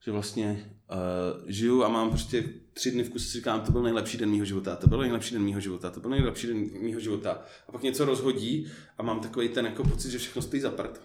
že 0.00 0.10
vlastně 0.10 0.74
uh, 0.90 1.50
žiju 1.50 1.84
a 1.84 1.88
mám 1.88 2.08
prostě 2.10 2.44
tři 2.72 2.90
dny 2.90 3.02
v 3.02 3.10
kuse 3.10 3.24
si 3.24 3.32
říkám, 3.32 3.60
to 3.60 3.72
byl 3.72 3.82
nejlepší 3.82 4.18
den 4.18 4.30
mýho 4.30 4.44
života, 4.44 4.76
to 4.76 4.86
byl 4.86 4.98
nejlepší 4.98 5.34
den 5.34 5.42
mýho 5.42 5.60
života, 5.60 5.90
to 5.90 6.00
byl 6.00 6.10
nejlepší 6.10 6.46
den 6.46 6.56
mýho 6.82 7.00
života. 7.00 7.42
A 7.68 7.72
pak 7.72 7.82
něco 7.82 8.04
rozhodí 8.04 8.66
a 8.98 9.02
mám 9.02 9.20
takový 9.20 9.48
ten 9.48 9.66
jako 9.66 9.84
pocit, 9.84 10.10
že 10.10 10.18
všechno 10.18 10.42
stojí 10.42 10.62
za 10.62 10.70
prd. 10.70 11.00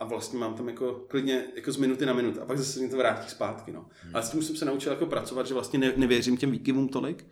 A 0.00 0.04
vlastně 0.04 0.38
mám 0.38 0.54
tam 0.54 0.68
jako 0.68 1.04
klidně 1.08 1.44
jako 1.56 1.72
z 1.72 1.76
minuty 1.76 2.06
na 2.06 2.12
minutu. 2.12 2.42
A 2.42 2.44
pak 2.44 2.58
zase 2.58 2.80
mě 2.80 2.88
to 2.88 2.96
vrátí 2.96 3.30
zpátky. 3.30 3.72
No. 3.72 3.86
Hmm. 4.02 4.14
Ale 4.14 4.24
s 4.24 4.30
tím 4.30 4.42
jsem 4.42 4.56
se 4.56 4.64
naučil 4.64 4.92
jako 4.92 5.06
pracovat, 5.06 5.46
že 5.46 5.54
vlastně 5.54 5.78
ne, 5.78 5.92
nevěřím 5.96 6.36
těm 6.36 6.50
výkyvům 6.50 6.88
tolik. 6.88 7.26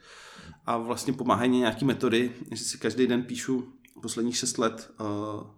A 0.67 0.77
vlastně 0.79 1.13
pomáhají 1.13 1.51
mě 1.51 1.59
nějaký 1.59 1.85
metody, 1.85 2.33
že 2.53 2.65
si 2.65 2.79
každý 2.79 3.07
den 3.07 3.23
píšu 3.23 3.73
posledních 4.03 4.37
šest 4.37 4.59
let 4.59 4.91
uh, 5.01 5.07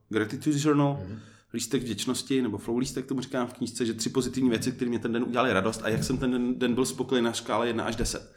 gratitude 0.09 0.59
journal, 0.61 0.99
hmm 1.01 1.19
lístek 1.55 1.83
vděčnosti, 1.83 2.43
nebo 2.43 2.59
flow 2.59 2.79
lístek, 2.79 3.07
tomu 3.07 3.21
říkám 3.21 3.47
v 3.47 3.53
knížce, 3.53 3.87
že 3.87 3.95
tři 3.95 4.11
pozitivní 4.11 4.51
věci, 4.51 4.73
které 4.73 4.89
mě 4.89 4.99
ten 4.99 5.13
den 5.13 5.23
udělali 5.23 5.53
radost 5.53 5.81
a 5.85 5.89
jak 5.89 6.05
jsem 6.05 6.19
ten 6.19 6.59
den 6.59 6.75
byl 6.75 6.87
spokojený 6.87 7.25
na 7.25 7.33
škále 7.33 7.67
1 7.67 7.85
až 7.85 7.97
10. 7.97 8.33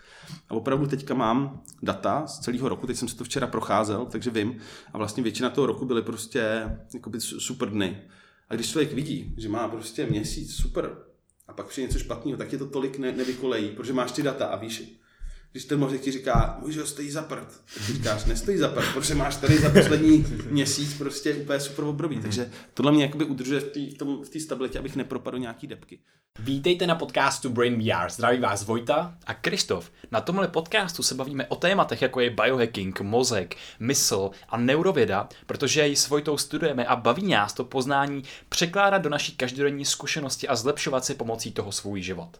A 0.49 0.53
opravdu 0.53 0.87
teďka 0.87 1.13
mám 1.13 1.61
data 1.83 2.27
z 2.27 2.39
celého 2.39 2.69
roku, 2.69 2.87
teď 2.87 2.97
jsem 2.97 3.07
se 3.07 3.17
to 3.17 3.23
včera 3.23 3.47
procházel, 3.47 4.05
takže 4.05 4.29
vím. 4.29 4.57
A 4.93 4.97
vlastně 4.97 5.23
většina 5.23 5.49
toho 5.49 5.67
roku 5.67 5.85
byly 5.85 6.01
prostě 6.01 6.69
jakoby 6.93 7.21
super 7.21 7.69
dny. 7.69 8.01
A 8.49 8.55
když 8.55 8.71
člověk 8.71 8.93
vidí, 8.93 9.35
že 9.37 9.49
má 9.49 9.67
prostě 9.67 10.05
měsíc 10.05 10.55
super 10.55 10.97
a 11.47 11.53
pak 11.53 11.67
přijde 11.67 11.87
něco 11.87 11.99
špatného, 11.99 12.37
tak 12.37 12.51
je 12.51 12.57
to 12.57 12.65
tolik 12.65 12.97
ne, 12.97 13.11
nevykolejí, 13.11 13.69
protože 13.69 13.93
máš 13.93 14.11
ty 14.11 14.23
data 14.23 14.45
a 14.45 14.55
víš, 14.55 15.01
když 15.51 15.65
ten 15.65 15.79
mořek 15.79 16.01
ti 16.01 16.11
říká, 16.11 16.57
můj 16.61 16.73
život 16.73 16.87
stojí 16.87 17.11
za 17.11 17.21
prd, 17.21 17.47
tak 17.73 17.85
ty 17.87 17.93
říkáš, 17.93 18.25
nestojí 18.25 18.57
za 18.57 18.67
prd, 18.67 18.93
protože 18.93 19.15
máš 19.15 19.35
tady 19.35 19.57
za 19.57 19.69
poslední 19.69 20.25
měsíc 20.49 20.93
prostě 20.93 21.35
úplně 21.35 21.59
super 21.59 21.85
období. 21.85 22.17
Mm-hmm. 22.17 22.21
Takže 22.21 22.49
tohle 22.73 22.91
mě 22.91 23.03
jakoby 23.03 23.25
udržuje 23.25 23.61
v 24.23 24.29
té 24.29 24.39
stabilitě, 24.39 24.79
abych 24.79 24.95
nepropadl 24.95 25.39
nějaký 25.39 25.67
depky. 25.67 25.99
Vítejte 26.39 26.87
na 26.87 26.95
podcastu 26.95 27.49
Brain 27.49 27.75
VR. 27.75 28.09
Zdraví 28.09 28.39
vás 28.39 28.65
Vojta 28.65 29.17
a 29.25 29.33
Kristof. 29.33 29.91
Na 30.11 30.21
tomhle 30.21 30.47
podcastu 30.47 31.03
se 31.03 31.15
bavíme 31.15 31.47
o 31.47 31.55
tématech, 31.55 32.01
jako 32.01 32.19
je 32.19 32.29
biohacking, 32.29 33.01
mozek, 33.01 33.55
mysl 33.79 34.31
a 34.49 34.57
neurověda, 34.57 35.29
protože 35.45 35.87
ji 35.87 35.95
s 35.95 36.09
Vojtou 36.09 36.37
studujeme 36.37 36.85
a 36.85 36.95
baví 36.95 37.27
nás 37.27 37.53
to 37.53 37.63
poznání 37.63 38.23
překládat 38.49 39.01
do 39.01 39.09
naší 39.09 39.35
každodenní 39.35 39.85
zkušenosti 39.85 40.47
a 40.47 40.55
zlepšovat 40.55 41.05
si 41.05 41.15
pomocí 41.15 41.51
toho 41.51 41.71
svůj 41.71 42.01
život. 42.01 42.39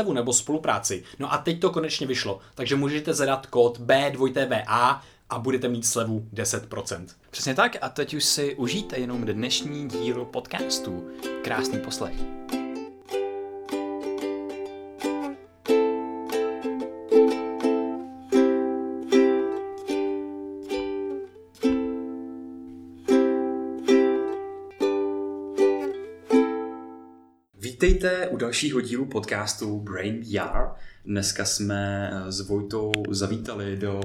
nebo 0.09 0.33
spolupráci. 0.33 1.03
No 1.19 1.33
a 1.33 1.37
teď 1.37 1.59
to 1.59 1.69
konečně 1.69 2.07
vyšlo, 2.07 2.39
takže 2.55 2.75
můžete 2.75 3.13
zadat 3.13 3.47
kód 3.47 3.79
B2TVA 3.79 4.99
a 5.29 5.39
budete 5.39 5.67
mít 5.67 5.85
slevu 5.85 6.27
10%. 6.33 7.05
Přesně 7.31 7.55
tak 7.55 7.77
a 7.81 7.89
teď 7.89 8.13
už 8.13 8.23
si 8.23 8.55
užijte 8.55 8.97
jenom 8.97 9.25
dnešní 9.25 9.87
díl 9.87 10.25
podcastu. 10.25 11.07
Krásný 11.43 11.79
poslech. 11.79 12.15
Vítejte 27.81 28.27
u 28.27 28.37
dalšího 28.37 28.81
dílu 28.81 29.05
podcastu 29.05 29.79
Brain 29.79 30.19
VR. 30.19 30.59
Dneska 31.05 31.45
jsme 31.45 32.11
eh, 32.13 32.31
s 32.31 32.41
Vojtou 32.41 32.91
zavítali 33.09 33.77
do 33.77 34.01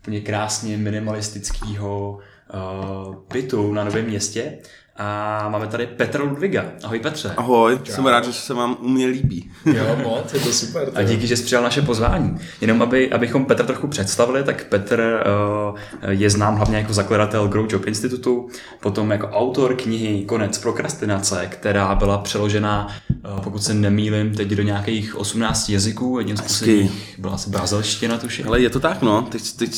úplně 0.00 0.20
krásně 0.20 0.76
minimalistického 0.76 2.18
uh, 2.54 3.14
bytu 3.32 3.72
na 3.72 3.84
Novém 3.84 4.04
městě 4.04 4.58
a 5.02 5.48
máme 5.48 5.66
tady 5.66 5.86
Petra 5.86 6.24
Ludviga. 6.24 6.64
Ahoj 6.84 6.98
Petře. 6.98 7.34
Ahoj, 7.36 7.78
Čau. 7.82 7.94
jsem 7.94 8.06
rád, 8.06 8.24
že 8.24 8.32
se 8.32 8.54
vám 8.54 8.76
u 8.80 8.88
mě 8.88 9.06
líbí. 9.06 9.50
Jo, 9.64 9.96
moc, 10.02 10.34
je 10.34 10.40
to 10.40 10.52
super. 10.52 10.90
A 10.94 11.02
díky, 11.02 11.26
že 11.26 11.36
jsi 11.36 11.42
přijal 11.42 11.62
naše 11.62 11.82
pozvání. 11.82 12.38
Jenom 12.60 12.82
aby, 12.82 13.12
abychom 13.12 13.44
Petra 13.44 13.66
trochu 13.66 13.88
představili, 13.88 14.44
tak 14.44 14.64
Petr 14.64 15.24
uh, 15.70 15.78
je 16.08 16.30
znám 16.30 16.56
hlavně 16.56 16.76
jako 16.76 16.92
zakladatel 16.92 17.48
Grow 17.48 17.66
Job 17.72 17.86
Institutu, 17.86 18.48
potom 18.80 19.10
jako 19.10 19.28
autor 19.28 19.76
knihy 19.76 20.24
Konec 20.24 20.58
prokrastinace, 20.58 21.46
která 21.46 21.94
byla 21.94 22.18
přeložena, 22.18 22.86
uh, 23.34 23.40
pokud 23.40 23.62
se 23.62 23.74
nemýlim, 23.74 24.34
teď 24.34 24.48
do 24.48 24.62
nějakých 24.62 25.16
18 25.16 25.68
jazyků, 25.68 26.18
jedním 26.18 26.36
z 26.36 26.40
posledních 26.40 27.14
byla 27.18 27.34
asi 27.34 27.50
brazilština 27.50 28.18
tuším. 28.18 28.48
Ale 28.48 28.60
je 28.60 28.70
to 28.70 28.80
tak, 28.80 29.02
no. 29.02 29.22
Teď, 29.22 29.52
teď 29.52 29.74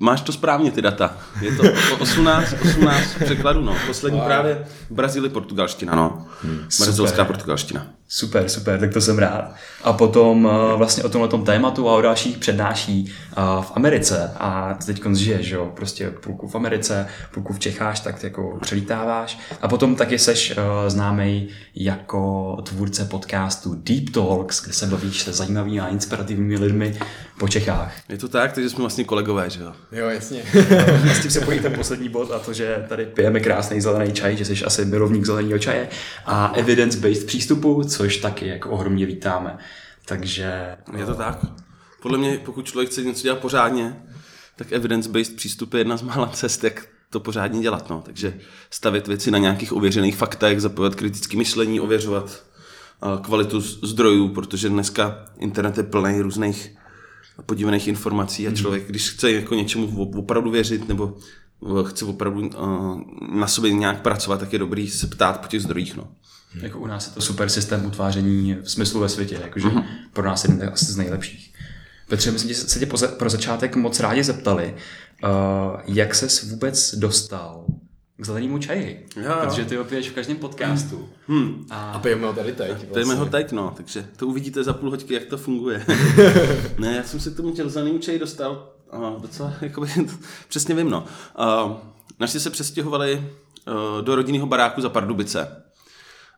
Máš 0.00 0.20
to 0.20 0.32
správně, 0.32 0.70
ty 0.70 0.82
data. 0.82 1.16
Je 1.40 1.56
to 1.56 1.62
18, 1.98 2.54
18 2.62 3.06
překladů, 3.24 3.60
no. 3.60 3.76
Poslední 3.86 4.18
wow. 4.18 4.28
právě 4.28 4.66
v 4.90 4.94
Brazílii 4.94 5.30
portugalština, 5.30 5.94
no. 5.94 6.26
Hmm, 6.42 6.68
Brazilská 6.80 7.24
portugalština. 7.24 7.86
Super, 8.08 8.48
super, 8.48 8.80
tak 8.80 8.92
to 8.92 9.00
jsem 9.00 9.18
rád. 9.18 9.54
A 9.82 9.92
potom 9.92 10.48
eh, 10.52 10.76
vlastně 10.76 11.04
o 11.04 11.08
tomhle 11.08 11.44
tématu 11.44 11.88
a 11.88 11.92
o 11.92 12.00
dalších 12.00 12.38
přednáší 12.38 13.12
eh, 13.12 13.34
v 13.60 13.72
Americe 13.74 14.32
a 14.36 14.78
teď 14.86 15.02
žiješ, 15.14 15.46
že 15.46 15.54
jo, 15.54 15.72
prostě 15.76 16.10
půlku 16.10 16.48
v 16.48 16.54
Americe, 16.54 17.06
půlku 17.34 17.52
v 17.52 17.58
Čechách, 17.58 18.00
tak 18.00 18.22
jako 18.22 18.58
přelítáváš. 18.62 19.38
A 19.62 19.68
potom 19.68 19.96
taky 19.96 20.18
seš 20.18 20.50
eh, 20.50 20.90
známý 20.90 21.48
jako 21.74 22.56
tvůrce 22.62 23.04
podcastu 23.04 23.74
Deep 23.74 24.10
Talks, 24.10 24.64
kde 24.64 24.72
se 24.72 24.86
bavíš 24.86 25.22
se 25.22 25.32
zajímavými 25.32 25.80
a 25.80 25.88
inspirativními 25.88 26.58
lidmi 26.58 26.98
po 27.38 27.48
Čechách. 27.48 27.92
Je 28.08 28.18
to 28.18 28.28
tak, 28.28 28.52
takže 28.52 28.70
jsme 28.70 28.80
vlastně 28.80 29.04
kolegové, 29.04 29.50
že 29.50 29.62
jo? 29.62 29.72
Jo, 29.92 30.08
jasně. 30.08 30.42
a 30.42 31.08
s 31.14 31.22
tím 31.22 31.30
se 31.30 31.40
pojí 31.40 31.60
ten 31.60 31.72
poslední 31.72 32.08
bod 32.08 32.30
a 32.30 32.38
to, 32.38 32.52
že 32.52 32.84
tady 32.88 33.06
pijeme 33.06 33.40
krásný 33.40 33.80
zelený 33.80 34.12
čaj, 34.12 34.36
že 34.36 34.44
jsi 34.44 34.64
asi 34.64 34.84
milovník 34.84 35.24
zeleného 35.24 35.58
čaje 35.58 35.88
a 36.26 36.52
evidence-based 36.54 37.26
přístupu, 37.26 37.82
což 37.96 38.16
taky 38.16 38.46
jako 38.46 38.70
ohromně 38.70 39.06
vítáme. 39.06 39.58
Takže... 40.04 40.76
Je 40.96 41.06
to 41.06 41.14
tak. 41.14 41.38
Podle 42.02 42.18
mě, 42.18 42.38
pokud 42.44 42.66
člověk 42.66 42.90
chce 42.90 43.02
něco 43.02 43.22
dělat 43.22 43.38
pořádně, 43.38 44.02
tak 44.56 44.72
evidence-based 44.72 45.36
přístup 45.36 45.74
je 45.74 45.80
jedna 45.80 45.96
z 45.96 46.02
mála 46.02 46.26
cest, 46.26 46.64
jak 46.64 46.86
to 47.10 47.20
pořádně 47.20 47.60
dělat. 47.60 47.90
No. 47.90 48.02
Takže 48.06 48.38
stavit 48.70 49.08
věci 49.08 49.30
na 49.30 49.38
nějakých 49.38 49.72
ověřených 49.72 50.16
faktech, 50.16 50.60
zapojovat 50.60 50.94
kritické 50.94 51.36
myšlení, 51.36 51.80
ověřovat 51.80 52.44
kvalitu 53.22 53.60
zdrojů, 53.60 54.28
protože 54.28 54.68
dneska 54.68 55.24
internet 55.38 55.76
je 55.76 55.82
plný 55.82 56.20
různých 56.20 56.76
podívaných 57.46 57.88
informací 57.88 58.46
a 58.46 58.50
hmm. 58.50 58.56
člověk, 58.56 58.88
když 58.88 59.10
chce 59.10 59.32
jako 59.32 59.54
něčemu 59.54 60.10
opravdu 60.18 60.50
věřit 60.50 60.88
nebo 60.88 61.16
chce 61.88 62.04
opravdu 62.04 62.50
na 63.32 63.46
sobě 63.46 63.72
nějak 63.72 64.02
pracovat, 64.02 64.40
tak 64.40 64.52
je 64.52 64.58
dobrý 64.58 64.90
se 64.90 65.06
ptát 65.06 65.40
po 65.40 65.48
těch 65.48 65.62
zdrojích. 65.62 65.96
No. 65.96 66.08
Hmm. 66.56 66.64
Jako 66.64 66.78
u 66.78 66.86
nás 66.86 67.06
je 67.06 67.12
to 67.12 67.20
super 67.20 67.48
systém 67.48 67.86
utváření 67.86 68.54
v 68.62 68.70
smyslu 68.70 69.00
ve 69.00 69.08
světě, 69.08 69.38
jakože 69.42 69.68
uh-huh. 69.68 69.84
pro 70.12 70.24
nás 70.26 70.44
je 70.44 70.50
jeden 70.50 70.70
asi 70.72 70.84
z 70.84 70.96
nejlepších. 70.96 71.54
Petře, 72.08 72.30
my 72.30 72.38
jsme 72.38 72.54
se 72.54 72.78
tě 72.78 72.86
pro 73.18 73.30
začátek 73.30 73.76
moc 73.76 74.00
rádi 74.00 74.24
zeptali, 74.24 74.74
uh, 75.24 75.30
jak 75.86 76.14
ses 76.14 76.42
vůbec 76.42 76.94
dostal 76.94 77.64
k 78.16 78.24
zelenému 78.24 78.58
čaji. 78.58 79.06
Jo, 79.16 79.22
jo. 79.22 79.36
Protože 79.44 79.64
ty 79.64 79.76
ho 79.76 79.84
piješ 79.84 80.10
v 80.10 80.14
každém 80.14 80.36
podcastu. 80.36 81.08
Hmm. 81.28 81.66
A... 81.70 81.90
a 81.90 81.98
pijeme 81.98 82.26
ho 82.26 82.32
tady 82.32 82.52
teď. 82.52 82.68
Vlastně. 82.68 82.88
Pijeme 82.88 83.14
ho 83.14 83.26
teď, 83.26 83.52
no, 83.52 83.72
takže 83.76 84.06
to 84.16 84.26
uvidíte 84.26 84.64
za 84.64 84.72
půl 84.72 84.90
hoďky, 84.90 85.14
jak 85.14 85.24
to 85.24 85.38
funguje. 85.38 85.84
ne, 86.78 86.96
já 86.96 87.02
jsem 87.02 87.20
se 87.20 87.30
k 87.30 87.36
tomu 87.36 87.54
zelenému 87.66 87.98
čaji 87.98 88.18
dostal 88.18 88.72
uh, 88.92 89.22
docela, 89.22 89.52
jakoby, 89.60 89.88
přesně 90.48 90.74
vím, 90.74 90.90
no. 90.90 91.04
Uh, 91.38 91.72
naši 92.20 92.40
se 92.40 92.50
přestěhovali 92.50 93.32
uh, 93.68 94.04
do 94.04 94.14
rodinného 94.14 94.46
baráku 94.46 94.80
za 94.80 94.88
Pardubice. 94.88 95.65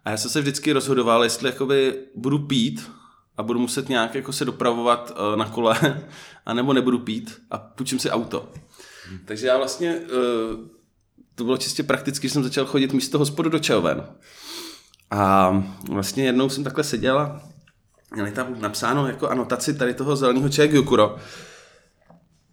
A 0.08 0.10
já 0.10 0.16
jsem 0.16 0.30
se 0.30 0.40
vždycky 0.40 0.72
rozhodoval, 0.72 1.24
jestli 1.24 1.48
jakoby 1.48 1.94
budu 2.14 2.38
pít 2.38 2.90
a 3.36 3.42
budu 3.42 3.60
muset 3.60 3.88
nějak 3.88 4.14
jako 4.14 4.32
se 4.32 4.44
dopravovat 4.44 5.10
uh, 5.10 5.36
na 5.36 5.44
kole, 5.44 6.02
anebo 6.46 6.72
nebudu 6.72 6.98
pít 6.98 7.42
a 7.50 7.58
půjčím 7.58 7.98
si 7.98 8.10
auto. 8.10 8.52
Takže 9.24 9.46
já 9.46 9.56
vlastně, 9.56 9.94
uh, 9.96 10.60
to 11.34 11.44
bylo 11.44 11.56
čistě 11.56 11.82
prakticky, 11.82 12.28
že 12.28 12.34
jsem 12.34 12.42
začal 12.42 12.66
chodit 12.66 12.92
místo 12.92 13.18
hospodu 13.18 13.50
do 13.50 13.58
Čajoven. 13.58 14.06
A 15.10 15.50
vlastně 15.90 16.24
jednou 16.24 16.48
jsem 16.48 16.64
takhle 16.64 16.84
seděl 16.84 17.18
a 17.18 17.42
měli 18.14 18.30
tam 18.30 18.60
napsáno 18.60 19.06
jako 19.06 19.28
anotaci 19.28 19.74
tady 19.74 19.94
toho 19.94 20.16
zeleného 20.16 20.48
čaje 20.48 20.68
Gyokuro 20.68 21.16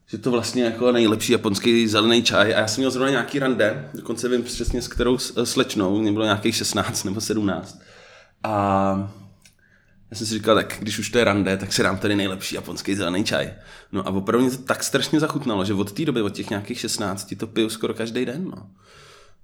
že 0.07 0.17
to 0.17 0.31
vlastně 0.31 0.63
jako 0.63 0.91
nejlepší 0.91 1.31
japonský 1.31 1.87
zelený 1.87 2.23
čaj 2.23 2.55
a 2.55 2.59
já 2.59 2.67
jsem 2.67 2.81
měl 2.81 2.91
zrovna 2.91 3.09
nějaký 3.09 3.39
rande, 3.39 3.89
dokonce 3.93 4.29
vím 4.29 4.43
přesně 4.43 4.81
s 4.81 4.87
kterou 4.87 5.17
slečnou, 5.43 5.99
mě 5.99 6.11
bylo 6.11 6.25
nějakých 6.25 6.55
16 6.55 7.03
nebo 7.03 7.21
17 7.21 7.81
a 8.43 9.11
Já 10.11 10.17
jsem 10.17 10.27
si 10.27 10.33
říkal, 10.33 10.55
tak 10.55 10.77
když 10.79 10.99
už 10.99 11.09
to 11.09 11.17
je 11.17 11.23
rande, 11.23 11.57
tak 11.57 11.73
si 11.73 11.83
dám 11.83 11.97
tady 11.97 12.15
nejlepší 12.15 12.55
japonský 12.55 12.95
zelený 12.95 13.23
čaj. 13.23 13.53
No 13.91 14.07
a 14.07 14.09
opravdu 14.09 14.47
mě 14.47 14.57
to 14.57 14.63
tak 14.63 14.83
strašně 14.83 15.19
zachutnalo, 15.19 15.65
že 15.65 15.73
od 15.73 15.91
té 15.91 16.05
doby, 16.05 16.21
od 16.21 16.33
těch 16.33 16.49
nějakých 16.49 16.79
16, 16.79 17.33
to 17.37 17.47
piju 17.47 17.69
skoro 17.69 17.93
každý 17.93 18.25
den. 18.25 18.45
No. 18.45 18.69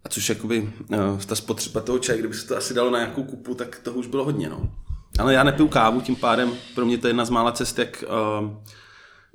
A 0.03 0.09
což 0.09 0.29
jakoby, 0.29 0.73
uh, 0.89 1.19
ta 1.25 1.35
spotřeba 1.35 1.81
toho 1.81 1.99
čaje, 1.99 2.19
kdyby 2.19 2.33
se 2.33 2.47
to 2.47 2.57
asi 2.57 2.73
dalo 2.73 2.91
na 2.91 2.97
nějakou 2.97 3.23
kupu, 3.23 3.55
tak 3.55 3.79
toho 3.79 3.97
už 3.97 4.07
bylo 4.07 4.23
hodně. 4.23 4.49
No. 4.49 4.71
Ale 5.19 5.33
já 5.33 5.43
nepiju 5.43 5.67
kávu, 5.67 6.01
tím 6.01 6.15
pádem 6.15 6.51
pro 6.75 6.85
mě 6.85 6.97
to 6.97 7.07
je 7.07 7.09
jedna 7.09 7.25
z 7.25 7.29
mála 7.29 7.51
cest, 7.51 7.79
jak 7.79 8.03
uh, 8.07 8.49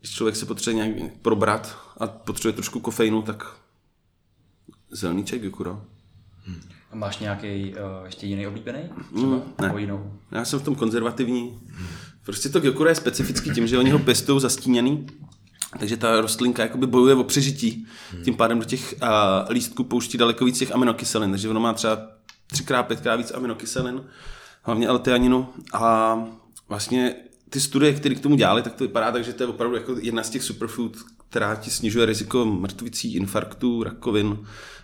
když 0.07 0.15
člověk 0.15 0.37
se 0.37 0.47
potřebuje 0.47 0.87
nějak 0.87 1.13
probrat 1.23 1.79
a 2.01 2.07
potřebuje 2.07 2.53
trošku 2.53 2.81
kofeinu, 2.81 3.23
tak 3.23 3.57
zelený 4.91 5.25
čaj 5.25 5.39
Gyokuro. 5.39 5.83
A 6.93 6.97
máš 6.97 7.19
nějaký 7.19 7.75
uh, 7.75 8.07
ještě 8.07 8.27
jiný 8.27 8.47
oblíbený? 8.47 8.79
Třeba? 9.15 9.27
Mm, 9.27 9.43
ne. 9.61 9.67
Nebo 9.67 9.79
jinou? 9.79 10.13
Já 10.31 10.45
jsem 10.45 10.59
v 10.59 10.63
tom 10.63 10.75
konzervativní. 10.75 11.61
Prostě 12.25 12.49
to 12.49 12.61
Gyokuro 12.61 12.89
je 12.89 12.95
specifický 12.95 13.51
tím, 13.51 13.67
že 13.67 13.79
oni 13.79 13.91
ho 13.91 13.99
pěstují 13.99 14.41
zastíněný, 14.41 15.07
takže 15.79 15.97
ta 15.97 16.21
rostlinka 16.21 16.63
jakoby 16.63 16.87
bojuje 16.87 17.15
o 17.15 17.25
přežití. 17.25 17.87
Tím 18.25 18.35
pádem 18.35 18.59
do 18.59 18.65
těch 18.65 18.95
uh, 19.03 19.09
lístků 19.53 19.85
pouští 19.85 20.19
daleko 20.19 20.45
víc 20.45 20.59
těch 20.59 20.73
aminokyselin, 20.73 21.31
takže 21.31 21.49
ono 21.49 21.61
má 21.61 21.73
třeba 21.73 22.09
třikrát, 22.47 22.83
pětkrát 22.83 23.19
víc 23.19 23.31
aminokyselin, 23.31 24.05
hlavně 24.63 24.89
L-teaninu. 24.89 25.49
A 25.73 26.17
vlastně 26.69 27.15
ty 27.51 27.61
studie, 27.61 27.93
které 27.93 28.15
k 28.15 28.21
tomu 28.21 28.37
dělali, 28.37 28.63
tak 28.63 28.75
to 28.75 28.85
vypadá 28.85 29.13
tak, 29.13 29.25
že 29.25 29.33
to 29.33 29.43
je 29.43 29.47
opravdu 29.47 29.77
jako 29.77 29.97
jedna 30.01 30.23
z 30.23 30.31
těch 30.31 30.43
superfood, 30.43 30.97
která 31.29 31.55
ti 31.55 31.71
snižuje 31.71 32.07
riziko 32.07 32.45
mrtvicí, 32.45 33.15
infarktů, 33.15 33.83
rakovin, 33.83 34.39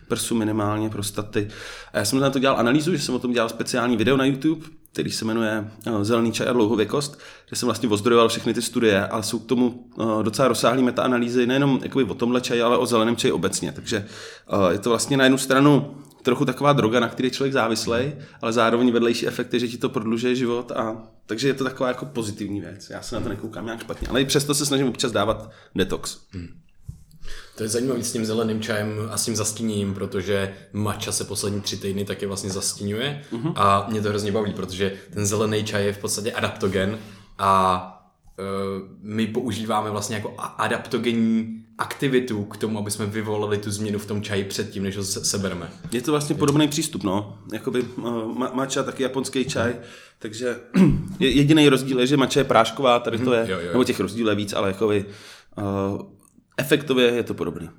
prsu 0.08 0.34
minimálně, 0.34 0.90
prostaty. 0.90 1.48
A 1.92 1.98
já 1.98 2.04
jsem 2.04 2.20
na 2.20 2.30
to 2.30 2.38
dělal 2.38 2.58
analýzu, 2.58 2.92
že 2.92 2.98
jsem 2.98 3.14
o 3.14 3.18
tom 3.18 3.32
dělal 3.32 3.48
speciální 3.48 3.96
video 3.96 4.16
na 4.16 4.24
YouTube, 4.24 4.66
který 4.92 5.10
se 5.10 5.24
jmenuje 5.24 5.70
eh, 5.86 6.04
Zelený 6.04 6.32
čaj 6.32 6.48
a 6.48 6.52
dlouhověkost, 6.52 7.18
kde 7.48 7.56
jsem 7.56 7.66
vlastně 7.66 7.88
ozdrojoval 7.88 8.28
všechny 8.28 8.54
ty 8.54 8.62
studie, 8.62 9.06
ale 9.06 9.22
jsou 9.22 9.38
k 9.38 9.46
tomu 9.46 9.90
eh, 10.00 10.22
docela 10.22 10.48
rozsáhlé 10.48 10.82
metaanalýzy, 10.82 11.46
nejenom 11.46 11.80
jakoby 11.82 12.04
o 12.04 12.14
tomhle 12.14 12.40
čaji, 12.40 12.62
ale 12.62 12.78
o 12.78 12.86
zeleném 12.86 13.16
čaji 13.16 13.32
obecně. 13.32 13.72
Takže 13.72 13.96
eh, 13.96 14.72
je 14.72 14.78
to 14.78 14.90
vlastně 14.90 15.16
na 15.16 15.24
jednu 15.24 15.38
stranu 15.38 15.96
trochu 16.22 16.44
taková 16.44 16.72
droga, 16.72 17.00
na 17.00 17.08
který 17.08 17.26
je 17.26 17.30
člověk 17.30 17.52
závislý, 17.52 18.12
ale 18.42 18.52
zároveň 18.52 18.92
vedlejší 18.92 19.26
efekt 19.26 19.54
je, 19.54 19.60
že 19.60 19.68
ti 19.68 19.78
to 19.78 19.88
prodlužuje 19.88 20.34
život 20.34 20.72
a 20.72 21.02
takže 21.26 21.48
je 21.48 21.54
to 21.54 21.64
taková 21.64 21.88
jako 21.88 22.06
pozitivní 22.06 22.60
věc. 22.60 22.90
Já 22.90 23.02
se 23.02 23.14
na 23.14 23.20
to 23.20 23.28
nekoukám 23.28 23.64
nějak 23.64 23.80
špatně, 23.80 24.08
ale 24.08 24.20
i 24.20 24.24
přesto 24.24 24.54
se 24.54 24.66
snažím 24.66 24.88
občas 24.88 25.12
dávat 25.12 25.50
detox. 25.74 26.18
Hmm. 26.30 26.48
To 27.56 27.62
je 27.62 27.68
zajímavé 27.68 28.04
s 28.04 28.12
tím 28.12 28.26
zeleným 28.26 28.60
čajem 28.60 29.08
a 29.10 29.16
s 29.16 29.24
tím 29.24 29.36
zastíněním, 29.36 29.94
protože 29.94 30.54
matcha 30.72 31.12
se 31.12 31.24
poslední 31.24 31.60
tři 31.60 31.76
týdny 31.76 32.04
taky 32.04 32.26
vlastně 32.26 32.50
zastínuje 32.50 33.24
uh-huh. 33.32 33.52
a 33.56 33.86
mě 33.90 34.02
to 34.02 34.08
hrozně 34.08 34.32
baví, 34.32 34.52
protože 34.52 34.92
ten 35.10 35.26
zelený 35.26 35.64
čaj 35.64 35.86
je 35.86 35.92
v 35.92 35.98
podstatě 35.98 36.32
adaptogen 36.32 36.98
a 37.38 37.82
uh, 38.38 38.44
my 39.02 39.26
používáme 39.26 39.90
vlastně 39.90 40.16
jako 40.16 40.34
adaptogenní 40.38 41.61
aktivitu 41.82 42.44
k 42.44 42.56
tomu, 42.56 42.78
aby 42.78 42.90
jsme 42.90 43.06
vyvolali 43.06 43.58
tu 43.58 43.70
změnu 43.70 43.98
v 43.98 44.06
tom 44.06 44.22
čaji 44.22 44.44
předtím, 44.44 44.82
než 44.82 44.96
ho 44.96 45.04
se- 45.04 45.24
sebereme. 45.24 45.70
Je 45.92 46.02
to 46.02 46.10
vlastně 46.10 46.34
podobný 46.34 46.68
přístup, 46.68 47.02
no. 47.02 47.38
Jakoby 47.52 47.82
uh, 47.82 48.38
matcha, 48.54 48.82
taky 48.82 49.02
japonský 49.02 49.44
čaj, 49.44 49.74
takže 50.18 50.56
je- 51.18 51.30
jediný 51.30 51.68
rozdíl 51.68 52.00
je, 52.00 52.06
že 52.06 52.16
matcha 52.16 52.40
je 52.40 52.44
prášková, 52.44 52.98
tady 52.98 53.18
to 53.18 53.32
je, 53.32 53.46
jo, 53.50 53.58
jo. 53.60 53.68
nebo 53.72 53.84
těch 53.84 54.00
rozdílů 54.00 54.28
je 54.28 54.34
víc, 54.34 54.52
ale 54.52 54.68
jakoby 54.68 55.04
uh, 55.58 56.00
efektově 56.56 57.06
je 57.06 57.22
to 57.22 57.34
podobný. 57.34 57.70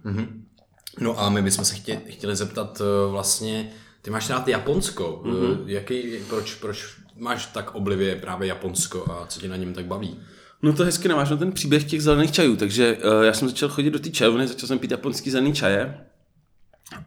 No 1.00 1.20
a 1.20 1.30
my 1.30 1.42
bychom 1.42 1.66
se 1.66 1.76
chtěli, 1.76 2.00
chtěli 2.10 2.36
zeptat 2.36 2.82
uh, 2.82 3.12
vlastně, 3.12 3.70
ty 4.02 4.12
máš 4.12 4.30
rád 4.30 4.48
Japonsko, 4.48 5.22
mm-hmm. 5.26 5.64
jaký, 5.66 6.04
proč, 6.30 6.54
proč 6.56 6.86
máš 7.18 7.46
tak 7.46 7.76
oblivě 7.76 8.16
právě 8.16 8.48
Japonsko 8.48 9.12
a 9.12 9.26
co 9.28 9.40
tě 9.40 9.48
na 9.48 9.56
něm 9.56 9.74
tak 9.74 9.86
baví? 9.86 10.20
No 10.64 10.74
to 10.74 10.84
hezky 10.84 11.08
navážu 11.08 11.32
na 11.34 11.38
ten 11.38 11.52
příběh 11.52 11.84
těch 11.84 12.04
zelených 12.04 12.32
čajů, 12.32 12.56
takže 12.56 12.98
uh, 12.98 13.24
já 13.24 13.34
jsem 13.34 13.50
začal 13.50 13.70
chodit 13.70 13.92
do 13.92 14.00
té 14.00 14.10
čajovny, 14.10 14.48
začal 14.48 14.68
jsem 14.68 14.80
pít 14.80 14.92
japonský 14.92 15.30
zelený 15.30 15.54
čaje 15.54 16.06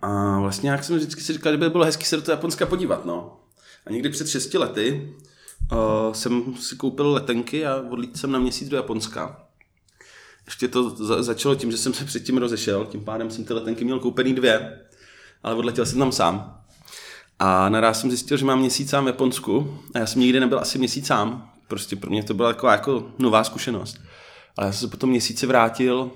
a 0.03 0.41
vlastně 0.41 0.70
jak 0.70 0.85
jsem 0.85 0.97
vždycky 0.97 1.20
si 1.20 1.32
říkal, 1.32 1.53
že 1.53 1.58
by 1.58 1.70
bylo 1.70 1.85
hezky 1.85 2.05
se 2.05 2.17
do 2.17 2.23
toho 2.23 2.32
Japonska 2.32 2.67
podívat, 2.67 3.05
no. 3.05 3.41
A 3.87 3.93
někdy 3.93 4.08
před 4.08 4.29
šesti 4.29 4.58
lety 4.58 5.14
uh, 5.73 6.12
jsem 6.12 6.55
si 6.55 6.76
koupil 6.76 7.12
letenky 7.12 7.67
a 7.67 7.85
odlítl 7.91 8.19
jsem 8.19 8.32
na 8.32 8.38
měsíc 8.38 8.69
do 8.69 8.76
Japonska. 8.76 9.43
Ještě 10.47 10.69
to 10.69 10.91
za- 10.91 11.23
začalo 11.23 11.55
tím, 11.55 11.70
že 11.70 11.76
jsem 11.76 11.94
se 11.94 12.05
předtím 12.05 12.38
rozešel, 12.38 12.87
tím 12.87 13.05
pádem 13.05 13.31
jsem 13.31 13.44
ty 13.44 13.53
letenky 13.55 13.85
měl 13.85 14.00
koupený 14.00 14.35
dvě, 14.35 14.81
ale 15.43 15.55
odletěl 15.55 15.87
jsem 15.87 15.99
tam 15.99 16.12
sám. 16.12 16.61
A 17.38 17.69
naraz 17.69 18.00
jsem 18.00 18.11
zjistil, 18.11 18.37
že 18.37 18.44
mám 18.44 18.58
měsíc 18.58 18.91
sám 18.91 19.05
v 19.05 19.06
Japonsku 19.06 19.79
a 19.94 19.99
já 19.99 20.06
jsem 20.06 20.20
nikdy 20.20 20.41
nebyl 20.41 20.58
asi 20.58 20.79
měsíc 20.79 21.06
sám. 21.06 21.53
Prostě 21.68 21.96
pro 21.96 22.10
mě 22.10 22.22
to 22.22 22.34
byla 22.34 22.52
taková 22.52 22.72
jako 22.72 23.06
nová 23.18 23.44
zkušenost. 23.44 24.00
Ale 24.56 24.66
já 24.66 24.72
jsem 24.72 24.88
se 24.88 24.90
potom 24.90 25.10
měsíci 25.10 25.46
vrátil, 25.46 26.10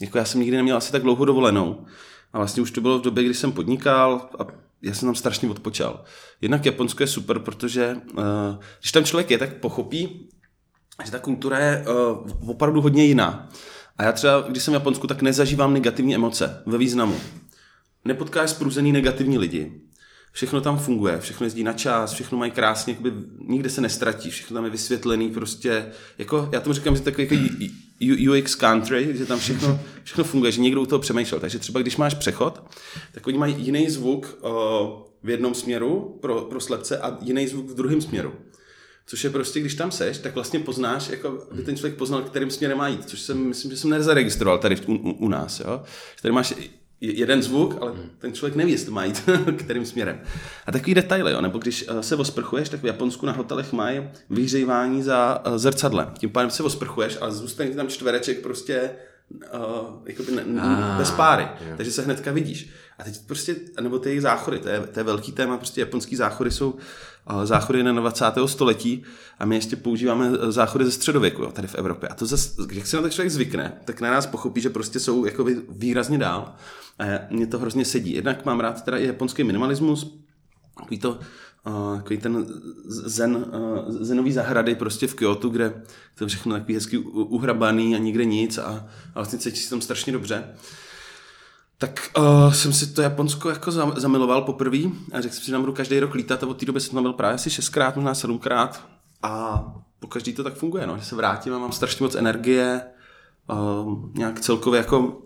jako 0.00 0.18
já 0.18 0.24
jsem 0.24 0.40
nikdy 0.40 0.56
neměl 0.56 0.76
asi 0.76 0.92
tak 0.92 1.02
dlouho 1.02 1.24
dovolenou. 1.24 1.86
A 2.32 2.38
vlastně 2.38 2.62
už 2.62 2.70
to 2.70 2.80
bylo 2.80 2.98
v 2.98 3.02
době, 3.02 3.24
kdy 3.24 3.34
jsem 3.34 3.52
podnikal 3.52 4.28
a 4.38 4.46
já 4.82 4.94
jsem 4.94 5.08
tam 5.08 5.14
strašně 5.14 5.50
odpočal. 5.50 6.04
Jednak 6.40 6.66
Japonsko 6.66 7.02
je 7.02 7.06
super, 7.06 7.38
protože 7.38 7.96
uh, 8.14 8.24
když 8.80 8.92
tam 8.92 9.04
člověk 9.04 9.30
je, 9.30 9.38
tak 9.38 9.54
pochopí, 9.54 10.28
že 11.04 11.10
ta 11.10 11.18
kultura 11.18 11.58
je 11.58 11.84
uh, 11.86 12.50
opravdu 12.50 12.80
hodně 12.80 13.04
jiná. 13.04 13.48
A 13.98 14.02
já 14.02 14.12
třeba, 14.12 14.40
když 14.40 14.62
jsem 14.62 14.72
v 14.72 14.74
Japonsku, 14.74 15.06
tak 15.06 15.22
nezažívám 15.22 15.72
negativní 15.72 16.14
emoce 16.14 16.62
ve 16.66 16.78
významu. 16.78 17.16
Nepotkáš 18.04 18.50
spruzený 18.50 18.92
negativní 18.92 19.38
lidi. 19.38 19.80
Všechno 20.32 20.60
tam 20.60 20.78
funguje, 20.78 21.20
všechno 21.20 21.46
jezdí 21.46 21.64
na 21.64 21.72
čas, 21.72 22.12
všechno 22.12 22.38
mají 22.38 22.50
krásně, 22.50 22.92
jakoby, 22.92 23.12
nikde 23.48 23.70
se 23.70 23.80
nestratí, 23.80 24.30
všechno 24.30 24.54
tam 24.54 24.64
je 24.64 24.70
vysvětlený, 24.70 25.30
prostě, 25.30 25.86
jako, 26.18 26.48
já 26.52 26.60
tomu 26.60 26.74
říkám, 26.74 26.96
že 26.96 27.02
takový 27.02 27.28
jako 27.30 28.32
UX 28.32 28.54
country, 28.54 29.16
že 29.16 29.26
tam 29.26 29.38
všechno, 29.38 29.80
všechno 30.04 30.24
funguje, 30.24 30.52
že 30.52 30.60
někdo 30.60 30.82
u 30.82 30.86
toho 30.86 30.98
přemýšlel. 30.98 31.40
Takže 31.40 31.58
třeba 31.58 31.80
když 31.80 31.96
máš 31.96 32.14
přechod, 32.14 32.62
tak 33.12 33.26
oni 33.26 33.38
mají 33.38 33.56
jiný 33.58 33.90
zvuk 33.90 34.38
uh, 34.42 34.50
v 35.22 35.30
jednom 35.30 35.54
směru 35.54 36.18
pro, 36.20 36.40
pro 36.40 36.60
slepce 36.60 36.98
a 36.98 37.18
jiný 37.20 37.48
zvuk 37.48 37.70
v 37.70 37.74
druhém 37.74 38.00
směru. 38.00 38.32
Což 39.06 39.24
je 39.24 39.30
prostě, 39.30 39.60
když 39.60 39.74
tam 39.74 39.90
seš, 39.90 40.18
tak 40.18 40.34
vlastně 40.34 40.60
poznáš, 40.60 41.08
jako 41.08 41.46
aby 41.50 41.62
ten 41.62 41.76
člověk 41.76 41.98
poznal, 41.98 42.22
kterým 42.22 42.50
směrem 42.50 42.78
má 42.78 42.88
jít, 42.88 43.08
což 43.08 43.20
jsem, 43.20 43.38
myslím, 43.48 43.70
že 43.70 43.76
jsem 43.76 43.90
nezaregistroval 43.90 44.58
tady 44.58 44.76
u, 44.86 44.94
u, 44.94 45.12
u 45.12 45.28
nás. 45.28 45.60
Jo? 45.60 45.82
Že 46.16 46.22
Tady 46.22 46.32
máš 46.32 46.54
jeden 47.02 47.42
zvuk, 47.42 47.78
ale 47.80 47.92
ten 48.18 48.32
člověk 48.32 48.56
neví, 48.56 48.72
jestli 48.72 48.90
má 48.90 49.04
jít 49.04 49.22
kterým 49.58 49.86
směrem. 49.86 50.20
A 50.66 50.72
takový 50.72 50.94
detaily, 50.94 51.32
jo? 51.32 51.40
nebo 51.40 51.58
když 51.58 51.84
eh, 51.88 52.02
se 52.02 52.16
osprchuješ, 52.16 52.68
tak 52.68 52.82
v 52.82 52.86
Japonsku 52.86 53.26
na 53.26 53.32
hotelech 53.32 53.72
mají 53.72 54.08
vyhřívání 54.30 55.02
za 55.02 55.42
eh, 55.44 55.58
zrcadlem. 55.58 56.12
Tím 56.18 56.30
pádem 56.30 56.50
se 56.50 56.62
osprchuješ, 56.62 57.18
ale 57.20 57.32
zůstane 57.32 57.70
tam 57.70 57.88
čtvereček 57.88 58.40
prostě 58.40 58.90
uh, 59.30 59.60
jakoby 60.06 60.32
ne, 60.32 60.44
Ah, 60.60 60.98
bez 60.98 61.10
páry, 61.10 61.42
jo. 61.42 61.74
takže 61.76 61.92
se 61.92 62.02
hnedka 62.02 62.32
vidíš. 62.32 62.70
A 62.98 63.04
teď 63.04 63.26
prostě, 63.26 63.56
nebo 63.80 63.98
ty 63.98 64.08
jejich 64.08 64.22
záchody, 64.22 64.58
to 64.58 64.68
je, 64.68 64.80
to 64.80 65.00
je 65.00 65.04
velký 65.04 65.32
téma, 65.32 65.56
prostě 65.56 65.80
japonský 65.80 66.16
záchody 66.16 66.50
jsou 66.50 66.70
uh, 66.70 66.80
záchody 67.44 67.82
na 67.82 67.92
20. 67.92 68.24
století 68.46 69.02
a 69.38 69.44
my 69.44 69.54
ještě 69.54 69.76
používáme 69.76 70.30
eh, 70.40 70.52
záchody 70.52 70.84
ze 70.84 70.90
středověku 70.90 71.42
jo, 71.42 71.52
tady 71.52 71.68
v 71.68 71.74
Evropě. 71.74 72.08
A 72.08 72.14
to 72.14 72.26
zase, 72.26 72.62
jak 72.72 72.86
se 72.86 72.96
na 72.96 73.02
to 73.02 73.08
člověk 73.08 73.32
zvykne, 73.32 73.72
tak 73.84 74.00
na 74.00 74.10
nás 74.10 74.26
pochopí, 74.26 74.60
že 74.60 74.70
prostě 74.70 75.00
jsou 75.00 75.24
jakoby 75.24 75.62
výrazně 75.68 76.18
dál. 76.18 76.54
A 76.98 77.04
mě 77.30 77.46
to 77.46 77.58
hrozně 77.58 77.84
sedí. 77.84 78.14
Jednak 78.14 78.44
mám 78.44 78.60
rád 78.60 78.84
teda 78.84 78.98
i 78.98 79.06
japonský 79.06 79.44
minimalismus, 79.44 80.18
takový 80.78 80.98
to, 80.98 81.18
uh, 81.66 81.96
takový 81.96 82.18
ten 82.18 82.46
zen, 82.86 83.46
zenový 83.86 84.32
zahrady 84.32 84.74
prostě 84.74 85.06
v 85.06 85.14
Kyoto, 85.14 85.48
kde 85.48 85.82
to 86.14 86.26
všechno 86.26 86.52
takový 86.54 86.74
hezky 86.74 86.98
uhrabaný 86.98 87.94
a 87.94 87.98
nikde 87.98 88.24
nic 88.24 88.58
a, 88.58 88.64
a 88.64 88.88
vlastně 89.14 89.38
cítíš 89.38 89.64
se 89.64 89.70
tam 89.70 89.80
strašně 89.80 90.12
dobře. 90.12 90.44
Tak 91.82 92.10
uh, 92.18 92.52
jsem 92.52 92.72
si 92.72 92.86
to 92.86 93.02
Japonsko 93.02 93.48
jako 93.48 93.70
zam- 93.70 93.92
zamiloval 93.96 94.42
poprvé 94.42 94.78
a 95.12 95.20
řekl 95.20 95.34
jsem 95.34 95.40
si, 95.40 95.46
že 95.46 95.52
tam 95.52 95.60
budu 95.60 95.72
každý 95.72 96.00
rok 96.00 96.14
lítat 96.14 96.42
a 96.42 96.46
od 96.46 96.56
té 96.56 96.66
doby 96.66 96.80
jsem 96.80 96.94
tam 96.94 97.02
byl 97.02 97.12
právě 97.12 97.34
asi 97.34 97.50
šestkrát, 97.50 97.96
možná 97.96 98.14
sedmkrát. 98.14 98.88
A 99.22 99.64
po 100.00 100.06
každý 100.06 100.32
to 100.32 100.44
tak 100.44 100.54
funguje, 100.54 100.86
no, 100.86 100.98
že 100.98 101.04
se 101.04 101.16
vrátím 101.16 101.54
a 101.54 101.58
mám 101.58 101.72
strašně 101.72 102.04
moc 102.04 102.14
energie, 102.14 102.82
uh, 103.50 104.08
nějak 104.14 104.40
celkově 104.40 104.78
jako 104.78 105.22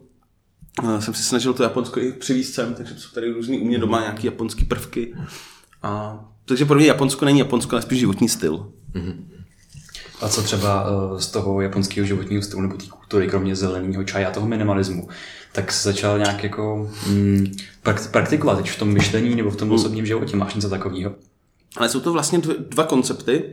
uh, 0.82 0.98
jsem 0.98 1.14
si 1.14 1.22
snažil 1.22 1.54
to 1.54 1.62
Japonsko 1.62 2.00
i 2.00 2.12
přivízt 2.12 2.54
sem, 2.54 2.74
takže 2.74 2.94
jsou 2.98 3.14
tady 3.14 3.32
různý 3.32 3.60
u 3.60 3.64
mě 3.64 3.78
doma 3.78 4.00
nějaký 4.00 4.26
japonský 4.26 4.64
prvky. 4.64 5.14
A 5.82 6.20
takže 6.44 6.64
pro 6.64 6.76
mě 6.76 6.86
Japonsko 6.86 7.24
není 7.24 7.38
Japonsko, 7.38 7.74
ale 7.74 7.82
spíš 7.82 7.98
životní 7.98 8.28
styl. 8.28 8.72
A 10.20 10.28
co 10.28 10.42
třeba 10.42 10.86
z 11.18 11.26
toho 11.26 11.60
japonského 11.60 12.06
životního 12.06 12.42
stylu 12.42 12.62
nebo 12.62 12.76
té 12.76 12.86
kultury, 12.86 13.28
kromě 13.28 13.56
zeleného 13.56 14.04
čaje 14.04 14.26
a 14.26 14.30
toho 14.30 14.46
minimalismu, 14.46 15.08
tak 15.56 15.72
jsi 15.72 15.82
začal 15.88 16.18
nějak 16.18 16.42
jako 16.42 16.90
mm, 17.08 17.46
prak- 17.84 18.10
praktikovat 18.10 18.56
teď 18.56 18.70
v 18.70 18.78
tom 18.78 18.88
myšlení 18.88 19.34
nebo 19.34 19.50
v 19.50 19.56
tom 19.56 19.72
osobním 19.72 20.06
životě? 20.06 20.36
Máš 20.36 20.54
něco 20.54 20.70
takového? 20.70 21.14
Ale 21.76 21.88
jsou 21.88 22.00
to 22.00 22.12
vlastně 22.12 22.38
dv- 22.38 22.68
dva 22.68 22.84
koncepty. 22.84 23.44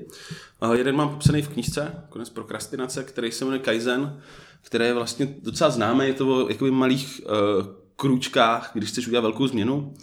Uh, 0.63 0.74
jeden 0.74 0.95
mám 0.95 1.10
popsaný 1.10 1.41
v 1.41 1.50
knížce, 1.50 1.91
konec 2.10 2.29
prokrastinace, 2.29 3.03
který 3.03 3.31
se 3.31 3.45
jmenuje 3.45 3.60
Kaizen, 3.60 4.19
který 4.62 4.86
je 4.86 4.93
vlastně 4.93 5.36
docela 5.41 5.69
známý, 5.69 6.07
je 6.07 6.13
to 6.13 6.27
o 6.27 6.50
jakoby 6.50 6.72
malých 6.72 7.22
uh, 7.25 7.65
krůčkách, 7.95 8.72
když 8.74 8.89
chceš 8.89 9.07
udělat 9.07 9.22
velkou 9.22 9.48
změnu. 9.48 9.93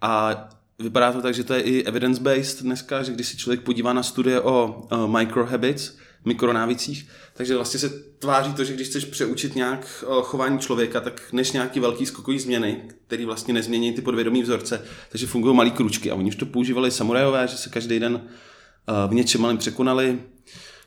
A 0.00 0.44
vypadá 0.78 1.12
to 1.12 1.22
tak, 1.22 1.34
že 1.34 1.44
to 1.44 1.54
je 1.54 1.60
i 1.60 1.84
evidence-based 1.84 2.62
dneska, 2.62 3.02
že 3.02 3.12
když 3.12 3.26
si 3.26 3.36
člověk 3.36 3.60
podívá 3.60 3.92
na 3.92 4.02
studie 4.02 4.40
o 4.40 4.86
uh, 4.92 5.18
microhabits, 5.18 5.96
mikronávicích, 6.24 7.08
takže 7.42 7.54
vlastně 7.54 7.80
se 7.80 7.88
tváří 8.18 8.54
to, 8.54 8.64
že 8.64 8.74
když 8.74 8.88
chceš 8.88 9.04
přeučit 9.04 9.54
nějak 9.54 10.04
uh, 10.06 10.22
chování 10.22 10.58
člověka, 10.58 11.00
tak 11.00 11.32
než 11.32 11.52
nějaký 11.52 11.80
velký 11.80 12.06
skokový 12.06 12.38
změny, 12.38 12.82
který 13.06 13.24
vlastně 13.24 13.54
nezmění 13.54 13.92
ty 13.92 14.02
podvědomí 14.02 14.42
vzorce, 14.42 14.84
takže 15.08 15.26
fungují 15.26 15.56
malé 15.56 15.70
kručky 15.70 16.10
a 16.10 16.14
oni 16.14 16.28
už 16.28 16.36
to 16.36 16.46
používali 16.46 16.90
samurajové, 16.90 17.48
že 17.48 17.56
se 17.56 17.70
každý 17.70 17.98
den 17.98 18.14
uh, 18.14 19.10
v 19.10 19.14
něčem 19.14 19.40
malým 19.40 19.58
překonali 19.58 20.18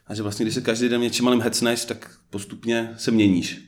a 0.08 0.16
že 0.16 0.24
vlastně, 0.24 0.46
když 0.46 0.56
se 0.56 0.62
každý 0.62 0.90
den 0.90 1.00
v 1.00 1.04
něčem 1.04 1.26
malým 1.26 1.42
hecneš, 1.42 1.86
tak 1.86 2.12
postupně 2.30 2.94
se 2.98 3.12
měníš. 3.12 3.62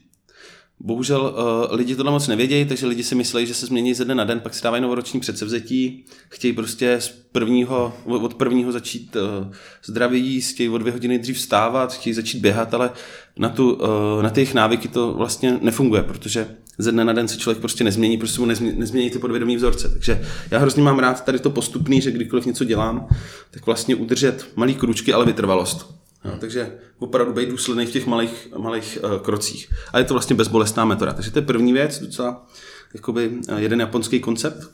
Bohužel 0.79 1.22
uh, 1.22 1.75
lidi 1.75 1.96
to 1.96 2.03
moc 2.03 2.27
nevědějí, 2.27 2.65
takže 2.65 2.88
lidi 2.88 3.03
si 3.03 3.15
myslí, 3.15 3.46
že 3.46 3.53
se 3.53 3.65
změní 3.65 3.93
ze 3.93 4.05
dne 4.05 4.15
na 4.15 4.24
den, 4.24 4.39
pak 4.39 4.53
si 4.53 4.63
dávají 4.63 4.84
novoroční 4.84 5.19
předsevzetí, 5.19 6.05
chtějí 6.29 6.53
prostě 6.53 6.98
z 7.01 7.07
prvního, 7.07 7.93
od 8.05 8.34
prvního 8.34 8.72
začít 8.72 9.15
uh, 9.15 9.53
zdravě 9.86 10.19
jíst, 10.19 10.53
chtějí 10.53 10.69
o 10.69 10.77
dvě 10.77 10.93
hodiny 10.93 11.19
dřív 11.19 11.38
vstávat, 11.38 11.93
chtějí 11.93 12.13
začít 12.13 12.39
běhat, 12.39 12.74
ale 12.74 12.91
na, 13.38 13.50
tu, 13.50 13.74
uh, 13.74 14.24
na 14.24 14.29
ty 14.29 14.39
jejich 14.39 14.53
návyky 14.53 14.88
to 14.88 15.13
vlastně 15.13 15.60
nefunguje, 15.62 16.03
protože 16.03 16.48
ze 16.77 16.91
dne 16.91 17.05
na 17.05 17.13
den 17.13 17.27
se 17.27 17.38
člověk 17.38 17.60
prostě 17.60 17.84
nezmění, 17.84 18.17
prostě 18.17 18.39
mu 18.39 18.46
nezmění, 18.46 18.79
nezmění 18.79 19.10
ty 19.10 19.19
podvědomí 19.19 19.55
vzorce. 19.55 19.89
Takže 19.89 20.25
já 20.51 20.60
hrozně 20.60 20.84
mám 20.84 21.00
rád 21.00 21.25
tady 21.25 21.39
to 21.39 21.50
postupný, 21.50 22.01
že 22.01 22.12
kdykoliv 22.12 22.46
něco 22.46 22.63
dělám, 22.63 23.07
tak 23.51 23.65
vlastně 23.65 23.96
udržet 23.96 24.48
malý 24.55 24.75
kručky, 24.75 25.13
ale 25.13 25.25
vytrvalost. 25.25 25.98
No, 26.25 26.38
takže 26.39 26.77
opravdu 27.00 27.33
být 27.33 27.50
důsledný 27.50 27.86
v 27.86 27.91
těch 27.91 28.07
malých, 28.07 28.47
malých 28.57 28.97
uh, 29.03 29.17
krocích. 29.17 29.69
A 29.93 30.00
je 30.00 30.05
to 30.05 30.13
vlastně 30.13 30.36
bezbolestná 30.36 30.86
metoda. 30.86 31.13
Takže 31.13 31.31
to 31.31 31.39
je 31.39 31.45
první 31.45 31.74
věc, 31.74 32.00
docela 32.00 32.45
jakoby, 32.93 33.29
uh, 33.29 33.57
jeden 33.57 33.79
japonský 33.79 34.19
koncept, 34.19 34.71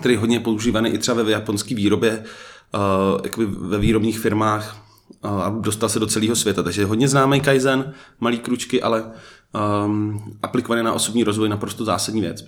který 0.00 0.14
je 0.14 0.18
hodně 0.18 0.40
používaný 0.40 0.90
i 0.90 0.98
třeba 0.98 1.22
ve 1.22 1.32
japonské 1.32 1.74
výrobě, 1.74 2.24
uh, 2.74 3.20
jakoby 3.24 3.46
ve 3.46 3.78
výrobních 3.78 4.18
firmách 4.18 4.86
a 5.22 5.48
dostal 5.60 5.88
se 5.88 5.98
do 5.98 6.06
celého 6.06 6.36
světa. 6.36 6.62
Takže 6.62 6.82
je 6.82 6.86
hodně 6.86 7.08
známý 7.08 7.40
Kaizen, 7.40 7.94
malý 8.20 8.38
kručky, 8.38 8.82
ale 8.82 9.12
um, 9.84 10.36
aplikovaný 10.42 10.82
na 10.82 10.92
osobní 10.92 11.24
rozvoj 11.24 11.48
naprosto 11.48 11.84
zásadní 11.84 12.20
věc. 12.20 12.44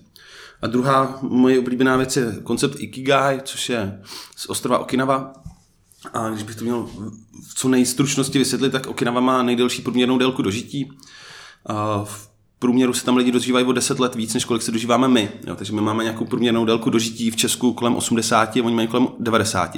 A 0.63 0.67
druhá 0.67 1.19
moje 1.23 1.59
oblíbená 1.59 1.97
věc 1.97 2.17
je 2.17 2.37
koncept 2.43 2.81
Ikigai, 2.81 3.41
což 3.45 3.69
je 3.69 4.01
z 4.37 4.47
ostrova 4.49 4.79
Okinawa, 4.79 5.33
a 6.13 6.29
když 6.29 6.43
bych 6.43 6.57
to 6.57 6.65
měl 6.65 6.89
v 7.49 7.55
co 7.55 7.69
nejstručnosti 7.69 8.39
vysvětlit, 8.39 8.71
tak 8.71 8.87
Okinawa 8.87 9.21
má 9.21 9.43
nejdelší 9.43 9.83
průměrnou 9.83 10.19
délku 10.19 10.43
dožití. 10.43 10.93
A 11.67 12.05
v 12.05 12.31
průměru 12.59 12.93
se 12.93 13.05
tam 13.05 13.17
lidi 13.17 13.33
dožívají 13.33 13.67
o 13.67 13.73
10 13.73 14.01
let 14.01 14.15
víc, 14.15 14.35
než 14.35 14.45
kolik 14.45 14.63
se 14.63 14.73
dožíváme 14.73 15.09
my. 15.09 15.31
Jo, 15.47 15.57
takže 15.57 15.73
my 15.73 15.81
máme 15.81 16.03
nějakou 16.05 16.25
průměrnou 16.25 16.65
délku 16.65 16.91
dožití 16.91 17.31
v 17.31 17.37
Česku 17.37 17.73
kolem 17.73 17.97
80, 17.97 18.57
oni 18.57 18.75
mají 18.75 18.89
kolem 18.89 19.09
90. 19.19 19.77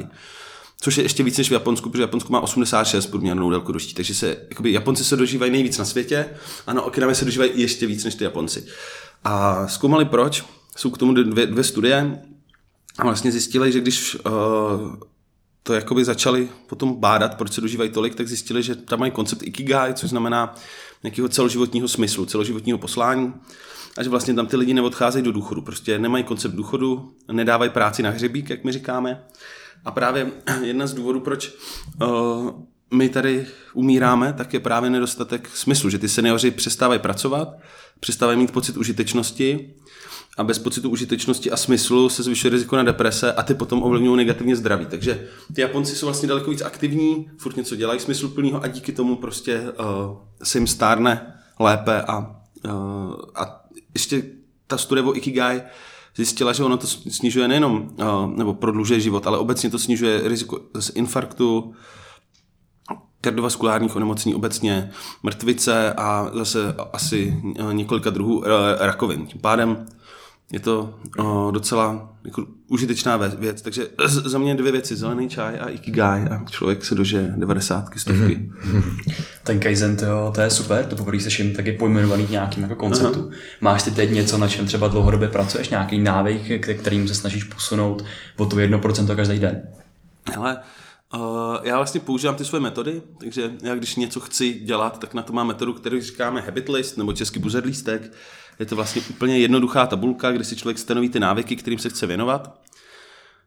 Což 0.80 0.96
je 0.96 1.04
ještě 1.04 1.22
víc 1.22 1.38
než 1.38 1.48
v 1.48 1.52
Japonsku, 1.52 1.90
protože 1.90 2.02
Japonsko 2.02 2.32
má 2.32 2.40
86 2.40 3.06
průměrnou 3.06 3.50
délku 3.50 3.72
dožití. 3.72 3.94
Takže 3.94 4.14
se, 4.14 4.36
jakoby, 4.50 4.72
Japonci 4.72 5.04
se 5.04 5.16
dožívají 5.16 5.52
nejvíc 5.52 5.78
na 5.78 5.84
světě 5.84 6.26
a 6.66 6.72
na 6.72 6.82
Okinavě 6.82 7.14
se 7.14 7.24
dožívají 7.24 7.50
ještě 7.54 7.86
víc 7.86 8.04
než 8.04 8.14
ty 8.14 8.24
Japonci. 8.24 8.66
A 9.24 9.66
zkoumali 9.68 10.04
proč, 10.04 10.44
jsou 10.76 10.90
k 10.90 10.98
tomu 10.98 11.14
dvě, 11.14 11.46
dvě 11.46 11.64
studie 11.64 12.22
a 12.98 13.04
vlastně 13.04 13.32
zjistili, 13.32 13.72
že 13.72 13.80
když 13.80 14.14
uh, 14.14 14.30
to 15.66 15.74
jakoby 15.74 16.04
začali 16.04 16.48
potom 16.66 16.94
bádat, 16.94 17.34
proč 17.34 17.52
se 17.52 17.60
dožívají 17.60 17.90
tolik, 17.90 18.14
tak 18.14 18.28
zjistili, 18.28 18.62
že 18.62 18.74
tam 18.74 19.00
mají 19.00 19.12
koncept 19.12 19.42
ikigai, 19.42 19.94
což 19.94 20.10
znamená 20.10 20.54
nějakého 21.02 21.28
celoživotního 21.28 21.88
smyslu, 21.88 22.26
celoživotního 22.26 22.78
poslání 22.78 23.34
a 23.98 24.02
že 24.02 24.10
vlastně 24.10 24.34
tam 24.34 24.46
ty 24.46 24.56
lidi 24.56 24.74
neodcházejí 24.74 25.24
do 25.24 25.32
důchodu. 25.32 25.62
Prostě 25.62 25.98
nemají 25.98 26.24
koncept 26.24 26.52
důchodu, 26.52 27.12
nedávají 27.32 27.70
práci 27.70 28.02
na 28.02 28.10
hřebík, 28.10 28.50
jak 28.50 28.64
my 28.64 28.72
říkáme. 28.72 29.24
A 29.84 29.90
právě 29.90 30.32
jedna 30.62 30.86
z 30.86 30.94
důvodů, 30.94 31.20
proč 31.20 31.52
uh, 32.02 32.50
my 32.90 33.08
tady 33.08 33.46
umíráme, 33.74 34.32
tak 34.32 34.54
je 34.54 34.60
právě 34.60 34.90
nedostatek 34.90 35.48
smyslu, 35.54 35.90
že 35.90 35.98
ty 35.98 36.08
seniori 36.08 36.50
přestávají 36.50 37.00
pracovat, 37.00 37.48
přestávají 38.00 38.38
mít 38.38 38.52
pocit 38.52 38.76
užitečnosti 38.76 39.74
a 40.36 40.44
bez 40.44 40.58
pocitu 40.58 40.90
užitečnosti 40.90 41.50
a 41.50 41.56
smyslu 41.56 42.08
se 42.08 42.22
zvyšuje 42.22 42.50
riziko 42.50 42.76
na 42.76 42.82
deprese 42.82 43.32
a 43.32 43.42
ty 43.42 43.54
potom 43.54 43.82
ovlivňují 43.82 44.16
negativně 44.16 44.56
zdraví. 44.56 44.86
Takže 44.86 45.28
ty 45.54 45.60
Japonci 45.60 45.96
jsou 45.96 46.06
vlastně 46.06 46.28
daleko 46.28 46.50
víc 46.50 46.62
aktivní, 46.62 47.30
furt 47.38 47.56
něco 47.56 47.76
dělají 47.76 48.00
smysluplného 48.00 48.62
a 48.62 48.66
díky 48.66 48.92
tomu 48.92 49.16
prostě 49.16 49.60
uh, 49.60 50.16
se 50.42 50.58
jim 50.58 50.66
stárne 50.66 51.34
lépe 51.60 52.02
a, 52.02 52.18
uh, 52.64 53.14
a 53.34 53.64
ještě 53.94 54.22
ta 54.66 54.78
studie 54.78 55.04
o 55.04 55.16
Ikigai 55.16 55.62
zjistila, 56.16 56.52
že 56.52 56.64
ono 56.64 56.76
to 56.76 56.86
snižuje 56.86 57.48
nejenom, 57.48 57.90
uh, 57.96 58.36
nebo 58.36 58.54
prodlužuje 58.54 59.00
život, 59.00 59.26
ale 59.26 59.38
obecně 59.38 59.70
to 59.70 59.78
snižuje 59.78 60.28
riziko 60.28 60.60
z 60.80 60.90
infarktu, 60.94 61.74
kardiovaskulárních 63.20 63.96
onemocnění 63.96 64.34
obecně, 64.34 64.90
mrtvice 65.22 65.92
a 65.92 66.30
zase 66.32 66.74
asi 66.92 67.42
několika 67.72 68.10
druhů 68.10 68.44
rakovin. 68.78 69.26
Tím 69.26 69.40
pádem 69.40 69.86
je 70.52 70.60
to 70.60 70.94
o, 71.18 71.50
docela 71.50 72.14
jako, 72.24 72.46
užitečná 72.68 73.16
věc. 73.16 73.62
Takže 73.62 73.86
za 74.06 74.38
mě 74.38 74.54
dvě 74.54 74.72
věci, 74.72 74.96
zelený 74.96 75.28
čaj 75.28 75.58
a 75.60 75.68
ikigai 75.68 76.22
a 76.22 76.44
člověk 76.50 76.84
se 76.84 76.94
dože 76.94 77.32
90 77.36 77.88
stovky. 77.96 78.50
Mm-hmm. 78.66 79.14
Ten 79.44 79.60
Kaizen, 79.60 79.96
to, 79.96 80.32
to 80.34 80.40
je 80.40 80.50
super, 80.50 80.86
to 80.86 80.96
poprvé 80.96 81.18
jim 81.38 81.54
taky 81.54 81.72
pojmenovaný 81.72 82.26
nějakým 82.30 82.62
jako 82.62 82.74
konceptu. 82.74 83.20
Aha. 83.20 83.38
Máš 83.60 83.82
ty 83.82 83.90
teď 83.90 84.10
něco, 84.10 84.38
na 84.38 84.48
čem 84.48 84.66
třeba 84.66 84.88
dlouhodobě 84.88 85.28
pracuješ, 85.28 85.68
nějaký 85.68 85.98
návyk, 85.98 86.66
kterým 86.80 87.08
se 87.08 87.14
snažíš 87.14 87.44
posunout 87.44 88.04
o 88.36 88.46
to 88.46 88.56
1% 88.56 89.16
každý 89.16 89.38
den? 89.38 89.62
Ale 90.36 90.56
uh, 91.14 91.56
já 91.62 91.76
vlastně 91.76 92.00
používám 92.00 92.36
ty 92.36 92.44
své 92.44 92.60
metody, 92.60 93.02
takže 93.18 93.50
já 93.62 93.74
když 93.74 93.96
něco 93.96 94.20
chci 94.20 94.52
dělat, 94.52 94.98
tak 94.98 95.14
na 95.14 95.22
to 95.22 95.32
mám 95.32 95.46
metodu, 95.46 95.72
kterou 95.72 96.00
říkáme 96.00 96.40
habit 96.40 96.68
list, 96.68 96.96
nebo 96.96 97.12
český 97.12 97.38
buzzer 97.38 97.64
lístek, 97.64 98.12
je 98.58 98.66
to 98.66 98.76
vlastně 98.76 99.02
úplně 99.10 99.38
jednoduchá 99.38 99.86
tabulka, 99.86 100.32
kde 100.32 100.44
si 100.44 100.56
člověk 100.56 100.78
stanoví 100.78 101.08
ty 101.08 101.20
návyky, 101.20 101.56
kterým 101.56 101.78
se 101.78 101.88
chce 101.88 102.06
věnovat. 102.06 102.60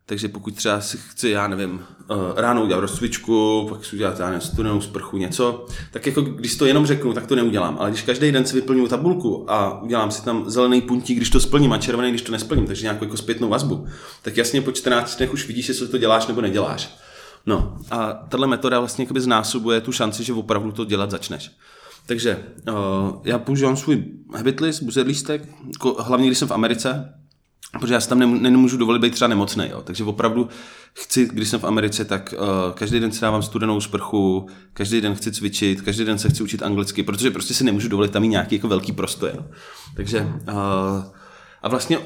Takže 0.10 0.28
pokud 0.28 0.56
třeba 0.56 0.82
si 0.82 0.98
chci, 0.98 1.30
já 1.30 1.48
nevím, 1.48 1.86
eh, 2.12 2.42
ráno 2.42 2.64
udělat 2.64 2.80
rozcvičku, 2.80 3.66
pak 3.70 3.86
si 3.86 3.96
udělat, 3.96 4.20
já 4.20 4.26
nevím, 4.26 4.42
studenou 4.42 4.82
sprchu, 4.82 5.18
něco, 5.18 5.66
tak 5.92 6.06
jako 6.06 6.22
když 6.22 6.56
to 6.56 6.66
jenom 6.66 6.86
řeknu, 6.86 7.14
tak 7.14 7.28
to 7.28 7.36
neudělám. 7.36 7.78
Ale 7.80 7.90
když 7.90 8.02
každý 8.02 8.32
den 8.32 8.46
si 8.46 8.56
vyplňuji 8.56 8.88
tabulku 8.88 9.52
a 9.52 9.82
udělám 9.82 10.12
si 10.12 10.26
tam 10.26 10.50
zelený 10.50 10.82
puntík, 10.82 11.18
když 11.18 11.30
to 11.30 11.40
splním 11.40 11.74
a 11.74 11.78
červený, 11.78 12.10
když 12.10 12.22
to 12.22 12.32
nesplním, 12.32 12.68
takže 12.68 12.84
nějakou 12.84 13.06
jako 13.06 13.18
zpětnou 13.18 13.50
vazbu, 13.50 13.88
tak 14.22 14.38
jasně 14.38 14.62
po 14.62 14.72
14 14.72 15.18
dnech 15.18 15.34
už 15.34 15.48
vidíš, 15.48 15.68
jestli 15.68 15.88
to 15.88 15.98
děláš 15.98 16.28
nebo 16.28 16.42
neděláš. 16.42 16.98
No 17.46 17.78
a 17.92 18.14
tahle 18.14 18.48
metoda 18.48 18.80
vlastně 18.80 19.08
znásobuje 19.18 19.82
tu 19.82 19.92
šanci, 19.92 20.24
že 20.24 20.34
opravdu 20.34 20.72
to 20.72 20.86
dělat 20.86 21.12
začneš. 21.12 21.52
Takže 22.08 22.44
uh, 22.68 22.76
já 23.24 23.40
používám 23.40 23.78
svůj 23.78 24.04
habit 24.36 24.60
list, 24.60 24.84
buzzer 24.84 25.08
lístek, 25.08 25.50
jako 25.68 26.04
hlavně 26.04 26.28
když 26.28 26.38
jsem 26.38 26.48
v 26.48 26.52
Americe, 26.52 27.14
protože 27.80 27.94
já 27.94 28.02
si 28.02 28.10
tam 28.10 28.42
nemůžu 28.42 28.78
dovolit 28.78 29.00
být 29.00 29.14
třeba 29.14 29.28
nemocný, 29.28 29.70
jo. 29.70 29.82
takže 29.82 30.04
opravdu 30.04 30.50
chci, 30.94 31.30
když 31.34 31.50
jsem 31.50 31.60
v 31.60 31.64
Americe, 31.64 32.06
tak 32.06 32.34
uh, 32.38 32.74
každý 32.74 33.00
den 33.00 33.12
si 33.12 33.22
dávám 33.22 33.44
studenou 33.44 33.82
sprchu, 33.82 34.48
každý 34.74 35.02
den 35.02 35.16
chci 35.16 35.32
cvičit, 35.32 35.82
každý 35.82 36.06
den 36.06 36.18
se 36.18 36.30
chci 36.30 36.44
učit 36.44 36.64
anglicky, 36.64 37.04
protože 37.04 37.32
prostě 37.32 37.54
si 37.54 37.64
nemůžu 37.64 37.90
dovolit 37.90 38.12
tam 38.12 38.22
mít 38.22 38.28
nějaký 38.28 38.56
jako 38.56 38.68
velký 38.68 38.92
prostor. 38.92 39.32
Jo. 39.36 39.46
Takže 39.96 40.22
uh, 40.22 40.56
a 41.62 41.70
vlastně 41.70 42.00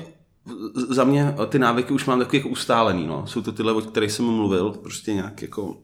za 0.89 1.03
mě 1.03 1.35
ty 1.49 1.59
návyky 1.59 1.93
už 1.93 2.05
mám 2.05 2.19
takový 2.19 2.37
jako 2.37 2.49
ustálený, 2.49 3.07
no. 3.07 3.27
Jsou 3.27 3.41
to 3.41 3.51
tyhle, 3.51 3.73
o 3.73 3.81
kterých 3.81 4.11
jsem 4.11 4.25
mluvil, 4.25 4.71
prostě 4.71 5.13
nějak 5.13 5.41
jako 5.41 5.77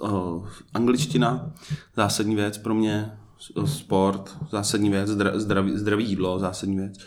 uh, 0.00 0.48
angličtina, 0.74 1.52
zásadní 1.96 2.36
věc 2.36 2.58
pro 2.58 2.74
mě, 2.74 3.18
sport, 3.64 4.36
zásadní 4.50 4.90
věc, 4.90 5.08
zdravý, 5.34 5.78
zdravý 5.78 6.08
jídlo, 6.08 6.38
zásadní 6.38 6.76
věc. 6.76 6.98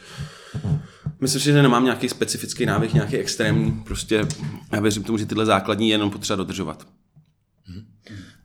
Myslím 1.22 1.42
si, 1.42 1.46
že 1.46 1.62
nemám 1.62 1.84
nějaký 1.84 2.10
specifický 2.10 2.66
návyk, 2.66 2.94
nějaký 2.94 3.18
extrémní, 3.18 3.72
prostě 3.72 4.28
já 4.72 4.82
věřím 4.82 5.04
tomu, 5.04 5.18
že 5.18 5.26
tyhle 5.26 5.46
základní 5.46 5.90
jenom 5.90 6.12
potřeba 6.12 6.38
dodržovat. 6.38 6.88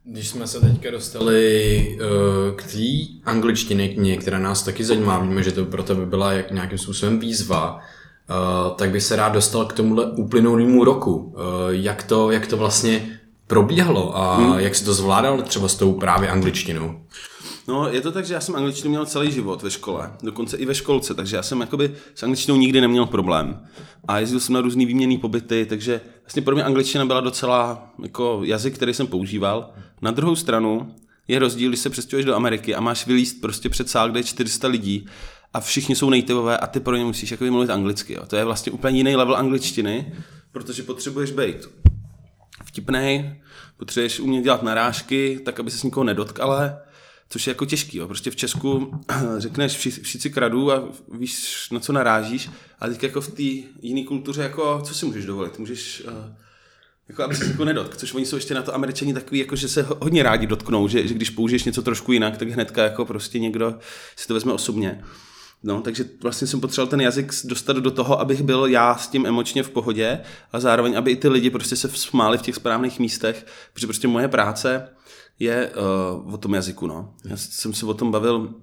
Když 0.04 0.28
jsme 0.28 0.46
se 0.46 0.60
teďka 0.60 0.90
dostali 0.90 1.98
uh, 2.00 2.56
k 2.56 2.62
té 2.62 3.30
angličtině 3.30 3.88
knihy, 3.88 4.16
která 4.16 4.38
nás 4.38 4.62
taky 4.62 4.84
zajímá, 4.84 5.18
víme, 5.18 5.42
že 5.42 5.52
to 5.52 5.64
pro 5.64 5.82
tebe 5.82 6.06
byla 6.06 6.32
jak 6.32 6.50
nějakým 6.50 6.78
způsobem 6.78 7.18
výzva, 7.18 7.74
uh, 7.74 8.76
tak 8.76 8.90
by 8.90 9.00
se 9.00 9.16
rád 9.16 9.28
dostal 9.28 9.64
k 9.64 9.72
tomuhle 9.72 10.10
uplynulému 10.10 10.84
roku. 10.84 11.14
Uh, 11.14 11.34
jak, 11.70 12.02
to, 12.02 12.30
jak 12.30 12.46
to 12.46 12.56
vlastně 12.56 13.20
probíhalo 13.46 14.16
a 14.16 14.36
hmm. 14.36 14.58
jak 14.58 14.74
si 14.74 14.84
to 14.84 14.94
zvládal 14.94 15.42
třeba 15.42 15.68
s 15.68 15.76
tou 15.76 15.92
právě 15.92 16.28
angličtinou? 16.28 17.00
No, 17.70 17.88
je 17.88 18.00
to 18.00 18.12
tak, 18.12 18.26
že 18.26 18.34
já 18.34 18.40
jsem 18.40 18.56
angličtinu 18.56 18.90
měl 18.90 19.06
celý 19.06 19.32
život 19.32 19.62
ve 19.62 19.70
škole, 19.70 20.12
dokonce 20.22 20.56
i 20.56 20.66
ve 20.66 20.74
školce, 20.74 21.14
takže 21.14 21.36
já 21.36 21.42
jsem 21.42 21.60
jakoby 21.60 21.94
s 22.14 22.22
angličtinou 22.22 22.56
nikdy 22.56 22.80
neměl 22.80 23.06
problém. 23.06 23.66
A 24.08 24.18
jezdil 24.18 24.40
jsem 24.40 24.52
na 24.52 24.60
různý 24.60 24.86
výměný 24.86 25.18
pobyty, 25.18 25.66
takže 25.66 26.00
vlastně 26.22 26.42
pro 26.42 26.54
mě 26.54 26.64
angličtina 26.64 27.06
byla 27.06 27.20
docela 27.20 27.92
jako 28.02 28.40
jazyk, 28.44 28.74
který 28.74 28.94
jsem 28.94 29.06
používal. 29.06 29.70
Na 30.02 30.10
druhou 30.10 30.36
stranu 30.36 30.94
je 31.28 31.38
rozdíl, 31.38 31.70
když 31.70 31.80
se 31.80 31.90
přestěhuješ 31.90 32.26
do 32.26 32.34
Ameriky 32.34 32.74
a 32.74 32.80
máš 32.80 33.06
vylíst 33.06 33.40
prostě 33.40 33.68
před 33.68 33.90
sál, 33.90 34.10
kde 34.10 34.20
je 34.20 34.24
400 34.24 34.68
lidí 34.68 35.06
a 35.54 35.60
všichni 35.60 35.96
jsou 35.96 36.10
nativeové 36.10 36.58
a 36.58 36.66
ty 36.66 36.80
pro 36.80 36.96
ně 36.96 37.04
musíš 37.04 37.30
jakoby 37.30 37.50
mluvit 37.50 37.70
anglicky. 37.70 38.12
Jo. 38.12 38.26
To 38.26 38.36
je 38.36 38.44
vlastně 38.44 38.72
úplně 38.72 38.98
jiný 38.98 39.16
level 39.16 39.36
angličtiny, 39.36 40.12
protože 40.52 40.82
potřebuješ 40.82 41.30
být 41.30 41.68
vtipnej, 42.64 43.40
potřebuješ 43.76 44.20
umět 44.20 44.42
dělat 44.42 44.62
narážky, 44.62 45.40
tak 45.44 45.60
aby 45.60 45.70
se 45.70 45.78
s 45.78 45.82
nikoho 45.82 46.04
nedotkal, 46.04 46.80
což 47.30 47.46
je 47.46 47.50
jako 47.50 47.66
těžký. 47.66 47.98
Jo. 47.98 48.06
Prostě 48.06 48.30
v 48.30 48.36
Česku 48.36 49.00
řekneš 49.38 49.76
vši, 49.76 49.90
všichni 49.90 50.30
kradu 50.30 50.72
a 50.72 50.88
víš, 51.12 51.68
na 51.70 51.80
co 51.80 51.92
narážíš, 51.92 52.50
ale 52.78 52.90
teď 52.90 53.02
jako 53.02 53.20
v 53.20 53.28
té 53.28 53.42
jiné 53.82 54.04
kultuře, 54.04 54.42
jako, 54.42 54.82
co 54.84 54.94
si 54.94 55.06
můžeš 55.06 55.24
dovolit? 55.24 55.58
Můžeš 55.58 56.02
uh, 56.06 56.12
jako 57.08 57.22
aby 57.22 57.36
se 57.36 57.46
jako 57.46 57.64
nedotk, 57.64 57.96
což 57.96 58.14
oni 58.14 58.26
jsou 58.26 58.36
ještě 58.36 58.54
na 58.54 58.62
to 58.62 58.74
američani 58.74 59.14
takový, 59.14 59.40
jako 59.40 59.56
že 59.56 59.68
se 59.68 59.86
hodně 60.00 60.22
rádi 60.22 60.46
dotknou, 60.46 60.88
že, 60.88 61.08
že 61.08 61.14
když 61.14 61.30
použiješ 61.30 61.64
něco 61.64 61.82
trošku 61.82 62.12
jinak, 62.12 62.36
tak 62.36 62.48
hnedka 62.48 62.82
jako 62.82 63.04
prostě 63.04 63.38
někdo 63.38 63.78
si 64.16 64.28
to 64.28 64.34
vezme 64.34 64.52
osobně. 64.52 65.04
No, 65.62 65.80
takže 65.80 66.04
vlastně 66.22 66.46
jsem 66.46 66.60
potřeboval 66.60 66.90
ten 66.90 67.00
jazyk 67.00 67.32
dostat 67.44 67.76
do 67.76 67.90
toho, 67.90 68.20
abych 68.20 68.42
byl 68.42 68.66
já 68.66 68.96
s 68.96 69.08
tím 69.08 69.26
emočně 69.26 69.62
v 69.62 69.70
pohodě 69.70 70.20
a 70.52 70.60
zároveň, 70.60 70.98
aby 70.98 71.10
i 71.10 71.16
ty 71.16 71.28
lidi 71.28 71.50
prostě 71.50 71.76
se 71.76 71.88
smáli 71.88 72.38
v 72.38 72.42
těch 72.42 72.54
správných 72.54 72.98
místech, 72.98 73.46
protože 73.72 73.86
prostě 73.86 74.08
moje 74.08 74.28
práce 74.28 74.88
je 75.40 75.70
uh, 76.24 76.34
o 76.34 76.36
tom 76.36 76.54
jazyku, 76.54 76.86
no. 76.86 77.14
Já 77.24 77.36
jsem 77.36 77.74
se 77.74 77.86
o 77.86 77.94
tom 77.94 78.10
bavil 78.10 78.54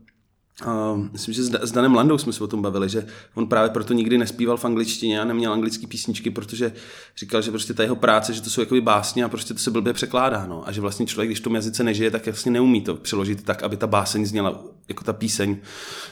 Uh, 0.65 1.07
myslím, 1.11 1.33
že 1.33 1.43
s 1.43 1.71
Danem 1.71 1.95
Landou 1.95 2.17
jsme 2.17 2.33
se 2.33 2.43
o 2.43 2.47
tom 2.47 2.61
bavili, 2.61 2.89
že 2.89 3.07
on 3.35 3.47
právě 3.47 3.69
proto 3.69 3.93
nikdy 3.93 4.17
nespíval 4.17 4.57
v 4.57 4.65
angličtině 4.65 5.21
a 5.21 5.25
neměl 5.25 5.53
anglické 5.53 5.87
písničky, 5.87 6.31
protože 6.31 6.73
říkal, 7.17 7.41
že 7.41 7.51
prostě 7.51 7.73
ta 7.73 7.83
jeho 7.83 7.95
práce, 7.95 8.33
že 8.33 8.41
to 8.41 8.49
jsou 8.49 8.61
jakoby 8.61 8.81
básně 8.81 9.23
a 9.23 9.29
prostě 9.29 9.53
to 9.53 9.59
se 9.59 9.71
blbě 9.71 9.93
překládá. 9.93 10.45
No. 10.45 10.67
A 10.67 10.71
že 10.71 10.81
vlastně 10.81 11.05
člověk, 11.05 11.29
když 11.29 11.39
v 11.39 11.43
tom 11.43 11.55
jazyce 11.55 11.83
nežije, 11.83 12.11
tak 12.11 12.25
vlastně 12.25 12.51
neumí 12.51 12.81
to 12.81 12.95
přeložit 12.95 13.43
tak, 13.43 13.63
aby 13.63 13.77
ta 13.77 13.87
báseň 13.87 14.25
zněla 14.25 14.63
jako 14.87 15.03
ta 15.03 15.13
píseň 15.13 15.57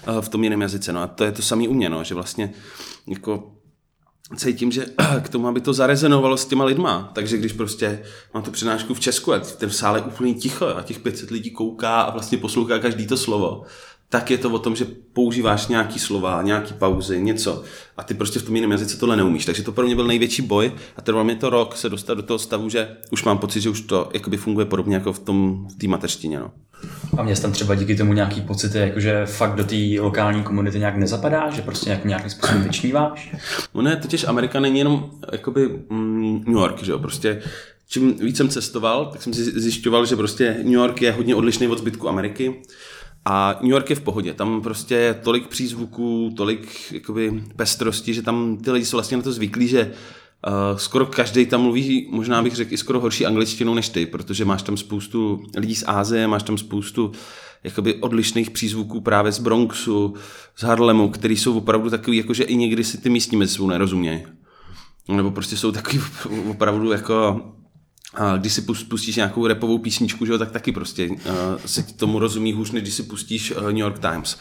uh, 0.08 0.22
v 0.22 0.30
tom 0.30 0.44
jiném 0.44 0.62
jazyce. 0.62 0.94
No. 0.94 1.02
A 1.02 1.08
to 1.08 1.24
je 1.24 1.32
to 1.32 1.42
samý 1.42 1.68
u 1.68 1.74
mě, 1.74 1.90
no. 1.90 2.04
že 2.04 2.16
vlastně 2.16 2.54
jako 3.08 3.52
cítím, 4.36 4.72
že 4.72 4.86
k 5.22 5.30
tomu, 5.30 5.48
aby 5.48 5.62
to 5.62 5.74
zarezenovalo 5.74 6.38
s 6.38 6.46
těma 6.46 6.66
lidma. 6.66 7.12
Takže 7.14 7.38
když 7.38 7.54
prostě 7.54 8.04
mám 8.34 8.44
tu 8.44 8.52
přednášku 8.52 8.94
v 8.94 9.00
Česku 9.00 9.34
a 9.34 9.40
v 9.40 9.56
tom 9.56 9.70
sále 9.70 10.02
úplně 10.02 10.34
ticho 10.34 10.68
a 10.68 10.82
těch 10.82 11.00
500 11.00 11.32
lidí 11.32 11.52
kouká 11.52 12.02
a 12.02 12.12
vlastně 12.12 12.38
poslouchá 12.38 12.80
každý 12.80 13.08
to 13.08 13.18
slovo, 13.18 13.64
tak 14.10 14.32
je 14.32 14.38
to 14.38 14.50
o 14.50 14.60
tom, 14.60 14.76
že 14.76 14.86
používáš 15.14 15.68
nějaký 15.68 16.00
slova, 16.00 16.42
nějaký 16.42 16.74
pauzy, 16.74 17.22
něco 17.22 17.64
a 17.98 18.04
ty 18.04 18.14
prostě 18.14 18.40
v 18.40 18.44
tom 18.44 18.56
jiném 18.56 18.72
jazyce 18.72 18.98
tohle 18.98 19.16
neumíš. 19.18 19.46
Takže 19.46 19.64
to 19.64 19.72
pro 19.72 19.86
mě 19.86 19.96
byl 19.96 20.08
největší 20.08 20.42
boj 20.42 20.72
a 20.98 21.02
trvalo 21.02 21.26
mě 21.26 21.36
to 21.36 21.50
rok 21.50 21.78
se 21.78 21.90
dostat 21.90 22.14
do 22.14 22.24
toho 22.24 22.40
stavu, 22.40 22.70
že 22.70 22.88
už 23.12 23.24
mám 23.24 23.38
pocit, 23.38 23.62
že 23.62 23.70
už 23.70 23.82
to 23.82 24.10
jakoby 24.14 24.38
funguje 24.38 24.66
podobně 24.66 24.96
jako 24.96 25.14
v 25.14 25.20
tom 25.20 25.68
v 25.68 25.76
té 25.76 25.88
mateřštině. 25.88 26.40
No. 26.40 26.52
A 27.18 27.24
mě 27.24 27.36
tam 27.36 27.52
třeba 27.52 27.76
díky 27.76 27.96
tomu 27.96 28.14
nějaký 28.14 28.42
pocity, 28.42 28.78
jakože 28.78 29.26
fakt 29.26 29.56
do 29.56 29.64
té 29.64 29.76
lokální 30.00 30.44
komunity 30.44 30.80
nějak 30.80 30.98
nezapadá, 30.98 31.50
že 31.50 31.62
prostě 31.62 31.90
nějak, 31.90 32.06
nějakým 32.06 32.30
způsobem 32.30 32.64
vyčníváš? 32.64 33.36
No 33.74 33.82
ne, 33.82 33.96
totiž 33.96 34.24
Amerika 34.24 34.60
není 34.60 34.80
jenom 34.80 35.12
jakoby 35.32 35.70
mm, 35.90 36.44
New 36.48 36.58
York, 36.58 36.84
že 36.84 36.92
jo, 36.92 37.00
prostě 37.00 37.42
čím 37.88 38.14
víc 38.14 38.38
jsem 38.38 38.50
cestoval, 38.50 39.06
tak 39.06 39.22
jsem 39.22 39.34
si 39.34 39.44
zjišťoval, 39.44 40.06
že 40.06 40.16
prostě 40.16 40.56
New 40.64 40.74
York 40.74 41.02
je 41.02 41.12
hodně 41.12 41.36
odlišný 41.36 41.68
od 41.68 41.78
zbytku 41.78 42.10
Ameriky 42.10 42.62
a 43.26 43.58
New 43.62 43.72
York 43.72 43.90
je 43.90 43.96
v 43.96 44.02
pohodě, 44.02 44.34
tam 44.34 44.62
prostě 44.62 44.96
je 44.96 45.14
tolik 45.14 45.48
přízvuků, 45.48 46.34
tolik 46.38 46.92
jakoby 46.92 47.44
pestrosti, 47.56 48.14
že 48.14 48.22
tam 48.22 48.58
ty 48.58 48.72
lidi 48.72 48.86
jsou 48.86 48.98
vlastně 48.98 49.18
na 49.18 49.24
to 49.24 49.32
zvyklí, 49.32 49.68
že 49.68 49.92
uh, 50.48 50.78
skoro 50.78 51.06
každý 51.06 51.46
tam 51.46 51.62
mluví, 51.62 52.08
možná 52.12 52.44
bych 52.44 52.56
řekl 52.56 52.74
i 52.74 52.78
skoro 52.78 53.00
horší 53.00 53.26
angličtinou 53.26 53.74
než 53.74 53.90
ty, 53.90 54.06
protože 54.06 54.46
máš 54.46 54.64
tam 54.64 54.78
spoustu 54.78 55.44
lidí 55.58 55.76
z 55.76 55.84
Ázie, 55.88 56.28
máš 56.28 56.44
tam 56.44 56.58
spoustu 56.58 57.12
jakoby 57.64 57.94
odlišných 57.94 58.52
přízvuků 58.52 59.02
právě 59.02 59.32
z 59.32 59.40
Bronxu, 59.40 60.14
z 60.56 60.64
Harlemu, 60.64 61.10
který 61.10 61.38
jsou 61.38 61.58
opravdu 61.58 61.90
takový, 61.90 62.18
jakože 62.18 62.44
i 62.44 62.56
někdy 62.56 62.84
si 62.84 62.98
ty 62.98 63.10
místní 63.10 63.38
mezi 63.38 63.54
sebou 63.54 63.68
nerozumějí. 63.68 64.24
Nebo 65.08 65.32
prostě 65.32 65.58
jsou 65.58 65.72
takový 65.72 66.02
opravdu 66.50 66.92
jako 66.92 67.42
když 68.38 68.54
si 68.54 68.62
pustíš 68.62 69.16
nějakou 69.16 69.48
repovou 69.48 69.78
písničku, 69.78 70.26
že 70.26 70.32
jo, 70.32 70.38
tak 70.38 70.52
taky 70.52 70.72
prostě 70.72 71.10
uh, 71.10 71.18
se 71.66 71.84
tomu 71.84 72.20
rozumí 72.20 72.54
hůř, 72.54 72.72
než 72.72 72.82
když 72.82 72.94
si 72.94 73.04
pustíš 73.04 73.52
uh, 73.52 73.64
New 73.64 73.78
York 73.78 74.00
Times. 74.00 74.38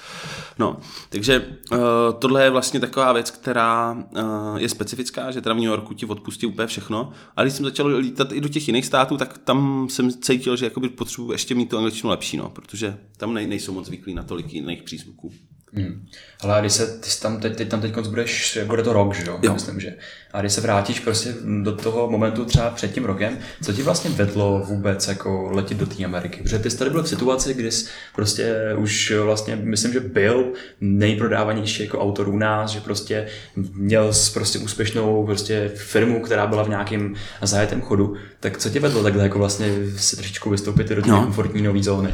No, 0.59 0.77
takže 1.09 1.47
uh, 1.73 1.79
tohle 2.19 2.45
je 2.45 2.51
vlastně 2.51 2.81
taková 2.81 3.13
věc, 3.13 3.31
která 3.31 3.93
uh, 3.93 4.57
je 4.57 4.69
specifická, 4.69 5.31
že 5.31 5.41
teda 5.41 5.55
v 5.55 5.59
New 5.59 5.67
Yorku 5.67 5.95
ti 5.95 6.07
odpustí 6.07 6.47
úplně 6.47 6.67
všechno, 6.67 7.13
ale 7.37 7.47
když 7.47 7.55
jsem 7.55 7.65
začal 7.65 7.87
lítat 7.87 8.33
i 8.33 8.41
do 8.41 8.49
těch 8.49 8.69
jiných 8.69 8.87
států, 8.87 9.17
tak 9.17 9.39
tam 9.39 9.89
jsem 9.91 10.11
cítil, 10.11 10.57
že 10.57 10.65
jakoby 10.65 10.89
potřebuji 10.89 11.33
ještě 11.33 11.55
mít 11.55 11.71
tu 11.71 11.79
angličtinu 11.79 12.11
lepší, 12.11 12.37
no, 12.37 12.51
protože 12.51 12.99
tam 13.17 13.35
nej, 13.35 13.47
nejsou 13.47 13.73
moc 13.73 13.87
zvyklí 13.87 14.15
na 14.15 14.23
tolik 14.23 14.53
jiných 14.53 14.83
přízvuků. 14.83 15.33
Hmm. 15.77 16.07
Ale 16.41 16.61
když 16.61 16.73
se, 16.73 16.87
ty 16.87 17.11
tam 17.23 17.41
teď, 17.41 17.57
teď 17.57 17.69
tam 17.69 17.81
teď 17.81 17.99
budeš, 18.09 18.59
bude 18.67 18.83
to 18.83 18.93
rok, 18.93 19.15
že 19.15 19.25
jo? 19.27 19.39
jo? 19.43 19.55
Myslím, 19.55 19.81
že. 19.81 19.95
A 20.33 20.41
když 20.41 20.53
se 20.53 20.61
vrátíš 20.61 21.01
prostě 21.01 21.35
do 21.63 21.73
toho 21.77 22.11
momentu 22.11 22.45
třeba 22.45 22.71
před 22.71 22.93
tím 22.93 23.05
rokem, 23.05 23.39
co 23.63 23.73
ti 23.73 23.83
vlastně 23.83 24.11
vedlo 24.11 24.63
vůbec 24.69 25.09
jako 25.09 25.51
letět 25.51 25.79
do 25.79 25.87
té 25.87 26.05
Ameriky? 26.05 26.43
Protože 26.43 26.59
ty 26.59 26.71
jsi 26.71 26.79
tady 26.79 26.91
byl 26.91 27.03
v 27.03 27.09
situaci, 27.09 27.55
kdy 27.55 27.71
jsi 27.71 27.87
prostě 28.15 28.55
už 28.77 29.13
vlastně, 29.23 29.57
myslím, 29.57 29.93
že 29.93 30.01
byl 30.01 30.53
nejprodávanější 30.81 31.83
jako 31.83 32.01
autor 32.01 32.29
u 32.29 32.39
nás, 32.39 32.71
že 32.71 32.81
prostě 32.81 33.27
měl 33.75 34.13
prostě 34.35 34.59
úspěšnou 34.59 35.27
prostě 35.27 35.73
firmu, 35.75 36.21
která 36.21 36.47
byla 36.47 36.63
v 36.63 36.69
nějakém 36.69 37.15
zajetém 37.43 37.81
chodu. 37.81 38.17
Tak 38.41 38.59
co 38.59 38.71
tě 38.71 38.81
vedlo 38.81 39.03
takhle 39.03 39.23
jako 39.23 39.39
vlastně 39.39 39.69
si 39.97 40.17
trošičku 40.17 40.51
vystoupit 40.51 40.89
do 40.89 41.03
té 41.03 41.11
no. 41.11 41.23
komfortní 41.23 41.63
nové 41.63 41.83
zóny? 41.83 42.13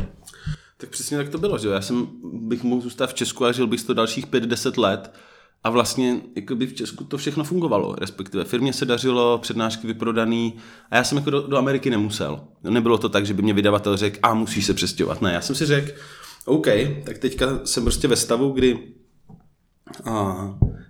Tak 0.81 0.91
přesně 0.91 1.17
tak 1.17 1.29
to 1.29 1.39
bylo, 1.39 1.59
že 1.59 1.69
já 1.69 1.81
jsem 1.81 2.09
bych 2.23 2.63
mohl 2.63 2.83
zůstat 2.83 3.11
v 3.11 3.15
Česku 3.15 3.45
a 3.45 3.53
žil 3.53 3.67
bych 3.67 3.85
to 3.85 3.95
dalších 3.95 4.27
5-10 4.27 4.81
let 4.81 5.15
a 5.65 5.71
vlastně 5.71 6.21
jakoby 6.37 6.67
v 6.67 6.75
Česku 6.75 7.05
to 7.05 7.19
všechno 7.19 7.45
fungovalo, 7.45 7.95
respektive 7.95 8.45
firmě 8.45 8.73
se 8.73 8.85
dařilo, 8.85 9.39
přednášky 9.39 9.87
vyprodaný 9.87 10.55
a 10.91 10.97
já 10.97 11.05
jsem 11.05 11.19
jako 11.19 11.31
do, 11.31 11.41
do 11.41 11.57
Ameriky 11.57 11.91
nemusel. 11.91 12.41
Nebylo 12.63 12.99
to 12.99 13.09
tak, 13.09 13.27
že 13.27 13.35
by 13.35 13.43
mě 13.43 13.53
vydavatel 13.53 13.97
řekl, 13.97 14.19
a 14.23 14.35
musíš 14.35 14.67
se 14.67 14.75
přestěhovat. 14.75 15.23
Ne, 15.23 15.33
já 15.33 15.41
jsem 15.41 15.57
si 15.57 15.67
řekl, 15.67 15.93
OK, 16.45 16.67
tak 17.05 17.19
teďka 17.19 17.61
jsem 17.65 17.83
prostě 17.83 18.09
ve 18.09 18.17
stavu, 18.17 18.51
kdy 18.51 18.95
a, 20.05 20.37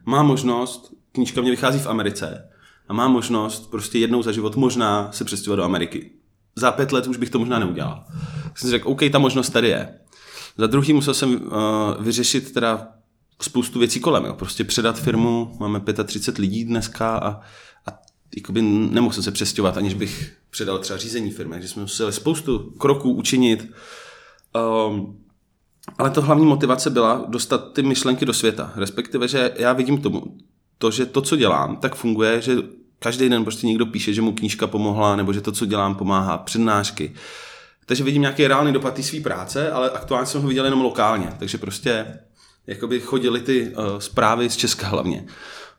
má 0.07 0.22
možnost, 0.22 0.94
knížka 1.12 1.40
mě 1.40 1.50
vychází 1.50 1.79
v 1.79 1.87
Americe 1.87 2.50
a 2.88 2.92
má 2.92 3.09
možnost 3.09 3.70
prostě 3.70 3.98
jednou 3.98 4.22
za 4.22 4.33
život 4.33 4.57
možná 4.57 5.12
se 5.12 5.24
přestěhovat 5.24 5.57
do 5.57 5.64
Ameriky. 5.64 6.19
Za 6.61 6.73
pět 6.73 6.92
let 6.92 7.07
už 7.07 7.16
bych 7.16 7.31
to 7.31 7.38
možná 7.38 7.59
neudělal 7.59 8.05
jsem 8.55 8.68
si 8.68 8.70
řekl, 8.70 8.88
OK, 8.88 9.01
ta 9.12 9.18
možnost 9.18 9.51
tady 9.51 9.68
je. 9.68 9.99
Za 10.59 10.66
druhý 10.66 10.92
musel 10.92 11.14
jsem 11.14 11.35
uh, 11.35 12.05
vyřešit 12.05 12.53
teda 12.53 12.88
spoustu 13.42 13.79
věcí 13.79 14.01
kolem, 14.01 14.25
jo. 14.25 14.35
prostě 14.35 14.64
předat 14.64 15.01
firmu, 15.01 15.57
máme 15.61 15.81
35 16.05 16.40
lidí 16.40 16.64
dneska 16.64 17.16
a, 17.16 17.29
a 17.87 17.99
jakoby 18.37 18.62
nemohl 18.62 19.14
jsem 19.14 19.23
se 19.23 19.31
přestěhovat, 19.31 19.77
aniž 19.77 19.94
bych 19.94 20.33
předal 20.51 20.79
třeba 20.79 20.96
řízení 20.96 21.31
firmy, 21.31 21.55
takže 21.55 21.68
jsme 21.68 21.83
museli 21.83 22.12
spoustu 22.12 22.59
kroků 22.59 23.12
učinit. 23.12 23.73
Um, 24.88 25.18
ale 25.99 26.11
to 26.11 26.23
hlavní 26.23 26.46
motivace 26.46 26.90
byla 26.90 27.25
dostat 27.29 27.73
ty 27.73 27.83
myšlenky 27.83 28.27
do 28.27 28.33
světa, 28.33 28.73
respektive, 28.77 29.29
že 29.29 29.53
já 29.57 29.73
vidím 29.73 30.03
tomu, 30.03 30.23
to, 30.79 30.90
že 30.90 31.07
to, 31.07 31.23
co 31.23 31.37
dělám, 31.37 31.77
tak 31.77 31.94
funguje, 31.94 32.40
že 32.40 32.57
každý 33.00 33.28
den 33.28 33.44
prostě 33.44 33.66
někdo 33.66 33.86
píše, 33.86 34.14
že 34.14 34.22
mu 34.22 34.32
knížka 34.32 34.66
pomohla, 34.66 35.16
nebo 35.16 35.32
že 35.32 35.40
to, 35.40 35.52
co 35.52 35.66
dělám, 35.66 35.94
pomáhá, 35.94 36.38
přednášky, 36.38 37.14
takže 37.86 38.04
vidím 38.04 38.22
nějaký 38.22 38.46
reálný 38.46 38.72
dopad 38.72 38.94
té 38.94 39.02
své 39.02 39.20
práce, 39.20 39.70
ale 39.70 39.90
aktuálně 39.90 40.26
jsem 40.26 40.42
ho 40.42 40.48
viděl 40.48 40.64
jenom 40.64 40.80
lokálně, 40.80 41.32
takže 41.38 41.58
prostě 41.58 42.18
jakoby 42.66 43.00
chodily 43.00 43.40
ty 43.40 43.68
uh, 43.68 43.98
zprávy 43.98 44.50
z 44.50 44.56
Česka 44.56 44.88
hlavně. 44.88 45.26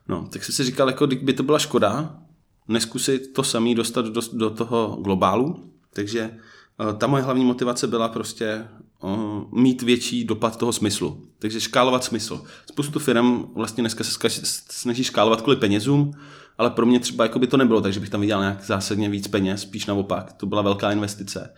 No, 0.08 0.28
tak 0.32 0.44
jsem 0.44 0.54
si 0.54 0.64
říkal, 0.64 0.88
jako 0.88 1.06
by 1.06 1.32
to 1.32 1.42
byla 1.42 1.58
škoda 1.58 2.16
neskusit 2.68 3.32
to 3.32 3.42
samý 3.42 3.74
dostat 3.74 4.04
do, 4.04 4.20
do 4.32 4.50
toho 4.50 4.98
globálu, 5.00 5.72
takže 5.92 6.30
uh, 6.80 6.98
ta 6.98 7.06
moje 7.06 7.22
hlavní 7.22 7.44
motivace 7.44 7.86
byla 7.86 8.08
prostě 8.08 8.68
uh, 9.02 9.60
mít 9.60 9.82
větší 9.82 10.24
dopad 10.24 10.56
toho 10.56 10.72
smyslu. 10.72 11.26
Takže 11.38 11.60
škálovat 11.60 12.04
smysl. 12.04 12.44
Spoustu 12.70 12.98
firm 12.98 13.44
vlastně 13.54 13.82
dneska 13.82 14.04
se 14.04 14.30
snaží 14.70 15.04
škálovat 15.04 15.42
kvůli 15.42 15.56
penězům, 15.56 16.12
ale 16.58 16.70
pro 16.70 16.86
mě 16.86 17.00
třeba 17.00 17.24
jako 17.24 17.38
by 17.38 17.46
to 17.46 17.56
nebylo, 17.56 17.80
takže 17.80 18.00
bych 18.00 18.10
tam 18.10 18.20
viděl 18.20 18.40
nějak 18.40 18.64
zásadně 18.64 19.08
víc 19.08 19.28
peněz, 19.28 19.60
spíš 19.60 19.86
naopak. 19.86 20.32
To 20.32 20.46
byla 20.46 20.62
velká 20.62 20.92
investice 20.92 21.50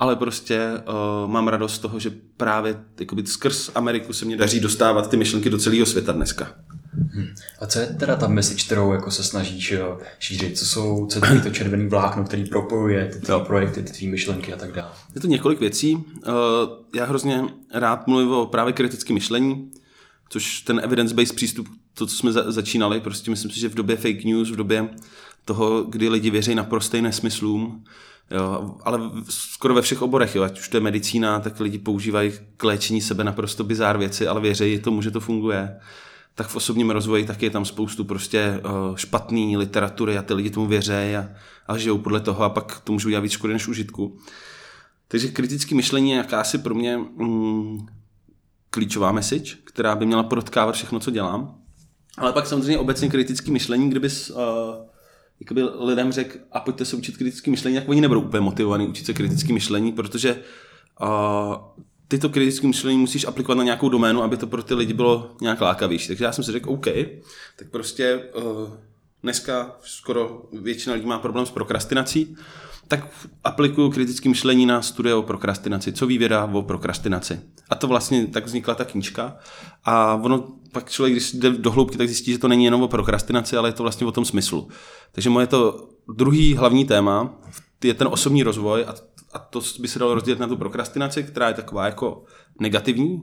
ale 0.00 0.16
prostě 0.16 0.70
uh, 0.72 1.30
mám 1.30 1.48
radost 1.48 1.74
z 1.74 1.78
toho, 1.78 1.98
že 1.98 2.12
právě 2.36 2.76
jakoby, 3.00 3.26
skrz 3.26 3.70
Ameriku 3.74 4.12
se 4.12 4.24
mě 4.24 4.36
daří 4.36 4.60
dostávat 4.60 5.10
ty 5.10 5.16
myšlenky 5.16 5.50
do 5.50 5.58
celého 5.58 5.86
světa 5.86 6.12
dneska. 6.12 6.54
Hmm. 7.12 7.26
A 7.60 7.66
co 7.66 7.78
je 7.78 7.86
teda 7.86 8.16
ta 8.16 8.28
message, 8.28 8.64
kterou 8.64 8.92
jako 8.92 9.10
se 9.10 9.24
snažíš 9.24 9.70
jo, 9.70 9.98
šířit? 10.18 10.58
Co 10.58 10.66
jsou 10.66 11.06
co 11.06 11.26
je 11.26 11.40
to 11.40 11.50
červený 11.50 11.88
vlákno, 11.88 12.24
který 12.24 12.44
propojuje 12.44 13.06
ty 13.06 13.20
tvý 13.20 13.34
projekty, 13.46 13.82
ty 13.82 13.92
tvý 13.92 14.08
myšlenky 14.08 14.52
a 14.52 14.56
tak 14.56 14.72
dále? 14.72 14.90
Je 15.14 15.20
to 15.20 15.26
několik 15.26 15.60
věcí. 15.60 15.94
Uh, 15.94 16.02
já 16.94 17.04
hrozně 17.04 17.44
rád 17.74 18.06
mluvím 18.06 18.30
o 18.30 18.46
právě 18.46 18.72
kritickém 18.72 19.14
myšlení, 19.14 19.70
což 20.28 20.60
ten 20.60 20.80
evidence-based 20.84 21.36
přístup, 21.36 21.68
to, 22.00 22.06
co 22.06 22.16
jsme 22.16 22.32
za- 22.32 22.52
začínali, 22.52 23.00
prostě 23.00 23.30
myslím 23.30 23.50
si, 23.50 23.60
že 23.60 23.68
v 23.68 23.74
době 23.74 23.96
fake 23.96 24.24
news, 24.24 24.50
v 24.50 24.56
době 24.56 24.88
toho, 25.44 25.82
kdy 25.82 26.08
lidi 26.08 26.30
věří 26.30 26.54
na 26.54 26.64
prostej 26.64 27.02
nesmyslům, 27.02 27.84
Jo, 28.30 28.74
ale 28.84 29.00
skoro 29.28 29.74
ve 29.74 29.82
všech 29.82 30.02
oborech, 30.02 30.34
jo, 30.34 30.42
ať 30.42 30.60
už 30.60 30.68
to 30.68 30.76
je 30.76 30.80
medicína, 30.80 31.40
tak 31.40 31.60
lidi 31.60 31.78
používají 31.78 32.32
k 32.56 32.64
léčení 32.64 33.00
sebe 33.00 33.24
naprosto 33.24 33.64
bizár 33.64 33.98
věci, 33.98 34.26
ale 34.26 34.40
věří 34.40 34.78
tomu, 34.78 35.02
že 35.02 35.10
to 35.10 35.20
funguje. 35.20 35.80
tak 36.34 36.48
v 36.48 36.56
osobním 36.56 36.90
rozvoji 36.90 37.24
taky 37.26 37.46
je 37.46 37.50
tam 37.50 37.64
spoustu 37.64 38.04
prostě 38.04 38.60
špatný 38.94 39.56
literatury 39.56 40.18
a 40.18 40.22
ty 40.22 40.34
lidi 40.34 40.50
tomu 40.50 40.66
věřejí 40.66 41.16
a, 41.16 41.28
a 41.66 41.78
žijou 41.78 41.98
podle 41.98 42.20
toho 42.20 42.42
a 42.44 42.48
pak 42.48 42.80
to 42.80 42.92
můžou 42.92 43.08
dělat 43.08 43.20
víc 43.20 43.32
škody 43.32 43.52
než 43.52 43.68
užitku. 43.68 44.18
Takže 45.08 45.28
kritické 45.28 45.74
myšlení 45.74 46.10
je 46.10 46.16
jakási 46.16 46.58
pro 46.58 46.74
mě 46.74 46.96
mm, 46.96 47.86
klíčová 48.70 49.12
message, 49.12 49.56
která 49.64 49.96
by 49.96 50.06
měla 50.06 50.22
protkávat 50.22 50.74
všechno, 50.74 51.00
co 51.00 51.10
dělám. 51.10 51.59
Ale 52.20 52.32
pak 52.32 52.46
samozřejmě 52.46 52.78
obecně 52.78 53.08
kritické 53.08 53.50
myšlení, 53.50 53.90
kdybys 53.90 54.30
uh, 54.30 54.36
jakoby 55.40 55.62
lidem 55.62 56.12
řekl, 56.12 56.38
a 56.52 56.60
pojďte 56.60 56.84
se 56.84 56.96
učit 56.96 57.16
kritické 57.16 57.50
myšlení, 57.50 57.76
tak 57.76 57.88
oni 57.88 58.00
nebudou 58.00 58.20
úplně 58.20 58.40
motivovaní 58.40 58.88
učit 58.88 59.06
se 59.06 59.12
kritické 59.12 59.52
myšlení, 59.52 59.92
protože 59.92 60.36
uh, 61.02 61.54
tyto 62.08 62.28
kritické 62.28 62.66
myšlení 62.66 62.98
musíš 62.98 63.24
aplikovat 63.24 63.58
na 63.58 63.64
nějakou 63.64 63.88
doménu, 63.88 64.22
aby 64.22 64.36
to 64.36 64.46
pro 64.46 64.62
ty 64.62 64.74
lidi 64.74 64.92
bylo 64.92 65.36
nějak 65.40 65.60
lákavější. 65.60 66.08
Takže 66.08 66.24
já 66.24 66.32
jsem 66.32 66.44
si 66.44 66.52
řekl, 66.52 66.70
OK, 66.70 66.86
tak 67.56 67.70
prostě 67.70 68.22
uh, 68.34 68.70
dneska 69.22 69.76
skoro 69.82 70.42
většina 70.52 70.94
lidí 70.94 71.06
má 71.06 71.18
problém 71.18 71.46
s 71.46 71.50
prokrastinací, 71.50 72.36
tak 72.90 73.08
aplikuju 73.44 73.90
kritické 73.90 74.28
myšlení 74.28 74.66
na 74.66 74.82
studie 74.82 75.14
o 75.14 75.22
prokrastinaci. 75.22 75.92
Co 75.92 76.06
ví 76.06 76.18
věda 76.18 76.44
o 76.52 76.62
prokrastinaci? 76.62 77.40
A 77.68 77.74
to 77.74 77.86
vlastně 77.86 78.26
tak 78.26 78.46
vznikla 78.46 78.74
ta 78.74 78.84
knížka. 78.84 79.36
A 79.84 80.14
ono 80.14 80.48
pak 80.72 80.90
člověk, 80.90 81.14
když 81.14 81.34
jde 81.34 81.50
do 81.50 81.70
hloubky, 81.70 81.98
tak 81.98 82.08
zjistí, 82.08 82.32
že 82.32 82.38
to 82.38 82.48
není 82.48 82.64
jenom 82.64 82.82
o 82.82 82.88
prokrastinaci, 82.88 83.56
ale 83.56 83.68
je 83.68 83.72
to 83.72 83.82
vlastně 83.82 84.06
o 84.06 84.12
tom 84.12 84.24
smyslu. 84.24 84.68
Takže 85.12 85.30
moje 85.30 85.46
to 85.46 85.88
druhý 86.14 86.54
hlavní 86.54 86.84
téma 86.84 87.34
je 87.84 87.94
ten 87.94 88.08
osobní 88.10 88.42
rozvoj 88.42 88.84
a, 88.84 88.94
a 89.32 89.38
to 89.38 89.60
by 89.80 89.88
se 89.88 89.98
dalo 89.98 90.14
rozdělit 90.14 90.40
na 90.40 90.46
tu 90.46 90.56
prokrastinaci, 90.56 91.22
která 91.22 91.48
je 91.48 91.54
taková 91.54 91.86
jako 91.86 92.24
negativní 92.60 93.22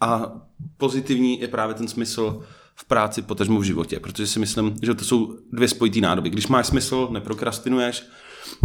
a 0.00 0.32
pozitivní 0.76 1.40
je 1.40 1.48
právě 1.48 1.74
ten 1.74 1.88
smysl 1.88 2.42
v 2.74 2.84
práci, 2.84 3.22
potažmo 3.22 3.60
v 3.60 3.64
životě, 3.64 4.00
protože 4.00 4.26
si 4.26 4.38
myslím, 4.38 4.76
že 4.82 4.94
to 4.94 5.04
jsou 5.04 5.36
dvě 5.52 5.68
spojitý 5.68 6.00
nádoby. 6.00 6.30
Když 6.30 6.46
máš 6.46 6.66
smysl, 6.66 7.08
neprokrastinuješ, 7.10 8.06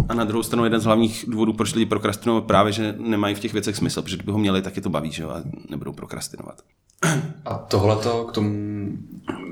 a 0.08 0.14
na 0.14 0.24
druhou 0.24 0.42
stranu 0.42 0.64
jeden 0.64 0.80
z 0.80 0.84
hlavních 0.84 1.24
důvodů, 1.28 1.52
proč 1.52 1.74
lidi 1.74 1.86
prokrastinují, 1.86 2.42
právě, 2.42 2.72
že 2.72 2.94
nemají 2.98 3.34
v 3.34 3.40
těch 3.40 3.52
věcech 3.52 3.76
smysl, 3.76 4.02
protože 4.02 4.16
kdyby 4.16 4.32
ho 4.32 4.38
měli, 4.38 4.62
tak 4.62 4.76
je 4.76 4.82
to 4.82 4.90
baví, 4.90 5.12
že 5.12 5.22
jo, 5.22 5.30
a 5.30 5.42
nebudou 5.70 5.92
prokrastinovat. 5.92 6.62
A 7.44 7.54
tohleto 7.54 8.24
k 8.24 8.32
tomu, 8.32 8.88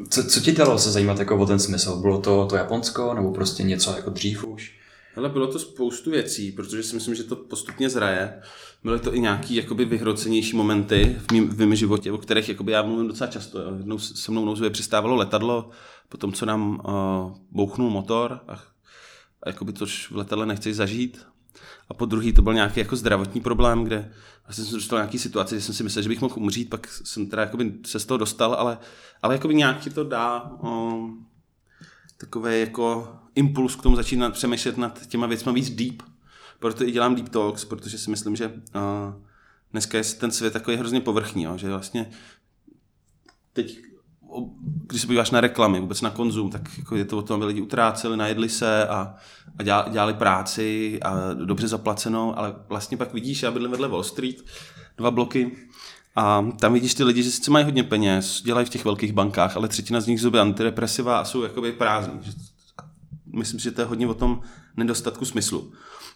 co, 0.08 0.24
co 0.24 0.40
ti 0.40 0.52
dalo 0.52 0.78
se 0.78 0.92
zajímat 0.92 1.18
jako 1.18 1.36
o 1.36 1.46
ten 1.46 1.58
smysl? 1.58 1.96
Bylo 1.96 2.18
to 2.20 2.46
to 2.46 2.56
Japonsko, 2.56 3.14
nebo 3.14 3.32
prostě 3.32 3.62
něco 3.62 3.96
jako 3.96 4.10
dřív 4.10 4.44
už? 4.44 4.78
Ale 5.16 5.28
bylo 5.28 5.46
to 5.46 5.58
spoustu 5.58 6.10
věcí, 6.10 6.52
protože 6.52 6.82
si 6.82 6.94
myslím, 6.94 7.14
že 7.14 7.24
to 7.24 7.36
postupně 7.36 7.90
zraje. 7.90 8.40
Byly 8.84 9.00
to 9.00 9.14
i 9.14 9.20
nějaký 9.20 9.54
jakoby 9.54 9.84
vyhrocenější 9.84 10.56
momenty 10.56 11.16
v 11.28 11.32
mém, 11.32 11.48
v 11.48 11.58
mém 11.58 11.74
životě, 11.74 12.12
o 12.12 12.18
kterých 12.18 12.48
jakoby 12.48 12.72
já 12.72 12.82
mluvím 12.82 13.08
docela 13.08 13.30
často. 13.30 13.58
Jednou 13.78 13.98
se 13.98 14.30
mnou 14.30 14.44
nouzově 14.44 14.70
přistávalo 14.70 15.16
letadlo, 15.16 15.70
potom 16.08 16.32
co 16.32 16.46
nám 16.46 16.70
uh, 16.70 17.36
bouchnul 17.50 17.90
motor 17.90 18.40
a 18.48 18.73
jakoby 19.46 19.72
tož 19.72 20.10
v 20.10 20.16
letadle 20.16 20.46
nechci 20.46 20.74
zažít. 20.74 21.26
A 21.88 21.94
po 21.94 22.06
druhý 22.06 22.32
to 22.32 22.42
byl 22.42 22.54
nějaký 22.54 22.80
jako 22.80 22.96
zdravotní 22.96 23.40
problém, 23.40 23.84
kde 23.84 24.12
vlastně 24.46 24.64
jsem 24.64 24.74
dostal 24.74 24.98
nějaký 24.98 25.18
situaci, 25.18 25.54
že 25.54 25.60
jsem 25.60 25.74
si 25.74 25.82
myslel, 25.82 26.02
že 26.02 26.08
bych 26.08 26.20
mohl 26.20 26.34
umřít, 26.36 26.70
pak 26.70 26.88
jsem 26.88 27.26
teda 27.26 27.42
jakoby 27.42 27.74
se 27.86 28.00
z 28.00 28.06
toho 28.06 28.18
dostal, 28.18 28.54
ale, 28.54 28.78
ale 29.22 29.34
jakoby 29.34 29.54
nějaký 29.54 29.90
to 29.90 30.04
dá 30.04 30.50
o, 30.60 31.00
takový 32.16 32.60
jako 32.60 33.16
impuls 33.34 33.76
k 33.76 33.82
tomu 33.82 33.96
začít 33.96 34.20
přemýšlet 34.30 34.78
nad 34.78 35.06
těma 35.06 35.26
věcma 35.26 35.52
víc 35.52 35.70
deep. 35.70 36.02
Proto 36.58 36.84
i 36.84 36.92
dělám 36.92 37.14
deep 37.14 37.28
talks, 37.28 37.64
protože 37.64 37.98
si 37.98 38.10
myslím, 38.10 38.36
že 38.36 38.46
uh, 38.46 38.52
dneska 39.70 39.98
je 39.98 40.04
ten 40.04 40.30
svět 40.30 40.52
takový 40.52 40.76
hrozně 40.76 41.00
povrchní, 41.00 41.42
jo, 41.42 41.56
že 41.58 41.68
vlastně 41.68 42.10
teď 43.52 43.78
když 44.86 45.00
se 45.00 45.06
podíváš 45.06 45.30
na 45.30 45.40
reklamy, 45.40 45.80
vůbec 45.80 46.00
na 46.00 46.10
konzum, 46.10 46.50
tak 46.50 46.78
jako 46.78 46.96
je 46.96 47.04
to 47.04 47.18
o 47.18 47.22
tom, 47.22 47.36
aby 47.36 47.44
lidi 47.44 47.60
utráceli, 47.60 48.16
najedli 48.16 48.48
se 48.48 48.88
a, 48.88 49.14
a 49.58 49.88
dělali 49.88 50.14
práci 50.14 50.98
a 51.02 51.32
dobře 51.34 51.68
zaplacenou, 51.68 52.38
ale 52.38 52.54
vlastně 52.68 52.96
pak 52.96 53.14
vidíš, 53.14 53.42
já 53.42 53.50
bydlím 53.50 53.70
vedle 53.70 53.88
Wall 53.88 54.02
Street, 54.02 54.44
dva 54.96 55.10
bloky, 55.10 55.56
a 56.16 56.46
tam 56.60 56.72
vidíš 56.72 56.94
ty 56.94 57.04
lidi, 57.04 57.22
že 57.22 57.30
sice 57.30 57.50
mají 57.50 57.64
hodně 57.64 57.84
peněz, 57.84 58.42
dělají 58.44 58.66
v 58.66 58.70
těch 58.70 58.84
velkých 58.84 59.12
bankách, 59.12 59.56
ale 59.56 59.68
třetina 59.68 60.00
z 60.00 60.06
nich 60.06 60.20
zuby 60.20 60.40
antidepresiva 60.40 61.18
a 61.18 61.24
jsou 61.24 61.42
jakoby 61.42 61.72
prázdní. 61.72 62.20
Myslím 63.26 63.60
si, 63.60 63.64
že 63.64 63.70
to 63.70 63.80
je 63.80 63.86
hodně 63.86 64.06
o 64.06 64.14
tom 64.14 64.40
nedostatku 64.76 65.24
smyslu. 65.24 65.72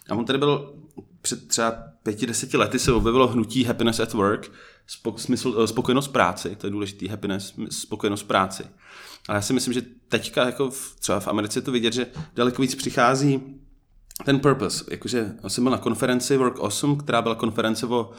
A 0.09 0.15
on 0.15 0.25
tady 0.25 0.39
byl 0.39 0.73
před 1.21 1.47
třeba 1.47 1.73
pěti, 2.03 2.25
deseti 2.25 2.57
lety 2.57 2.79
se 2.79 2.91
objevilo 2.91 3.27
hnutí 3.27 3.63
Happiness 3.63 3.99
at 3.99 4.13
Work, 4.13 4.51
smysl, 5.15 5.61
eh, 5.63 5.67
spokojenost 5.67 6.07
práci, 6.07 6.55
to 6.55 6.67
je 6.67 6.71
důležitý, 6.71 7.07
happiness, 7.07 7.53
spokojenost 7.69 8.23
práci. 8.23 8.63
Ale 9.27 9.37
já 9.37 9.41
si 9.41 9.53
myslím, 9.53 9.73
že 9.73 9.81
teďka 10.07 10.45
jako 10.45 10.69
v, 10.69 10.95
třeba 10.99 11.19
v 11.19 11.27
Americe 11.27 11.61
to 11.61 11.71
vidět, 11.71 11.93
že 11.93 12.07
daleko 12.35 12.61
víc 12.61 12.75
přichází 12.75 13.41
ten 14.25 14.39
purpose. 14.39 14.85
Jakože 14.91 15.35
jsem 15.47 15.63
byl 15.63 15.71
na 15.71 15.77
konferenci 15.77 16.37
Work 16.37 16.59
8, 16.59 16.97
která 16.97 17.21
byla 17.21 17.35
konference 17.35 17.85
o 17.85 18.11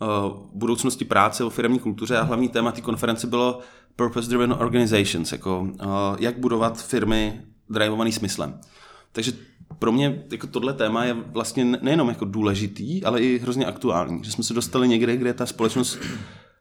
uh, 0.00 0.08
budoucnosti 0.54 1.04
práce, 1.04 1.44
o 1.44 1.50
firmní 1.50 1.78
kultuře 1.78 2.16
a 2.16 2.22
hlavní 2.22 2.48
téma 2.48 2.72
té 2.72 2.80
konference 2.80 3.26
bylo 3.26 3.60
Purpose 3.96 4.28
Driven 4.28 4.52
Organizations, 4.52 5.32
jako 5.32 5.60
uh, 5.60 5.70
jak 6.18 6.38
budovat 6.38 6.82
firmy 6.82 7.42
drivovaný 7.70 8.12
smyslem. 8.12 8.60
Takže 9.12 9.32
pro 9.78 9.92
mě 9.92 10.24
jako 10.30 10.46
tohle 10.46 10.72
téma 10.72 11.04
je 11.04 11.14
vlastně 11.14 11.64
nejenom 11.64 12.08
jako 12.08 12.24
důležitý, 12.24 13.04
ale 13.04 13.20
i 13.20 13.38
hrozně 13.38 13.66
aktuální. 13.66 14.24
Že 14.24 14.32
jsme 14.32 14.44
se 14.44 14.54
dostali 14.54 14.88
někde, 14.88 15.16
kde 15.16 15.34
ta 15.34 15.46
společnost 15.46 15.98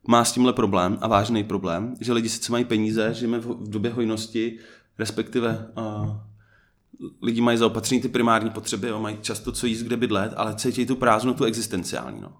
má 0.07 0.25
s 0.25 0.31
tímhle 0.31 0.53
problém 0.53 0.97
a 1.01 1.07
vážný 1.07 1.43
problém, 1.43 1.95
že 2.01 2.13
lidi 2.13 2.29
sice 2.29 2.51
mají 2.51 2.65
peníze, 2.65 3.13
žijeme 3.13 3.39
v 3.39 3.69
době 3.69 3.91
hojnosti, 3.91 4.59
respektive 4.99 5.67
uh, 5.77 6.09
lidi 7.21 7.41
mají 7.41 7.57
zaopatření 7.57 8.01
ty 8.01 8.09
primární 8.09 8.49
potřeby, 8.49 8.89
a 8.89 8.97
mají 8.97 9.17
často 9.21 9.51
co 9.51 9.67
jíst, 9.67 9.83
kde 9.83 9.97
bydlet, 9.97 10.33
ale 10.35 10.55
cítí 10.55 10.85
tu 10.85 10.95
prázdnotu 10.95 11.43
existenciální. 11.43 12.21
No. 12.21 12.37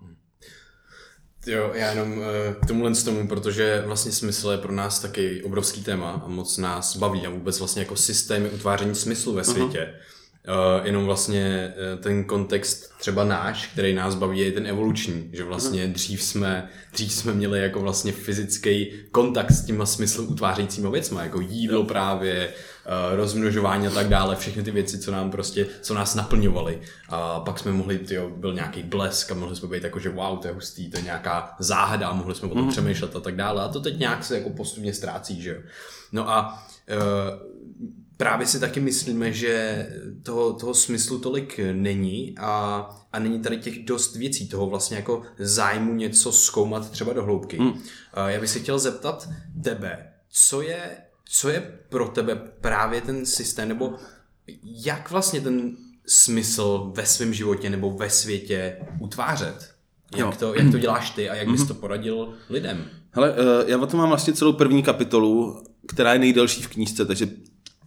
Jo, 1.46 1.72
já 1.74 1.90
jenom 1.90 2.18
uh, 2.18 2.24
k 2.64 2.66
tomuhle 2.68 2.96
z 2.96 3.04
tomu, 3.04 3.28
protože 3.28 3.84
vlastně 3.86 4.12
smysl 4.12 4.50
je 4.50 4.58
pro 4.58 4.72
nás 4.72 5.00
taky 5.00 5.44
obrovský 5.44 5.84
téma 5.84 6.22
a 6.26 6.28
moc 6.28 6.58
nás 6.58 6.98
baví 6.98 7.28
a 7.28 7.30
vůbec 7.30 7.60
vlastně 7.60 7.82
jako 7.82 7.96
systémy 7.96 8.50
utváření 8.50 8.96
smyslu 8.96 9.34
ve 9.34 9.44
světě. 9.44 9.94
Uh-huh 9.94 10.17
Uh, 10.48 10.86
jenom 10.86 11.06
vlastně 11.06 11.74
uh, 11.94 12.00
ten 12.02 12.24
kontext 12.24 12.94
třeba 13.00 13.24
náš, 13.24 13.68
který 13.68 13.94
nás 13.94 14.16
baví, 14.16 14.40
je 14.40 14.52
ten 14.52 14.68
evoluční, 14.68 15.30
že 15.34 15.44
vlastně 15.44 15.84
mhm. 15.84 15.94
dřív 15.94 16.24
jsme, 16.24 16.70
dřív 16.94 17.14
jsme 17.14 17.34
měli 17.34 17.60
jako 17.60 17.80
vlastně 17.80 18.12
fyzický 18.12 18.92
kontakt 19.12 19.52
s 19.52 19.66
těma 19.66 19.86
smysl 19.86 20.22
utvářejícíma 20.22 20.90
věcma, 20.90 21.24
jako 21.24 21.42
jídlo 21.42 21.84
právě, 21.84 22.48
uh, 22.48 23.16
rozmnožování 23.16 23.88
a 23.88 23.90
tak 23.90 24.08
dále, 24.10 24.36
všechny 24.36 24.64
ty 24.64 24.72
věci, 24.72 25.00
co 25.00 25.12
nám 25.12 25.32
prostě, 25.32 25.68
co 25.82 25.94
nás 25.94 26.16
naplňovaly. 26.16 26.82
A 27.10 27.40
pak 27.40 27.60
jsme 27.60 27.72
mohli, 27.72 27.98
tyjo, 27.98 28.30
byl 28.30 28.54
nějaký 28.54 28.84
blesk 28.84 29.32
a 29.32 29.36
mohli 29.36 29.56
jsme 29.56 29.68
být 29.68 29.84
jako, 29.84 30.00
že 30.00 30.10
wow, 30.10 30.40
to 30.40 30.48
je 30.48 30.54
hustý, 30.54 30.90
to 30.90 30.98
je 30.98 31.04
nějaká 31.04 31.56
záhada, 31.60 32.14
mohli 32.14 32.36
jsme 32.36 32.48
o 32.48 32.54
tom 32.54 32.64
mm. 32.64 32.70
přemýšlet 32.70 33.16
a 33.16 33.20
tak 33.20 33.36
dále. 33.36 33.64
A 33.64 33.68
to 33.68 33.80
teď 33.80 34.00
nějak 34.00 34.24
se 34.24 34.38
jako 34.38 34.50
postupně 34.50 34.94
ztrácí, 34.94 35.42
že 35.42 35.50
jo. 35.50 35.62
No 36.12 36.30
a 36.30 36.64
uh, 36.90 37.58
právě 38.18 38.48
si 38.48 38.60
taky 38.60 38.80
myslíme, 38.80 39.34
že 39.34 39.86
toho, 40.24 40.54
toho 40.54 40.74
smyslu 40.74 41.20
tolik 41.20 41.60
není 41.74 42.36
a, 42.38 42.90
a 43.14 43.20
není 43.20 43.40
tady 43.40 43.58
těch 43.58 43.86
dost 43.86 44.16
věcí, 44.16 44.50
toho 44.50 44.68
vlastně 44.68 44.98
jako 44.98 45.22
zájmu 45.40 45.94
něco 45.94 46.32
zkoumat 46.32 46.92
třeba 46.92 47.14
do 47.14 47.24
hloubky. 47.24 47.58
Hmm. 47.58 47.84
Já 48.28 48.40
bych 48.40 48.50
se 48.50 48.60
chtěl 48.60 48.80
zeptat 48.80 49.30
tebe, 49.64 50.14
co 50.30 50.62
je, 50.62 50.98
co 51.30 51.50
je 51.50 51.80
pro 51.90 52.08
tebe 52.08 52.36
právě 52.62 53.02
ten 53.02 53.26
systém, 53.26 53.70
nebo 53.70 53.96
jak 54.64 55.12
vlastně 55.12 55.42
ten 55.42 55.78
smysl 56.08 56.92
ve 56.96 57.06
svém 57.06 57.34
životě 57.34 57.70
nebo 57.70 57.92
ve 57.92 58.10
světě 58.10 58.78
utvářet? 59.02 59.74
Jak 60.16 60.38
to, 60.38 60.56
jak 60.56 60.72
to 60.72 60.78
děláš 60.78 61.10
ty 61.10 61.30
a 61.30 61.36
jak 61.36 61.48
bys 61.48 61.60
mhm. 61.60 61.68
to 61.68 61.74
poradil 61.74 62.34
lidem? 62.50 62.86
Hele, 63.12 63.36
eh, 63.38 63.72
já 63.72 63.78
o 63.78 63.88
tom 63.88 64.00
mám 64.00 64.10
vlastně 64.10 64.34
celou 64.34 64.54
první 64.54 64.84
kapitolu, 64.84 65.64
která 65.88 66.14
je 66.14 66.20
nejdelší 66.20 66.62
v 66.62 66.68
knížce, 66.68 67.06
takže 67.06 67.28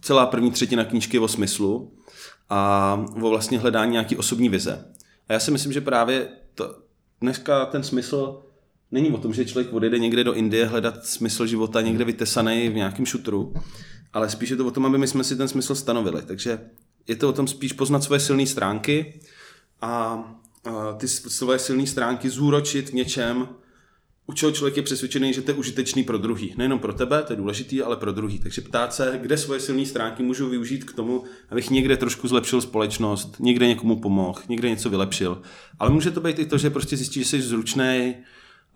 celá 0.01 0.25
první 0.25 0.51
třetina 0.51 0.85
knížky 0.85 1.19
o 1.19 1.27
smyslu 1.27 1.93
a 2.49 3.05
o 3.21 3.29
vlastně 3.29 3.59
hledání 3.59 3.91
nějaký 3.91 4.17
osobní 4.17 4.49
vize. 4.49 4.85
A 5.29 5.33
já 5.33 5.39
si 5.39 5.51
myslím, 5.51 5.73
že 5.73 5.81
právě 5.81 6.27
to, 6.55 6.75
dneska 7.21 7.65
ten 7.65 7.83
smysl 7.83 8.41
není 8.91 9.11
o 9.11 9.17
tom, 9.17 9.33
že 9.33 9.45
člověk 9.45 9.73
odjede 9.73 9.99
někde 9.99 10.23
do 10.23 10.33
Indie 10.33 10.65
hledat 10.65 11.05
smysl 11.05 11.45
života 11.47 11.81
někde 11.81 12.05
vytesaný 12.05 12.69
v 12.69 12.75
nějakém 12.75 13.05
šutru, 13.05 13.53
ale 14.13 14.29
spíš 14.29 14.49
je 14.49 14.55
to 14.55 14.65
o 14.65 14.71
tom, 14.71 14.85
aby 14.85 14.97
my 14.97 15.07
jsme 15.07 15.23
si 15.23 15.35
ten 15.35 15.47
smysl 15.47 15.75
stanovili. 15.75 16.21
Takže 16.21 16.59
je 17.07 17.15
to 17.15 17.29
o 17.29 17.33
tom 17.33 17.47
spíš 17.47 17.73
poznat 17.73 18.03
svoje 18.03 18.19
silné 18.19 18.45
stránky 18.45 19.19
a, 19.81 19.91
a 20.65 20.93
ty 20.97 21.07
svoje 21.07 21.59
silné 21.59 21.87
stránky 21.87 22.29
zúročit 22.29 22.89
v 22.89 22.93
něčem, 22.93 23.47
u 24.31 24.33
čeho 24.33 24.51
člověk 24.51 24.77
je 24.77 24.83
přesvědčený, 24.83 25.33
že 25.33 25.41
to 25.41 25.51
je 25.51 25.55
užitečný 25.55 26.03
pro 26.03 26.17
druhý. 26.17 26.53
Nejenom 26.57 26.79
pro 26.79 26.93
tebe, 26.93 27.23
to 27.23 27.33
je 27.33 27.37
důležitý, 27.37 27.81
ale 27.81 27.95
pro 27.95 28.11
druhý. 28.11 28.39
Takže 28.39 28.61
ptát 28.61 28.93
se, 28.93 29.19
kde 29.21 29.37
svoje 29.37 29.59
silné 29.59 29.85
stránky 29.85 30.23
můžu 30.23 30.49
využít 30.49 30.83
k 30.83 30.93
tomu, 30.93 31.23
abych 31.49 31.69
někde 31.69 31.97
trošku 31.97 32.27
zlepšil 32.27 32.61
společnost, 32.61 33.35
někde 33.39 33.67
někomu 33.67 33.95
pomohl, 33.95 34.39
někde 34.49 34.69
něco 34.69 34.89
vylepšil. 34.89 35.41
Ale 35.79 35.89
může 35.89 36.11
to 36.11 36.21
být 36.21 36.39
i 36.39 36.45
to, 36.45 36.57
že 36.57 36.69
prostě 36.69 36.97
zjistíš, 36.97 37.23
že 37.23 37.29
jsi 37.29 37.41
zručný, 37.41 38.15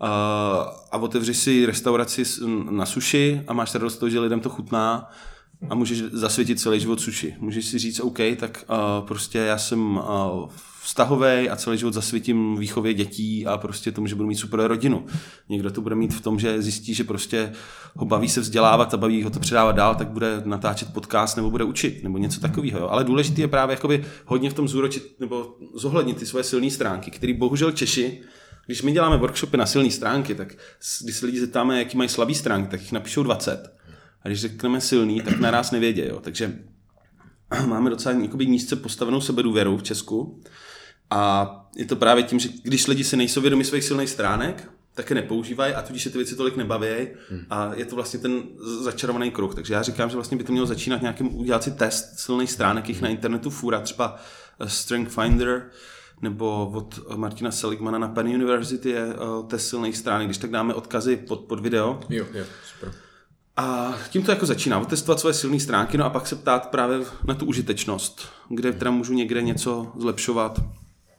a, 0.00 0.98
otevřeš 0.98 1.36
si 1.36 1.66
restauraci 1.66 2.22
na 2.70 2.86
sushi 2.86 3.42
a 3.46 3.52
máš 3.52 3.74
radost 3.74 3.96
toho, 3.96 4.10
že 4.10 4.20
lidem 4.20 4.40
to 4.40 4.48
chutná 4.48 5.10
a 5.70 5.74
můžeš 5.74 6.02
zasvětit 6.12 6.60
celý 6.60 6.80
život 6.80 7.00
sushi. 7.00 7.36
Můžeš 7.38 7.66
si 7.66 7.78
říct, 7.78 8.00
OK, 8.00 8.18
tak 8.36 8.64
uh, 8.70 9.06
prostě 9.06 9.38
já 9.38 9.58
jsem 9.58 9.96
uh, 9.96 10.48
vztahový 10.82 11.50
a 11.50 11.56
celý 11.56 11.78
život 11.78 11.94
zasvětím 11.94 12.56
výchově 12.56 12.94
dětí 12.94 13.46
a 13.46 13.58
prostě 13.58 13.92
tomu, 13.92 14.06
že 14.06 14.14
budu 14.14 14.28
mít 14.28 14.36
super 14.36 14.60
rodinu. 14.60 15.06
Někdo 15.48 15.70
to 15.70 15.80
bude 15.80 15.94
mít 15.94 16.14
v 16.14 16.20
tom, 16.20 16.38
že 16.38 16.62
zjistí, 16.62 16.94
že 16.94 17.04
prostě 17.04 17.52
ho 17.94 18.06
baví 18.06 18.28
se 18.28 18.40
vzdělávat 18.40 18.94
a 18.94 18.96
baví 18.96 19.22
ho 19.22 19.30
to 19.30 19.40
předávat 19.40 19.72
dál, 19.72 19.94
tak 19.94 20.08
bude 20.08 20.42
natáčet 20.44 20.92
podcast 20.92 21.36
nebo 21.36 21.50
bude 21.50 21.64
učit 21.64 22.02
nebo 22.02 22.18
něco 22.18 22.40
takového. 22.40 22.92
Ale 22.92 23.04
důležité 23.04 23.40
je 23.40 23.48
právě 23.48 23.74
jakoby 23.74 24.04
hodně 24.26 24.50
v 24.50 24.54
tom 24.54 24.68
zúročit 24.68 25.20
nebo 25.20 25.56
zohlednit 25.74 26.16
ty 26.16 26.26
svoje 26.26 26.44
silné 26.44 26.70
stránky, 26.70 27.10
které 27.10 27.34
bohužel 27.34 27.72
Češi 27.72 28.20
když 28.66 28.82
my 28.82 28.92
děláme 28.92 29.16
workshopy 29.16 29.56
na 29.56 29.66
silné 29.66 29.90
stránky, 29.90 30.34
tak 30.34 30.54
když 31.02 31.16
se 31.16 31.26
lidi 31.26 31.40
zeptáme, 31.40 31.78
jaký 31.78 31.96
mají 31.96 32.08
slabý 32.08 32.34
stránky, 32.34 32.70
tak 32.70 32.80
jich 32.80 32.92
napíšou 32.92 33.22
20. 33.22 33.75
A 34.26 34.28
když 34.28 34.40
řekneme 34.40 34.80
silný, 34.80 35.20
tak 35.20 35.38
naraz 35.38 35.70
nevědí. 35.70 36.02
Jo. 36.06 36.20
Takže 36.20 36.58
máme 37.66 37.90
docela 37.90 38.14
jakoby 38.20 38.46
nízce 38.46 38.76
postavenou 38.76 39.20
sebedůvěru 39.20 39.76
v 39.76 39.82
Česku. 39.82 40.40
A 41.10 41.50
je 41.76 41.84
to 41.84 41.96
právě 41.96 42.22
tím, 42.22 42.38
že 42.38 42.48
když 42.62 42.86
lidi 42.86 43.04
si 43.04 43.16
nejsou 43.16 43.40
vědomi 43.40 43.64
svých 43.64 43.84
silných 43.84 44.10
stránek, 44.10 44.70
tak 44.94 45.10
je 45.10 45.16
nepoužívají 45.16 45.74
a 45.74 45.82
tudíž 45.82 46.02
se 46.02 46.10
ty 46.10 46.18
věci 46.18 46.36
tolik 46.36 46.56
nebaví 46.56 47.08
a 47.50 47.74
je 47.74 47.84
to 47.84 47.96
vlastně 47.96 48.20
ten 48.20 48.42
začarovaný 48.82 49.30
kruh. 49.30 49.54
Takže 49.54 49.74
já 49.74 49.82
říkám, 49.82 50.10
že 50.10 50.16
vlastně 50.16 50.36
by 50.36 50.44
to 50.44 50.52
mělo 50.52 50.66
začínat 50.66 51.02
nějakým, 51.02 51.36
udělat 51.36 51.62
si 51.62 51.70
test 51.70 52.18
silných 52.18 52.50
stránek, 52.50 52.88
jich 52.88 53.02
na 53.02 53.08
internetu 53.08 53.50
fůra, 53.50 53.80
třeba 53.80 54.16
eh, 54.60 54.68
Strength 54.68 55.14
Finder, 55.14 55.70
nebo 56.22 56.70
od 56.74 57.16
Martina 57.16 57.50
Seligmana 57.50 57.98
na 57.98 58.08
Penn 58.08 58.28
University 58.28 58.90
je 58.90 59.06
uh, 59.06 59.46
test 59.46 59.68
silných 59.68 59.96
stránek, 59.96 60.26
když 60.26 60.38
tak 60.38 60.50
dáme 60.50 60.74
odkazy 60.74 61.16
pod, 61.16 61.40
pod 61.40 61.60
video. 61.60 62.00
Jo, 62.08 62.26
jo, 62.34 62.44
super. 62.74 63.05
A 63.56 63.94
tím 64.10 64.22
to 64.22 64.30
jako 64.30 64.46
začíná, 64.46 64.78
otestovat 64.78 65.20
svoje 65.20 65.34
silné 65.34 65.60
stránky, 65.60 65.98
no 65.98 66.04
a 66.04 66.10
pak 66.10 66.26
se 66.26 66.36
ptát 66.36 66.70
právě 66.70 67.00
na 67.24 67.34
tu 67.34 67.46
užitečnost, 67.46 68.28
kde 68.48 68.72
teda 68.72 68.90
můžu 68.90 69.12
někde 69.12 69.42
něco 69.42 69.92
zlepšovat, 69.98 70.60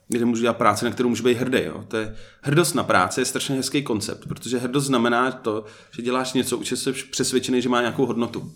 kde 0.07 0.25
můžu 0.25 0.41
dělat 0.41 0.57
práci, 0.57 0.85
na 0.85 0.91
kterou 0.91 1.09
můžu 1.09 1.23
být 1.23 1.37
hrdý. 1.37 1.59
Jo. 1.63 1.83
To 1.87 1.97
je, 1.97 2.15
hrdost 2.41 2.75
na 2.75 2.83
práci 2.83 3.21
je 3.21 3.25
strašně 3.25 3.55
hezký 3.55 3.83
koncept, 3.83 4.27
protože 4.27 4.57
hrdost 4.57 4.87
znamená 4.87 5.31
to, 5.31 5.65
že 5.91 6.01
děláš 6.01 6.33
něco, 6.33 6.57
už 6.57 6.71
jsi 6.71 6.93
přesvědčený, 6.93 7.61
že 7.61 7.69
má 7.69 7.81
nějakou 7.81 8.05
hodnotu. 8.05 8.51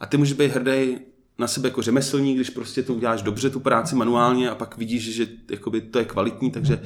A 0.00 0.06
ty 0.06 0.16
můžeš 0.16 0.32
být 0.32 0.52
hrdý 0.52 0.98
na 1.38 1.46
sebe 1.46 1.68
jako 1.68 1.82
řemeslník, 1.82 2.36
když 2.36 2.50
prostě 2.50 2.82
to 2.82 2.94
uděláš 2.94 3.22
dobře, 3.22 3.50
tu 3.50 3.60
práci 3.60 3.94
manuálně 3.94 4.50
a 4.50 4.54
pak 4.54 4.78
vidíš, 4.78 5.14
že 5.14 5.26
jakoby 5.50 5.80
to 5.80 5.98
je 5.98 6.04
kvalitní, 6.04 6.50
takže 6.50 6.82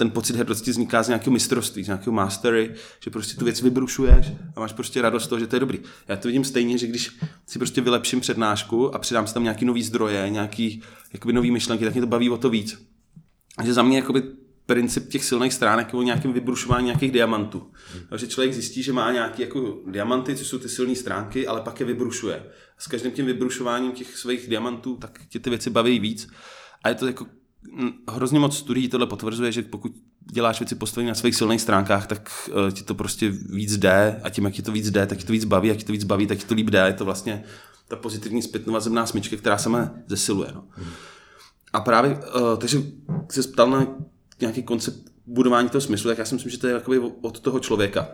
ten 0.00 0.10
pocit 0.10 0.36
hrdosti 0.36 0.70
vzniká 0.70 1.02
z 1.02 1.08
nějakého 1.08 1.32
mistrovství, 1.32 1.84
z 1.84 1.86
nějakého 1.86 2.12
mastery, 2.12 2.74
že 3.04 3.10
prostě 3.10 3.36
tu 3.36 3.44
věc 3.44 3.62
vybrušuješ 3.62 4.26
a 4.56 4.60
máš 4.60 4.72
prostě 4.72 5.02
radost 5.02 5.24
z 5.24 5.26
toho, 5.26 5.38
že 5.38 5.46
to 5.46 5.56
je 5.56 5.60
dobrý. 5.60 5.78
Já 6.08 6.16
to 6.16 6.28
vidím 6.28 6.44
stejně, 6.44 6.78
že 6.78 6.86
když 6.86 7.10
si 7.46 7.58
prostě 7.58 7.80
vylepším 7.80 8.20
přednášku 8.20 8.94
a 8.94 8.98
přidám 8.98 9.26
si 9.26 9.34
tam 9.34 9.42
nějaký 9.42 9.64
nový 9.64 9.82
zdroje, 9.82 10.30
nějaký 10.30 10.82
jakoby 11.12 11.32
nový 11.32 11.50
myšlenky, 11.50 11.84
tak 11.84 11.94
mě 11.94 12.00
to 12.00 12.06
baví 12.06 12.30
o 12.30 12.38
to 12.38 12.50
víc. 12.50 12.86
A 13.58 13.64
že 13.64 13.72
za 13.74 13.82
mě 13.82 13.96
jakoby 13.96 14.22
princip 14.66 15.08
těch 15.08 15.24
silných 15.24 15.54
stránek 15.54 15.92
je 15.92 15.98
o 15.98 16.02
nějakém 16.02 16.32
vybrušování 16.32 16.86
nějakých 16.86 17.12
diamantů. 17.12 17.70
Takže 18.08 18.26
člověk 18.26 18.54
zjistí, 18.54 18.82
že 18.82 18.92
má 18.92 19.12
nějaké 19.12 19.42
jako 19.42 19.78
diamanty, 19.86 20.36
což 20.36 20.46
jsou 20.46 20.58
ty 20.58 20.68
silné 20.68 20.94
stránky, 20.94 21.46
ale 21.46 21.60
pak 21.60 21.80
je 21.80 21.86
vybrušuje. 21.86 22.36
A 22.78 22.80
s 22.80 22.86
každým 22.86 23.12
tím 23.12 23.26
vybrušováním 23.26 23.92
těch 23.92 24.16
svých 24.16 24.48
diamantů, 24.48 24.96
tak 24.96 25.20
tě 25.28 25.38
ty 25.38 25.50
věci 25.50 25.70
baví 25.70 25.98
víc. 25.98 26.28
A 26.84 26.88
je 26.88 26.94
to 26.94 27.06
jako 27.06 27.26
hrozně 28.08 28.38
moc 28.38 28.56
studií 28.56 28.88
tohle 28.88 29.06
potvrzuje, 29.06 29.52
že 29.52 29.62
pokud 29.62 29.92
děláš 30.32 30.60
věci 30.60 30.74
postavené 30.74 31.08
na 31.08 31.14
svých 31.14 31.34
silných 31.34 31.60
stránkách, 31.60 32.06
tak 32.06 32.30
uh, 32.48 32.70
ti 32.70 32.82
to 32.82 32.94
prostě 32.94 33.30
víc 33.30 33.76
jde 33.76 34.20
a 34.22 34.30
tím, 34.30 34.44
jak 34.44 34.54
ti 34.54 34.62
to 34.62 34.72
víc 34.72 34.90
jde, 34.90 35.06
tak 35.06 35.18
ti 35.18 35.24
to 35.24 35.32
víc 35.32 35.44
baví, 35.44 35.68
jak 35.68 35.78
ti 35.78 35.84
to 35.84 35.92
víc 35.92 36.04
baví, 36.04 36.26
tak 36.26 36.38
ti 36.38 36.44
to 36.44 36.54
líp 36.54 36.70
jde. 36.70 36.78
Je 36.78 36.92
to 36.92 37.04
vlastně 37.04 37.44
ta 37.88 37.96
pozitivní 37.96 38.42
zpětnovazemná 38.42 39.06
smyčka, 39.06 39.36
která 39.36 39.58
sama 39.58 39.90
zesiluje. 40.06 40.50
No. 40.54 40.64
A 41.72 41.80
právě, 41.80 42.10
uh, 42.10 42.56
takže 42.58 42.82
se 43.30 43.42
ptal 43.42 43.70
na 43.70 43.86
nějaký 44.40 44.62
koncept 44.62 44.98
budování 45.26 45.68
toho 45.68 45.82
smyslu, 45.82 46.10
tak 46.10 46.18
já 46.18 46.24
si 46.24 46.34
myslím, 46.34 46.52
že 46.52 46.58
to 46.58 46.66
je 46.66 46.72
jakoby 46.72 46.98
od 46.98 47.40
toho 47.40 47.60
člověka. 47.60 48.08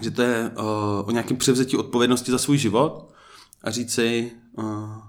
Že 0.00 0.10
to 0.10 0.22
je 0.22 0.50
uh, 0.58 0.64
o 1.04 1.10
nějakém 1.10 1.36
převzetí 1.36 1.76
odpovědnosti 1.76 2.30
za 2.30 2.38
svůj 2.38 2.58
život 2.58 3.12
a 3.62 3.70
říct 3.70 3.94
si, 3.94 4.32
uh, 4.52 4.64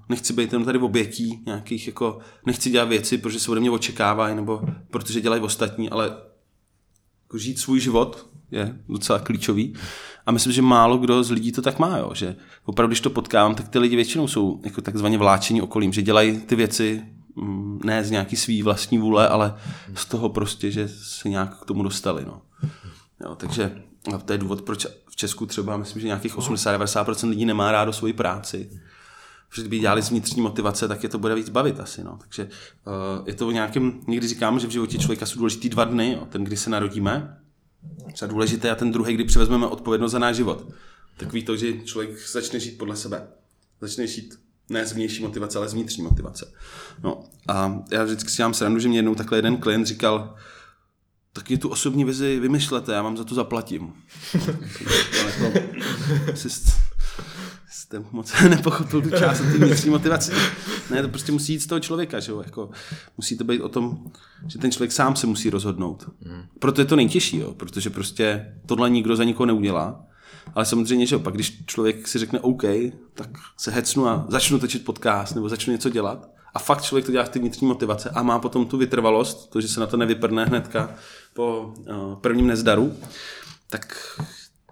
nechci 0.10 0.34
být 0.34 0.52
jenom 0.52 0.66
tady 0.66 0.80
obětí 0.80 1.44
nějakých, 1.46 1.88
jako, 1.88 2.20
nechci 2.46 2.70
dělat 2.70 2.90
věci, 2.90 3.18
protože 3.18 3.40
se 3.40 3.52
ode 3.52 3.60
mě 3.60 3.72
očekávají, 3.72 4.36
nebo 4.36 4.62
protože 4.92 5.22
dělají 5.22 5.42
ostatní, 5.42 5.90
ale 5.90 6.06
jako 7.24 7.38
žít 7.38 7.60
svůj 7.60 7.80
život 7.80 8.30
je 8.52 8.80
docela 8.90 9.20
klíčový. 9.20 9.74
A 10.26 10.32
myslím, 10.32 10.54
že 10.54 10.62
málo 10.62 10.98
kdo 10.98 11.24
z 11.24 11.32
lidí 11.32 11.52
to 11.52 11.62
tak 11.62 11.80
má, 11.80 11.98
jo? 11.98 12.12
že 12.14 12.36
opravdu, 12.66 12.90
když 12.90 13.02
to 13.02 13.10
potkávám, 13.10 13.56
tak 13.56 13.70
ty 13.70 13.80
lidi 13.80 13.96
většinou 13.96 14.28
jsou 14.28 14.62
jako 14.64 14.82
takzvaně 14.82 15.18
vláčení 15.18 15.62
okolím, 15.62 15.94
že 15.94 16.02
dělají 16.02 16.38
ty 16.38 16.56
věci 16.56 17.04
mm, 17.36 17.80
ne 17.84 18.04
z 18.04 18.12
nějaký 18.12 18.36
svý 18.36 18.64
vlastní 18.64 18.98
vůle, 18.98 19.28
ale 19.28 19.56
z 19.96 20.06
toho 20.06 20.30
prostě, 20.30 20.72
že 20.72 20.88
se 20.88 21.30
nějak 21.30 21.62
k 21.62 21.66
tomu 21.66 21.84
dostali. 21.84 22.26
No. 22.26 22.42
Jo, 23.24 23.36
takže 23.36 23.84
a 24.14 24.18
to 24.18 24.34
je 24.34 24.38
důvod, 24.38 24.62
proč 24.62 24.86
v 25.10 25.16
Česku 25.16 25.46
třeba 25.46 25.78
myslím, 25.78 26.02
že 26.02 26.08
nějakých 26.08 26.38
80-90% 26.38 27.30
lidí 27.30 27.46
nemá 27.46 27.72
rádo 27.72 27.94
svoji 27.94 28.14
práci. 28.14 28.70
Protože 29.50 29.62
kdyby 29.62 29.80
dělali 29.80 30.02
z 30.02 30.10
vnitřní 30.10 30.42
motivace, 30.42 30.88
tak 30.88 31.04
je 31.04 31.10
to 31.10 31.20
bude 31.20 31.36
víc 31.36 31.50
bavit 31.50 31.80
asi. 31.80 32.04
No. 32.04 32.20
Takže 32.22 32.44
uh, 32.44 33.28
je 33.28 33.34
to 33.34 33.48
o 33.48 33.52
nějakém, 33.52 34.02
někdy 34.08 34.28
říkáme, 34.28 34.60
že 34.60 34.68
v 34.68 34.72
životě 34.72 34.98
člověka 34.98 35.26
jsou 35.26 35.38
důležitý 35.40 35.70
dva 35.70 35.86
dny, 35.86 36.14
jo. 36.14 36.28
ten, 36.30 36.44
kdy 36.44 36.58
se 36.58 36.70
narodíme, 36.70 37.38
třeba 38.14 38.32
důležité 38.32 38.72
a 38.72 38.76
ten 38.76 38.92
druhý, 38.92 39.14
kdy 39.14 39.24
převezmeme 39.24 39.68
odpovědnost 39.68 40.12
za 40.12 40.20
náš 40.20 40.36
život. 40.36 40.68
Takový 41.18 41.44
to, 41.44 41.56
že 41.56 41.74
člověk 41.84 42.28
začne 42.28 42.60
žít 42.60 42.78
podle 42.78 42.96
sebe. 42.96 43.28
Začne 43.82 44.08
žít 44.08 44.40
ne 44.70 44.86
z 44.86 44.94
vnější 44.94 45.24
motivace, 45.24 45.58
ale 45.58 45.70
z 45.70 45.74
vnitřní 45.74 46.04
motivace. 46.04 46.54
No 47.04 47.24
a 47.48 47.84
já 47.92 48.04
vždycky 48.04 48.30
si 48.30 48.38
dělám 48.38 48.54
srandu, 48.54 48.80
že 48.80 48.88
mě 48.88 48.98
jednou 48.98 49.16
takhle 49.16 49.38
jeden 49.38 49.58
klient 49.58 49.86
říkal, 49.86 50.36
tak 51.40 51.52
je 51.52 51.58
tu 51.58 51.70
osobní 51.70 52.06
vizi 52.06 52.40
vymyšlete, 52.40 52.94
já 52.94 53.02
vám 53.02 53.18
za 53.18 53.24
to 53.24 53.36
zaplatím. 53.36 53.94
jako, 55.26 55.60
jsi, 56.36 56.50
jste 57.70 58.04
moc 58.12 58.34
nepochopil 58.50 59.02
tu 59.02 59.10
část 59.10 59.40
té 59.40 59.58
vnitřní 59.58 59.90
motivace. 59.90 60.34
Ne, 60.90 61.02
to 61.02 61.10
prostě 61.10 61.32
musí 61.32 61.54
jít 61.54 61.60
z 61.60 61.68
toho 61.68 61.80
člověka, 61.80 62.20
že 62.20 62.32
jo? 62.32 62.42
Jako, 62.46 62.70
musí 63.18 63.38
to 63.38 63.44
být 63.44 63.62
o 63.62 63.70
tom, 63.70 64.12
že 64.48 64.60
ten 64.60 64.72
člověk 64.72 64.92
sám 64.92 65.16
se 65.16 65.28
musí 65.28 65.50
rozhodnout. 65.50 66.10
Proto 66.60 66.82
je 66.82 66.86
to 66.86 66.96
nejtěžší, 66.96 67.38
jo? 67.38 67.54
protože 67.54 67.90
prostě 67.90 68.56
tohle 68.66 68.90
nikdo 68.90 69.16
za 69.16 69.24
nikoho 69.24 69.46
neudělá. 69.46 70.06
Ale 70.56 70.66
samozřejmě, 70.66 71.06
že 71.06 71.16
jo, 71.16 71.20
pak 71.20 71.34
když 71.34 71.66
člověk 71.66 72.08
si 72.08 72.20
řekne 72.20 72.40
OK, 72.40 72.64
tak 73.14 73.30
se 73.58 73.72
hecnu 73.72 74.08
a 74.08 74.26
začnu 74.30 74.60
točit 74.60 74.86
podcast 74.86 75.36
nebo 75.36 75.50
začnu 75.50 75.72
něco 75.72 75.90
dělat. 75.90 76.30
A 76.54 76.60
fakt 76.60 76.82
člověk 76.82 77.06
to 77.06 77.12
dělá 77.12 77.24
v 77.24 77.30
té 77.30 77.40
vnitřní 77.40 77.68
motivace 77.68 78.10
a 78.10 78.24
má 78.24 78.40
potom 78.40 78.66
tu 78.66 78.78
vytrvalost, 78.78 79.50
to, 79.50 79.62
že 79.62 79.68
se 79.68 79.80
na 79.80 79.88
to 79.88 79.98
nevyprne 79.98 80.46
hnedka 80.46 80.96
po 81.34 81.74
uh, 81.78 82.16
prvním 82.16 82.48
nezdaru, 82.48 82.98
tak 83.70 83.96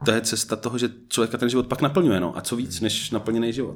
to 0.06 0.12
je 0.12 0.22
cesta 0.22 0.56
toho, 0.56 0.78
že 0.78 0.90
člověka 1.10 1.38
ten 1.38 1.50
život 1.50 1.68
pak 1.68 1.82
naplňuje. 1.82 2.20
No. 2.20 2.38
A 2.38 2.42
co 2.42 2.56
víc 2.56 2.82
než 2.82 3.12
naplněný 3.12 3.54
život. 3.54 3.76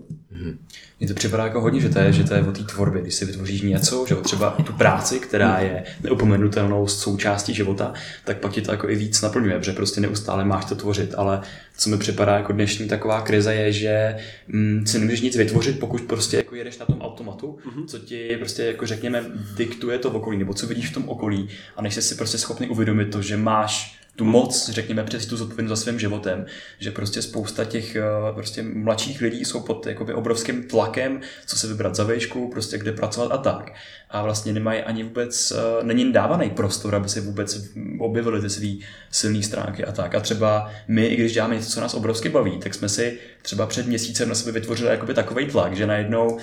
Mně 0.99 1.07
to 1.07 1.13
připadá 1.13 1.43
jako 1.43 1.61
hodně, 1.61 1.81
že 1.81 1.89
to 1.89 1.99
je, 1.99 2.13
že 2.13 2.23
to 2.23 2.33
je 2.33 2.43
o 2.43 2.51
té 2.51 2.63
tvorbě, 2.63 3.01
když 3.01 3.15
si 3.15 3.25
vytvoříš 3.25 3.61
něco, 3.61 4.05
že 4.07 4.15
třeba 4.15 4.49
tu 4.49 4.73
práci, 4.73 5.19
která 5.19 5.59
je 5.59 5.83
neupomenutelnou 6.03 6.87
součástí 6.87 7.53
života, 7.53 7.93
tak 8.25 8.37
pak 8.37 8.51
ti 8.51 8.61
to 8.61 8.71
jako 8.71 8.89
i 8.89 8.95
víc 8.95 9.21
naplňuje, 9.21 9.57
protože 9.57 9.73
prostě 9.73 10.01
neustále 10.01 10.45
máš 10.45 10.65
to 10.65 10.75
tvořit, 10.75 11.13
ale 11.17 11.41
co 11.77 11.89
mi 11.89 11.97
připadá 11.97 12.37
jako 12.37 12.53
dnešní 12.53 12.87
taková 12.87 13.21
krize 13.21 13.55
je, 13.55 13.71
že 13.71 14.17
mm, 14.47 14.87
si 14.87 14.99
nemůžeš 14.99 15.21
nic 15.21 15.35
vytvořit, 15.35 15.79
pokud 15.79 16.01
prostě 16.01 16.37
jako 16.37 16.55
jedeš 16.55 16.77
na 16.77 16.85
tom 16.85 17.01
automatu, 17.01 17.57
mm-hmm. 17.65 17.85
co 17.85 17.99
ti 17.99 18.37
prostě 18.37 18.63
jako 18.63 18.85
řekněme 18.85 19.25
diktuje 19.55 19.97
to 19.97 20.11
okolí, 20.11 20.37
nebo 20.37 20.53
co 20.53 20.67
vidíš 20.67 20.89
v 20.89 20.93
tom 20.93 21.09
okolí 21.09 21.49
a 21.75 21.81
než 21.81 21.93
jsi 21.93 22.01
si 22.01 22.15
prostě 22.15 22.37
schopný 22.37 22.67
uvědomit 22.67 23.05
to, 23.05 23.21
že 23.21 23.37
máš 23.37 24.00
tu 24.15 24.25
moc, 24.25 24.69
řekněme, 24.69 25.03
přes 25.03 25.25
tu 25.25 25.37
zodpovědnost 25.37 25.79
za 25.79 25.83
svým 25.83 25.99
životem, 25.99 26.45
že 26.79 26.91
prostě 26.91 27.21
spousta 27.21 27.65
těch 27.65 27.95
eh, 27.95 28.03
prostě 28.33 28.63
mladších 28.63 29.21
lidí 29.21 29.45
jsou 29.45 29.59
pod 29.59 29.87
jakoby 29.87 30.13
obrovským 30.13 30.63
tlakem, 30.63 31.21
co 31.45 31.57
se 31.57 31.67
vybrat 31.67 31.95
za 31.95 32.03
vejšku, 32.03 32.49
prostě 32.49 32.77
kde 32.77 32.91
pracovat 32.91 33.31
a 33.31 33.37
tak. 33.37 33.73
A 34.09 34.23
vlastně 34.23 34.53
nemají 34.53 34.81
ani 34.81 35.03
vůbec, 35.03 35.51
eh, 35.51 35.83
není 35.83 36.13
dávaný 36.13 36.49
prostor, 36.49 36.95
aby 36.95 37.09
se 37.09 37.21
vůbec 37.21 37.69
objevily 37.99 38.41
ty 38.41 38.49
svý 38.49 38.85
silné 39.11 39.43
stránky 39.43 39.85
a 39.85 39.91
tak. 39.91 40.15
A 40.15 40.19
třeba 40.19 40.71
my, 40.87 41.05
i 41.05 41.15
když 41.15 41.33
děláme 41.33 41.55
něco, 41.55 41.69
co 41.69 41.81
nás 41.81 41.93
obrovsky 41.93 42.29
baví, 42.29 42.57
tak 42.57 42.73
jsme 42.73 42.89
si 42.89 43.19
třeba 43.41 43.65
před 43.65 43.87
měsícem 43.87 44.29
na 44.29 44.35
sebe 44.35 44.51
vytvořili 44.51 44.89
jakoby 44.89 45.13
takový 45.13 45.45
tlak, 45.45 45.75
že 45.75 45.87
najednou 45.87 46.27
uh, 46.27 46.39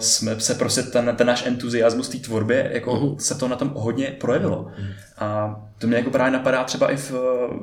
jsme 0.00 0.40
se 0.40 0.54
prostě 0.54 0.82
ten, 0.82 1.14
ten 1.16 1.26
náš 1.26 1.46
entuziasmus 1.46 2.08
té 2.08 2.18
tvorbě, 2.18 2.70
jako 2.72 2.94
uh-huh. 2.94 3.16
se 3.16 3.34
to 3.34 3.48
na 3.48 3.56
tom 3.56 3.72
hodně 3.74 4.06
projevilo. 4.06 4.62
Uh-huh. 4.62 4.92
A 5.18 5.56
to 5.78 5.86
mě 5.86 5.96
jako 5.96 6.10
právě 6.10 6.32
napadá 6.32 6.61
třeba 6.64 6.92
i 6.92 6.96
v, 6.96 7.12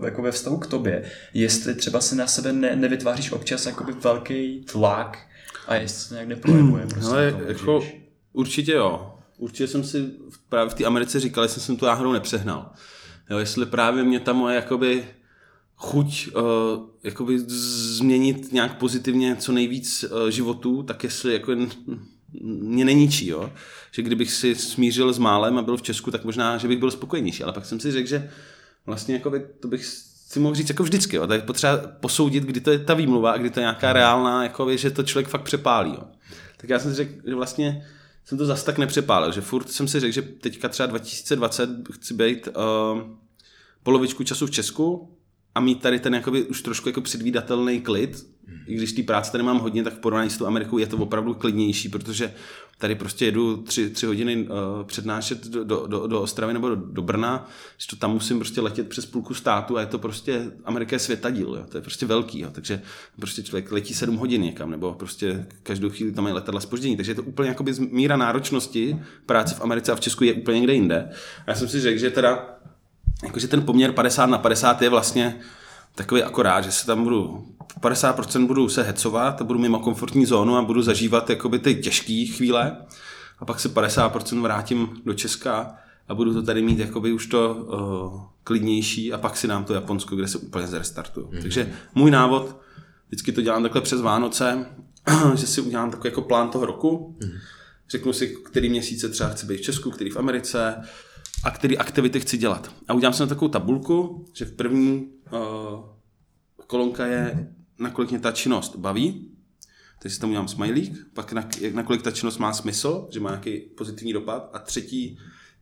jako 0.06 0.22
ve 0.22 0.32
vztahu 0.32 0.58
k 0.58 0.68
tobě, 0.68 1.12
jestli 1.34 1.76
třeba 1.76 2.02
si 2.02 2.16
na 2.16 2.28
sebe 2.28 2.54
ne, 2.54 2.76
nevytváříš 2.76 3.32
občas 3.32 3.66
jakoby 3.66 3.92
velký 3.92 4.64
tlak 4.72 5.18
a 5.68 5.76
jestli 5.76 6.08
se 6.08 6.14
nějak 6.14 6.28
neprojevuje. 6.28 6.88
Prostě 6.88 7.10
Ale 7.10 7.32
na 7.32 7.38
tom, 7.38 7.48
jako, 7.48 7.84
určitě 8.34 8.72
jo. 8.72 9.16
Určitě 9.38 9.68
jsem 9.68 9.84
si 9.84 10.10
právě 10.50 10.70
v 10.70 10.74
té 10.74 10.86
Americe 10.86 11.20
říkal, 11.20 11.44
jestli 11.44 11.62
jsem 11.62 11.78
tu 11.78 11.86
náhodou 11.86 12.12
nepřehnal. 12.12 12.72
Jo, 13.30 13.38
jestli 13.38 13.66
právě 13.66 14.04
mě 14.04 14.20
ta 14.20 14.34
moje 14.34 14.56
jakoby 14.56 15.06
chuť 15.76 16.30
uh, 16.36 16.42
jakoby 17.04 17.40
změnit 17.48 18.52
nějak 18.54 18.78
pozitivně 18.78 19.36
co 19.36 19.52
nejvíc 19.52 20.04
uh, 20.04 20.30
životů, 20.30 20.84
tak 20.84 21.04
jestli 21.04 21.34
jako 21.34 21.56
mě 22.42 22.86
neníčí, 22.86 23.28
jo. 23.28 23.52
Že 23.92 24.02
kdybych 24.02 24.32
si 24.32 24.56
smířil 24.56 25.14
s 25.14 25.18
málem 25.18 25.58
a 25.58 25.62
byl 25.62 25.78
v 25.78 25.82
Česku, 25.82 26.12
tak 26.12 26.26
možná, 26.26 26.58
že 26.58 26.68
bych 26.68 26.78
byl 26.78 26.92
spokojenější. 26.92 27.44
Ale 27.44 27.54
pak 27.54 27.66
jsem 27.66 27.80
si 27.80 27.92
řekl, 27.92 28.10
že 28.10 28.32
vlastně 28.86 29.14
jakoby, 29.14 29.46
to 29.60 29.68
bych 29.68 29.86
si 30.30 30.40
mohl 30.40 30.56
říct 30.56 30.70
jako 30.70 30.84
vždycky, 30.84 31.16
jo. 31.16 31.28
Tak 31.28 31.40
je 31.40 31.46
potřeba 31.46 31.78
posoudit, 31.78 32.44
kdy 32.44 32.62
to 32.62 32.72
je 32.72 32.80
ta 32.80 32.94
výmluva 32.94 33.32
a 33.32 33.38
kdy 33.38 33.50
to 33.50 33.60
je 33.60 33.64
nějaká 33.64 33.94
reálná, 33.94 34.44
jakoby, 34.44 34.78
že 34.78 34.92
to 34.92 35.04
člověk 35.04 35.28
fakt 35.28 35.42
přepálí, 35.42 35.92
jo. 35.92 36.04
Tak 36.58 36.70
já 36.70 36.80
jsem 36.80 36.92
si 36.92 36.98
řekl, 36.98 37.14
že 37.28 37.36
vlastně 37.36 37.88
jsem 38.26 38.38
to 38.38 38.46
zas 38.46 38.64
tak 38.64 38.78
nepřepálil, 38.78 39.32
že 39.32 39.42
furt 39.42 39.72
jsem 39.72 39.88
si 39.88 40.00
řekl, 40.00 40.14
že 40.14 40.22
teďka 40.22 40.70
třeba 40.70 40.88
2020 40.88 41.70
chci 41.92 42.14
být 42.14 42.48
uh, 42.48 43.02
polovičku 43.84 44.24
času 44.24 44.48
v 44.48 44.52
Česku 44.52 45.18
a 45.56 45.60
mít 45.60 45.82
tady 45.82 46.00
ten 46.00 46.16
jakoby 46.16 46.44
už 46.44 46.62
trošku 46.62 46.90
jako 46.90 47.02
předvídatelný 47.02 47.82
klid, 47.82 48.28
i 48.68 48.76
když 48.76 48.94
té 48.94 49.04
práce 49.04 49.32
tady 49.32 49.44
mám 49.44 49.60
hodně, 49.60 49.84
tak 49.84 49.94
v 49.94 50.00
porovnání 50.00 50.30
s 50.30 50.38
tou 50.38 50.46
Amerikou 50.46 50.78
je 50.78 50.88
to 50.88 50.98
opravdu 50.98 51.34
klidnější, 51.34 51.90
protože 51.90 52.34
tady 52.80 52.96
prostě 52.96 53.26
jedu 53.26 53.58
tři, 53.58 53.90
tři 53.90 54.06
hodiny 54.06 54.38
uh, 54.38 54.48
přednášet 54.84 55.48
do, 55.48 55.88
do, 55.88 56.08
do, 56.08 56.22
Ostravy 56.22 56.54
nebo 56.54 56.70
do, 56.70 56.76
do 56.76 57.02
Brna, 57.02 57.50
že 57.78 57.88
to 57.88 57.96
tam 57.96 58.12
musím 58.12 58.40
prostě 58.40 58.62
letět 58.62 58.90
přes 58.90 59.06
půlku 59.06 59.34
státu 59.34 59.78
a 59.78 59.82
je 59.82 59.86
to 59.86 60.00
prostě, 60.00 60.52
Amerika 60.66 60.96
je 60.96 61.00
světadíl, 61.00 61.56
jo, 61.56 61.66
to 61.70 61.78
je 61.78 61.82
prostě 61.82 62.06
velký, 62.06 62.40
jo, 62.40 62.50
takže 62.52 62.82
prostě 63.20 63.44
člověk 63.44 63.72
letí 63.72 63.94
sedm 63.94 64.16
hodin 64.16 64.42
někam, 64.42 64.72
nebo 64.72 64.94
prostě 64.94 65.46
každou 65.64 65.90
chvíli 65.90 66.12
tam 66.12 66.28
je 66.28 66.34
letadla 66.34 66.62
spoždění, 66.62 66.96
takže 66.96 67.12
je 67.12 67.16
to 67.16 67.24
úplně 67.24 67.50
jakoby 67.50 67.74
míra 67.80 68.18
náročnosti 68.18 69.00
práce 69.26 69.56
v 69.56 69.62
Americe 69.62 69.92
a 69.92 69.96
v 69.96 70.00
Česku 70.00 70.24
je 70.24 70.34
úplně 70.34 70.60
někde 70.60 70.74
jinde. 70.74 71.10
A 71.48 71.52
já 71.52 71.56
jsem 71.56 71.68
si 71.68 71.82
řekl, 71.82 72.00
že 72.00 72.10
teda 72.10 72.60
jakože 73.24 73.48
ten 73.48 73.62
poměr 73.62 73.92
50 73.92 74.26
na 74.26 74.38
50 74.38 74.82
je 74.82 74.90
vlastně 74.90 75.40
takový 75.96 76.24
akorát, 76.24 76.62
že 76.62 76.72
se 76.72 76.86
tam 76.86 77.04
budu 77.04 77.48
50% 77.82 78.48
budu 78.48 78.70
se 78.70 78.84
hecovat 78.84 79.42
a 79.42 79.44
budu 79.44 79.60
mimo 79.60 79.80
komfortní 79.80 80.26
zónu 80.26 80.58
a 80.58 80.62
budu 80.62 80.82
zažívat 80.82 81.30
jakoby 81.30 81.60
ty 81.60 81.76
těžké 81.76 82.26
chvíle 82.36 82.78
a 83.40 83.46
pak 83.46 83.60
se 83.60 83.70
50% 83.70 84.42
vrátím 84.42 84.90
do 85.06 85.14
Česka 85.14 85.76
a 86.08 86.16
budu 86.16 86.34
to 86.34 86.44
tady 86.44 86.62
mít 86.62 86.80
jakoby 86.80 87.14
už 87.14 87.28
to 87.28 87.56
uh, 87.56 88.22
klidnější 88.44 89.14
a 89.14 89.18
pak 89.18 89.38
si 89.38 89.48
dám 89.48 89.66
to 89.66 89.74
Japonsko, 89.74 90.16
kde 90.16 90.28
se 90.28 90.38
úplně 90.38 90.68
zrestartuju. 90.68 91.28
Mm-hmm. 91.28 91.42
Takže 91.42 91.74
můj 91.96 92.12
návod, 92.12 92.62
vždycky 93.08 93.32
to 93.32 93.42
dělám 93.42 93.64
takhle 93.64 93.82
přes 93.82 94.02
Vánoce, 94.02 94.66
že 95.36 95.48
si 95.48 95.62
udělám 95.62 95.92
takový 95.92 96.08
jako 96.08 96.22
plán 96.22 96.50
toho 96.50 96.66
roku, 96.66 97.18
mm-hmm. 97.20 97.40
řeknu 97.90 98.14
si, 98.14 98.28
který 98.28 98.70
měsíce 98.70 99.10
třeba 99.10 99.30
chci 99.30 99.46
být 99.46 99.58
v 99.58 99.62
Česku, 99.62 99.92
který 99.92 100.10
v 100.10 100.18
Americe, 100.18 100.76
a 101.44 101.52
který 101.52 101.78
aktivity 101.78 102.20
chci 102.20 102.38
dělat. 102.38 102.72
A 102.88 102.94
udělám 102.94 103.14
si 103.14 103.22
na 103.22 103.28
takovou 103.28 103.50
tabulku, 103.50 104.26
že 104.34 104.46
v 104.46 104.52
první 104.52 105.08
uh, 105.32 105.40
kolonka 106.68 107.06
je, 107.06 107.54
nakolik 107.80 108.10
mě 108.10 108.20
ta 108.20 108.32
činnost 108.32 108.76
baví, 108.76 109.32
takže 110.00 110.16
si 110.16 110.22
tam 110.22 110.30
udělám 110.30 110.48
smajlík, 110.48 111.14
pak 111.14 111.34
na, 111.34 111.50
nakolik 111.74 112.02
ta 112.02 112.12
činnost 112.12 112.38
má 112.38 112.54
smysl, 112.54 113.08
že 113.12 113.20
má 113.20 113.30
nějaký 113.30 113.58
pozitivní 113.60 114.14
dopad 114.14 114.50
a 114.54 114.60
třetí, 114.60 115.18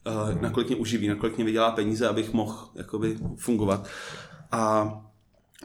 uh, 0.08 0.41
nakolik 0.41 0.67
mě 0.67 0.75
uživí, 0.75 1.08
nakolik 1.08 1.36
mě 1.36 1.45
vydělá 1.45 1.71
peníze, 1.71 2.08
abych 2.08 2.34
mohl 2.34 2.69
jakoby 2.75 3.17
fungovat. 3.38 3.88
A 4.51 4.91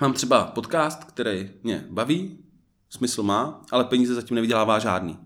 mám 0.01 0.13
třeba 0.13 0.45
podcast, 0.45 1.05
který 1.05 1.51
mě 1.63 1.87
baví, 1.91 2.39
smysl 2.91 3.23
má, 3.23 3.63
ale 3.71 3.85
peníze 3.85 4.15
zatím 4.15 4.35
nevydělává 4.35 4.79
žádný. 4.79 5.19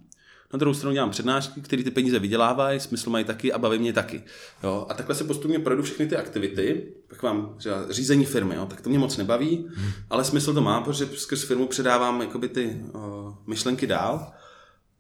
Na 0.56 0.58
druhou 0.58 0.74
stranu 0.74 0.94
dělám 0.94 1.10
přednášky, 1.10 1.60
které 1.60 1.82
ty 1.82 1.90
peníze 1.90 2.18
vydělávají, 2.18 2.80
smysl 2.80 3.10
mají 3.10 3.24
taky 3.24 3.52
a 3.52 3.58
baví 3.58 3.78
mě 3.78 3.92
taky. 3.92 4.22
Jo? 4.62 4.86
A 4.88 4.94
takhle 4.94 5.14
se 5.14 5.24
postupně 5.24 5.58
projdu 5.58 5.82
všechny 5.82 6.06
ty 6.06 6.16
aktivity, 6.16 6.86
pak 7.08 7.22
mám 7.22 7.54
třeba 7.56 7.76
řízení 7.90 8.24
firmy, 8.24 8.54
jo? 8.54 8.66
tak 8.66 8.80
to 8.80 8.88
mě 8.88 8.98
moc 8.98 9.16
nebaví, 9.16 9.66
hmm. 9.74 9.90
ale 10.10 10.24
smysl 10.24 10.54
to 10.54 10.60
má, 10.60 10.80
protože 10.80 11.08
skrz 11.14 11.42
firmu 11.42 11.66
předávám 11.66 12.20
jakoby 12.20 12.48
ty 12.48 12.80
o, 12.92 13.34
myšlenky 13.46 13.86
dál 13.86 14.32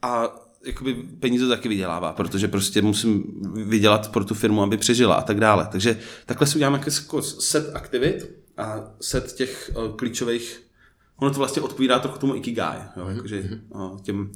a 0.02 0.34
jakoby 0.64 0.94
peníze 0.94 1.48
taky 1.48 1.68
vydělává, 1.68 2.12
protože 2.12 2.48
prostě 2.48 2.82
musím 2.82 3.24
vydělat 3.54 4.12
pro 4.12 4.24
tu 4.24 4.34
firmu, 4.34 4.62
aby 4.62 4.76
přežila 4.76 5.14
a 5.14 5.22
tak 5.22 5.40
dále. 5.40 5.68
Takže 5.72 5.98
takhle 6.26 6.46
si 6.46 6.56
udělám 6.56 6.74
jako 6.74 7.22
set 7.22 7.70
aktivit 7.74 8.36
a 8.56 8.90
set 9.00 9.32
těch 9.32 9.70
klíčových, 9.96 10.62
ono 11.16 11.30
to 11.30 11.38
vlastně 11.38 11.62
odpovídá 11.62 11.98
trochu 11.98 12.18
tomu 12.18 12.34
ikigai, 12.34 12.78
jo? 12.96 13.04
Mhm. 13.04 13.16
Jakože, 13.16 13.60
o, 13.72 13.96
těm 14.02 14.30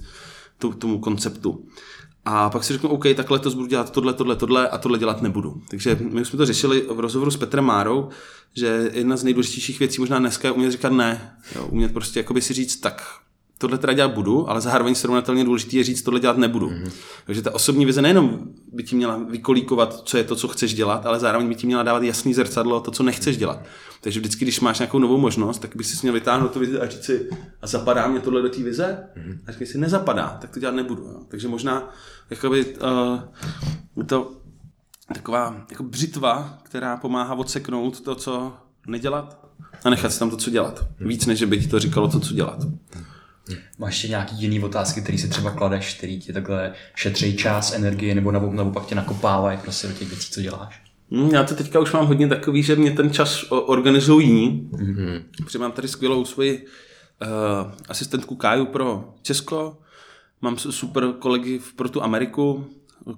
tomu 0.69 0.99
konceptu. 0.99 1.65
A 2.25 2.51
pak 2.51 2.65
si 2.65 2.73
řeknu, 2.73 2.89
OK, 2.89 3.05
tak 3.17 3.31
letos 3.31 3.55
budu 3.55 3.67
dělat 3.67 3.91
tohle, 3.91 4.13
tohle, 4.13 4.37
tohle 4.37 4.69
a 4.69 4.79
tohle 4.79 4.99
dělat 4.99 5.23
nebudu. 5.23 5.63
Takže 5.71 5.99
my 6.01 6.25
jsme 6.25 6.37
to 6.37 6.47
řešili 6.47 6.87
v 6.91 7.01
rozhovoru 7.01 7.31
s 7.31 7.37
Petrem 7.37 7.65
Márou, 7.65 8.09
že 8.55 8.91
jedna 8.95 9.17
z 9.17 9.25
nejdůležitějších 9.25 9.79
věcí 9.79 10.01
možná 10.01 10.19
dneska 10.19 10.49
je 10.49 10.53
umět 10.53 10.71
říkat 10.71 10.93
ne. 10.93 11.37
Jo, 11.57 11.67
umět 11.67 11.93
prostě 11.93 12.21
jakoby 12.21 12.41
si 12.43 12.55
říct, 12.55 12.77
tak 12.77 13.03
tohle 13.61 13.79
teda 13.79 13.93
dělat 13.93 14.15
budu, 14.15 14.51
ale 14.51 14.61
zároveň 14.61 14.95
srovnatelně 14.95 15.45
důležité 15.45 15.77
je 15.77 15.85
říct, 15.85 16.03
tohle 16.03 16.21
dělat 16.21 16.37
nebudu. 16.37 16.69
Mm-hmm. 16.69 16.91
Takže 17.27 17.43
ta 17.43 17.55
osobní 17.55 17.87
vize 17.87 18.03
nejenom 18.03 18.41
by 18.73 18.83
ti 18.83 18.97
měla 18.97 19.17
vykolíkovat, 19.17 20.03
co 20.05 20.17
je 20.17 20.25
to, 20.25 20.37
co 20.37 20.49
chceš 20.49 20.75
dělat, 20.75 21.07
ale 21.07 21.21
zároveň 21.21 21.49
by 21.49 21.55
ti 21.55 21.67
měla 21.67 21.83
dávat 21.83 22.03
jasný 22.03 22.35
zrcadlo, 22.35 22.81
to, 22.81 22.91
co 22.91 23.03
nechceš 23.03 23.37
dělat. 23.37 23.65
Takže 24.01 24.21
vždycky, 24.21 24.45
když 24.45 24.61
máš 24.61 24.79
nějakou 24.79 24.99
novou 24.99 25.19
možnost, 25.19 25.59
tak 25.59 25.77
bys 25.77 25.91
si 25.91 25.99
měl 26.03 26.15
vytáhnout 26.15 26.53
tu 26.53 26.59
vizi 26.59 26.81
a 26.81 26.87
říct 26.87 27.05
si, 27.05 27.31
a 27.63 27.67
zapadá 27.67 28.09
mě 28.09 28.21
tohle 28.21 28.43
do 28.43 28.49
té 28.49 28.63
vize? 28.63 29.09
Mm-hmm. 29.17 29.39
A 29.47 29.53
říkej 29.53 29.67
si, 29.67 29.79
nezapadá, 29.79 30.39
tak 30.41 30.51
to 30.51 30.61
dělat 30.61 30.75
nebudu. 30.75 31.03
Jo. 31.03 31.21
Takže 31.29 31.49
možná 31.49 31.93
jakoby, 32.31 32.67
uh, 32.67 34.05
to 34.07 34.33
taková 35.15 35.67
jako 35.71 35.83
břitva, 35.83 36.59
která 36.63 36.97
pomáhá 36.97 37.35
odseknout 37.35 38.01
to, 38.01 38.15
co 38.15 38.53
nedělat 38.87 39.47
a 39.85 39.91
nechat 39.91 40.13
si 40.13 40.19
tam 40.19 40.31
to, 40.31 40.37
co 40.37 40.51
dělat. 40.51 40.87
Víc, 41.01 41.27
než 41.27 41.45
by 41.45 41.61
ti 41.61 41.69
to 41.69 41.79
říkalo 41.79 42.09
to, 42.09 42.21
co 42.21 42.35
dělat. 42.35 42.67
Máš 43.79 43.95
ještě 43.95 44.09
nějaký 44.09 44.37
jiný 44.37 44.61
otázky, 44.61 45.03
který 45.03 45.19
si 45.19 45.29
třeba 45.29 45.51
kladeš, 45.51 45.95
který 45.95 46.21
ti 46.21 46.33
takhle 46.33 46.73
šetří 46.95 47.37
čas, 47.37 47.73
energie, 47.73 48.15
nebo 48.15 48.33
nebo 48.33 48.71
pak 48.71 48.87
tě 48.87 48.95
nakopávají 48.95 49.59
prostě 49.59 49.89
do 49.89 49.93
těch 49.93 50.09
věcí, 50.09 50.33
co 50.33 50.43
děláš? 50.43 50.83
Hmm, 51.11 51.31
já 51.31 51.45
to 51.45 51.55
teďka 51.55 51.81
už 51.81 51.93
mám 51.93 52.07
hodně 52.07 52.29
takový, 52.29 52.63
že 52.63 52.77
mě 52.77 52.91
ten 52.91 53.13
čas 53.13 53.45
organizují 53.51 54.27
jiní. 54.27 54.71
Mm-hmm. 54.73 55.23
Protože 55.45 55.59
mám 55.59 55.73
tady 55.73 55.89
skvělou 55.89 56.25
svoji 56.25 56.67
uh, 56.67 57.73
asistentku 57.89 58.35
Káju 58.37 58.67
pro 58.67 59.15
Česko, 59.23 59.79
mám 60.41 60.59
super 60.59 61.13
kolegy 61.19 61.61
pro 61.77 61.89
tu 61.89 62.03
Ameriku, 62.03 62.67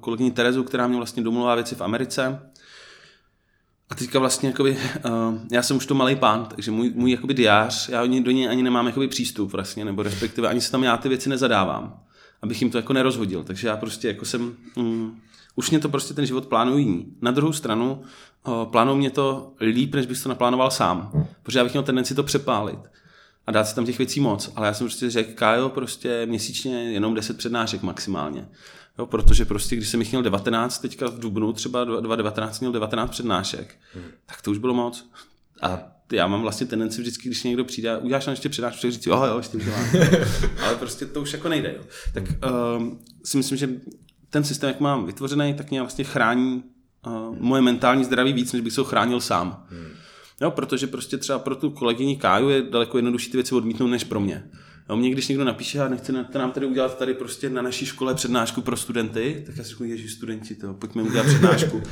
kolegyni 0.00 0.30
Terezu, 0.30 0.64
která 0.64 0.86
mě 0.86 0.96
vlastně 0.96 1.22
domluvá 1.22 1.54
věci 1.54 1.74
v 1.74 1.80
Americe. 1.80 2.40
A 3.92 3.94
teďka 3.94 4.18
vlastně, 4.18 4.48
jakoby, 4.48 4.70
uh, 5.04 5.38
já 5.52 5.62
jsem 5.62 5.76
už 5.76 5.86
to 5.86 5.94
malý 5.94 6.16
pán, 6.16 6.46
takže 6.46 6.70
můj, 6.70 6.92
můj 6.94 7.10
jakoby 7.10 7.34
diář, 7.34 7.88
já 7.88 8.06
do 8.06 8.30
něj 8.30 8.48
ani 8.48 8.62
nemám 8.62 8.86
jakoby 8.86 9.08
přístup 9.08 9.52
vlastně, 9.52 9.84
nebo 9.84 10.02
respektive 10.02 10.48
ani 10.48 10.60
se 10.60 10.70
tam 10.72 10.84
já 10.84 10.96
ty 10.96 11.08
věci 11.08 11.28
nezadávám, 11.28 12.00
abych 12.42 12.62
jim 12.62 12.70
to 12.70 12.78
jako 12.78 12.92
nerozhodil. 12.92 13.44
Takže 13.44 13.68
já 13.68 13.76
prostě 13.76 14.08
jako 14.08 14.24
jsem, 14.24 14.54
um, 14.76 15.20
už 15.54 15.70
mě 15.70 15.78
to 15.78 15.88
prostě 15.88 16.14
ten 16.14 16.26
život 16.26 16.46
plánují. 16.46 17.06
Na 17.22 17.30
druhou 17.30 17.52
stranu 17.52 18.02
uh, 18.46 18.64
plánují 18.64 18.98
mě 18.98 19.10
to 19.10 19.52
líp, 19.60 19.94
než 19.94 20.06
bych 20.06 20.22
to 20.22 20.28
naplánoval 20.28 20.70
sám, 20.70 21.26
protože 21.42 21.58
já 21.58 21.64
bych 21.64 21.72
měl 21.72 21.82
tendenci 21.82 22.14
to 22.14 22.22
přepálit 22.22 22.80
a 23.46 23.52
dát 23.52 23.64
si 23.64 23.74
tam 23.74 23.86
těch 23.86 23.98
věcí 23.98 24.20
moc. 24.20 24.52
Ale 24.56 24.66
já 24.66 24.74
jsem 24.74 24.86
prostě 24.86 25.10
řekl, 25.10 25.32
Kyle, 25.34 25.68
prostě 25.68 26.26
měsíčně 26.26 26.92
jenom 26.92 27.14
10 27.14 27.38
přednášek 27.38 27.82
maximálně. 27.82 28.48
Jo, 28.98 29.06
protože 29.06 29.44
prostě, 29.44 29.76
když 29.76 29.88
jsem 29.88 30.00
jich 30.00 30.10
měl 30.10 30.22
19, 30.22 30.78
teďka 30.78 31.08
v 31.08 31.18
Dubnu 31.18 31.52
třeba 31.52 31.84
2019 31.84 32.60
měl 32.60 32.72
19 32.72 33.10
přednášek, 33.10 33.74
hmm. 33.94 34.04
tak 34.26 34.42
to 34.42 34.50
už 34.50 34.58
bylo 34.58 34.74
moc. 34.74 35.10
A 35.62 35.80
já 36.12 36.26
mám 36.26 36.42
vlastně 36.42 36.66
tendenci 36.66 37.00
vždycky, 37.00 37.28
když 37.28 37.42
někdo 37.42 37.64
přijde, 37.64 37.98
uděláš 37.98 38.26
nám 38.26 38.32
ještě 38.32 38.48
přednášku, 38.48 38.80
tak 38.82 38.92
říct, 38.92 39.06
jo, 39.06 39.24
jo, 39.24 39.36
ještě 39.36 39.56
udělám. 39.56 39.84
Ale 40.64 40.76
prostě 40.76 41.06
to 41.06 41.20
už 41.20 41.32
jako 41.32 41.48
nejde. 41.48 41.74
Jo. 41.76 41.84
Tak 42.14 42.24
um, 42.78 42.98
si 43.24 43.36
myslím, 43.36 43.58
že 43.58 43.68
ten 44.30 44.44
systém, 44.44 44.68
jak 44.68 44.80
mám 44.80 45.06
vytvořený, 45.06 45.54
tak 45.54 45.70
mě 45.70 45.80
vlastně 45.80 46.04
chrání 46.04 46.62
uh, 47.06 47.36
moje 47.38 47.62
mentální 47.62 48.04
zdraví 48.04 48.32
víc, 48.32 48.52
než 48.52 48.62
bych 48.62 48.72
se 48.72 48.80
ho 48.80 48.84
chránil 48.84 49.20
sám. 49.20 49.66
Hmm. 49.70 49.88
Jo, 50.40 50.50
protože 50.50 50.86
prostě 50.86 51.18
třeba 51.18 51.38
pro 51.38 51.56
tu 51.56 51.70
kolegyni 51.70 52.16
Káju 52.16 52.48
je 52.48 52.62
daleko 52.62 52.98
jednodušší 52.98 53.30
ty 53.30 53.36
věci 53.36 53.54
odmítnout 53.54 53.88
než 53.88 54.04
pro 54.04 54.20
mě. 54.20 54.50
Jo, 54.88 54.96
mě 54.96 55.10
když 55.10 55.28
někdo 55.28 55.44
napíše 55.44 55.80
a 55.80 55.88
nechce 55.88 56.12
nám 56.12 56.52
tady 56.52 56.66
udělat 56.66 56.98
tady 56.98 57.14
prostě 57.14 57.50
na 57.50 57.62
naší 57.62 57.86
škole 57.86 58.14
přednášku 58.14 58.62
pro 58.62 58.76
studenty, 58.76 59.42
tak 59.46 59.56
já 59.56 59.64
si 59.64 59.70
řeknu, 59.70 59.86
ježi, 59.86 60.08
studenti, 60.08 60.54
to, 60.54 60.74
pojďme 60.74 61.02
udělat 61.02 61.26
přednášku. 61.26 61.82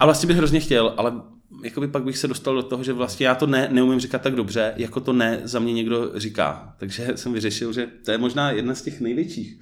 A 0.00 0.04
vlastně 0.04 0.26
bych 0.26 0.36
hrozně 0.36 0.60
chtěl, 0.60 0.94
ale 0.96 1.12
jakoby 1.62 1.88
pak 1.88 2.04
bych 2.04 2.18
se 2.18 2.28
dostal 2.28 2.54
do 2.54 2.62
toho, 2.62 2.84
že 2.84 2.92
vlastně 2.92 3.26
já 3.26 3.34
to 3.34 3.46
ne, 3.46 3.68
neumím 3.72 4.00
říkat 4.00 4.22
tak 4.22 4.34
dobře, 4.34 4.74
jako 4.76 5.00
to 5.00 5.12
ne 5.12 5.40
za 5.44 5.58
mě 5.58 5.72
někdo 5.72 6.12
říká. 6.14 6.74
Takže 6.78 7.12
jsem 7.14 7.32
vyřešil, 7.32 7.72
že 7.72 7.86
to 8.04 8.10
je 8.10 8.18
možná 8.18 8.50
jedna 8.50 8.74
z 8.74 8.82
těch 8.82 9.00
největších 9.00 9.60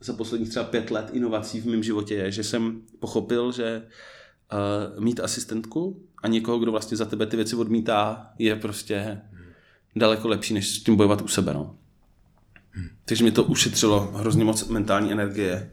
za 0.00 0.12
posledních 0.12 0.50
třeba 0.50 0.64
pět 0.64 0.90
let 0.90 1.10
inovací 1.12 1.60
v 1.60 1.66
mém 1.66 1.82
životě 1.82 2.14
je, 2.14 2.32
že 2.32 2.44
jsem 2.44 2.82
pochopil, 2.98 3.52
že 3.52 3.82
uh, 4.96 5.04
mít 5.04 5.20
asistentku 5.20 6.02
a 6.22 6.28
někoho, 6.28 6.58
kdo 6.58 6.70
vlastně 6.70 6.96
za 6.96 7.04
tebe 7.04 7.26
ty 7.26 7.36
věci 7.36 7.56
odmítá, 7.56 8.30
je 8.38 8.56
prostě 8.56 9.20
daleko 9.96 10.28
lepší, 10.28 10.54
než 10.54 10.68
s 10.68 10.82
tím 10.82 10.96
bojovat 10.96 11.22
u 11.22 11.28
sebe. 11.28 11.54
No. 11.54 11.76
Takže 13.04 13.24
mi 13.24 13.30
to 13.30 13.44
ušetřilo 13.44 14.12
hrozně 14.14 14.44
moc 14.44 14.68
mentální 14.68 15.12
energie 15.12 15.70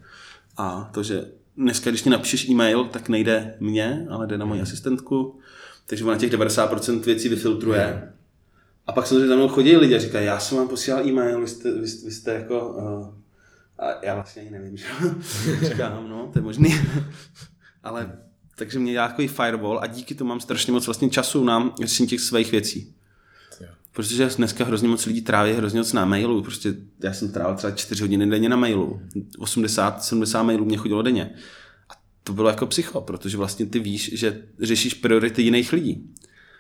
a 0.58 0.89
to, 0.93 1.04
že 1.04 1.26
dneska, 1.58 1.89
když 1.89 2.04
mi 2.04 2.12
napíšeš 2.12 2.49
e-mail, 2.49 2.84
tak 2.84 3.10
nejde 3.10 3.56
mě, 3.60 4.08
ale 4.10 4.28
jde 4.28 4.38
na 4.38 4.45
moji 4.45 4.62
asistentku, 4.62 5.39
takže 5.86 6.06
ona 6.06 6.18
těch 6.18 6.32
90% 6.32 6.99
věcí 6.99 7.30
vyfiltruje. 7.30 8.14
A 8.88 8.91
pak 8.91 9.08
samozřejmě 9.08 9.28
za 9.28 9.36
mnou 9.36 9.47
chodí 9.47 9.78
lidi 9.78 9.95
a 9.95 9.99
říkají, 9.99 10.26
já 10.26 10.39
jsem 10.39 10.58
vám 10.58 10.68
posílal 10.68 11.08
e-mail, 11.08 11.41
vy 11.41 11.47
jste, 11.47 11.72
vy, 11.72 11.80
vy 11.80 12.12
jste 12.12 12.34
jako... 12.34 12.70
Uh, 12.70 13.14
a 13.80 14.06
já 14.06 14.16
vlastně 14.16 14.41
ani 14.41 14.51
nevím, 14.51 14.78
že 14.78 14.86
říkám, 15.62 16.10
no, 16.10 16.30
to 16.34 16.39
je 16.39 16.43
možný. 16.43 16.76
ale 17.84 18.18
takže 18.56 18.80
mě 18.80 18.91
dělá 18.91 19.08
takový 19.08 19.28
firewall 19.28 19.80
a 19.80 19.88
díky 19.88 20.16
tomu 20.16 20.30
mám 20.30 20.39
strašně 20.39 20.74
moc 20.74 20.86
vlastně 20.86 21.10
času 21.10 21.43
na 21.43 21.74
řešení 21.84 22.08
těch 22.08 22.22
svých 22.22 22.51
věcí. 22.51 22.95
Protože 23.94 24.30
dneska 24.38 24.66
hrozně 24.66 24.88
moc 24.88 25.06
lidí 25.06 25.22
tráví 25.22 25.52
hrozně 25.52 25.80
moc 25.80 25.94
na 25.94 26.06
mailu. 26.06 26.41
Prostě 26.44 26.76
já 27.04 27.14
jsem 27.14 27.32
trávil 27.32 27.56
třeba 27.56 27.72
4 27.72 28.02
hodiny 28.02 28.30
denně 28.30 28.50
na 28.50 28.56
mailu. 28.56 29.02
80-70 29.39 30.44
mailů 30.44 30.66
mě 30.66 30.78
chodilo 30.78 31.02
denně. 31.02 31.30
A 31.89 31.94
to 32.24 32.34
bylo 32.34 32.50
jako 32.50 32.66
psycho, 32.66 33.02
protože 33.02 33.38
vlastně 33.38 33.66
ty 33.66 33.80
víš, 33.80 34.12
že 34.14 34.44
řešíš 34.60 34.94
priority 34.94 35.41
jiných 35.41 35.74
lidí. 35.74 36.10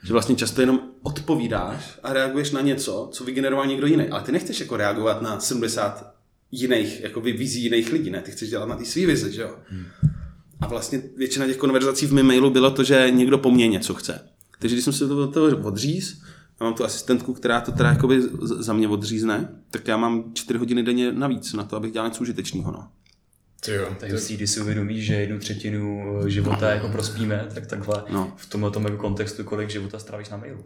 Že 0.03 0.13
vlastně 0.13 0.35
často 0.35 0.61
jenom 0.61 0.79
odpovídáš 1.01 1.99
a 2.03 2.13
reaguješ 2.13 2.51
na 2.51 2.61
něco, 2.61 3.09
co 3.11 3.23
vygeneroval 3.23 3.67
někdo 3.67 3.87
jiný. 3.87 4.07
Ale 4.07 4.23
ty 4.23 4.31
nechceš 4.31 4.59
jako 4.59 4.77
reagovat 4.77 5.21
na 5.21 5.39
70 5.39 6.13
jiných, 6.51 7.01
jako 7.01 7.21
vizí 7.21 7.63
jiných 7.63 7.91
lidí, 7.91 8.09
ne? 8.09 8.21
Ty 8.21 8.31
chceš 8.31 8.49
dělat 8.49 8.65
na 8.65 8.75
ty 8.75 8.85
svý 8.85 9.05
vize, 9.05 9.31
že 9.31 9.41
jo? 9.41 9.55
Hmm. 9.69 9.85
A 10.61 10.67
vlastně 10.67 11.01
většina 11.17 11.47
těch 11.47 11.57
konverzací 11.57 12.05
v 12.05 12.13
mém 12.13 12.25
mailu 12.25 12.49
bylo 12.49 12.71
to, 12.71 12.83
že 12.83 13.07
někdo 13.11 13.37
po 13.37 13.51
mně 13.51 13.67
něco 13.67 13.93
chce. 13.93 14.29
Takže 14.59 14.75
když 14.75 14.83
jsem 14.83 14.93
se 14.93 15.07
to, 15.07 15.27
to 15.27 15.57
odříz, 15.57 16.21
mám 16.63 16.73
tu 16.73 16.85
asistentku, 16.85 17.33
která 17.33 17.61
to 17.61 17.71
teda 17.71 17.89
jakoby 17.89 18.21
za 18.41 18.73
mě 18.73 18.87
odřízne, 18.87 19.49
tak 19.71 19.87
já 19.87 19.97
mám 19.97 20.23
4 20.33 20.59
hodiny 20.59 20.83
denně 20.83 21.11
navíc 21.11 21.53
na 21.53 21.63
to, 21.63 21.75
abych 21.75 21.91
dělal 21.91 22.07
něco 22.07 22.21
užitečného. 22.21 22.71
No. 22.71 22.87
Jo, 23.67 23.87
tak 23.99 24.09
to... 24.09 24.15
když 24.29 24.49
si 24.49 24.61
uvědomíš, 24.61 25.05
že 25.05 25.13
jednu 25.13 25.39
třetinu 25.39 26.03
eh, 26.25 26.29
života 26.29 26.71
jako 26.71 26.89
prospíme, 26.89 27.47
tak 27.53 27.67
takhle 27.67 28.03
no. 28.09 28.33
v 28.37 28.45
tomhle 28.45 28.71
tom 28.71 28.83
jako 28.83 28.97
kontextu, 28.97 29.43
kolik 29.43 29.69
života 29.69 29.99
strávíš 29.99 30.29
na 30.29 30.37
mailu. 30.37 30.63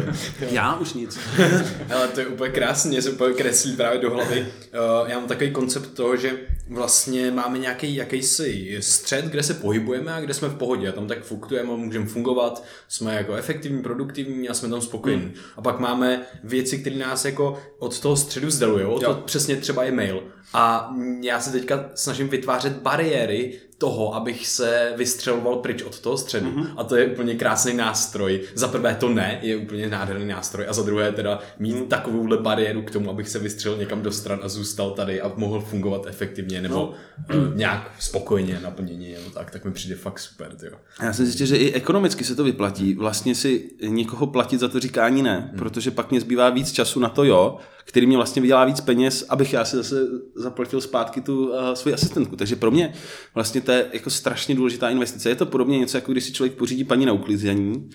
Já 0.50 0.76
už 0.76 0.94
nic. 0.94 1.18
Ale 1.94 2.08
to 2.08 2.20
je 2.20 2.26
úplně 2.26 2.50
krásně, 2.50 3.02
se 3.02 3.10
úplně 3.10 3.34
kreslí 3.34 3.76
právě 3.76 4.00
do 4.00 4.10
hlavy. 4.10 4.40
Uh, 4.40 5.10
já 5.10 5.18
mám 5.18 5.28
takový 5.28 5.50
koncept 5.50 5.94
toho, 5.94 6.16
že 6.16 6.32
vlastně 6.70 7.30
máme 7.30 7.58
nějaký 7.58 7.94
jakýsi 7.94 8.78
střed, 8.80 9.24
kde 9.24 9.42
se 9.42 9.54
pohybujeme 9.54 10.12
a 10.12 10.20
kde 10.20 10.34
jsme 10.34 10.48
v 10.48 10.56
pohodě 10.56 10.88
a 10.88 10.92
tam 10.92 11.06
tak 11.06 11.24
fuktujeme, 11.24 11.76
můžeme 11.76 12.06
fungovat, 12.06 12.64
jsme 12.88 13.14
jako 13.14 13.34
efektivní, 13.34 13.82
produktivní 13.82 14.48
a 14.48 14.54
jsme 14.54 14.68
tam 14.68 14.80
spokojení. 14.80 15.22
Hmm. 15.22 15.34
A 15.56 15.62
pak 15.62 15.80
máme 15.80 16.26
věci, 16.44 16.78
které 16.78 16.96
nás 16.96 17.24
jako 17.24 17.62
od 17.78 18.00
toho 18.00 18.16
středu 18.16 18.46
vzdalují. 18.46 19.00
To 19.00 19.14
přesně 19.14 19.56
třeba 19.56 19.84
je 19.84 19.92
mail. 19.92 20.22
A 20.54 20.94
já 21.22 21.40
se 21.40 21.52
teďka 21.52 21.90
snažím 21.94 22.28
vytvářet 22.28 22.72
bariéry 22.72 23.60
toho, 23.80 24.14
abych 24.14 24.46
se 24.46 24.92
vystřeloval 24.96 25.56
pryč 25.56 25.82
od 25.82 26.00
toho 26.00 26.16
středu. 26.16 26.50
Mm-hmm. 26.50 26.66
A 26.76 26.84
to 26.84 26.96
je 26.96 27.06
úplně 27.06 27.34
krásný 27.34 27.74
nástroj. 27.74 28.40
Za 28.54 28.68
prvé 28.68 28.94
to 28.94 29.08
ne, 29.08 29.38
je 29.42 29.56
úplně 29.56 29.88
nádherný 29.88 30.26
nástroj. 30.26 30.66
A 30.68 30.72
za 30.72 30.82
druhé 30.82 31.12
teda 31.12 31.38
mít 31.58 31.76
mm. 31.76 31.86
takovouhle 31.86 32.36
bariéru 32.36 32.82
k 32.82 32.90
tomu, 32.90 33.10
abych 33.10 33.28
se 33.28 33.38
vystřelil 33.38 33.78
někam 33.78 34.02
do 34.02 34.12
stran 34.12 34.40
a 34.42 34.48
zůstal 34.48 34.90
tady 34.90 35.20
a 35.20 35.32
mohl 35.36 35.60
fungovat 35.60 36.06
efektivně 36.06 36.62
nebo 36.62 36.74
no. 36.74 36.88
uh, 37.36 37.56
nějak 37.56 37.90
spokojně 37.98 38.60
naplnění 38.62 39.12
nebo 39.12 39.30
tak, 39.30 39.50
tak 39.50 39.64
mi 39.64 39.70
přijde 39.70 39.96
fakt 39.96 40.18
super. 40.18 40.56
Tyjo. 40.56 40.76
Já 41.02 41.12
jsem 41.12 41.24
zjistil, 41.24 41.46
že 41.46 41.56
i 41.56 41.72
ekonomicky 41.72 42.24
se 42.24 42.34
to 42.34 42.44
vyplatí. 42.44 42.94
Vlastně 42.94 43.34
si 43.34 43.70
někoho 43.82 44.26
platit 44.26 44.60
za 44.60 44.68
to 44.68 44.80
říká 44.80 45.06
ani 45.06 45.22
ne, 45.22 45.50
mm. 45.52 45.58
protože 45.58 45.90
pak 45.90 46.10
mě 46.10 46.20
zbývá 46.20 46.50
víc 46.50 46.72
času 46.72 47.00
na 47.00 47.08
to 47.08 47.24
jo, 47.24 47.58
který 47.90 48.06
mě 48.06 48.16
vlastně 48.16 48.42
vydělá 48.42 48.64
víc 48.64 48.80
peněz, 48.80 49.26
abych 49.28 49.52
já 49.52 49.64
si 49.64 49.76
zase 49.76 50.06
zaplatil 50.34 50.80
zpátky 50.80 51.20
tu 51.20 51.48
uh, 51.48 51.72
svoji 51.74 51.94
asistentku. 51.94 52.36
Takže 52.36 52.56
pro 52.56 52.70
mě 52.70 52.92
vlastně 53.34 53.60
to 53.60 53.72
je 53.72 53.86
jako 53.92 54.10
strašně 54.10 54.54
důležitá 54.54 54.90
investice. 54.90 55.28
Je 55.28 55.34
to 55.34 55.46
podobně 55.46 55.78
něco, 55.78 55.96
jako 55.96 56.12
když 56.12 56.24
si 56.24 56.32
člověk 56.32 56.54
pořídí 56.54 56.84
paní 56.84 57.06
na 57.06 57.12
uklizení, 57.12 57.90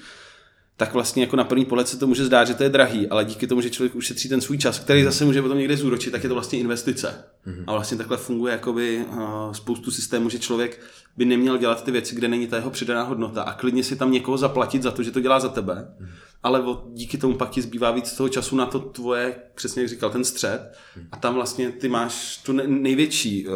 tak 0.78 0.94
vlastně 0.94 1.24
jako 1.24 1.36
na 1.36 1.44
první 1.44 1.66
pohled 1.66 1.88
se 1.88 1.98
to 1.98 2.08
může 2.08 2.26
zdát, 2.26 2.48
že 2.48 2.54
to 2.54 2.64
je 2.64 2.70
drahý, 2.70 3.08
ale 3.08 3.26
díky 3.26 3.48
tomu, 3.48 3.62
že 3.62 3.70
člověk 3.70 3.96
ušetří 3.96 4.30
ten 4.30 4.42
svůj 4.42 4.58
čas, 4.58 4.80
který 4.80 5.04
zase 5.04 5.26
může 5.26 5.42
potom 5.42 5.58
někde 5.58 5.78
zúročit, 5.78 6.12
tak 6.12 6.24
je 6.24 6.30
to 6.30 6.36
vlastně 6.36 6.60
investice. 6.60 7.24
Mm-hmm. 7.48 7.64
A 7.68 7.72
vlastně 7.72 7.98
takhle 7.98 8.18
funguje 8.18 8.52
jakoby 8.52 9.06
uh, 9.10 9.52
spoustu 9.52 9.92
systémů, 9.92 10.30
že 10.30 10.40
člověk 10.40 10.82
by 11.18 11.26
neměl 11.26 11.58
dělat 11.58 11.84
ty 11.84 11.92
věci, 11.92 12.16
kde 12.16 12.28
není 12.28 12.48
ta 12.48 12.56
jeho 12.56 12.70
přidaná 12.70 13.04
hodnota 13.04 13.42
a 13.42 13.54
klidně 13.54 13.84
si 13.84 13.96
tam 13.96 14.12
někoho 14.12 14.38
zaplatit 14.38 14.84
za 14.84 14.92
to, 14.92 15.04
že 15.04 15.12
to 15.12 15.20
dělá 15.20 15.40
za 15.40 15.50
tebe, 15.50 15.74
mm-hmm. 15.74 16.10
ale 16.44 16.64
díky 16.94 17.18
tomu 17.18 17.36
pak 17.36 17.50
ti 17.50 17.62
zbývá 17.62 17.92
víc 17.92 18.14
toho 18.14 18.30
času 18.30 18.56
na 18.56 18.66
to 18.66 18.80
tvoje, 18.80 19.36
přesně 19.56 19.82
jak 19.82 19.90
říkal, 19.90 20.10
ten 20.10 20.24
střed 20.24 20.62
mm-hmm. 20.62 21.08
a 21.12 21.18
tam 21.18 21.34
vlastně 21.34 21.72
ty 21.72 21.90
máš 21.90 22.38
tu 22.38 22.54
největší 22.68 23.48
uh, 23.48 23.54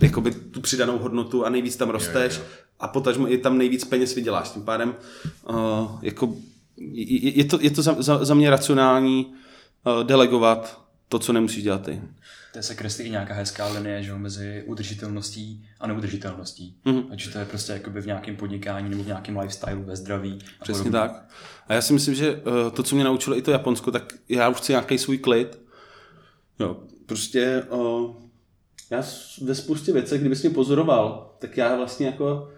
jakoby 0.00 0.30
tu 0.30 0.60
přidanou 0.60 0.98
hodnotu 0.98 1.46
a 1.46 1.50
nejvíc 1.50 1.76
tam 1.76 1.90
rosteš 1.90 2.36
jo, 2.36 2.42
jo. 2.42 2.48
A 2.80 2.88
potažmo 2.88 3.32
i 3.32 3.38
tam 3.38 3.58
nejvíc 3.58 3.84
peněz 3.84 4.14
vyděláš. 4.14 4.50
Tím 4.50 4.62
pádem 4.62 4.94
uh, 5.48 5.56
jako, 6.02 6.34
je, 6.76 7.36
je, 7.38 7.44
to, 7.44 7.58
je 7.60 7.70
to 7.70 7.82
za, 7.82 7.96
za, 7.98 8.24
za 8.24 8.34
mě 8.34 8.50
racionální 8.50 9.26
uh, 9.26 10.04
delegovat 10.04 10.82
to, 11.08 11.18
co 11.18 11.32
nemusíš 11.32 11.62
dělat 11.62 11.82
ty. 11.82 12.02
To 12.52 12.62
se 12.62 12.74
kreslí 12.74 13.04
i 13.04 13.10
nějaká 13.10 13.34
hezká 13.34 13.66
linie 13.66 14.02
že, 14.02 14.14
mezi 14.14 14.64
udržitelností 14.66 15.66
a 15.80 15.86
neudržitelností. 15.86 16.76
Mm-hmm. 16.86 17.04
Ať 17.12 17.32
to 17.32 17.38
je 17.38 17.44
prostě 17.44 17.72
jakoby 17.72 18.00
v 18.00 18.06
nějakém 18.06 18.36
podnikání 18.36 18.90
nebo 18.90 19.02
v 19.02 19.06
nějakém 19.06 19.38
lifestyle, 19.38 19.76
ve 19.76 19.96
zdraví. 19.96 20.38
Přesně 20.62 20.84
podobně. 20.84 20.90
tak. 20.90 21.28
A 21.68 21.74
já 21.74 21.82
si 21.82 21.92
myslím, 21.92 22.14
že 22.14 22.34
uh, 22.34 22.42
to, 22.74 22.82
co 22.82 22.94
mě 22.94 23.04
naučilo 23.04 23.38
i 23.38 23.42
to 23.42 23.50
Japonsko, 23.50 23.90
tak 23.90 24.14
já 24.28 24.48
už 24.48 24.56
chci 24.56 24.72
nějaký 24.72 24.98
svůj 24.98 25.18
klid. 25.18 25.60
Jo, 26.58 26.76
prostě 27.06 27.62
uh, 27.70 28.14
já 28.90 29.02
ve 29.42 29.54
spoustě 29.54 29.92
věcí, 29.92 30.18
kdybys 30.18 30.42
mě 30.42 30.50
pozoroval, 30.50 31.34
tak 31.38 31.56
já 31.56 31.76
vlastně 31.76 32.06
jako 32.06 32.48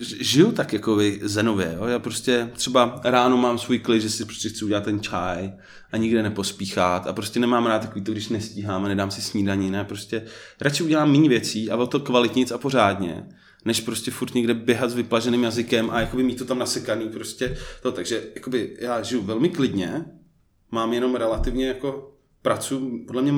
žiju 0.00 0.52
tak 0.52 0.72
jako 0.72 0.98
zenově. 1.22 1.76
Jo? 1.76 1.84
Já 1.86 1.98
prostě 1.98 2.50
třeba 2.52 3.00
ráno 3.04 3.36
mám 3.36 3.58
svůj 3.58 3.78
klid, 3.78 4.00
že 4.00 4.10
si 4.10 4.24
prostě 4.24 4.48
chci 4.48 4.64
udělat 4.64 4.84
ten 4.84 5.00
čaj 5.00 5.52
a 5.92 5.96
nikde 5.96 6.22
nepospíchat 6.22 7.06
a 7.06 7.12
prostě 7.12 7.40
nemám 7.40 7.66
rád 7.66 7.82
takový 7.82 8.04
to, 8.04 8.12
když 8.12 8.28
nestíhám 8.28 8.84
a 8.84 8.88
nedám 8.88 9.10
si 9.10 9.22
snídaní, 9.22 9.70
ne, 9.70 9.84
prostě 9.84 10.22
radši 10.60 10.82
udělám 10.82 11.12
méně 11.12 11.28
věcí 11.28 11.70
a 11.70 11.76
o 11.76 11.86
to 11.86 12.00
kvalitnic 12.00 12.50
a 12.50 12.58
pořádně, 12.58 13.28
než 13.64 13.80
prostě 13.80 14.10
furt 14.10 14.34
někde 14.34 14.54
běhat 14.54 14.90
s 14.90 14.94
vyplaženým 14.94 15.44
jazykem 15.44 15.90
a 15.90 16.00
jakoby 16.00 16.22
mít 16.22 16.38
to 16.38 16.44
tam 16.44 16.58
nasekaný 16.58 17.08
prostě 17.08 17.56
to, 17.82 17.92
takže 17.92 18.22
jakoby 18.34 18.76
já 18.80 19.02
žiju 19.02 19.22
velmi 19.22 19.48
klidně, 19.48 20.04
mám 20.70 20.92
jenom 20.92 21.14
relativně 21.14 21.68
jako 21.68 22.15
pracuji 22.46 23.04
podle 23.06 23.22
mě 23.22 23.32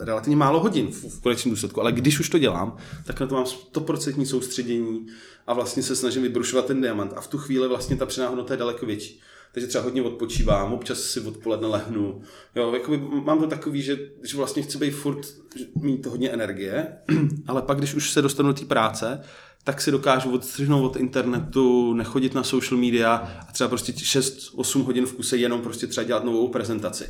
relativně 0.00 0.36
málo 0.36 0.60
hodin 0.60 0.86
v, 0.86 1.04
v 1.04 1.20
konečném 1.20 1.50
důsledku, 1.50 1.80
ale 1.80 1.92
když 1.92 2.20
už 2.20 2.28
to 2.28 2.38
dělám, 2.38 2.76
tak 3.04 3.20
na 3.20 3.26
to 3.26 3.34
mám 3.34 3.44
100% 3.44 4.24
soustředění 4.24 5.06
a 5.46 5.54
vlastně 5.54 5.82
se 5.82 5.96
snažím 5.96 6.22
vybrušovat 6.22 6.66
ten 6.66 6.80
diamant 6.80 7.12
a 7.16 7.20
v 7.20 7.28
tu 7.28 7.38
chvíli 7.38 7.68
vlastně 7.68 7.96
ta 7.96 8.06
přináhodnota 8.06 8.54
je 8.54 8.58
daleko 8.58 8.86
větší. 8.86 9.20
Takže 9.52 9.66
třeba 9.66 9.84
hodně 9.84 10.02
odpočívám, 10.02 10.72
občas 10.72 11.00
si 11.00 11.20
odpoledne 11.20 11.68
lehnu. 11.68 12.22
Jo, 12.54 12.72
jakoby 12.72 12.98
mám 13.24 13.38
to 13.38 13.46
takový, 13.46 13.82
že, 13.82 13.98
že 14.22 14.36
vlastně 14.36 14.62
chci 14.62 14.78
být 14.78 14.90
furt, 14.90 15.26
mít 15.74 16.06
hodně 16.06 16.30
energie, 16.30 16.86
ale 17.46 17.62
pak, 17.62 17.78
když 17.78 17.94
už 17.94 18.10
se 18.10 18.22
dostanu 18.22 18.48
do 18.48 18.54
té 18.54 18.64
práce, 18.64 19.20
tak 19.64 19.80
si 19.80 19.90
dokážu 19.90 20.34
odstřihnout 20.34 20.84
od 20.84 20.96
internetu, 20.96 21.94
nechodit 21.94 22.34
na 22.34 22.42
social 22.42 22.80
media 22.80 23.14
a 23.48 23.52
třeba 23.52 23.68
prostě 23.68 23.92
6-8 23.92 24.82
hodin 24.82 25.06
v 25.06 25.12
kuse 25.12 25.36
jenom 25.36 25.62
prostě 25.62 25.86
třeba 25.86 26.04
dělat 26.04 26.24
novou 26.24 26.48
prezentaci. 26.48 27.06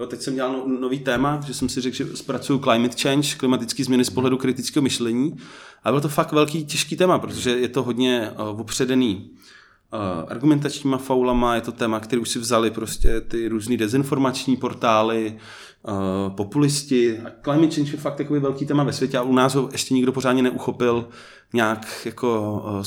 Jo, 0.00 0.06
teď 0.06 0.20
jsem 0.20 0.34
dělal 0.34 0.52
no, 0.52 0.80
nový 0.80 0.98
téma, 0.98 1.40
že 1.46 1.54
jsem 1.54 1.68
si 1.68 1.80
řekl, 1.80 1.96
že 1.96 2.16
zpracuju 2.16 2.58
climate 2.58 3.02
change, 3.02 3.28
klimatické 3.36 3.84
změny 3.84 4.04
z 4.04 4.10
pohledu 4.10 4.36
kritického 4.36 4.82
myšlení. 4.82 5.36
A 5.84 5.90
bylo 5.90 6.00
to 6.00 6.08
fakt 6.08 6.32
velký, 6.32 6.64
těžký 6.64 6.96
téma, 6.96 7.18
protože 7.18 7.50
je 7.50 7.68
to 7.68 7.82
hodně 7.82 8.30
uh, 8.30 8.60
opředený 8.60 9.30
uh, 9.92 10.30
argumentačníma 10.30 10.98
faulama, 10.98 11.54
je 11.54 11.60
to 11.60 11.72
téma, 11.72 12.00
který 12.00 12.22
už 12.22 12.28
si 12.28 12.38
vzali 12.38 12.70
prostě 12.70 13.20
ty 13.20 13.48
různé 13.48 13.76
dezinformační 13.76 14.56
portály, 14.56 15.38
uh, 15.82 16.34
populisti. 16.34 17.18
A 17.18 17.30
climate 17.42 17.74
change 17.74 17.92
je 17.92 17.98
fakt 17.98 18.14
takový 18.14 18.40
velký 18.40 18.66
téma 18.66 18.84
ve 18.84 18.92
světě 18.92 19.18
a 19.18 19.22
u 19.22 19.32
nás 19.32 19.54
ho 19.54 19.68
ještě 19.72 19.94
nikdo 19.94 20.12
pořádně 20.12 20.42
neuchopil 20.42 21.08
nějak 21.52 21.86
jako 22.04 22.62
uh, 22.64 22.82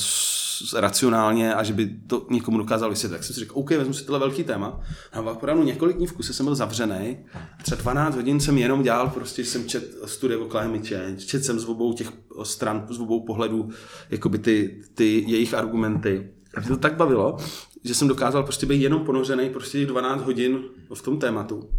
racionálně 0.75 1.53
a 1.53 1.63
že 1.63 1.73
by 1.73 1.89
to 2.07 2.27
někomu 2.29 2.57
dokázal 2.57 2.89
vysvětlit. 2.89 3.17
Tak 3.17 3.23
jsem 3.23 3.33
si 3.33 3.39
řekl, 3.39 3.53
OK, 3.59 3.69
vezmu 3.69 3.93
si 3.93 4.05
tohle 4.05 4.19
velký 4.19 4.43
téma. 4.43 4.79
A 5.13 5.21
v 5.21 5.27
opravdu 5.27 5.63
několik 5.63 5.97
dní 5.97 6.07
v 6.07 6.13
kuse 6.13 6.33
jsem 6.33 6.45
byl 6.45 6.55
zavřený. 6.55 7.17
Třeba 7.63 7.81
12 7.81 8.15
hodin 8.15 8.39
jsem 8.39 8.57
jenom 8.57 8.83
dělal, 8.83 9.09
prostě 9.09 9.45
jsem 9.45 9.67
čet 9.67 9.95
studie 10.05 10.37
o 10.37 10.45
climate 10.45 10.87
change, 10.87 11.25
čet 11.25 11.45
jsem 11.45 11.59
z 11.59 11.65
obou 11.65 11.93
těch 11.93 12.11
stran, 12.43 12.87
z 12.89 12.99
obou 12.99 13.25
pohledů, 13.25 13.69
jakoby 14.09 14.39
ty, 14.39 14.81
ty 14.93 15.23
jejich 15.27 15.53
argumenty. 15.53 16.31
A 16.55 16.59
mě 16.59 16.69
to 16.69 16.77
tak 16.77 16.95
bavilo, 16.95 17.37
že 17.83 17.95
jsem 17.95 18.07
dokázal 18.07 18.43
prostě 18.43 18.65
být 18.65 18.81
jenom 18.81 19.05
ponořený 19.05 19.49
prostě 19.49 19.85
12 19.85 20.21
hodin 20.21 20.59
v 20.93 21.01
tom 21.01 21.19
tématu. 21.19 21.69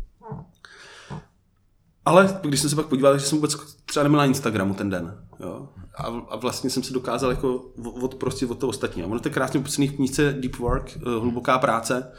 Ale 2.04 2.40
když 2.42 2.60
jsem 2.60 2.70
se 2.70 2.76
pak 2.76 2.86
podíval, 2.86 3.18
že 3.18 3.26
jsem 3.26 3.38
vůbec 3.38 3.56
třeba 3.84 4.02
neměl 4.02 4.18
na 4.18 4.24
Instagramu 4.24 4.74
ten 4.74 4.90
den. 4.90 5.18
Jo? 5.40 5.68
A, 5.96 6.02
a, 6.02 6.36
vlastně 6.36 6.70
jsem 6.70 6.82
se 6.82 6.92
dokázal 6.92 7.30
jako 7.30 7.54
od, 8.02 8.14
prostě 8.14 8.46
od 8.46 8.58
toho 8.58 8.70
ostatního. 8.70 9.08
Ono 9.08 9.20
to 9.20 9.28
je 9.28 9.34
krásně 9.34 9.60
popsaný 9.60 9.88
v 9.88 9.96
knížce 9.96 10.32
Deep 10.32 10.56
Work, 10.56 10.96
eh, 10.96 11.00
hluboká 11.04 11.58
práce, 11.58 12.12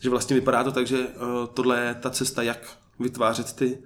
že 0.00 0.10
vlastně 0.10 0.36
vypadá 0.36 0.64
to 0.64 0.72
tak, 0.72 0.86
že 0.86 0.98
uh, 0.98 1.06
tohle 1.54 1.80
je 1.80 1.94
ta 1.94 2.10
cesta, 2.10 2.42
jak 2.42 2.58
vytvářet 3.00 3.52
ty 3.52 3.78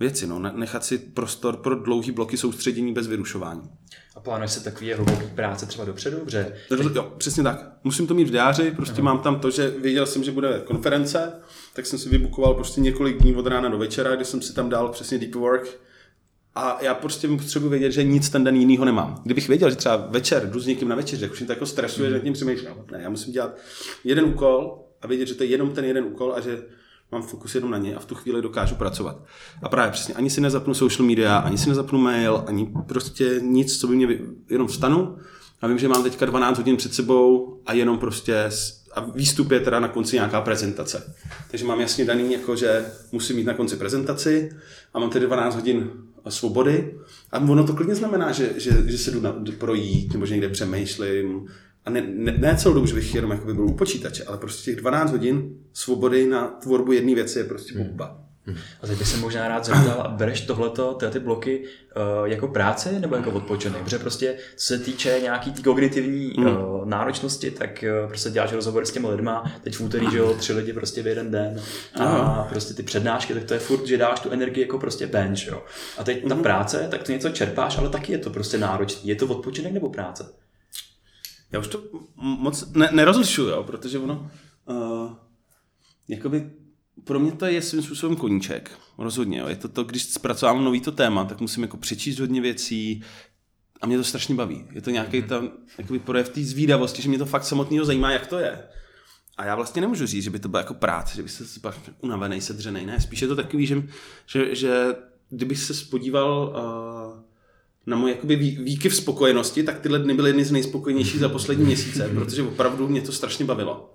věci, 0.00 0.26
no, 0.26 0.38
ne- 0.38 0.52
nechat 0.54 0.84
si 0.84 0.98
prostor 0.98 1.56
pro 1.56 1.74
dlouhý 1.74 2.10
bloky 2.10 2.36
soustředění 2.36 2.92
bez 2.92 3.06
vyrušování. 3.06 3.70
A 4.16 4.20
plánuješ 4.20 4.50
si 4.50 4.64
takový 4.64 4.92
hluboký 4.92 5.26
práce 5.34 5.66
třeba 5.66 5.84
dopředu, 5.84 6.18
že 6.26 6.54
Jo, 6.94 7.12
přesně 7.18 7.42
tak. 7.42 7.72
Musím 7.84 8.06
to 8.06 8.14
mít 8.14 8.28
v 8.28 8.30
diáři, 8.30 8.70
prostě 8.70 9.02
mám 9.02 9.18
tam 9.18 9.40
to, 9.40 9.50
že 9.50 9.70
věděl 9.70 10.06
jsem, 10.06 10.24
že 10.24 10.32
bude 10.32 10.62
konference, 10.64 11.32
tak 11.74 11.86
jsem 11.86 11.98
si 11.98 12.08
vybukoval 12.08 12.54
prostě 12.54 12.80
několik 12.80 13.22
dní 13.22 13.36
od 13.36 13.46
rána 13.46 13.68
do 13.68 13.78
večera, 13.78 14.16
kdy 14.16 14.24
jsem 14.24 14.42
si 14.42 14.54
tam 14.54 14.68
dal 14.68 14.88
přesně 14.88 15.18
deep 15.18 15.34
work 15.34 15.80
a 16.54 16.78
já 16.80 16.94
prostě 16.94 17.28
potřebuji 17.28 17.68
vědět, 17.68 17.92
že 17.92 18.04
nic 18.04 18.28
ten 18.28 18.44
den 18.44 18.56
jinýho 18.56 18.84
nemám. 18.84 19.20
Kdybych 19.24 19.48
věděl, 19.48 19.70
že 19.70 19.76
třeba 19.76 19.96
večer 19.96 20.50
jdu 20.50 20.60
s 20.60 20.66
někým 20.66 20.88
na 20.88 20.96
večeři, 20.96 21.30
už 21.30 21.40
mě 21.40 21.46
to 21.46 21.52
jako 21.52 21.66
stresuje, 21.66 22.10
že 22.10 22.20
tím 22.20 22.32
přemýšlím. 22.32 22.70
Ne, 22.92 23.02
já 23.02 23.10
musím 23.10 23.32
dělat 23.32 23.56
jeden 24.04 24.24
úkol 24.24 24.78
a 25.02 25.06
vědět, 25.06 25.26
že 25.26 25.34
to 25.34 25.42
je 25.42 25.50
jenom 25.50 25.70
ten 25.70 25.84
jeden 25.84 26.04
úkol 26.04 26.34
a 26.34 26.40
že 26.40 26.62
mám 27.12 27.22
fokus 27.22 27.54
jenom 27.54 27.70
na 27.70 27.78
ně 27.78 27.94
a 27.94 28.00
v 28.00 28.04
tu 28.04 28.14
chvíli 28.14 28.42
dokážu 28.42 28.74
pracovat. 28.74 29.24
A 29.62 29.68
právě 29.68 29.92
přesně, 29.92 30.14
ani 30.14 30.30
si 30.30 30.40
nezapnu 30.40 30.74
social 30.74 31.08
media, 31.08 31.38
ani 31.38 31.58
si 31.58 31.68
nezapnu 31.68 31.98
mail, 31.98 32.44
ani 32.46 32.72
prostě 32.86 33.40
nic, 33.42 33.80
co 33.80 33.86
by 33.86 33.96
mě, 33.96 34.18
jenom 34.50 34.68
vstanu 34.68 35.16
a 35.60 35.66
vím, 35.66 35.78
že 35.78 35.88
mám 35.88 36.02
teďka 36.02 36.26
12 36.26 36.58
hodin 36.58 36.76
před 36.76 36.94
sebou 36.94 37.58
a 37.66 37.72
jenom 37.72 37.98
prostě 37.98 38.44
a 38.94 39.00
výstup 39.00 39.50
je 39.50 39.60
teda 39.60 39.80
na 39.80 39.88
konci 39.88 40.16
nějaká 40.16 40.40
prezentace. 40.40 41.14
Takže 41.50 41.64
mám 41.64 41.80
jasně 41.80 42.04
daný, 42.04 42.32
jako 42.32 42.56
že 42.56 42.86
musím 43.12 43.36
mít 43.36 43.46
na 43.46 43.54
konci 43.54 43.76
prezentaci 43.76 44.50
a 44.94 44.98
mám 44.98 45.10
tedy 45.10 45.26
12 45.26 45.54
hodin 45.54 45.90
svobody 46.28 46.94
a 47.32 47.38
ono 47.38 47.66
to 47.66 47.74
klidně 47.74 47.94
znamená, 47.94 48.32
že, 48.32 48.52
že, 48.56 48.70
že 48.86 48.98
se 48.98 49.10
jdu 49.10 49.20
na, 49.20 49.44
projít 49.58 50.12
nebo 50.12 50.26
že 50.26 50.34
někde 50.34 50.48
přemýšlím 50.48 51.48
a 51.84 51.90
ne, 51.90 52.02
ne, 52.14 52.32
ne 52.38 52.56
celou 52.56 52.74
dobu, 52.74 52.86
že 52.86 52.94
bych 52.94 53.14
jenom 53.14 53.40
byl 53.44 53.66
u 53.66 53.74
počítače, 53.74 54.24
ale 54.24 54.38
prostě 54.38 54.70
těch 54.70 54.80
12 54.80 55.10
hodin 55.10 55.56
svobody 55.72 56.26
na 56.26 56.46
tvorbu 56.46 56.92
jedné 56.92 57.14
věci 57.14 57.38
je 57.38 57.44
prostě 57.44 57.78
bomba. 57.78 58.23
A 58.82 58.86
teď 58.86 58.98
bych 58.98 59.08
se 59.08 59.16
možná 59.16 59.48
rád 59.48 59.64
zeptal, 59.64 60.14
bereš 60.16 60.40
tohleto, 60.40 60.94
tyhle 60.94 61.12
ty 61.12 61.18
bloky 61.18 61.64
uh, 61.96 62.28
jako 62.28 62.48
práci 62.48 63.00
nebo 63.00 63.16
jako 63.16 63.30
odpočinek? 63.30 63.82
Protože 63.82 63.98
prostě, 63.98 64.36
co 64.56 64.66
se 64.66 64.78
týče 64.78 65.18
nějaký 65.22 65.52
tý 65.52 65.62
kognitivní 65.62 66.32
uh, 66.32 66.44
náročnosti, 66.84 67.50
tak 67.50 67.84
uh, 68.02 68.08
prostě 68.08 68.30
děláš 68.30 68.52
rozhovory 68.52 68.86
s 68.86 68.90
těmi 68.90 69.06
lidma, 69.06 69.52
teď 69.62 69.76
v 69.76 69.80
úterý, 69.80 70.06
že 70.10 70.18
jo, 70.18 70.34
tři 70.34 70.52
lidi 70.52 70.72
prostě 70.72 71.02
v 71.02 71.06
jeden 71.06 71.30
den 71.30 71.60
a 71.94 72.42
prostě 72.50 72.74
ty 72.74 72.82
přednášky, 72.82 73.34
tak 73.34 73.44
to 73.44 73.54
je 73.54 73.60
furt, 73.60 73.86
že 73.86 73.98
dáš 73.98 74.20
tu 74.20 74.30
energii 74.30 74.64
jako 74.64 74.78
prostě 74.78 75.06
bench, 75.06 75.46
jo. 75.46 75.62
A 75.98 76.04
teď 76.04 76.28
ta 76.28 76.34
práce, 76.34 76.88
tak 76.90 77.02
to 77.02 77.12
něco 77.12 77.30
čerpáš, 77.30 77.78
ale 77.78 77.88
taky 77.88 78.12
je 78.12 78.18
to 78.18 78.30
prostě 78.30 78.58
náročný. 78.58 79.08
Je 79.08 79.16
to 79.16 79.26
odpočinek 79.26 79.72
nebo 79.72 79.90
práce? 79.90 80.32
Já 81.52 81.60
už 81.60 81.68
to 81.68 81.82
moc 82.16 82.72
ne, 82.72 82.88
nerozlišuju, 82.92 83.48
jo, 83.48 83.62
protože 83.62 83.98
ono, 83.98 84.30
uh, 84.66 85.12
jakoby 86.08 86.50
pro 87.04 87.20
mě 87.20 87.32
to 87.32 87.46
je 87.46 87.62
svým 87.62 87.82
způsobem 87.82 88.16
koníček, 88.16 88.70
rozhodně. 88.98 89.38
Jo. 89.38 89.48
Je 89.48 89.56
to 89.56 89.68
to, 89.68 89.84
když 89.84 90.04
zpracovám 90.04 90.64
nový 90.64 90.80
to 90.80 90.92
téma, 90.92 91.24
tak 91.24 91.40
musím 91.40 91.62
jako 91.62 91.76
přečíst 91.76 92.18
hodně 92.18 92.40
věcí 92.40 93.02
a 93.80 93.86
mě 93.86 93.96
to 93.96 94.04
strašně 94.04 94.34
baví. 94.34 94.64
Je 94.72 94.80
to 94.80 94.90
nějaký 94.90 95.22
tam 95.22 95.50
jakoby 95.78 95.98
projev 95.98 96.28
té 96.28 96.42
zvídavosti, 96.42 97.02
že 97.02 97.08
mě 97.08 97.18
to 97.18 97.26
fakt 97.26 97.44
samotného 97.44 97.84
zajímá, 97.84 98.12
jak 98.12 98.26
to 98.26 98.38
je. 98.38 98.62
A 99.36 99.44
já 99.44 99.54
vlastně 99.54 99.80
nemůžu 99.80 100.06
říct, 100.06 100.24
že 100.24 100.30
by 100.30 100.38
to 100.38 100.48
byla 100.48 100.60
jako 100.60 100.74
práce, 100.74 101.16
že 101.16 101.22
by 101.22 101.28
se 101.28 101.60
pak 101.60 101.76
unavený, 102.00 102.40
sedřený. 102.40 102.86
Ne, 102.86 103.00
spíš 103.00 103.22
je 103.22 103.28
to 103.28 103.36
takový, 103.36 103.66
že, 103.66 103.82
že, 104.26 104.54
že 104.54 104.96
kdybych 105.30 105.58
se 105.58 105.74
spodíval 105.74 106.54
uh, 106.56 107.22
na 107.86 107.96
můj 107.96 108.10
jakoby 108.10 108.36
vý- 108.36 108.64
výkyv 108.64 108.96
spokojenosti, 108.96 109.62
tak 109.62 109.80
tyhle 109.80 109.98
dny 109.98 110.14
byly 110.14 110.30
jedny 110.30 110.44
z 110.44 110.52
nejspokojenějších 110.52 111.20
za 111.20 111.28
poslední 111.28 111.64
měsíce, 111.64 112.08
protože 112.14 112.42
opravdu 112.42 112.88
mě 112.88 113.02
to 113.02 113.12
strašně 113.12 113.44
bavilo. 113.44 113.93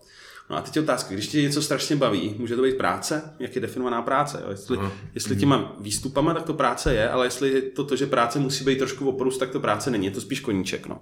No 0.49 0.57
a 0.57 0.61
teď 0.61 0.75
je 0.75 0.81
otázka, 0.81 1.13
když 1.13 1.27
tě 1.27 1.41
něco 1.41 1.61
strašně 1.61 1.95
baví, 1.95 2.35
může 2.37 2.55
to 2.55 2.61
být 2.61 2.77
práce? 2.77 3.33
Jak 3.39 3.55
je 3.55 3.61
definovaná 3.61 4.01
práce? 4.01 4.41
Jo? 4.43 4.51
Jestli, 4.51 4.79
jestli 5.13 5.35
těma 5.35 5.75
výstupama, 5.79 6.33
tak 6.33 6.43
to 6.43 6.53
práce 6.53 6.93
je, 6.93 7.09
ale 7.09 7.25
jestli 7.25 7.49
je 7.49 7.61
to 7.61 7.83
to, 7.83 7.95
že 7.95 8.05
práce 8.05 8.39
musí 8.39 8.63
být 8.63 8.77
trošku 8.77 9.09
oporus, 9.09 9.37
tak 9.37 9.49
to 9.49 9.59
práce 9.59 9.91
není, 9.91 10.05
je 10.05 10.11
to 10.11 10.21
spíš 10.21 10.39
koníček. 10.39 10.87
No. 10.87 11.01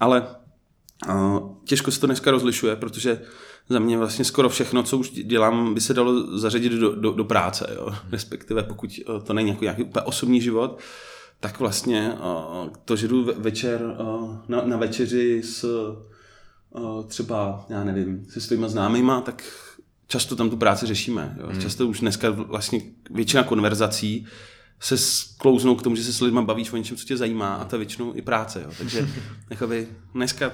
Ale 0.00 0.26
uh, 1.08 1.56
těžko 1.64 1.90
se 1.90 2.00
to 2.00 2.06
dneska 2.06 2.30
rozlišuje, 2.30 2.76
protože 2.76 3.22
za 3.68 3.78
mě 3.78 3.98
vlastně 3.98 4.24
skoro 4.24 4.48
všechno, 4.48 4.82
co 4.82 4.98
už 4.98 5.10
dělám, 5.10 5.74
by 5.74 5.80
se 5.80 5.94
dalo 5.94 6.38
zařadit 6.38 6.72
do, 6.72 6.94
do, 6.94 7.12
do 7.12 7.24
práce. 7.24 7.70
Jo? 7.74 7.94
Respektive 8.12 8.62
pokud 8.62 8.90
uh, 9.08 9.22
to 9.22 9.32
není 9.32 9.50
jako 9.50 9.64
nějaký 9.64 9.82
úplně 9.82 10.02
osobní 10.02 10.40
život, 10.40 10.78
tak 11.40 11.60
vlastně 11.60 12.12
uh, 12.12 12.68
to, 12.84 12.96
že 12.96 13.08
jdu 13.08 13.24
ve- 13.24 13.32
večer 13.32 13.80
na, 14.48 14.62
na 14.64 14.76
večeři 14.76 15.42
s 15.44 15.64
třeba, 17.06 17.66
já 17.68 17.84
nevím, 17.84 18.26
se 18.28 18.40
svýma 18.40 18.68
známýma, 18.68 19.20
tak 19.20 19.44
často 20.06 20.36
tam 20.36 20.50
tu 20.50 20.56
práci 20.56 20.86
řešíme. 20.86 21.36
Jo? 21.40 21.60
Často 21.60 21.88
už 21.88 22.00
dneska 22.00 22.30
vlastně 22.30 22.80
většina 23.10 23.42
konverzací 23.42 24.26
se 24.80 24.98
sklouznou 24.98 25.74
k 25.74 25.82
tomu, 25.82 25.96
že 25.96 26.04
se 26.04 26.12
s 26.12 26.20
lidma 26.20 26.42
bavíš 26.42 26.72
o 26.72 26.76
něčem, 26.76 26.96
co 26.96 27.04
tě 27.04 27.16
zajímá 27.16 27.54
a 27.54 27.64
to 27.64 27.76
je 27.76 27.78
většinou 27.78 28.14
i 28.14 28.22
práce. 28.22 28.62
Jo? 28.62 28.70
Takže 28.78 29.08
jakoby, 29.50 29.88
dneska 30.14 30.52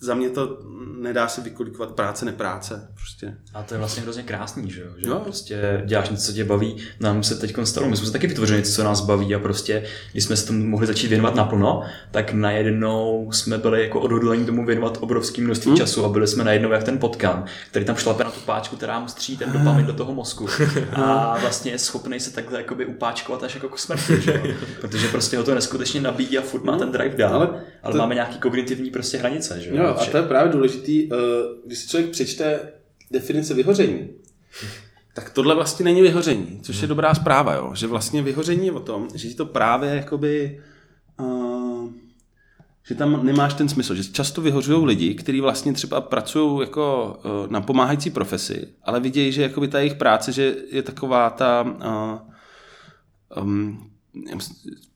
za 0.00 0.14
mě 0.14 0.30
to 0.30 0.58
nedá 1.00 1.28
se 1.28 1.40
vykolikovat 1.40 1.90
práce, 1.90 2.24
nepráce. 2.24 2.88
Prostě. 2.94 3.34
A 3.54 3.62
to 3.62 3.74
je 3.74 3.78
vlastně 3.78 4.02
hrozně 4.02 4.22
krásný, 4.22 4.70
že 4.70 4.80
jo? 4.80 4.86
Že 4.98 5.08
Jo. 5.08 5.20
prostě 5.24 5.82
děláš 5.86 6.08
něco, 6.10 6.22
co 6.26 6.32
tě 6.32 6.44
baví. 6.44 6.76
Nám 7.00 7.22
se 7.22 7.34
teď 7.34 7.54
stalo, 7.64 7.88
my 7.88 7.96
jsme 7.96 8.06
se 8.06 8.12
taky 8.12 8.26
vytvořili 8.26 8.58
něco, 8.58 8.72
co 8.72 8.84
nás 8.84 9.00
baví 9.00 9.34
a 9.34 9.38
prostě, 9.38 9.82
když 10.12 10.24
jsme 10.24 10.36
se 10.36 10.46
tomu 10.46 10.64
mohli 10.66 10.86
začít 10.86 11.08
věnovat 11.08 11.34
naplno, 11.34 11.82
tak 12.10 12.32
najednou 12.32 13.28
jsme 13.32 13.58
byli 13.58 13.82
jako 13.82 14.00
odhodlení 14.00 14.46
tomu 14.46 14.66
věnovat 14.66 14.98
obrovský 15.00 15.40
množství 15.42 15.68
Hmm. 15.70 15.76
času 15.78 16.04
a 16.04 16.08
byli 16.08 16.26
jsme 16.26 16.44
najednou 16.44 16.70
jak 16.72 16.84
ten 16.84 16.98
potkan, 16.98 17.44
který 17.70 17.84
tam 17.84 17.96
šlape 17.96 18.24
na 18.24 18.30
tu 18.30 18.40
páčku, 18.40 18.76
která 18.76 19.00
mu 19.00 19.08
stří 19.08 19.36
ten 19.36 19.52
dopamin 19.52 19.86
do 19.86 19.92
toho 19.92 20.14
mozku. 20.14 20.46
A 20.92 21.36
vlastně 21.40 21.72
je 21.72 21.78
schopný 21.78 22.20
se 22.20 22.32
takhle 22.32 22.58
jakoby 22.58 22.86
upáčkovat 22.86 23.42
až 23.42 23.54
jako 23.54 23.68
k 23.68 23.78
smrti, 23.78 24.20
že 24.20 24.32
jo? 24.44 24.54
Protože 24.80 25.08
prostě 25.08 25.36
ho 25.38 25.44
to 25.44 25.54
neskutečně 25.54 26.00
nabíjí 26.00 26.38
a 26.38 26.42
furt 26.42 26.64
má 26.64 26.78
ten 26.78 26.92
drive 26.92 27.16
dál. 27.16 27.34
Ale 27.34 27.46
Ale, 27.46 27.60
ale 27.82 27.92
to- 27.92 27.98
máme 27.98 28.14
nějaký 28.14 28.38
kognitivní 28.38 28.90
prostě 28.90 29.18
hranice, 29.18 29.60
že 29.60 29.70
jo? 29.70 29.76
Jo, 29.76 29.85
a 29.94 30.06
to 30.06 30.16
je 30.16 30.22
právě 30.22 30.52
důležitý, 30.52 31.08
eh, 31.12 31.16
když 31.66 31.78
si 31.78 31.88
člověk 31.88 32.10
přečte 32.10 32.72
definice 33.10 33.54
vyhoření, 33.54 34.08
tak 35.14 35.30
tohle 35.30 35.54
vlastně 35.54 35.84
není 35.84 36.02
vyhoření, 36.02 36.60
což 36.62 36.82
je 36.82 36.88
dobrá 36.88 37.14
zpráva, 37.14 37.54
jo? 37.54 37.70
že 37.74 37.86
vlastně 37.86 38.22
vyhoření 38.22 38.66
je 38.66 38.72
o 38.72 38.80
tom, 38.80 39.08
že 39.14 39.28
ti 39.28 39.34
to 39.34 39.46
právě 39.46 39.90
jakoby, 39.90 40.60
uh, 41.20 41.90
že 42.88 42.94
tam 42.94 43.26
nemáš 43.26 43.54
ten 43.54 43.68
smysl, 43.68 43.94
že 43.94 44.04
často 44.04 44.42
vyhořují 44.42 44.86
lidi, 44.86 45.14
kteří 45.14 45.40
vlastně 45.40 45.72
třeba 45.72 46.00
pracují 46.00 46.60
jako 46.60 47.16
uh, 47.24 47.52
na 47.52 47.60
pomáhající 47.60 48.10
profesi, 48.10 48.68
ale 48.82 49.00
vidějí, 49.00 49.32
že 49.32 49.42
jakoby 49.42 49.68
ta 49.68 49.78
jejich 49.78 49.94
práce, 49.94 50.32
že 50.32 50.56
je 50.70 50.82
taková 50.82 51.30
ta 51.30 51.62
uh, 51.62 53.42
um, 53.42 53.90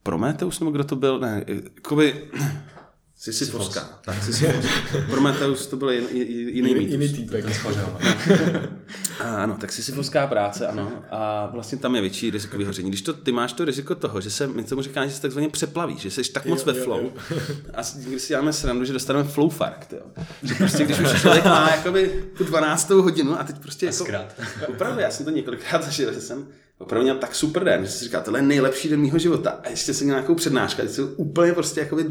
Prometeus, 0.03 0.61
nebo 0.61 0.71
kdo 0.71 0.85
to 0.85 0.97
byl? 0.97 1.19
Ne, 1.19 1.45
jakoby 1.75 2.31
Sisyfovská. 3.21 3.99
Tak, 4.05 4.25
Sisyfovská. 4.25 4.71
Prometeus 5.11 5.67
to 5.67 5.77
byl 5.77 5.91
jiný, 5.91 6.09
jiný 6.55 6.75
mýtus. 6.75 6.91
Jiný 6.93 7.09
týpek. 7.09 7.45
Ano, 9.21 9.57
tak 9.61 9.73
sisyfovská 9.73 10.27
práce, 10.27 10.67
ano. 10.67 10.93
A 11.11 11.47
vlastně 11.53 11.79
tam 11.79 11.95
je 11.95 12.01
větší 12.01 12.31
riziko 12.31 12.59
vyhoření. 12.59 12.89
Když 12.89 13.03
to, 13.03 13.13
ty 13.13 13.33
máš 13.33 13.53
to 13.53 13.65
riziko 13.65 13.95
toho, 13.95 14.21
že 14.21 14.31
se, 14.31 14.47
my 14.47 14.65
tomu 14.65 14.83
říkáme, 14.83 15.09
že 15.09 15.15
se 15.15 15.23
takzvaně 15.23 15.49
přeplavíš, 15.49 16.01
že 16.01 16.11
jsi 16.11 16.33
tak 16.33 16.47
moc 16.47 16.65
ve 16.65 16.73
flow. 16.75 17.13
A 17.75 17.83
s- 17.83 17.95
někdy 17.97 18.21
si 18.21 18.29
děláme 18.29 18.53
srandu, 18.53 18.85
že 18.85 18.93
dostaneme 18.93 19.29
flow 19.29 19.49
farkt, 19.51 19.93
jo. 19.93 20.01
Že 20.43 20.55
prostě, 20.55 20.85
když 20.85 20.99
už 20.99 21.21
člověk 21.21 21.45
má 21.45 21.71
jakoby 21.71 22.25
tu 22.39 22.45
12. 22.45 22.91
hodinu 22.91 23.41
a 23.41 23.45
teď 23.45 23.59
prostě 23.59 23.87
jako, 23.87 24.05
Zkrát. 24.05 24.35
Opravdu, 24.69 25.01
já 25.01 25.11
jsem 25.11 25.25
to 25.25 25.31
několikrát 25.31 25.85
zažil, 25.85 26.13
že 26.13 26.21
jsem 26.21 26.47
opravdu 26.81 27.03
měl 27.05 27.17
tak 27.17 27.35
super 27.35 27.65
den, 27.65 27.85
že 27.85 27.91
si 27.91 28.05
říká, 28.05 28.21
tohle 28.21 28.39
je 28.39 28.43
nejlepší 28.43 28.89
den 28.89 29.03
mého 29.03 29.19
života. 29.19 29.51
A 29.51 29.69
ještě 29.69 29.95
jsem 29.95 30.07
měl 30.07 30.17
nějakou 30.17 30.35
přednášku, 30.35 30.83
jsem 30.89 31.09
úplně 31.17 31.53
prostě 31.53 31.81
jakoby 31.81 32.05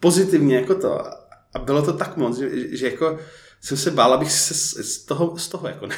pozitivně 0.00 0.56
jako 0.56 0.74
to. 0.74 1.00
A 1.54 1.58
bylo 1.64 1.82
to 1.82 1.92
tak 1.92 2.16
moc, 2.16 2.38
že, 2.38 2.76
že 2.76 2.90
jako 2.90 3.18
jsem 3.60 3.76
se 3.76 3.90
bál, 3.90 4.14
abych 4.14 4.32
se 4.32 4.82
z 4.84 4.98
toho, 5.04 5.38
z 5.38 5.48
toho 5.48 5.68
jako 5.68 5.86
ne, 5.86 5.96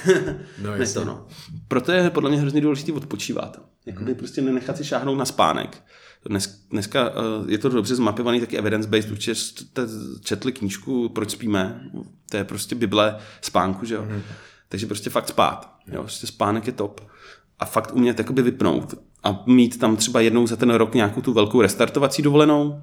No, 0.62 0.77
ne 0.77 0.87
to, 0.87 1.05
no. 1.05 1.27
Proto 1.69 1.93
je 1.93 2.11
podle 2.11 2.31
mě 2.31 2.41
hrozně 2.41 2.61
důležité 2.61 2.93
odpočívat. 2.93 3.61
Jakoby 3.87 4.05
Mhm. 4.11 4.15
prostě 4.15 4.43
nenechat 4.43 4.77
si 4.77 4.85
šáhnout 4.85 5.19
na 5.19 5.25
spánek. 5.25 5.83
Dnes, 6.29 6.47
dneska 6.71 7.11
uh, 7.11 7.51
je 7.51 7.59
to 7.59 7.69
dobře 7.69 7.95
zmapovaný, 7.95 8.41
taky 8.41 8.59
evidence-based, 8.59 9.11
určitě 9.11 9.35
jste 9.35 9.83
četli 10.21 10.53
knížku 10.53 11.09
Proč 11.09 11.31
spíme, 11.31 11.91
to 12.31 12.37
je 12.37 12.45
prostě 12.45 12.75
bible 12.75 13.17
spánku, 13.41 13.87
že 13.87 13.95
jo. 13.95 14.03
Mhm. 14.03 14.23
Takže 14.69 14.87
prostě 14.87 15.11
fakt 15.11 15.29
spát. 15.29 15.75
Jo? 15.87 16.01
Prostě 16.03 16.27
spánek 16.27 16.67
je 16.67 16.73
top. 16.73 17.01
A 17.59 17.65
fakt 17.65 17.95
umět 17.95 18.19
jakoby 18.19 18.43
vypnout. 18.43 18.95
A 19.23 19.43
mít 19.47 19.79
tam 19.79 19.97
třeba 19.97 20.21
jednou 20.21 20.47
za 20.47 20.57
ten 20.57 20.71
rok 20.71 20.95
nějakou 20.95 21.21
tu 21.21 21.33
velkou 21.33 21.63
restartovací 21.63 22.23
dovolenou, 22.23 22.81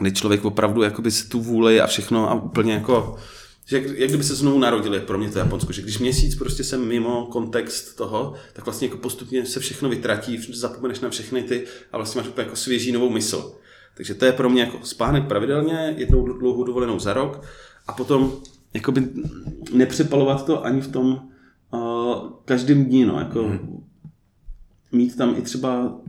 kdy 0.00 0.12
člověk 0.12 0.44
opravdu 0.44 0.82
jakoby 0.82 1.10
si 1.10 1.28
tu 1.28 1.40
vůli 1.40 1.80
a 1.80 1.86
všechno 1.86 2.30
a 2.30 2.34
úplně 2.34 2.72
jako 2.72 3.16
že 3.66 3.76
jak, 3.76 3.98
jak 3.98 4.08
kdyby 4.08 4.24
se 4.24 4.34
znovu 4.34 4.58
narodili, 4.58 5.00
pro 5.00 5.18
mě 5.18 5.30
to 5.30 5.38
Japonsko, 5.38 5.72
že 5.72 5.82
když 5.82 5.98
měsíc 5.98 6.34
prostě 6.34 6.64
jsem 6.64 6.88
mimo 6.88 7.26
kontext 7.26 7.96
toho, 7.96 8.34
tak 8.52 8.64
vlastně 8.64 8.88
jako 8.88 8.98
postupně 8.98 9.46
se 9.46 9.60
všechno 9.60 9.88
vytratí, 9.88 10.38
zapomeneš 10.52 11.00
na 11.00 11.10
všechny 11.10 11.42
ty 11.42 11.64
a 11.92 11.96
vlastně 11.96 12.20
máš 12.20 12.28
úplně 12.28 12.44
jako 12.44 12.56
svěží 12.56 12.92
novou 12.92 13.10
mysl. 13.10 13.54
Takže 13.96 14.14
to 14.14 14.24
je 14.24 14.32
pro 14.32 14.50
mě 14.50 14.62
jako 14.62 14.78
spánek 14.82 15.28
pravidelně, 15.28 15.94
jednou 15.98 16.38
dlouhou 16.38 16.64
dovolenou 16.64 16.98
za 16.98 17.12
rok 17.12 17.44
a 17.86 17.92
potom 17.92 18.32
jakoby 18.74 19.08
nepřepalovat 19.72 20.46
to 20.46 20.64
ani 20.64 20.80
v 20.80 20.92
tom 20.92 21.28
uh, 21.74 22.32
každým 22.44 22.84
dní, 22.84 23.04
no, 23.04 23.18
jako 23.18 23.58
mít 24.92 25.16
tam 25.16 25.34
i 25.36 25.42
třeba 25.42 26.00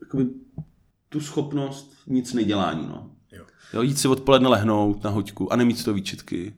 jakoby, 0.00 0.26
tu 1.08 1.20
schopnost 1.20 1.94
nic 2.06 2.34
nedělání, 2.34 2.86
no. 2.86 3.10
Jo. 3.32 3.44
Jo, 3.72 3.82
jít 3.82 3.98
si 3.98 4.08
odpoledne 4.08 4.48
lehnout 4.48 5.04
na 5.04 5.10
hoďku 5.10 5.52
a 5.52 5.56
nemít 5.56 5.84
to 5.84 5.94
výčitky. 5.94 6.54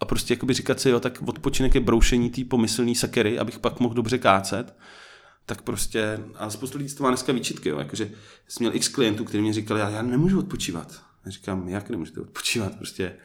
A 0.00 0.04
prostě 0.04 0.34
jakoby 0.34 0.54
říkat 0.54 0.80
si, 0.80 0.90
jo, 0.90 1.00
tak 1.00 1.22
odpočinek 1.26 1.74
je 1.74 1.80
broušení 1.80 2.30
té 2.30 2.44
pomyslný 2.44 2.94
sakery, 2.94 3.38
abych 3.38 3.58
pak 3.58 3.80
mohl 3.80 3.94
dobře 3.94 4.18
kácet. 4.18 4.76
Tak 5.46 5.62
prostě, 5.62 6.20
a 6.34 6.50
spoustu 6.50 6.78
lidí 6.78 6.94
to 6.94 7.02
má 7.02 7.08
dneska 7.08 7.32
výčitky, 7.32 7.68
jo, 7.68 7.78
jakože 7.78 8.10
jsem 8.48 8.64
měl 8.64 8.74
x 8.74 8.88
klientů, 8.88 9.24
kteří 9.24 9.42
mě 9.42 9.52
říkali, 9.52 9.80
já, 9.80 9.88
já 9.88 10.02
nemůžu 10.02 10.38
odpočívat. 10.38 11.02
Já 11.24 11.30
říkám, 11.30 11.68
jak 11.68 11.90
nemůžete 11.90 12.20
odpočívat, 12.20 12.76
prostě 12.76 13.16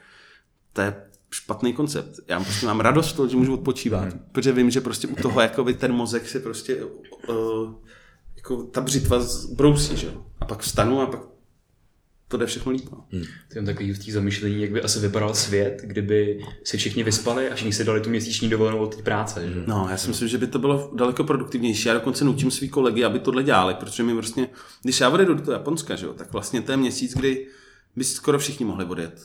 to 0.73 0.81
je 0.81 1.09
špatný 1.33 1.73
koncept. 1.73 2.19
Já 2.27 2.43
prostě 2.43 2.65
mám 2.65 2.79
radost 2.79 3.09
z 3.09 3.13
toho, 3.13 3.27
že 3.27 3.37
můžu 3.37 3.53
odpočívat, 3.53 4.03
hmm. 4.03 4.25
protože 4.31 4.51
vím, 4.51 4.71
že 4.71 4.81
prostě 4.81 5.07
u 5.07 5.15
toho 5.15 5.41
jakoby 5.41 5.73
ten 5.73 5.93
mozek 5.93 6.29
se 6.29 6.39
prostě 6.39 6.85
uh, 7.29 7.73
jako 8.35 8.63
ta 8.63 8.81
břitva 8.81 9.19
brousí, 9.55 9.97
že 9.97 10.07
jo. 10.07 10.25
A 10.39 10.45
pak 10.45 10.59
vstanu 10.59 11.01
a 11.01 11.05
pak 11.05 11.19
to 12.27 12.37
jde 12.37 12.45
všechno 12.45 12.71
líp. 12.71 12.89
No. 12.91 13.05
Hmm. 13.11 13.23
To 13.51 13.59
je 13.59 13.65
takový 13.65 13.93
v 13.93 14.05
té 14.05 14.11
zamýšlení, 14.11 14.61
jak 14.61 14.71
by 14.71 14.81
asi 14.81 14.99
vypadal 14.99 15.33
svět, 15.33 15.81
kdyby 15.83 16.45
si 16.63 16.77
všichni 16.77 17.03
vyspali 17.03 17.49
a 17.49 17.55
všichni 17.55 17.73
si 17.73 17.83
dali 17.83 18.01
tu 18.01 18.09
měsíční 18.09 18.49
dovolenou 18.49 18.79
od 18.79 18.95
té 18.95 19.01
práce. 19.01 19.53
Že? 19.53 19.63
No, 19.67 19.87
já 19.89 19.97
si 19.97 20.07
myslím, 20.07 20.27
že 20.27 20.37
by 20.37 20.47
to 20.47 20.59
bylo 20.59 20.91
daleko 20.95 21.23
produktivnější. 21.23 21.87
Já 21.87 21.93
dokonce 21.93 22.25
nutím 22.25 22.51
svý 22.51 22.69
kolegy, 22.69 23.03
aby 23.03 23.19
tohle 23.19 23.43
dělali, 23.43 23.73
protože 23.73 24.03
mi 24.03 24.13
vlastně, 24.13 24.47
když 24.83 24.99
já 24.99 25.09
odjedu 25.09 25.33
do 25.33 25.41
toho 25.41 25.53
Japonska, 25.53 25.95
že 25.95 26.05
jo, 26.05 26.13
tak 26.13 26.33
vlastně 26.33 26.61
to 26.61 26.71
je 26.71 26.77
měsíc, 26.77 27.13
kdy 27.13 27.47
by 27.95 28.03
skoro 28.03 28.39
všichni 28.39 28.65
mohli 28.65 28.85
odjet 28.85 29.21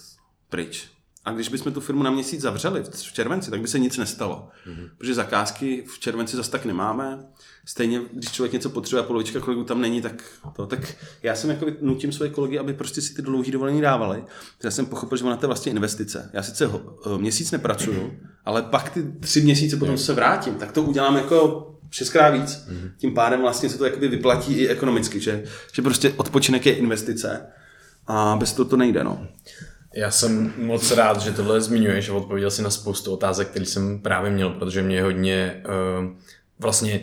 pryč. 0.49 0.98
A 1.25 1.33
když 1.33 1.49
bychom 1.49 1.73
tu 1.73 1.81
firmu 1.81 2.03
na 2.03 2.11
měsíc 2.11 2.41
zavřeli 2.41 2.83
v 2.83 3.13
červenci, 3.13 3.51
tak 3.51 3.61
by 3.61 3.69
se 3.69 3.79
nic 3.79 3.97
nestalo. 3.97 4.49
Mm-hmm. 4.67 4.91
Protože 4.99 5.15
zakázky 5.15 5.85
v 5.87 5.99
červenci 5.99 6.37
zase 6.37 6.51
tak 6.51 6.65
nemáme. 6.65 7.19
Stejně, 7.65 8.01
když 8.13 8.33
člověk 8.33 8.53
něco 8.53 8.71
potřebuje 8.71 9.05
a 9.05 9.07
polovička 9.07 9.41
kolegů 9.41 9.65
tam 9.65 9.81
není, 9.81 10.03
tak 10.03 10.23
to. 10.57 10.67
Tak 10.67 10.95
já 11.23 11.35
jsem 11.35 11.51
jako 11.51 11.67
nutím 11.81 12.13
své 12.13 12.29
kolegy, 12.29 12.59
aby 12.59 12.75
prostě 12.75 13.01
si 13.01 13.15
ty 13.15 13.23
dlouhé 13.23 13.51
dovolení 13.51 13.81
dávali. 13.81 14.25
Já 14.65 14.71
jsem 14.71 14.87
pochopil, 14.87 15.19
že 15.19 15.25
ona 15.25 15.37
to 15.37 15.45
je 15.45 15.49
vlastně 15.49 15.73
investice. 15.73 16.31
Já 16.33 16.43
sice 16.43 16.67
ho, 16.67 16.99
měsíc 17.17 17.51
nepracuju, 17.51 18.13
ale 18.45 18.63
pak 18.63 18.91
ty 18.91 19.13
tři 19.21 19.41
měsíce 19.41 19.77
potom 19.77 19.99
se 19.99 20.13
vrátím, 20.13 20.55
tak 20.55 20.73
to 20.73 20.83
udělám 20.83 21.17
jako 21.17 21.65
šestkrát 21.91 22.31
víc. 22.31 22.51
Mm-hmm. 22.51 22.91
Tím 22.97 23.15
pádem 23.15 23.41
vlastně 23.41 23.69
se 23.69 23.79
to 23.79 23.85
jakoby 23.85 24.09
vyplatí 24.09 24.55
i 24.55 24.69
ekonomicky, 24.69 25.21
že, 25.21 25.45
že 25.73 25.83
prostě 25.83 26.13
odpočinek 26.17 26.67
je 26.67 26.77
investice 26.77 27.47
a 28.07 28.37
bez 28.41 28.53
toho 28.53 28.69
to 28.69 28.77
nejde. 28.77 29.05
No. 29.05 29.27
Já 29.99 30.11
jsem 30.11 30.53
moc 30.57 30.91
rád, 30.91 31.21
že 31.21 31.33
tohle 31.33 31.61
zmiňuješ 31.61 32.09
a 32.09 32.15
odpověděl 32.15 32.51
si 32.51 32.63
na 32.63 32.71
spoustu 32.71 33.13
otázek, 33.13 33.49
které 33.49 33.67
jsem 33.67 33.99
právě 33.99 34.31
měl, 34.31 34.51
protože 34.51 34.83
mě 34.83 35.03
hodně 35.03 35.63
uh, 35.67 36.11
vlastně 36.59 37.01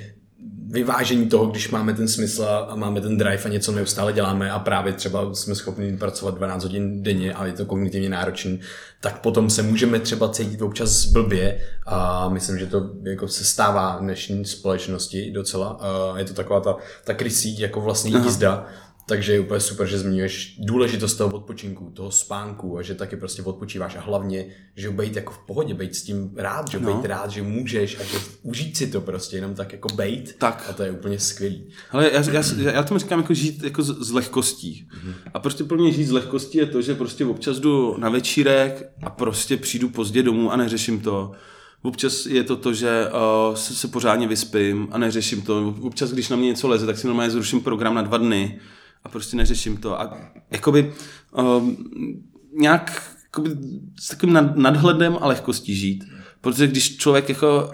vyvážení 0.67 1.27
toho, 1.27 1.45
když 1.45 1.69
máme 1.69 1.93
ten 1.93 2.07
smysl 2.07 2.43
a 2.69 2.75
máme 2.75 3.01
ten 3.01 3.17
drive 3.17 3.43
a 3.43 3.49
něco 3.49 3.71
neustále 3.71 4.13
děláme 4.13 4.51
a 4.51 4.59
právě 4.59 4.93
třeba 4.93 5.33
jsme 5.33 5.55
schopni 5.55 5.97
pracovat 5.97 6.35
12 6.35 6.63
hodin 6.63 7.03
denně 7.03 7.33
a 7.33 7.45
je 7.45 7.53
to 7.53 7.65
kognitivně 7.65 8.09
náročný, 8.09 8.59
tak 9.01 9.21
potom 9.21 9.49
se 9.49 9.61
můžeme 9.61 9.99
třeba 9.99 10.29
cítit 10.29 10.61
občas 10.61 11.05
blbě 11.05 11.59
a 11.85 12.29
myslím, 12.29 12.59
že 12.59 12.65
to 12.65 12.89
jako 13.03 13.27
se 13.27 13.45
stává 13.45 13.97
v 13.97 14.01
dnešní 14.01 14.45
společnosti 14.45 15.31
docela. 15.31 15.79
Je 16.17 16.25
to 16.25 16.33
taková 16.33 16.59
ta, 16.59 16.75
ta 17.03 17.13
krysí 17.13 17.59
jako 17.59 17.81
vlastně 17.81 18.11
jízda, 18.17 18.65
takže 19.07 19.33
je 19.33 19.39
úplně 19.39 19.59
super, 19.59 19.87
že 19.87 19.99
zmiňuješ 19.99 20.57
důležitost 20.59 21.15
toho 21.15 21.35
odpočinku, 21.35 21.91
toho 21.93 22.11
spánku 22.11 22.77
a 22.77 22.81
že 22.81 22.95
taky 22.95 23.15
prostě 23.15 23.41
odpočíváš 23.41 23.95
a 23.95 23.99
hlavně, 23.99 24.45
že 24.75 24.89
být 24.89 25.15
jako 25.15 25.33
v 25.33 25.37
pohodě, 25.37 25.73
být 25.73 25.95
s 25.95 26.03
tím 26.03 26.31
rád, 26.35 26.71
že 26.71 26.79
no. 26.79 26.93
být 26.93 27.05
rád, 27.05 27.31
že 27.31 27.43
můžeš 27.43 27.99
a 27.99 28.03
že 28.03 28.17
užít 28.43 28.77
si 28.77 28.87
to 28.87 29.01
prostě 29.01 29.37
jenom 29.37 29.55
tak 29.55 29.71
jako 29.71 29.87
bejt 29.95 30.35
tak. 30.37 30.65
a 30.69 30.73
to 30.73 30.83
je 30.83 30.91
úplně 30.91 31.19
skvělý. 31.19 31.69
Ale 31.91 32.11
já, 32.13 32.31
já, 32.31 32.43
já 32.71 32.83
tomu 32.83 32.99
říkám 32.99 33.19
jako 33.19 33.33
žít 33.33 33.63
jako 33.63 33.83
z, 33.83 34.07
z 34.07 34.11
lehkostí. 34.11 34.87
Mm-hmm. 34.93 35.13
A 35.33 35.39
prostě 35.39 35.63
pro 35.63 35.77
mě 35.77 35.91
žít 35.91 36.05
z 36.05 36.11
lehkostí 36.11 36.57
je 36.57 36.65
to, 36.65 36.81
že 36.81 36.95
prostě 36.95 37.25
občas 37.25 37.57
jdu 37.57 37.95
na 37.97 38.09
večírek 38.09 38.89
a 39.03 39.09
prostě 39.09 39.57
přijdu 39.57 39.89
pozdě 39.89 40.23
domů 40.23 40.51
a 40.51 40.55
neřeším 40.55 40.99
to. 40.99 41.31
Občas 41.81 42.25
je 42.25 42.43
to 42.43 42.55
to, 42.55 42.73
že 42.73 43.07
uh, 43.49 43.55
se, 43.55 43.75
se 43.75 43.87
pořádně 43.87 44.27
vyspím 44.27 44.87
a 44.91 44.97
neřeším 44.97 45.41
to. 45.41 45.75
Občas, 45.81 46.11
když 46.11 46.29
na 46.29 46.37
mě 46.37 46.47
něco 46.47 46.67
leze, 46.67 46.85
tak 46.85 46.97
si 46.97 47.07
normálně 47.07 47.31
zruším 47.31 47.61
program 47.61 47.95
na 47.95 48.01
dva 48.01 48.17
dny 48.17 48.59
a 49.05 49.09
prostě 49.09 49.37
neřeším 49.37 49.77
to. 49.77 50.01
A 50.01 50.17
jakoby 50.51 50.93
um, 51.31 51.77
nějak 52.53 53.15
jakoby, 53.23 53.49
s 53.99 54.07
takovým 54.07 54.33
nad, 54.33 54.57
nadhledem 54.57 55.17
a 55.21 55.27
lehkostí 55.27 55.75
žít. 55.75 56.03
Protože 56.41 56.67
když 56.67 56.97
člověk 56.97 57.29
jako 57.29 57.71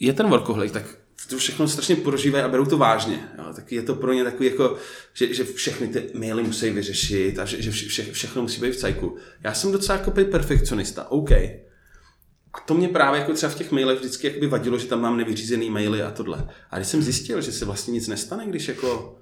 je 0.00 0.12
ten 0.12 0.28
workoholik, 0.28 0.72
tak 0.72 0.98
to 1.28 1.38
všechno 1.38 1.68
strašně 1.68 1.96
prožívají 1.96 2.44
a 2.44 2.48
berou 2.48 2.64
to 2.64 2.78
vážně. 2.78 3.28
Jo. 3.38 3.44
Tak 3.56 3.72
je 3.72 3.82
to 3.82 3.94
pro 3.94 4.12
ně 4.12 4.24
takový 4.24 4.48
jako, 4.48 4.76
že, 5.12 5.34
že 5.34 5.44
všechny 5.44 5.88
ty 5.88 6.10
maily 6.14 6.42
musí 6.42 6.70
vyřešit 6.70 7.38
a 7.38 7.44
že, 7.44 7.62
že 7.62 7.70
vše, 7.70 8.12
všechno 8.12 8.42
musí 8.42 8.60
být 8.60 8.72
v 8.72 8.76
cajku. 8.76 9.16
Já 9.44 9.54
jsem 9.54 9.72
docela 9.72 9.98
jako 9.98 10.10
perfekcionista, 10.10 11.10
OK. 11.10 11.30
A 12.52 12.60
to 12.66 12.74
mě 12.74 12.88
právě 12.88 13.20
jako 13.20 13.32
třeba 13.32 13.52
v 13.52 13.54
těch 13.54 13.72
mailech 13.72 13.98
vždycky 13.98 14.46
vadilo, 14.46 14.78
že 14.78 14.86
tam 14.86 15.00
mám 15.00 15.16
nevyřízený 15.16 15.70
maily 15.70 16.02
a 16.02 16.10
tohle. 16.10 16.48
A 16.70 16.76
když 16.76 16.88
jsem 16.88 17.02
zjistil, 17.02 17.40
že 17.40 17.52
se 17.52 17.64
vlastně 17.64 17.92
nic 17.92 18.08
nestane, 18.08 18.46
když 18.46 18.68
jako 18.68 19.18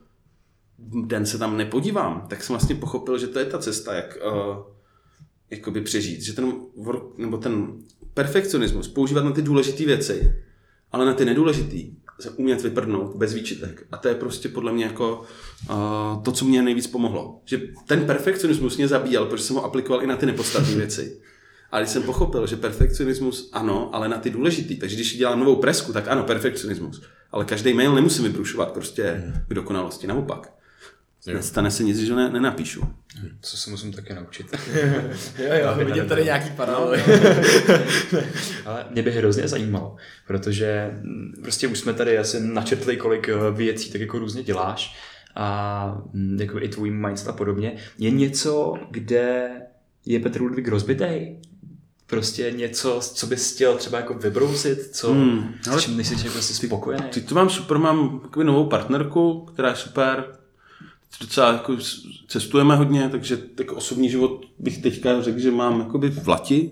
den 1.07 1.26
se 1.26 1.39
tam 1.39 1.57
nepodívám, 1.57 2.26
tak 2.28 2.43
jsem 2.43 2.55
vlastně 2.55 2.74
pochopil, 2.74 3.18
že 3.18 3.26
to 3.26 3.39
je 3.39 3.45
ta 3.45 3.59
cesta, 3.59 3.95
jak 3.95 4.18
uh, 4.26 4.57
jakoby 5.51 5.80
přežít. 5.80 6.22
Že 6.22 6.33
ten, 6.33 6.53
work, 6.76 7.18
nebo 7.18 7.37
ten 7.37 7.72
perfekcionismus 8.14 8.89
používat 8.89 9.24
na 9.24 9.30
ty 9.30 9.43
důležité 9.43 9.85
věci, 9.85 10.35
ale 10.93 11.07
na 11.07 11.14
ty 11.14 11.24
nedůležité 11.24 11.76
se 12.20 12.30
umět 12.30 12.62
vyprdnout 12.62 13.16
bez 13.16 13.35
výčitek. 13.35 13.87
A 13.93 13.97
to 13.97 14.09
je 14.09 14.14
prostě 14.14 14.49
podle 14.49 14.72
mě 14.72 14.85
jako 14.85 15.22
uh, 15.70 16.22
to, 16.22 16.33
co 16.33 16.45
mě 16.45 16.62
nejvíc 16.62 16.87
pomohlo. 16.87 17.41
Že 17.45 17.61
ten 17.87 18.05
perfekcionismus 18.07 18.76
mě 18.76 18.89
zabíjel, 18.89 19.26
protože 19.26 19.45
jsem 19.45 19.57
ho 19.57 19.64
aplikoval 19.64 20.03
i 20.03 20.07
na 20.07 20.16
ty 20.16 20.26
nepodstatné 20.26 20.74
věci. 20.74 21.20
A 21.70 21.78
když 21.78 21.91
jsem 21.91 22.03
pochopil, 22.03 22.47
že 22.47 22.57
perfekcionismus 22.57 23.51
ano, 23.53 23.95
ale 23.95 24.09
na 24.09 24.18
ty 24.18 24.30
důležitý, 24.30 24.76
takže 24.76 24.97
když 24.97 25.16
dělám 25.16 25.41
novou 25.41 25.57
presku, 25.57 25.93
tak 25.93 26.09
ano, 26.09 26.22
perfekcionismus. 26.22 27.03
Ale 27.30 27.45
každý 27.45 27.74
mail 27.74 27.95
nemusím 27.95 28.24
vybrušovat 28.24 28.72
prostě 28.72 29.33
k 29.49 29.55
dokonalosti, 29.55 30.07
naopak. 30.07 30.61
Jo. 31.27 31.35
Nestane 31.35 31.70
se 31.70 31.83
nic, 31.83 31.99
že 31.99 32.14
ne, 32.14 32.31
nenapíšu. 32.31 32.83
Co 33.41 33.57
se 33.57 33.70
musím 33.70 33.93
také 33.93 34.14
naučit. 34.14 34.47
jo, 35.39 35.55
jo, 35.62 35.85
vidím 35.85 36.09
tady 36.09 36.25
nějaký 36.25 36.51
paralely. 36.51 37.03
Ale 38.66 38.87
mě 38.91 39.03
by 39.03 39.11
hrozně 39.11 39.49
zajímalo, 39.49 39.97
protože 40.27 40.91
mm, 41.03 41.35
prostě 41.43 41.68
už 41.68 41.79
jsme 41.79 41.95
tady 41.95 42.18
asi 42.18 42.41
načetli, 42.41 42.97
kolik 42.97 43.29
eh, 43.29 43.35
věcí 43.51 43.93
tak 43.93 44.01
jako 44.01 44.18
různě 44.18 44.43
děláš 44.43 44.97
a 45.35 46.03
mm, 46.12 46.41
jako 46.41 46.61
i 46.61 46.68
tvůj 46.68 46.91
mindset 46.91 47.29
a 47.29 47.33
podobně. 47.33 47.77
Je 47.99 48.11
něco, 48.11 48.75
kde 48.91 49.51
je 50.07 50.20
Petr 50.20 50.41
Ludvík 50.41 50.68
rozbitej? 50.68 51.41
Prostě 52.07 52.51
něco, 52.51 53.01
co 53.01 53.27
bys 53.27 53.55
chtěl 53.55 53.77
třeba 53.77 53.99
jako 53.99 54.14
vybrousit, 54.14 54.97
co, 54.97 55.12
hmm, 55.12 55.55
ale 55.70 55.81
s 55.81 55.85
čím 55.85 55.97
nejsi 55.97 56.31
prostě 56.31 56.55
spokojený? 56.55 57.05
Teď 57.11 57.29
to 57.29 57.35
mám 57.35 57.51
super, 57.51 57.79
mám 57.79 58.31
novou 58.43 58.66
partnerku, 58.66 59.41
která 59.41 59.68
je 59.68 59.77
super, 59.77 60.25
docela 61.20 61.52
jako 61.52 61.76
cestujeme 62.28 62.76
hodně, 62.76 63.08
takže 63.08 63.36
tak 63.36 63.72
osobní 63.72 64.10
život 64.10 64.44
bych 64.58 64.78
teďka 64.78 65.22
řekl, 65.22 65.38
že 65.38 65.50
mám 65.50 65.80
jakoby 65.80 66.10
v 66.10 66.28
lati. 66.28 66.70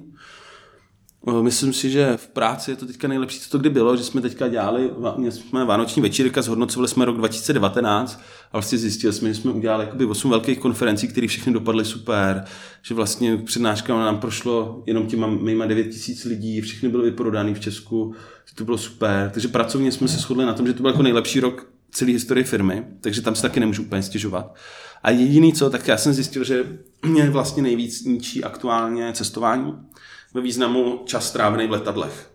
Myslím 1.43 1.73
si, 1.73 1.91
že 1.91 2.17
v 2.17 2.29
práci 2.29 2.71
je 2.71 2.77
to 2.77 2.87
teďka 2.87 3.09
nejlepší, 3.09 3.41
co 3.41 3.51
to 3.51 3.59
kdy 3.59 3.71
bylo, 3.71 3.97
že 3.97 4.05
jsme 4.05 4.21
teďka 4.21 4.49
dělali, 4.49 4.91
měli 5.17 5.33
jsme 5.33 5.65
vánoční 5.65 6.03
večírka, 6.03 6.43
zhodnocovali 6.43 6.89
jsme 6.89 7.05
rok 7.05 7.17
2019 7.17 8.21
a 8.45 8.49
vlastně 8.53 8.79
zjistili 8.79 9.13
jsme, 9.13 9.29
že 9.29 9.35
jsme 9.35 9.53
udělali 9.53 9.85
jakoby 9.85 10.05
8 10.05 10.31
velkých 10.31 10.59
konferencí, 10.59 11.09
které 11.09 11.27
všechny 11.27 11.53
dopadly 11.53 11.85
super, 11.85 12.45
že 12.83 12.95
vlastně 12.95 13.37
přednáška 13.37 13.99
nám 13.99 14.19
prošlo 14.19 14.83
jenom 14.87 15.07
těma 15.07 15.27
mýma 15.27 15.67
9 15.67 15.85
tisíc 15.85 16.25
lidí, 16.25 16.61
všechny 16.61 16.89
byly 16.89 17.11
vyprodány 17.11 17.55
v 17.55 17.61
Česku, 17.61 18.15
to 18.55 18.65
bylo 18.65 18.79
super, 18.79 19.31
takže 19.35 19.49
pracovně 19.49 19.93
jsme 19.93 20.09
se 20.09 20.19
shodli 20.19 20.45
na 20.45 20.55
tom, 20.55 20.67
že 20.67 20.73
to 20.73 20.83
byl 20.83 20.91
jako 20.91 21.03
nejlepší 21.03 21.41
rok 21.41 21.67
celé 21.91 22.13
historii 22.13 22.45
firmy, 22.45 22.85
takže 23.01 23.23
tam 23.23 23.35
se 23.35 23.43
taky 23.43 23.61
nemůžu 23.61 23.83
úplně 23.83 24.03
stěžovat. 24.03 24.55
A 25.03 25.11
jediný 25.11 25.53
co, 25.53 25.71
tak 25.71 25.89
já 25.89 25.97
jsem 25.97 26.13
zjistil, 26.13 26.45
že 26.45 26.79
mě 27.07 27.31
vlastně 27.31 27.63
nejvíc 27.63 28.05
ničí 28.05 28.45
aktuálně 28.45 29.13
cestování 29.13 29.75
ve 30.35 30.41
významu 30.41 31.03
čas 31.05 31.29
strávený 31.29 31.67
v 31.67 31.71
letadlech. 31.71 32.31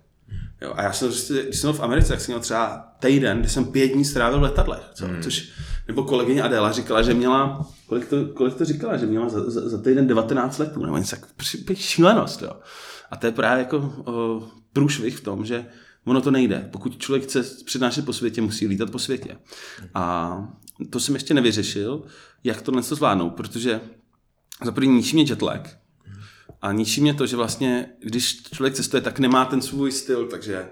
Jo, 0.61 0.73
a 0.75 0.83
já 0.83 0.93
jsem 0.93 1.07
když 1.43 1.59
jsem 1.59 1.67
byl 1.71 1.73
v 1.73 1.83
Americe, 1.83 2.09
tak 2.09 2.21
jsem 2.21 2.33
měl 2.33 2.39
třeba 2.39 2.87
týden, 2.99 3.39
kdy 3.39 3.49
jsem 3.49 3.65
pět 3.65 3.87
dní 3.87 4.05
strávil 4.05 4.39
v 4.39 4.43
letadlech. 4.43 4.83
Co? 4.93 5.05
Hmm. 5.05 5.21
Což, 5.21 5.49
nebo 5.87 6.03
kolegyně 6.03 6.43
Adela 6.43 6.71
říkala, 6.71 7.01
že 7.01 7.13
měla, 7.13 7.67
kolik 7.87 8.09
to, 8.09 8.25
kolik 8.25 8.55
to 8.55 8.65
říkala, 8.65 8.97
že 8.97 9.05
měla 9.05 9.29
za, 9.29 9.49
za, 9.49 9.69
za 9.69 9.81
týden 9.81 10.07
19 10.07 10.57
letů, 10.57 10.85
nebo 10.85 10.97
něco 10.97 11.15
tak 11.15 11.77
šílenost. 11.77 12.41
Jo. 12.41 12.51
A 13.11 13.15
to 13.15 13.25
je 13.25 13.31
právě 13.31 13.63
jako 13.63 13.93
o, 14.05 14.43
průšvih 14.73 15.17
v 15.17 15.23
tom, 15.23 15.45
že 15.45 15.65
Ono 16.05 16.21
to 16.21 16.31
nejde. 16.31 16.69
Pokud 16.71 16.97
člověk 16.97 17.23
chce 17.23 17.43
přednášet 17.65 18.05
po 18.05 18.13
světě, 18.13 18.41
musí 18.41 18.67
lítat 18.67 18.91
po 18.91 18.99
světě. 18.99 19.37
A 19.93 20.37
to 20.89 20.99
jsem 20.99 21.15
ještě 21.15 21.33
nevyřešil, 21.33 22.03
jak 22.43 22.61
to 22.61 22.71
něco 22.71 22.95
zvládnout, 22.95 23.29
protože 23.29 23.81
za 24.65 24.71
první 24.71 24.95
ničí 24.95 25.15
mě 25.15 25.25
jetlag 25.29 25.77
a 26.61 26.71
ničí 26.71 27.01
mě 27.01 27.13
to, 27.13 27.27
že 27.27 27.35
vlastně, 27.35 27.89
když 27.99 28.43
člověk 28.43 28.73
cestuje, 28.73 29.01
tak 29.01 29.19
nemá 29.19 29.45
ten 29.45 29.61
svůj 29.61 29.91
styl, 29.91 30.27
takže 30.27 30.69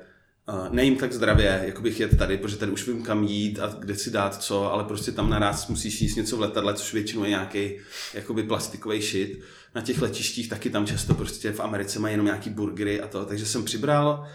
Uh, 0.49 0.73
nejím 0.75 0.95
tak 0.95 1.13
zdravě, 1.13 1.63
jako 1.65 1.81
bych 1.81 1.99
jet 1.99 2.17
tady, 2.17 2.37
protože 2.37 2.57
tady 2.57 2.71
už 2.71 2.87
vím 2.87 3.03
kam 3.03 3.23
jít 3.23 3.59
a 3.59 3.67
kde 3.79 3.95
si 3.95 4.11
dát 4.11 4.43
co, 4.43 4.71
ale 4.71 4.83
prostě 4.83 5.11
tam 5.11 5.29
naraz 5.29 5.67
musíš 5.67 6.01
jíst 6.01 6.15
něco 6.15 6.37
v 6.37 6.41
letadle, 6.41 6.73
což 6.73 6.93
většinou 6.93 7.23
je 7.23 7.29
nějaký 7.29 7.71
jakoby 8.13 8.43
plastikový 8.43 9.01
shit. 9.01 9.39
Na 9.75 9.81
těch 9.81 10.01
letištích 10.01 10.49
taky 10.49 10.69
tam 10.69 10.85
často 10.85 11.13
prostě 11.13 11.51
v 11.51 11.59
Americe 11.59 11.99
mají 11.99 12.13
jenom 12.13 12.25
nějaký 12.25 12.49
burgery 12.49 13.01
a 13.01 13.07
to, 13.07 13.25
takže 13.25 13.45
jsem 13.45 13.63
přibral 13.63 14.27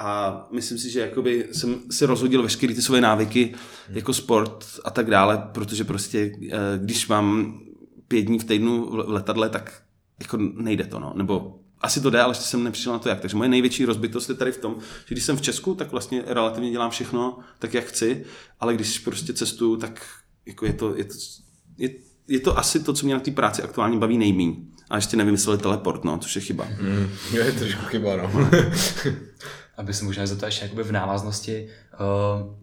a 0.00 0.46
myslím 0.50 0.78
si, 0.78 0.90
že 0.90 1.00
jakoby 1.00 1.48
jsem 1.52 1.80
si 1.90 2.06
rozhodil 2.06 2.42
veškeré 2.42 2.74
ty 2.74 2.82
svoje 2.82 3.00
návyky 3.00 3.54
jako 3.88 4.12
sport 4.12 4.64
a 4.84 4.90
tak 4.90 5.10
dále, 5.10 5.42
protože 5.52 5.84
prostě 5.84 6.32
eh, 6.50 6.56
když 6.78 7.08
mám 7.08 7.58
pět 8.08 8.22
dní 8.22 8.38
v 8.38 8.44
týdnu 8.44 8.86
v 8.90 8.94
letadle, 9.08 9.48
tak 9.48 9.82
jako 10.20 10.36
nejde 10.36 10.84
to, 10.84 10.98
no. 10.98 11.12
Nebo 11.16 11.60
asi 11.80 12.00
to 12.00 12.10
jde, 12.10 12.20
ale 12.20 12.30
ještě 12.30 12.44
jsem 12.44 12.64
nepřišel 12.64 12.92
na 12.92 12.98
to 12.98 13.08
jak. 13.08 13.20
Takže 13.20 13.36
moje 13.36 13.48
největší 13.48 13.84
rozbitost 13.84 14.28
je 14.28 14.34
tady 14.34 14.52
v 14.52 14.58
tom, 14.58 14.76
že 15.06 15.14
když 15.14 15.24
jsem 15.24 15.36
v 15.36 15.42
Česku, 15.42 15.74
tak 15.74 15.90
vlastně 15.90 16.22
relativně 16.26 16.70
dělám 16.70 16.90
všechno 16.90 17.38
tak, 17.58 17.74
jak 17.74 17.84
chci, 17.84 18.24
ale 18.60 18.74
když 18.74 18.98
prostě 18.98 19.32
cestuju, 19.32 19.76
tak 19.76 20.06
jako 20.46 20.66
je 20.66 20.72
to, 20.72 20.96
je 20.96 21.04
to, 21.04 21.14
je, 21.78 21.90
je 22.28 22.40
to 22.40 22.58
asi 22.58 22.80
to, 22.80 22.92
co 22.92 23.06
mě 23.06 23.14
na 23.14 23.20
té 23.20 23.30
práci 23.30 23.62
aktuálně 23.62 23.98
baví 23.98 24.18
nejmíň. 24.18 24.66
A 24.90 24.96
ještě 24.96 25.16
nevymysleli 25.16 25.58
teleport, 25.58 26.04
no, 26.04 26.18
což 26.18 26.36
je 26.36 26.42
chyba. 26.42 26.68
Mm, 26.80 27.08
je 27.32 27.52
trošku 27.52 27.84
chyba, 27.84 28.16
no. 28.16 28.50
Aby 29.80 29.94
se 29.94 30.04
možná 30.04 30.26
zeptal 30.26 30.48
ještě 30.48 30.64
jakoby 30.64 30.82
v 30.82 30.92
návaznosti, 30.92 31.68
uh, 32.00 32.56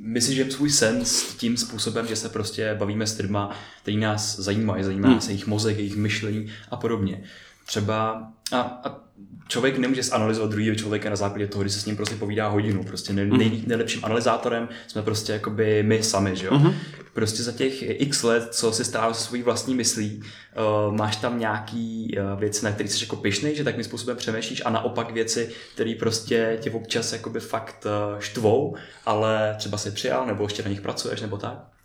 myslím, 0.00 0.36
že 0.36 0.50
svůj 0.50 0.70
sen 0.70 1.04
s 1.04 1.34
tím 1.34 1.56
způsobem, 1.56 2.06
že 2.06 2.16
se 2.16 2.28
prostě 2.28 2.74
bavíme 2.74 3.06
s 3.06 3.18
lidma, 3.18 3.56
který 3.82 3.96
nás 3.96 4.38
zajímají, 4.38 4.84
zajímá 4.84 5.08
hmm. 5.08 5.20
se 5.20 5.30
jejich 5.30 5.46
mozek, 5.46 5.78
jejich 5.78 5.96
myšlení 5.96 6.46
a 6.70 6.76
podobně. 6.76 7.22
Třeba 7.70 8.28
a, 8.52 8.60
a 8.60 9.00
člověk 9.48 9.78
nemůže 9.78 10.02
zanalizovat 10.02 10.50
druhého 10.50 10.76
člověka 10.76 11.10
na 11.10 11.16
základě 11.16 11.46
toho, 11.46 11.62
když 11.62 11.74
se 11.74 11.80
s 11.80 11.86
ním 11.86 11.96
prostě 11.96 12.16
povídá 12.16 12.48
hodinu. 12.48 12.84
Prostě 12.84 13.12
nej, 13.12 13.26
nej, 13.26 13.62
nejlepším 13.66 14.04
analyzátorem 14.04 14.68
jsme 14.86 15.02
prostě 15.02 15.32
jakoby 15.32 15.82
my 15.82 16.02
sami, 16.02 16.36
že 16.36 16.46
jo. 16.46 16.52
Uh-huh. 16.52 16.74
Prostě 17.12 17.42
za 17.42 17.52
těch 17.52 18.00
x 18.00 18.22
let, 18.22 18.54
co 18.54 18.72
si 18.72 18.84
stál 18.84 19.14
se 19.14 19.24
svojí 19.24 19.42
vlastní 19.42 19.74
myslí, 19.74 20.20
uh, 20.20 20.94
máš 20.94 21.16
tam 21.16 21.38
nějaký 21.38 22.16
uh, 22.18 22.40
věci, 22.40 22.64
na 22.64 22.72
které 22.72 22.88
jsi 22.88 23.04
jako 23.04 23.16
pišnej, 23.16 23.56
že 23.56 23.64
takým 23.64 23.84
způsobem 23.84 24.16
přemýšlíš 24.16 24.62
a 24.64 24.70
naopak 24.70 25.12
věci, 25.12 25.50
které 25.74 25.94
prostě 25.98 26.58
tě 26.60 26.70
občas 26.70 27.12
jakoby 27.12 27.40
fakt 27.40 27.86
uh, 27.86 28.20
štvou, 28.20 28.76
ale 29.06 29.54
třeba 29.58 29.78
si 29.78 29.90
přijal, 29.90 30.26
nebo 30.26 30.44
ještě 30.44 30.62
na 30.62 30.68
nich 30.68 30.80
pracuješ, 30.80 31.20
nebo 31.20 31.38
tak? 31.38 31.79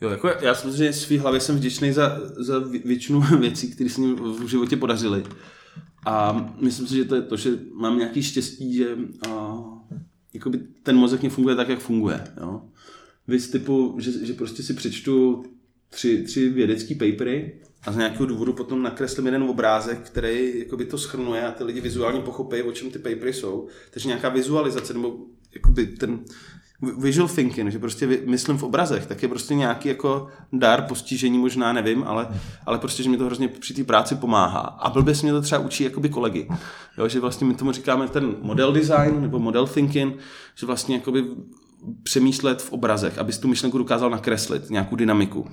Jo, 0.00 0.10
jako 0.10 0.28
já 0.40 0.54
samozřejmě 0.54 0.92
svý 0.92 1.18
hlavě 1.18 1.40
jsem 1.40 1.56
vděčný 1.56 1.92
za, 1.92 2.20
za 2.36 2.58
většinu 2.84 3.20
věcí, 3.40 3.70
které 3.70 3.90
se 3.90 4.00
mi 4.00 4.14
v 4.14 4.48
životě 4.48 4.76
podařily. 4.76 5.24
A 6.06 6.46
myslím 6.60 6.86
si, 6.86 6.96
že 6.96 7.04
to 7.04 7.14
je 7.14 7.22
to, 7.22 7.36
že 7.36 7.50
mám 7.72 7.98
nějaký 7.98 8.22
štěstí, 8.22 8.74
že 8.76 8.96
a, 9.28 9.58
jakoby 10.34 10.58
ten 10.82 10.96
mozek 10.96 11.20
mě 11.20 11.30
funguje 11.30 11.56
tak, 11.56 11.68
jak 11.68 11.78
funguje. 11.78 12.24
Jo. 12.40 12.62
Vy 13.28 13.40
z 13.40 13.50
typu, 13.50 13.96
že, 13.98 14.26
že 14.26 14.32
prostě 14.32 14.62
si 14.62 14.74
přečtu 14.74 15.44
tři, 15.90 16.22
tři 16.22 16.48
vědecké 16.48 16.94
papery 16.94 17.60
a 17.82 17.92
z 17.92 17.96
nějakého 17.96 18.26
důvodu 18.26 18.52
potom 18.52 18.82
nakreslím 18.82 19.26
jeden 19.26 19.42
obrázek, 19.42 19.98
který 19.98 20.58
jakoby 20.58 20.84
to 20.84 20.98
schrnuje 20.98 21.46
a 21.46 21.52
ty 21.52 21.64
lidi 21.64 21.80
vizuálně 21.80 22.20
pochopí, 22.20 22.62
o 22.62 22.72
čem 22.72 22.90
ty 22.90 22.98
papery 22.98 23.32
jsou. 23.32 23.68
Takže 23.90 24.08
nějaká 24.08 24.28
vizualizace 24.28 24.94
nebo 24.94 25.16
jakoby 25.54 25.86
ten 25.86 26.20
visual 26.82 27.28
thinking, 27.28 27.72
že 27.72 27.78
prostě 27.78 28.06
myslím 28.26 28.58
v 28.58 28.62
obrazech, 28.62 29.06
tak 29.06 29.22
je 29.22 29.28
prostě 29.28 29.54
nějaký 29.54 29.88
jako 29.88 30.26
dar, 30.52 30.82
postižení 30.82 31.38
možná, 31.38 31.72
nevím, 31.72 32.04
ale, 32.06 32.28
ale 32.66 32.78
prostě, 32.78 33.02
že 33.02 33.10
mi 33.10 33.16
to 33.16 33.24
hrozně 33.24 33.48
při 33.48 33.74
té 33.74 33.84
práci 33.84 34.14
pomáhá. 34.14 34.60
A 34.60 34.90
blbě 34.90 35.14
se 35.14 35.22
mě 35.22 35.32
to 35.32 35.42
třeba 35.42 35.60
učí 35.60 35.84
jakoby 35.84 36.08
kolegy. 36.08 36.48
Jo, 36.98 37.08
že 37.08 37.20
vlastně 37.20 37.46
my 37.46 37.54
tomu 37.54 37.72
říkáme 37.72 38.08
ten 38.08 38.36
model 38.40 38.72
design 38.72 39.22
nebo 39.22 39.38
model 39.38 39.66
thinking, 39.66 40.16
že 40.54 40.66
vlastně 40.66 40.94
jakoby 40.94 41.24
přemýšlet 42.02 42.62
v 42.62 42.72
obrazech, 42.72 43.18
abys 43.18 43.38
tu 43.38 43.48
myšlenku 43.48 43.78
dokázal 43.78 44.10
nakreslit, 44.10 44.70
nějakou 44.70 44.96
dynamiku. 44.96 45.50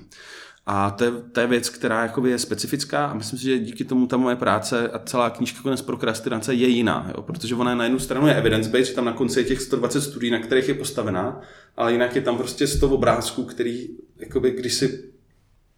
A 0.68 0.92
to 0.92 1.04
je, 1.04 1.12
to 1.12 1.40
je 1.40 1.48
věc, 1.48 1.70
která 1.70 2.04
jakoby 2.04 2.30
je 2.30 2.40
specifická 2.40 3.06
a 3.06 3.14
myslím 3.14 3.40
si, 3.40 3.46
že 3.46 3.60
díky 3.60 3.86
tomu 3.86 4.08
ta 4.08 4.18
moje 4.18 4.36
práce 4.36 4.90
a 4.90 5.00
celá 5.00 5.30
knížka 5.30 5.62
konec 5.62 5.82
prokrastinace 5.82 6.54
je 6.54 6.68
jiná, 6.68 7.12
jo? 7.16 7.22
protože 7.22 7.56
ona 7.56 7.76
na 7.76 7.84
jednu 7.84 8.00
stranu 8.00 8.28
je 8.28 8.36
evidence-based, 8.36 8.88
že 8.88 8.94
tam 8.94 9.06
na 9.06 9.14
konci 9.14 9.40
je 9.40 9.44
těch 9.44 9.62
120 9.62 10.02
studií, 10.02 10.32
na 10.32 10.40
kterých 10.40 10.68
je 10.68 10.74
postavená, 10.74 11.42
ale 11.78 11.92
jinak 11.92 12.16
je 12.16 12.22
tam 12.22 12.38
prostě 12.38 12.68
100 12.68 12.90
obrázků, 12.90 13.44
který, 13.44 13.88
jakoby, 14.18 14.52
když 14.52 14.74
si 14.74 15.12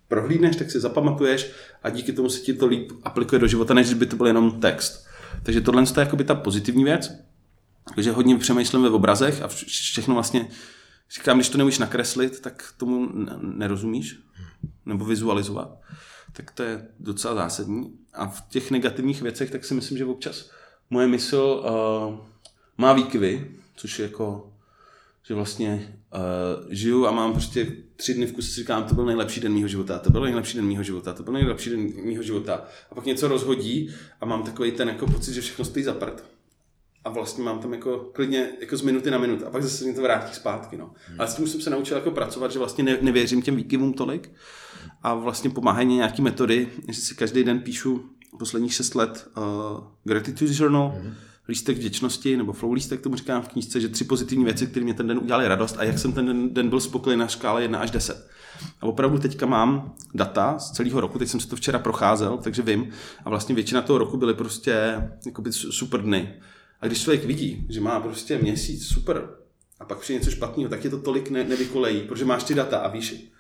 prohlídneš, 0.08 0.56
tak 0.56 0.72
si 0.72 0.80
zapamatuješ 0.80 1.52
a 1.84 1.90
díky 1.90 2.14
tomu 2.14 2.30
se 2.30 2.40
ti 2.40 2.54
to 2.54 2.68
líp 2.68 2.92
aplikuje 3.04 3.40
do 3.40 3.48
života, 3.48 3.74
než 3.74 3.94
by 3.94 4.06
to 4.06 4.16
byl 4.16 4.28
jenom 4.28 4.60
text. 4.60 5.08
Takže 5.44 5.62
tohle 5.62 5.82
je 5.82 5.88
jakoby 6.00 6.24
ta 6.24 6.36
pozitivní 6.36 6.84
věc, 6.84 7.12
takže 7.96 8.12
hodně 8.12 8.38
přemýšlím 8.38 8.84
ve 8.84 8.90
obrazech 8.90 9.42
a 9.42 9.48
všechno 9.48 10.14
vlastně 10.14 10.48
říkám, 11.12 11.38
když 11.38 11.50
to 11.50 11.58
neumíš 11.58 11.80
nakreslit, 11.80 12.40
tak 12.40 12.74
tomu 12.78 13.10
nerozumíš 13.42 14.20
nebo 14.88 15.06
vizualizovat. 15.06 15.80
Tak 16.34 16.52
to 16.52 16.64
je 16.64 16.88
docela 17.00 17.36
zásadní. 17.36 17.94
A 18.14 18.28
v 18.28 18.42
těch 18.50 18.72
negativních 18.72 19.22
věcech, 19.22 19.52
tak 19.52 19.66
si 19.66 19.74
myslím, 19.74 19.98
že 19.98 20.06
občas 20.06 20.50
moje 20.90 21.08
mysl 21.08 21.64
uh, 21.64 22.26
má 22.78 22.94
výkyvy, 22.94 23.52
což 23.76 24.00
je 24.00 24.04
jako, 24.04 24.54
že 25.24 25.34
vlastně 25.34 25.98
uh, 26.14 26.72
žiju 26.74 27.06
a 27.06 27.12
mám 27.12 27.32
prostě 27.32 27.74
tři 27.96 28.14
dny 28.14 28.26
v 28.26 28.34
kuse 28.34 28.48
si 28.48 28.56
říkám, 28.56 28.84
to 28.84 28.96
byl 28.96 29.06
nejlepší 29.06 29.40
den 29.40 29.54
mého 29.54 29.68
života, 29.68 30.00
to 30.00 30.10
byl 30.10 30.22
nejlepší 30.22 30.58
den 30.58 30.68
mého 30.68 30.84
života, 30.84 31.14
to 31.14 31.24
byl 31.24 31.34
nejlepší 31.34 31.70
den 31.70 31.92
mého 32.06 32.24
života. 32.24 32.66
A 32.92 32.96
pak 32.96 33.06
něco 33.06 33.28
rozhodí 33.28 33.94
a 34.22 34.26
mám 34.26 34.44
takový 34.44 34.72
ten 34.72 34.88
jako 34.88 35.08
pocit, 35.08 35.34
že 35.34 35.42
všechno 35.42 35.66
stojí 35.66 35.86
za 35.86 35.94
prd 35.94 36.24
a 37.08 37.10
vlastně 37.10 37.44
mám 37.44 37.60
tam 37.60 37.74
jako 37.74 37.98
klidně 38.14 38.50
jako 38.62 38.78
z 38.78 38.82
minuty 38.82 39.12
na 39.12 39.18
minutu 39.18 39.48
a 39.48 39.50
pak 39.50 39.64
zase 39.64 39.84
mě 39.84 39.94
to 39.94 40.02
vrátí 40.02 40.36
zpátky. 40.36 40.78
No. 40.78 40.92
Hmm. 41.08 41.20
Ale 41.20 41.28
s 41.28 41.36
tím 41.36 41.48
jsem 41.48 41.62
se 41.62 41.70
naučil 41.70 41.98
jako 41.98 42.12
pracovat, 42.12 42.52
že 42.52 42.60
vlastně 42.60 42.84
ne, 42.84 42.98
nevěřím 43.02 43.42
těm 43.42 43.56
výkyvům 43.56 43.94
tolik 43.94 44.32
a 45.04 45.14
vlastně 45.14 45.50
pomáhají 45.50 45.88
mě 45.88 45.96
nějaký 45.96 46.22
metody, 46.22 46.68
že 46.88 47.02
si 47.02 47.16
každý 47.16 47.44
den 47.44 47.60
píšu 47.60 48.06
posledních 48.40 48.74
šest 48.74 48.96
let 48.96 49.28
uh, 49.38 49.44
gratitude 50.04 50.54
journal, 50.56 50.96
hmm. 51.02 51.14
lístek 51.48 51.78
vděčnosti, 51.78 52.38
nebo 52.38 52.54
flow 52.54 52.74
lístek, 52.74 53.02
tomu 53.02 53.16
říkám 53.16 53.42
v 53.42 53.48
knížce, 53.48 53.82
že 53.82 53.90
tři 53.90 54.04
pozitivní 54.04 54.46
věci, 54.46 54.68
které 54.68 54.84
mě 54.84 54.94
ten 54.94 55.08
den 55.08 55.18
udělali 55.18 55.48
radost 55.48 55.76
a 55.80 55.84
jak 55.84 56.00
jsem 56.00 56.14
ten 56.14 56.26
den, 56.26 56.54
den 56.54 56.70
byl 56.70 56.80
spokojený 56.80 57.20
na 57.20 57.28
škále 57.28 57.62
1 57.62 57.80
až 57.80 57.92
10. 57.92 58.30
A 58.82 58.86
opravdu 58.86 59.20
teďka 59.20 59.46
mám 59.46 59.94
data 60.14 60.60
z 60.60 60.72
celého 60.72 61.02
roku, 61.02 61.20
teď 61.20 61.30
jsem 61.30 61.40
se 61.40 61.48
to 61.48 61.56
včera 61.56 61.80
procházel, 61.80 62.38
takže 62.38 62.62
vím. 62.62 62.90
A 63.26 63.30
vlastně 63.30 63.56
většina 63.56 63.82
toho 63.82 64.00
roku 64.00 64.18
byly 64.18 64.34
prostě 64.34 65.04
super 65.52 66.02
dny. 66.02 66.34
A 66.82 66.88
když 66.88 67.02
člověk 67.02 67.26
vidí, 67.26 67.66
že 67.70 67.82
má 67.82 68.00
prostě 68.00 68.38
měsíc 68.38 68.88
super 68.88 69.30
a 69.80 69.86
pak 69.86 70.00
přijde 70.00 70.20
něco 70.20 70.32
špatného, 70.32 70.70
tak 70.70 70.84
je 70.84 70.90
to 70.90 70.98
tolik 70.98 71.30
ne, 71.30 71.44
nevykolejí, 71.44 72.02
protože 72.02 72.26
máš 72.26 72.44
ty 72.44 72.54
data 72.54 72.78
a 72.78 72.88
víš, 72.88 73.32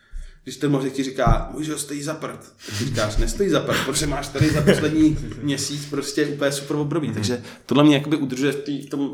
když 0.47 0.57
ten 0.57 0.71
mozek 0.71 0.93
ti 0.93 1.03
říká, 1.03 1.49
můj 1.53 1.63
že 1.63 1.77
stojí 1.77 2.03
za 2.03 2.13
prd, 2.13 2.39
tak 2.65 2.75
říkáš, 2.75 3.17
nestojí 3.17 3.49
za 3.49 3.59
prd, 3.59 3.77
protože 3.85 4.07
máš 4.07 4.27
tady 4.27 4.49
za 4.49 4.61
poslední 4.61 5.17
měsíc 5.41 5.85
prostě 5.85 6.25
úplně 6.25 6.51
super 6.51 6.75
období. 6.75 7.11
Takže 7.13 7.43
tohle 7.65 7.83
mě 7.83 7.95
jakoby 7.95 8.17
udržuje 8.17 8.51
v 8.51 8.55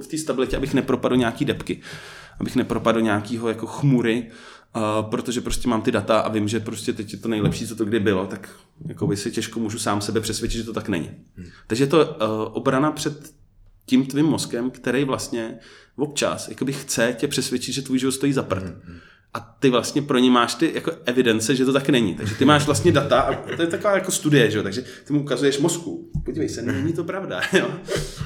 té 0.07 0.17
v 0.17 0.17
stabilitě, 0.17 0.57
abych 0.57 0.73
nepropadl 0.73 1.17
nějaký 1.17 1.45
depky, 1.45 1.81
abych 2.39 2.55
nepropadl 2.55 3.01
nějakého 3.01 3.49
jako 3.49 3.67
chmury, 3.67 4.31
uh, 4.75 5.09
protože 5.09 5.41
prostě 5.41 5.67
mám 5.67 5.81
ty 5.81 5.91
data 5.91 6.19
a 6.19 6.29
vím, 6.29 6.47
že 6.47 6.59
prostě 6.59 6.93
teď 6.93 7.13
je 7.13 7.19
to 7.19 7.27
nejlepší, 7.27 7.67
co 7.67 7.75
to 7.75 7.85
kdy 7.85 7.99
bylo, 7.99 8.27
tak 8.27 8.49
jako 8.87 9.15
si 9.15 9.31
těžko 9.31 9.59
můžu 9.59 9.79
sám 9.79 10.01
sebe 10.01 10.21
přesvědčit, 10.21 10.57
že 10.57 10.63
to 10.63 10.73
tak 10.73 10.89
není. 10.89 11.11
Takže 11.67 11.83
je 11.83 11.87
to 11.87 12.05
uh, 12.05 12.15
obrana 12.51 12.91
před 12.91 13.33
tím 13.85 14.05
tvým 14.05 14.25
mozkem, 14.25 14.71
který 14.71 15.03
vlastně 15.03 15.59
občas 15.95 16.47
jakoby 16.47 16.73
chce 16.73 17.15
tě 17.17 17.27
přesvědčit, 17.27 17.73
že 17.73 17.81
tvůj 17.81 17.99
život 17.99 18.11
stojí 18.11 18.33
za 18.33 18.43
prd. 18.43 18.63
Mm-hmm 18.63 18.99
a 19.33 19.39
ty 19.39 19.69
vlastně 19.69 20.01
pro 20.01 20.17
ně 20.17 20.31
máš 20.31 20.55
ty 20.55 20.71
jako 20.73 20.91
evidence, 21.05 21.55
že 21.55 21.65
to 21.65 21.73
tak 21.73 21.89
není. 21.89 22.15
Takže 22.15 22.35
ty 22.35 22.45
máš 22.45 22.65
vlastně 22.65 22.91
data 22.91 23.19
a 23.19 23.55
to 23.55 23.61
je 23.61 23.67
taková 23.67 23.93
jako 23.93 24.11
studie, 24.11 24.51
že 24.51 24.57
jo? 24.57 24.63
takže 24.63 24.83
ty 25.05 25.13
mu 25.13 25.21
ukazuješ 25.21 25.57
mozku. 25.59 26.11
Podívej 26.25 26.49
se, 26.49 26.61
není 26.61 26.93
to 26.93 27.03
pravda. 27.03 27.41
Jo? 27.53 27.69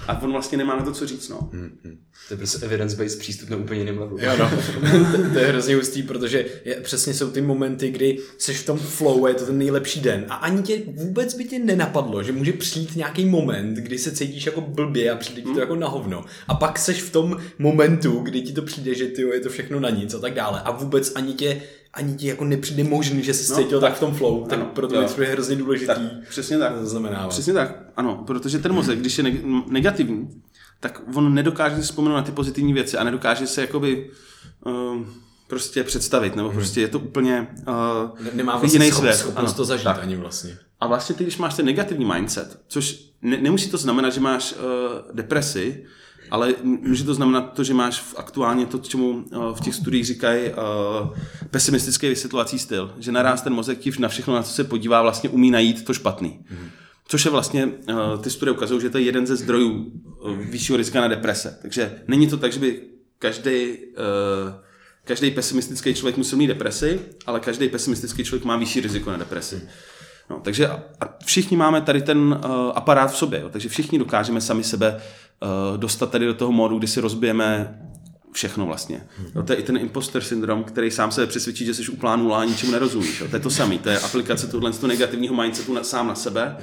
A 0.07 0.21
on 0.21 0.31
vlastně 0.31 0.57
nemá 0.57 0.75
na 0.75 0.85
to, 0.85 0.91
co 0.91 1.07
říct. 1.07 1.29
No. 1.29 1.49
Hmm, 1.53 1.77
To 2.27 2.33
je 2.33 2.37
prostě 2.37 2.65
evidence-based 2.65 3.19
přístup 3.19 3.49
na 3.49 3.57
úplně 3.57 3.79
jiném 3.79 3.97
levelu. 3.97 4.17
Jo, 4.21 4.31
no. 4.39 4.49
to, 5.11 5.33
to, 5.33 5.39
je 5.39 5.47
hrozně 5.47 5.75
hustý, 5.75 6.03
protože 6.03 6.45
je, 6.65 6.75
přesně 6.75 7.13
jsou 7.13 7.31
ty 7.31 7.41
momenty, 7.41 7.89
kdy 7.89 8.17
jsi 8.37 8.53
v 8.53 8.65
tom 8.65 8.77
flow, 8.77 9.27
je 9.27 9.33
to 9.33 9.45
ten 9.45 9.57
nejlepší 9.57 10.01
den 10.01 10.25
a 10.29 10.35
ani 10.35 10.63
tě 10.63 10.81
vůbec 10.95 11.33
by 11.33 11.43
tě 11.43 11.59
nenapadlo, 11.59 12.23
že 12.23 12.31
může 12.31 12.53
přijít 12.53 12.95
nějaký 12.95 13.25
moment, 13.25 13.75
kdy 13.75 13.97
se 13.97 14.11
cítíš 14.11 14.45
jako 14.45 14.61
blbě 14.61 15.11
a 15.11 15.15
přijde 15.15 15.41
ti 15.41 15.45
to 15.45 15.51
hmm. 15.51 15.59
jako 15.59 15.75
na 15.75 15.87
hovno. 15.87 16.25
A 16.47 16.55
pak 16.55 16.79
seš 16.79 17.01
v 17.01 17.11
tom 17.11 17.37
momentu, 17.59 18.19
kdy 18.19 18.41
ti 18.41 18.53
to 18.53 18.61
přijde, 18.61 18.95
že 18.95 19.07
ty 19.07 19.21
je 19.21 19.39
to 19.39 19.49
všechno 19.49 19.79
na 19.79 19.89
nic 19.89 20.13
a 20.13 20.19
tak 20.19 20.33
dále. 20.33 20.61
A 20.61 20.71
vůbec 20.71 20.96
vůbec 20.97 21.11
ani 21.15 21.33
tě, 21.33 21.61
ani 21.93 22.15
ti 22.15 22.27
jako 22.27 22.45
nepřijde 22.45 22.83
možný, 22.83 23.23
že 23.23 23.33
jsi 23.33 23.51
no, 23.51 23.57
cítil 23.57 23.81
tak 23.81 23.95
v 23.95 23.99
tom 23.99 24.13
flow, 24.13 24.35
ano, 24.35 24.47
tak 24.47 24.67
proto 24.67 24.95
jo. 24.95 25.09
je 25.21 25.27
hrozně 25.27 25.55
důležitý. 25.55 25.87
Tak, 25.87 26.29
přesně 26.29 26.57
tak. 26.57 26.85
Znamená. 26.85 27.27
Přesně 27.27 27.53
tak, 27.53 27.83
ano, 27.95 28.23
protože 28.27 28.59
ten 28.59 28.73
mozek, 28.73 28.99
když 28.99 29.17
je 29.17 29.23
negativní, 29.69 30.41
tak 30.79 31.01
on 31.15 31.33
nedokáže 31.33 31.75
si 31.75 31.81
vzpomenout 31.81 32.15
na 32.15 32.21
ty 32.21 32.31
pozitivní 32.31 32.73
věci 32.73 32.97
a 32.97 33.03
nedokáže 33.03 33.47
se 33.47 33.61
jakoby 33.61 34.11
uh, 34.65 34.97
prostě 35.47 35.83
představit, 35.83 36.35
nebo 36.35 36.49
hmm. 36.49 36.57
prostě 36.57 36.81
je 36.81 36.87
to 36.87 36.99
úplně 36.99 37.47
uh, 37.67 38.23
ne, 38.25 38.31
Nemá 38.33 38.57
vlastně 38.57 38.85
jiný 38.85 38.91
svět. 38.91 39.13
schopnost 39.15 39.53
to 39.53 39.65
zažít 39.65 39.83
tak. 39.83 39.99
ani 40.01 40.15
vlastně. 40.15 40.57
A 40.79 40.87
vlastně 40.87 41.15
ty, 41.15 41.23
když 41.23 41.37
máš 41.37 41.55
ten 41.55 41.65
negativní 41.65 42.05
mindset, 42.05 42.59
což 42.67 43.11
ne, 43.21 43.37
nemusí 43.37 43.69
to 43.69 43.77
znamenat, 43.77 44.09
že 44.09 44.19
máš 44.19 44.53
uh, 44.53 45.15
depresi, 45.15 45.85
Ale 46.31 46.55
může 46.63 47.03
to 47.03 47.13
znamenat 47.13 47.53
to, 47.53 47.63
že 47.63 47.73
máš 47.73 48.03
aktuálně 48.17 48.65
to, 48.65 48.77
čemu 48.77 49.25
eh, 49.31 49.35
v 49.53 49.61
těch 49.61 49.75
studiích 49.75 50.05
říkají 50.05 50.49
uh, 50.49 51.17
pesimistický 51.51 52.09
vysvětlovací 52.09 52.59
styl. 52.59 52.93
Že 52.97 53.11
naraz 53.11 53.41
ten 53.41 53.53
mozek 53.53 53.79
ti 53.79 53.91
na 53.99 54.07
všechno, 54.07 54.35
na 54.35 54.43
co 54.43 54.51
se 54.51 54.63
podívá, 54.63 55.01
vlastně 55.01 55.29
umí 55.29 55.51
najít 55.51 55.85
to 55.85 55.93
špatný. 55.93 56.39
Mm. 56.49 56.69
Což 57.07 57.25
je 57.25 57.31
vlastně, 57.31 57.65
uh, 57.65 58.21
ty 58.21 58.29
studie 58.29 58.51
ukazují, 58.51 58.81
že 58.81 58.89
to 58.89 58.97
je 58.97 59.03
jeden 59.03 59.27
ze 59.27 59.35
zdrojů 59.35 59.91
vyššího 60.49 60.77
rizika 60.77 61.01
na 61.01 61.07
deprese. 61.07 61.59
Takže 61.61 62.01
není 62.07 62.27
to 62.27 62.37
tak, 62.37 62.53
že 62.53 62.59
by 62.59 62.81
každý 63.19 63.77
každý 65.07 65.31
pesimistický 65.31 65.93
člověk 65.93 66.17
musí 66.17 66.35
mít 66.35 66.47
depresi, 66.47 66.99
ale 67.25 67.39
každý 67.39 67.69
pesimistický 67.69 68.23
člověk 68.23 68.45
má 68.45 68.57
vyšší 68.57 68.79
riziko 68.79 69.11
na 69.11 69.17
depresi. 69.17 69.61
No, 70.29 70.39
takže 70.43 70.67
a, 70.67 70.83
všichni 71.25 71.57
máme 71.57 71.81
tady 71.81 72.01
ten 72.01 72.17
uh, 72.17 72.51
aparát 72.75 73.11
v 73.11 73.17
sobě, 73.17 73.39
jo, 73.41 73.49
takže 73.49 73.69
všichni 73.69 73.99
dokážeme 73.99 74.41
sami 74.41 74.63
sebe 74.63 75.01
uh, 75.71 75.77
dostat 75.77 76.11
tady 76.11 76.25
do 76.25 76.33
toho 76.33 76.51
módu, 76.51 76.77
kdy 76.77 76.87
si 76.87 77.01
rozbijeme 77.01 77.79
všechno 78.31 78.65
vlastně. 78.65 79.07
Jo, 79.35 79.43
to 79.43 79.53
je 79.53 79.59
i 79.59 79.63
ten 79.63 79.77
imposter 79.77 80.21
syndrom, 80.23 80.63
který 80.63 80.91
sám 80.91 81.11
sebe 81.11 81.27
přesvědčí, 81.27 81.65
že 81.65 81.73
jsi 81.73 81.87
úplná 81.87 82.15
nula 82.15 82.39
a 82.39 82.43
ničemu 82.43 82.71
nerozumíš. 82.71 83.21
Jo. 83.21 83.27
To 83.29 83.35
je 83.35 83.39
to 83.39 83.49
samé, 83.49 83.77
to 83.77 83.89
je 83.89 83.99
aplikace 83.99 84.47
tohle 84.47 84.73
z 84.73 84.77
toho 84.77 84.87
negativního 84.87 85.41
mindsetu 85.41 85.73
na, 85.73 85.83
sám 85.83 86.07
na 86.07 86.15
sebe. 86.15 86.57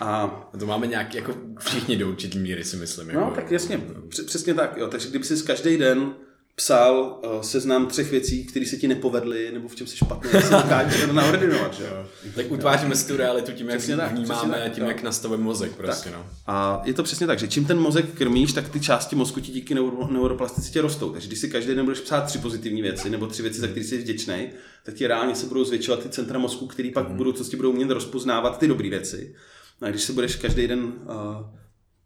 A... 0.00 0.06
a 0.52 0.58
to 0.58 0.66
máme 0.66 0.86
nějak 0.86 1.14
jako 1.14 1.34
všichni 1.58 1.96
do 1.96 2.08
určitý 2.08 2.38
míry, 2.38 2.64
si 2.64 2.76
myslím. 2.76 3.08
No, 3.08 3.20
jako... 3.20 3.30
tak 3.34 3.50
jasně, 3.50 3.80
přesně 4.26 4.54
tak. 4.54 4.76
Jo. 4.76 4.88
Takže 4.88 5.08
kdyby 5.08 5.24
si 5.24 5.44
každý 5.44 5.76
den 5.76 6.12
psal 6.54 7.20
uh, 7.24 7.40
seznam 7.40 7.86
třech 7.86 8.10
věcí, 8.10 8.44
které 8.44 8.66
se 8.66 8.76
ti 8.76 8.88
nepovedly, 8.88 9.50
nebo 9.52 9.68
v 9.68 9.74
čem 9.74 9.86
jsi 9.86 9.96
špatný, 9.96 10.30
jak 10.32 10.44
se 10.44 10.50
dokážeš 10.50 11.04
to 11.06 11.12
naordinovat, 11.12 11.74
že 11.74 11.84
jo? 11.84 12.06
Tak 12.34 12.50
utváříme 12.50 12.96
si 12.96 13.08
tu 13.08 13.16
realitu 13.16 13.52
tím, 13.52 13.68
jak 13.68 13.78
přesně 13.78 13.96
tak, 13.96 14.12
vnímáme 14.12 14.58
tak, 14.64 14.72
tím, 14.72 14.84
tak. 14.84 14.96
jak 14.96 15.02
nastavuje 15.02 15.40
mozek 15.40 15.72
prostě, 15.72 16.10
tak. 16.10 16.18
no. 16.18 16.26
A 16.46 16.82
je 16.84 16.94
to 16.94 17.02
přesně 17.02 17.26
tak, 17.26 17.38
že 17.38 17.48
čím 17.48 17.64
ten 17.64 17.78
mozek 17.78 18.14
krmíš, 18.14 18.52
tak 18.52 18.68
ty 18.68 18.80
části 18.80 19.16
mozku 19.16 19.40
ti 19.40 19.52
díky 19.52 19.74
neuro, 19.74 20.08
neuroplasticitě 20.10 20.80
rostou. 20.80 21.10
Takže 21.10 21.28
když 21.28 21.38
si 21.38 21.50
každý 21.50 21.74
den 21.74 21.84
budeš 21.84 22.00
psát 22.00 22.20
tři 22.20 22.38
pozitivní 22.38 22.82
věci, 22.82 23.10
nebo 23.10 23.26
tři 23.26 23.42
věci, 23.42 23.60
za 23.60 23.66
které 23.66 23.86
jsi 23.86 23.98
vděčný, 23.98 24.48
tak 24.84 24.94
ti 24.94 25.06
reálně 25.06 25.34
se 25.34 25.46
budou 25.46 25.64
zvětšovat 25.64 26.02
ty 26.02 26.08
centra 26.08 26.38
mozku, 26.38 26.66
které 26.66 26.90
pak 26.94 27.08
v 27.08 27.14
budoucnosti 27.14 27.56
budou 27.56 27.70
umět 27.70 27.90
rozpoznávat 27.90 28.58
ty 28.58 28.68
dobré 28.68 28.88
věci. 28.88 29.34
A 29.80 29.88
když 29.88 30.02
se 30.02 30.12
budeš 30.12 30.36
každý 30.36 30.66
den 30.66 30.80
uh, 30.84 31.60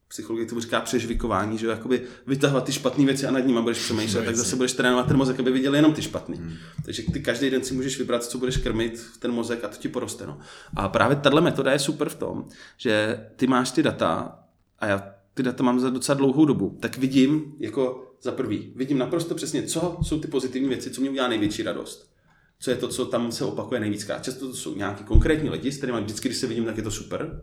psychologie 0.09 0.47
tomu 0.47 0.61
říká 0.61 0.81
přežvikování, 0.81 1.59
že 1.59 1.67
jakoby 1.67 2.03
vytahovat 2.27 2.65
ty 2.65 2.73
špatné 2.73 3.05
věci 3.05 3.27
a 3.27 3.31
nad 3.31 3.41
nimi 3.41 3.63
budeš 3.63 3.79
přemýšlet, 3.79 4.21
no, 4.21 4.27
tak 4.27 4.37
zase 4.37 4.57
budeš 4.57 4.73
trénovat 4.73 5.07
ten 5.07 5.17
mozek, 5.17 5.41
aby 5.41 5.53
viděl 5.53 5.75
jenom 5.75 5.95
ty 5.95 6.03
špatné. 6.03 6.37
Hmm. 6.37 6.53
Takže 6.85 7.03
ty 7.13 7.21
každý 7.21 7.51
den 7.51 7.65
si 7.65 7.75
můžeš 7.75 7.99
vybrat, 7.99 8.25
co 8.25 8.39
budeš 8.39 8.57
krmit 8.57 9.07
ten 9.19 9.33
mozek 9.33 9.65
a 9.65 9.69
to 9.69 9.77
ti 9.77 9.89
poroste. 9.89 10.27
No. 10.27 10.39
A 10.77 10.89
právě 10.89 11.17
tahle 11.17 11.41
metoda 11.41 11.73
je 11.73 11.79
super 11.79 12.09
v 12.09 12.15
tom, 12.15 12.45
že 12.77 13.21
ty 13.37 13.47
máš 13.47 13.71
ty 13.71 13.83
data 13.83 14.39
a 14.79 14.87
já 14.87 15.15
ty 15.35 15.43
data 15.43 15.63
mám 15.63 15.81
za 15.81 15.91
docela 15.91 16.19
dlouhou 16.19 16.45
dobu, 16.45 16.77
tak 16.81 16.99
vidím 16.99 17.55
jako 17.59 18.11
za 18.23 18.33
prvý, 18.33 18.73
vidím 18.77 18.99
naprosto 18.99 19.35
přesně, 19.35 19.63
co 19.63 19.99
jsou 20.03 20.21
ty 20.21 20.29
pozitivní 20.29 20.69
věci, 20.69 20.91
co 20.91 21.01
mě 21.01 21.11
udělá 21.11 21.29
největší 21.29 21.63
radost. 21.63 22.15
Co 22.61 22.71
je 22.71 22.77
to, 22.77 22.89
co 22.89 23.07
tam 23.07 23.33
se 23.33 23.45
opakuje 23.45 23.81
nejvíckrát. 23.81 24.25
Často 24.25 24.49
to 24.49 24.55
jsou 24.55 24.77
nějaký 24.77 25.05
konkrétní 25.05 25.51
lidi, 25.51 25.73
s 25.73 25.77
kterými 25.77 26.01
vždycky, 26.01 26.29
když 26.29 26.39
se 26.39 26.47
vidím, 26.47 26.65
tak 26.65 26.77
je 26.77 26.83
to 26.83 26.91
super. 26.91 27.41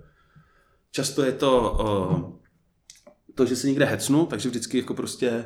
Často 0.91 1.24
je 1.24 1.32
to 1.32 1.78
uh, 2.24 2.41
to, 3.36 3.45
že 3.45 3.55
se 3.55 3.67
někde 3.67 3.86
hecnu, 3.86 4.25
takže 4.25 4.49
vždycky 4.49 4.77
jako 4.77 4.93
prostě 4.93 5.45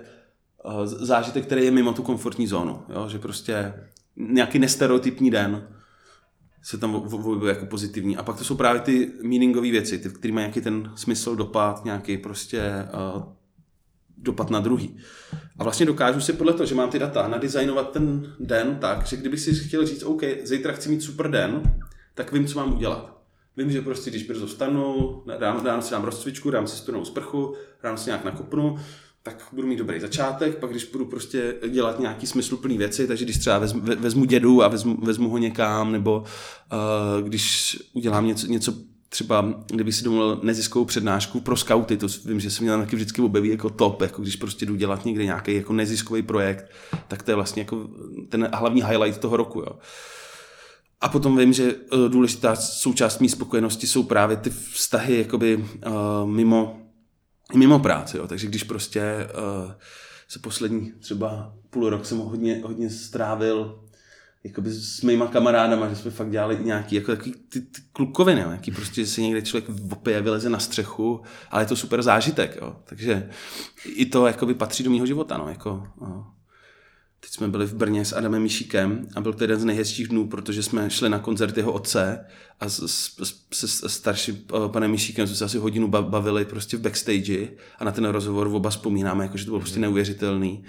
uh, 0.66 0.86
zážitek, 0.86 1.46
který 1.46 1.66
je 1.66 1.72
mimo 1.72 1.94
tu 1.94 2.04
komfortní 2.04 2.48
zónu. 2.48 2.82
Jo? 2.90 3.10
Že 3.10 3.20
prostě 3.20 3.74
nějaký 4.16 4.60
nestereotypní 4.60 5.32
den 5.32 5.68
se 6.64 6.78
tam 6.78 6.96
objevuje 6.96 7.54
jako 7.54 7.66
pozitivní. 7.66 8.18
A 8.18 8.24
pak 8.24 8.38
to 8.38 8.44
jsou 8.44 8.56
právě 8.56 8.82
ty 8.82 9.12
meaningové 9.24 9.72
věci, 9.72 9.98
ty, 9.98 10.10
které 10.10 10.34
mají 10.34 10.44
nějaký 10.44 10.62
ten 10.62 10.92
smysl, 10.96 11.36
dopad, 11.36 11.86
nějaký 11.86 12.18
prostě 12.18 12.88
uh, 13.16 13.24
dopad 14.18 14.50
na 14.50 14.60
druhý. 14.60 14.98
A 15.58 15.64
vlastně 15.64 15.86
dokážu 15.86 16.22
si 16.22 16.34
podle 16.34 16.54
toho, 16.54 16.66
že 16.66 16.76
mám 16.76 16.90
ty 16.90 17.00
data, 17.00 17.28
nadizajnovat 17.28 17.92
ten 17.92 18.36
den 18.40 18.78
tak, 18.82 19.06
že 19.06 19.18
kdybych 19.18 19.40
si 19.40 19.56
chtěl 19.56 19.86
říct, 19.86 20.04
OK, 20.04 20.22
zítra 20.44 20.74
chci 20.74 20.90
mít 20.90 21.02
super 21.02 21.32
den, 21.32 21.62
tak 22.16 22.32
vím, 22.32 22.48
co 22.48 22.60
mám 22.60 22.74
udělat. 22.74 23.15
Vím, 23.58 23.72
že 23.72 23.82
prostě, 23.82 24.10
když 24.10 24.24
brzo 24.24 24.48
vstanu, 24.48 25.24
ráno, 25.40 25.62
ráno 25.64 25.82
si 25.82 25.92
dám 25.92 26.04
rozcvičku, 26.04 26.52
dám 26.52 26.68
si 26.68 26.78
studenou 26.78 27.06
sprchu, 27.06 27.56
ráno 27.84 27.98
si 27.98 28.10
nějak 28.10 28.26
nakopnu, 28.26 28.78
tak 29.24 29.48
budu 29.52 29.68
mít 29.68 29.76
dobrý 29.76 30.00
začátek, 30.00 30.58
pak 30.58 30.70
když 30.70 30.86
budu 30.86 31.06
prostě 31.06 31.56
dělat 31.70 32.00
nějaký 32.00 32.28
smysluplný 32.28 32.78
věci, 32.78 33.08
takže 33.08 33.26
když 33.26 33.38
třeba 33.38 33.60
vezmu, 33.60 33.82
vezmu 33.82 34.26
dědu 34.26 34.64
a 34.64 34.68
vezmu, 34.68 34.98
vezmu 35.02 35.30
ho 35.30 35.38
někam, 35.38 35.92
nebo 35.92 36.20
uh, 36.20 37.28
když 37.28 37.78
udělám 37.94 38.28
něco, 38.28 38.48
něco 38.48 38.74
třeba, 39.10 39.54
kdybych 39.68 39.96
si 39.96 40.04
domluvil 40.04 40.40
neziskovou 40.44 40.86
přednášku 40.86 41.42
pro 41.42 41.58
skauty, 41.58 41.98
to 41.98 42.08
vím, 42.26 42.40
že 42.40 42.52
se 42.52 42.62
mě 42.62 42.72
tam 42.72 42.80
taky 42.80 42.96
vždycky 42.96 43.22
objeví 43.22 43.50
jako 43.50 43.70
top, 43.70 44.02
jako 44.02 44.22
když 44.22 44.36
prostě 44.36 44.66
jdu 44.66 44.76
dělat 44.76 45.06
někde 45.06 45.26
nějaký 45.26 45.56
jako 45.56 45.74
neziskový 45.74 46.22
projekt, 46.22 46.66
tak 47.08 47.24
to 47.24 47.32
je 47.32 47.36
vlastně 47.36 47.62
jako 47.62 47.90
ten 48.30 48.50
hlavní 48.54 48.84
highlight 48.84 49.22
toho 49.22 49.38
roku. 49.38 49.60
Jo. 49.60 49.80
A 51.06 51.10
potom 51.10 51.38
vím, 51.38 51.54
že 51.54 51.76
eh, 51.94 52.10
důležitá 52.10 52.56
součást 52.56 53.20
mý 53.20 53.30
spokojenosti 53.30 53.88
jsou 53.88 54.04
právě 54.04 54.38
ty 54.38 54.50
vztahy 54.50 55.18
jakoby 55.18 55.58
uh, 55.58 56.30
mimo, 56.30 56.80
mimo 57.56 57.80
práci. 57.80 58.18
Jo. 58.18 58.28
Takže 58.28 58.48
když 58.48 58.64
prostě 58.64 59.28
uh, 59.66 59.72
se 60.28 60.40
poslední 60.40 60.92
třeba 60.92 61.54
půl 61.70 61.90
rok 61.90 62.06
jsem 62.06 62.18
hodně, 62.18 62.62
hodně 62.64 62.90
strávil 62.90 63.84
jakoby 64.44 64.70
s 64.72 65.02
mýma 65.02 65.28
kamarádama, 65.28 65.90
že 65.90 65.96
jsme 65.96 66.12
fakt 66.12 66.32
dělali 66.32 66.58
nějaký 66.62 66.96
jako 66.96 67.12
takový 67.12 67.34
ty, 67.50 67.62
ty 67.62 67.82
klukoviny, 67.94 68.42
jo, 68.42 68.52
jaký 68.52 68.72
prostě, 68.72 69.02
že 69.02 69.12
se 69.12 69.22
někde 69.22 69.42
člověk 69.42 69.70
opije, 69.92 70.22
vyleze 70.22 70.50
na 70.50 70.60
střechu, 70.60 71.22
ale 71.52 71.64
je 71.64 71.68
to 71.68 71.76
super 71.76 72.02
zážitek, 72.02 72.58
jo. 72.62 72.76
takže 72.86 73.30
i 73.86 74.06
to 74.06 74.28
jakoby 74.28 74.54
patří 74.54 74.84
do 74.84 74.92
mého 74.92 75.06
života, 75.06 75.38
no, 75.38 75.50
jako, 75.50 75.88
no. 76.02 76.35
Teď 77.26 77.34
jsme 77.34 77.48
byli 77.48 77.66
v 77.66 77.74
Brně 77.74 78.06
s 78.06 78.14
Adamem 78.14 78.42
Mišíkem 78.42 79.08
a 79.16 79.22
byl 79.22 79.34
to 79.34 79.44
jeden 79.44 79.60
z 79.60 79.66
nejhezčích 79.66 80.08
dnů, 80.08 80.28
protože 80.28 80.64
jsme 80.64 80.90
šli 80.90 81.10
na 81.10 81.20
koncert 81.20 81.58
jeho 81.58 81.72
otce 81.72 82.26
a 82.60 82.70
s, 82.70 82.84
s, 82.84 83.64
s 83.64 83.88
starším 83.88 84.46
eh, 84.56 84.70
panem 84.70 84.92
Mišíkem 84.92 85.28
jsme 85.28 85.36
se 85.36 85.46
asi 85.46 85.58
hodinu 85.58 85.88
bavili 85.88 86.46
prostě 86.46 86.78
v 86.78 86.82
backstage 86.82 87.48
a 87.80 87.84
na 87.84 87.92
ten 87.92 88.06
rozhovor 88.06 88.48
oba 88.48 88.70
vzpomínáme, 88.70 89.24
jako, 89.24 89.38
že 89.38 89.46
to 89.46 89.52
bylo 89.52 89.60
prostě 89.60 89.80
neuvěřitelný. 89.80 90.64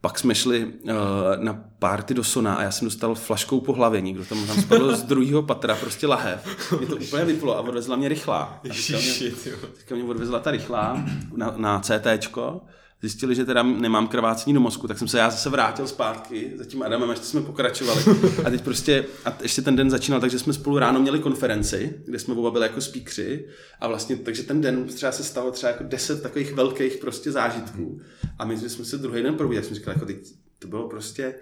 Pak 0.00 0.18
jsme 0.18 0.34
šli 0.34 0.64
uh, 0.64 0.90
na 1.36 1.64
párty 1.78 2.14
do 2.14 2.24
Sona 2.24 2.54
a 2.54 2.62
já 2.62 2.70
jsem 2.70 2.86
dostal 2.86 3.14
flaškou 3.14 3.60
po 3.60 3.72
hlavě. 3.72 4.00
Někdo 4.00 4.24
tam, 4.24 4.46
tam 4.46 4.62
spadl 4.62 4.96
z 4.96 5.02
druhého 5.02 5.42
patra, 5.42 5.74
prostě 5.74 6.06
lahev. 6.06 6.70
Mě 6.78 6.86
to 6.86 6.96
úplně 6.96 7.24
vyplo 7.24 7.56
a 7.56 7.60
odvezla 7.60 7.96
mě 7.96 8.08
rychlá. 8.08 8.38
A 8.38 8.68
teďka 8.68 8.98
mě, 8.98 9.30
teďka 9.76 9.94
mě 9.94 10.04
odvezla 10.04 10.40
ta 10.40 10.50
rychlá 10.50 11.04
na, 11.36 11.54
na 11.56 11.80
CTčko 11.80 12.60
zjistili, 13.04 13.34
že 13.34 13.44
teda 13.44 13.62
nemám 13.62 14.08
krvácení 14.08 14.54
do 14.54 14.60
mozku, 14.60 14.88
tak 14.88 14.98
jsem 14.98 15.08
se 15.08 15.18
já 15.18 15.30
zase 15.30 15.50
vrátil 15.50 15.88
zpátky 15.88 16.52
za 16.56 16.64
tím 16.64 16.82
Adamem, 16.82 17.10
ještě 17.10 17.26
jsme 17.26 17.40
pokračovali. 17.40 18.02
A 18.44 18.50
teď 18.50 18.62
prostě, 18.62 19.04
a 19.24 19.36
ještě 19.42 19.62
ten 19.62 19.76
den 19.76 19.90
začínal, 19.90 20.20
takže 20.20 20.38
jsme 20.38 20.52
spolu 20.52 20.78
ráno 20.78 21.00
měli 21.00 21.18
konferenci, 21.18 22.00
kde 22.04 22.18
jsme 22.18 22.34
oba 22.34 22.50
byli 22.50 22.64
jako 22.66 22.80
speakři 22.80 23.48
a 23.80 23.88
vlastně, 23.88 24.16
takže 24.16 24.42
ten 24.42 24.60
den 24.60 24.84
třeba 24.84 25.12
se 25.12 25.24
stalo 25.24 25.50
třeba 25.50 25.72
jako 25.72 25.84
deset 25.84 26.22
takových 26.22 26.52
velkých 26.52 26.96
prostě 26.96 27.32
zážitků. 27.32 28.00
A 28.38 28.44
my 28.44 28.58
jsme 28.58 28.84
se 28.84 28.98
druhý 28.98 29.22
den 29.22 29.34
probudili, 29.34 29.64
jsme 29.64 29.76
říkali, 29.76 29.96
jako 29.96 30.06
teď, 30.06 30.16
to 30.58 30.68
bylo 30.68 30.88
prostě, 30.88 31.34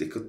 jako, 0.00 0.20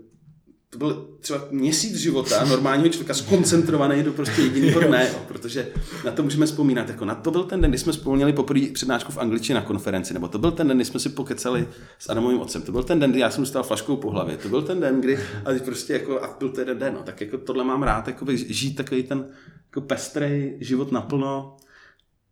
to 0.74 0.80
byl 0.80 1.08
třeba 1.20 1.48
měsíc 1.52 1.96
života 1.96 2.46
normálního 2.46 2.90
člověka 2.90 3.14
skoncentrovaný 3.14 4.04
do 4.04 4.14
prostě 4.14 4.42
jediného 4.42 4.82
dne, 4.82 5.10
jo, 5.14 5.20
protože 5.28 5.68
na 6.06 6.12
to 6.12 6.24
můžeme 6.24 6.46
vzpomínat. 6.46 6.90
Jako 6.90 7.06
na 7.06 7.16
to 7.16 7.32
byl 7.32 7.44
ten 7.44 7.62
den, 7.62 7.72
kdy 7.72 7.78
jsme 7.78 7.94
spolu 7.94 8.16
měli 8.16 8.34
poprvé 8.34 8.68
přednášku 8.74 9.12
v 9.12 9.18
angličtině 9.18 9.56
na 9.56 9.62
konferenci, 9.62 10.14
nebo 10.14 10.28
to 10.28 10.38
byl 10.38 10.52
ten 10.52 10.68
den, 10.68 10.78
kdy 10.78 10.86
jsme 10.86 11.00
si 11.00 11.10
pokecali 11.10 11.68
s 12.00 12.10
Adamovým 12.10 12.40
otcem, 12.40 12.62
to 12.62 12.72
byl 12.72 12.84
ten 12.84 13.00
den, 13.00 13.12
kdy 13.12 13.20
já 13.20 13.32
jsem 13.32 13.44
dostal 13.44 13.64
flaškou 13.64 13.96
po 13.96 14.12
hlavě, 14.12 14.38
to 14.38 14.50
byl 14.50 14.62
ten 14.62 14.80
den, 14.80 15.02
kdy, 15.02 15.20
a 15.46 15.64
prostě 15.66 15.94
jako, 15.94 16.24
a 16.24 16.36
byl 16.40 16.54
jeden 16.60 16.80
den, 16.80 16.94
no, 16.94 17.04
tak 17.04 17.22
jako 17.22 17.38
tohle 17.38 17.64
mám 17.64 17.84
rád, 17.84 18.08
jako 18.08 18.26
žít 18.36 18.76
takový 18.76 19.04
ten 19.04 19.26
jako 19.66 19.82
pestrý 19.82 20.54
život 20.60 20.92
naplno. 20.92 21.58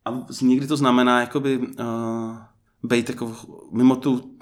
A 0.06 0.26
někdy 0.42 0.68
to 0.68 0.78
znamená, 0.78 1.20
jakoby, 1.20 1.58
uh, 1.58 2.38
být 2.84 3.10
jako 3.10 3.36
mimo 3.72 3.96
tu, 3.96 4.38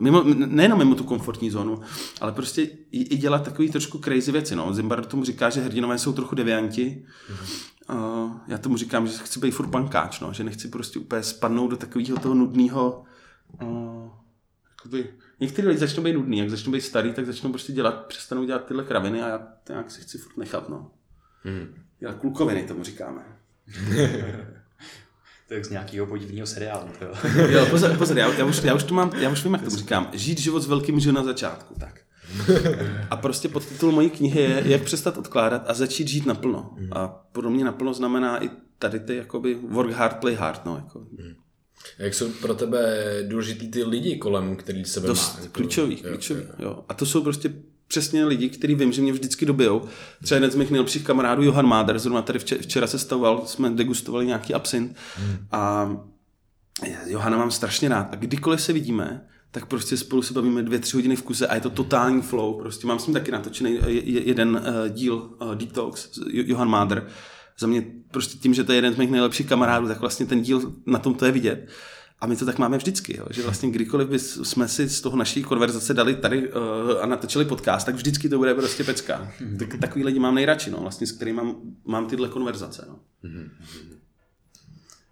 mimo, 0.00 0.24
nejenom 0.34 0.78
mimo 0.78 0.94
tu 0.94 1.04
komfortní 1.04 1.50
zónu, 1.50 1.80
ale 2.20 2.32
prostě 2.32 2.62
i, 2.62 3.02
i 3.02 3.16
dělat 3.16 3.44
takový 3.44 3.70
trošku 3.70 3.98
crazy 3.98 4.32
věci. 4.32 4.56
No. 4.56 4.74
Zimbar 4.74 5.04
tomu 5.04 5.24
říká, 5.24 5.50
že 5.50 5.60
hrdinové 5.60 5.98
jsou 5.98 6.12
trochu 6.12 6.34
devianti. 6.34 7.06
Mm-hmm. 7.32 7.68
Uh, 7.94 8.32
já 8.48 8.58
tomu 8.58 8.76
říkám, 8.76 9.06
že 9.06 9.18
chci 9.18 9.40
být 9.40 9.50
furt 9.50 9.68
pankáč, 9.70 10.20
no. 10.20 10.32
že 10.32 10.44
nechci 10.44 10.68
prostě 10.68 10.98
úplně 10.98 11.22
spadnout 11.22 11.70
do 11.70 11.76
takového 11.76 12.18
toho 12.18 12.34
nudného 12.34 13.04
uh, 13.62 14.10
jakoby, 14.70 15.14
některý 15.40 15.68
lidi 15.68 15.80
začnou 15.80 16.02
být 16.02 16.12
nudný, 16.12 16.38
jak 16.38 16.50
začnou 16.50 16.72
být 16.72 16.80
starý, 16.80 17.12
tak 17.12 17.26
začnou 17.26 17.50
prostě 17.50 17.72
dělat, 17.72 18.06
přestanou 18.06 18.44
dělat 18.44 18.64
tyhle 18.64 18.84
kraviny 18.84 19.22
a 19.22 19.28
já 19.28 19.48
nějak 19.68 19.90
si 19.90 20.00
chci 20.00 20.18
furt 20.18 20.36
nechat, 20.36 20.68
no. 20.68 20.90
Mm. 21.44 21.74
Dělat 21.98 22.16
klukoviny, 22.16 22.62
tomu 22.62 22.84
říkáme. 22.84 23.22
To 25.48 25.54
je 25.54 25.64
z 25.64 25.70
nějakého 25.70 26.06
podivného 26.06 26.46
seriálu. 26.46 26.88
To 26.98 27.04
jo. 27.04 27.14
jo, 27.50 27.66
pozor, 27.70 27.96
pozor 27.96 28.18
já, 28.18 28.34
já, 28.34 28.44
už, 28.44 28.62
já, 28.64 28.74
už 28.74 28.82
to 28.82 28.94
mám, 28.94 29.10
já 29.18 29.30
už 29.30 29.44
vím, 29.44 29.52
jak 29.52 29.62
to 29.62 29.70
říkám. 29.70 30.10
Žít 30.12 30.38
život 30.38 30.60
s 30.60 30.66
velkým 30.66 31.00
že 31.00 31.12
na 31.12 31.24
začátku, 31.24 31.74
tak. 31.80 32.00
A 33.10 33.16
prostě 33.16 33.48
podtitul 33.48 33.92
mojí 33.92 34.10
knihy 34.10 34.40
je 34.40 34.62
Jak 34.64 34.82
přestat 34.82 35.18
odkládat 35.18 35.64
a 35.66 35.74
začít 35.74 36.08
žít 36.08 36.26
naplno. 36.26 36.76
A 36.92 37.08
pro 37.08 37.50
mě 37.50 37.64
naplno 37.64 37.94
znamená 37.94 38.44
i 38.44 38.50
tady 38.78 39.00
ty 39.00 39.16
jakoby 39.16 39.54
work 39.54 39.90
hard, 39.90 40.16
play 40.16 40.34
hard. 40.34 40.64
No, 40.64 40.76
jako. 40.76 41.06
Jak 41.98 42.14
jsou 42.14 42.32
pro 42.32 42.54
tebe 42.54 43.04
důležitý 43.28 43.68
ty 43.68 43.84
lidi 43.84 44.16
kolem, 44.16 44.56
který 44.56 44.84
sebe 44.84 45.06
Dost 45.06 45.34
má? 45.34 45.40
Jako, 45.40 45.52
klíčový, 45.52 46.00
jo, 46.04 46.10
klíčový, 46.10 46.40
jo. 46.40 46.54
jo. 46.58 46.84
A 46.88 46.94
to 46.94 47.06
jsou 47.06 47.22
prostě 47.22 47.52
přesně 47.88 48.24
lidi, 48.24 48.48
kteří 48.48 48.74
vím, 48.74 48.92
že 48.92 49.02
mě 49.02 49.12
vždycky 49.12 49.46
dobijou. 49.46 49.82
Třeba 50.22 50.36
jeden 50.36 50.50
z 50.50 50.54
mých 50.54 50.70
nejlepších 50.70 51.04
kamarádů, 51.04 51.42
Johan 51.42 51.66
Máder, 51.66 51.98
zrovna 51.98 52.22
tady 52.22 52.38
včera, 52.38 52.86
se 52.86 52.98
stavoval, 52.98 53.42
jsme 53.46 53.70
degustovali 53.70 54.26
nějaký 54.26 54.54
absint 54.54 54.96
a 55.52 55.90
Johana 57.06 57.38
mám 57.38 57.50
strašně 57.50 57.88
rád. 57.88 58.08
A 58.12 58.16
kdykoliv 58.16 58.60
se 58.60 58.72
vidíme, 58.72 59.26
tak 59.50 59.66
prostě 59.66 59.96
spolu 59.96 60.22
se 60.22 60.34
bavíme 60.34 60.62
dvě, 60.62 60.78
tři 60.78 60.96
hodiny 60.96 61.16
v 61.16 61.22
kuse 61.22 61.46
a 61.46 61.54
je 61.54 61.60
to 61.60 61.70
totální 61.70 62.22
flow. 62.22 62.58
Prostě 62.60 62.86
mám 62.86 62.98
s 62.98 63.06
ním 63.06 63.14
taky 63.14 63.30
natočený 63.30 63.78
eh, 63.82 63.90
je- 63.90 64.22
jeden 64.28 64.48
uh, 64.56 64.88
díl 64.94 65.30
Deep 65.54 65.72
Talks, 65.72 66.08
Jo- 66.30 66.44
Johan 66.46 66.68
Máder. 66.68 67.06
Za 67.58 67.66
mě 67.66 67.86
prostě 68.10 68.38
tím, 68.38 68.54
že 68.54 68.64
to 68.64 68.72
je 68.72 68.76
jeden 68.78 68.94
z 68.94 68.96
mých 68.96 69.10
nejlepších 69.10 69.46
kamarádů, 69.48 69.88
tak 69.88 70.00
vlastně 70.00 70.26
ten 70.26 70.42
díl 70.42 70.72
na 70.86 70.98
tom 70.98 71.14
to 71.14 71.24
je 71.26 71.32
vidět. 71.32 71.68
A 72.20 72.26
my 72.26 72.36
to 72.36 72.46
tak 72.46 72.58
máme 72.58 72.76
vždycky, 72.76 73.16
jo? 73.16 73.24
že 73.30 73.42
vlastně 73.42 73.70
kdykoliv 73.70 74.22
jsme 74.22 74.68
si 74.68 74.88
z 74.88 75.00
toho 75.00 75.16
naší 75.16 75.42
konverzace 75.42 75.94
dali 75.94 76.14
tady 76.14 76.48
uh, 76.48 76.62
a 77.00 77.06
natočili 77.06 77.44
podcast, 77.44 77.86
tak 77.86 77.94
vždycky 77.94 78.28
to 78.28 78.38
bude 78.38 78.54
prostě 78.54 78.84
pecka. 78.84 79.32
Tak, 79.58 79.68
takový 79.80 80.04
lidi 80.04 80.18
mám 80.18 80.34
nejradši, 80.34 80.70
no, 80.70 80.78
vlastně, 80.80 81.06
s 81.06 81.12
kterými 81.12 81.36
mám, 81.36 81.56
mám 81.84 82.06
tyhle 82.06 82.28
konverzace. 82.28 82.84
No. 82.88 82.98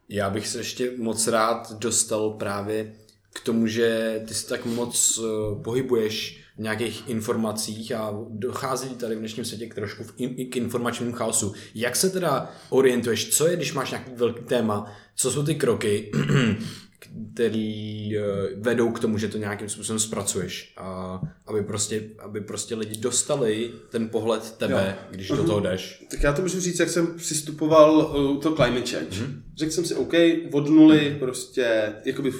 Já 0.09 0.30
bych 0.30 0.48
se 0.48 0.59
ještě 0.59 0.92
moc 0.98 1.26
rád 1.26 1.72
dostal 1.78 2.30
právě 2.30 2.92
k 3.32 3.40
tomu, 3.40 3.66
že 3.66 4.20
ty 4.28 4.34
se 4.34 4.48
tak 4.48 4.66
moc 4.66 5.18
uh, 5.18 5.62
pohybuješ 5.62 6.42
v 6.57 6.62
nějakých 6.62 7.09
informacích 7.09 7.92
a 7.92 8.14
dochází 8.30 8.88
tady 8.88 9.16
v 9.16 9.18
dnešním 9.18 9.44
světě 9.44 9.66
k 9.66 9.74
trošku 9.74 10.04
v 10.04 10.12
in, 10.16 10.34
i 10.36 10.44
k 10.44 10.57
informačnímu 10.57 11.12
chaosu. 11.12 11.54
Jak 11.74 11.96
se 11.96 12.11
teda 12.11 12.52
orientuješ, 12.70 13.36
co 13.36 13.46
je, 13.46 13.57
když 13.57 13.72
máš 13.72 13.90
nějaký 13.90 14.11
velký 14.14 14.44
téma, 14.44 14.92
co 15.14 15.30
jsou 15.30 15.42
ty 15.42 15.54
kroky, 15.54 16.12
který 16.99 18.12
uh, 18.18 18.62
vedou 18.62 18.90
k 18.90 19.01
tomu, 19.01 19.18
že 19.18 19.28
to 19.28 19.38
nějakým 19.38 19.68
způsobem 19.68 19.99
zpracuješ, 19.99 20.74
a 20.76 21.20
aby 21.47 21.62
prostě, 21.62 22.03
aby 22.18 22.40
prostě 22.40 22.74
lidi 22.74 22.97
dostali 22.97 23.70
ten 23.90 24.09
pohled 24.09 24.55
tebe, 24.59 24.97
Jo. 24.99 25.07
když 25.11 25.28
do 25.28 25.44
toho 25.44 25.61
jdeš. 25.61 26.05
Tak 26.11 26.22
já 26.22 26.32
to 26.32 26.42
můžu 26.42 26.61
říct, 26.61 26.78
jak 26.80 26.88
jsem 26.88 27.14
přistupoval 27.16 28.16
u 28.16 28.36
toho 28.36 28.57
climate 28.57 28.90
change. 28.90 29.20
Mm-hmm. 29.20 29.40
Řekl 29.57 29.72
jsem 29.72 29.84
si, 29.84 29.94
OK, 29.94 30.12
od 30.53 30.68
nuly 30.68 31.16
prostě, 31.18 31.92
jakoby 32.05 32.32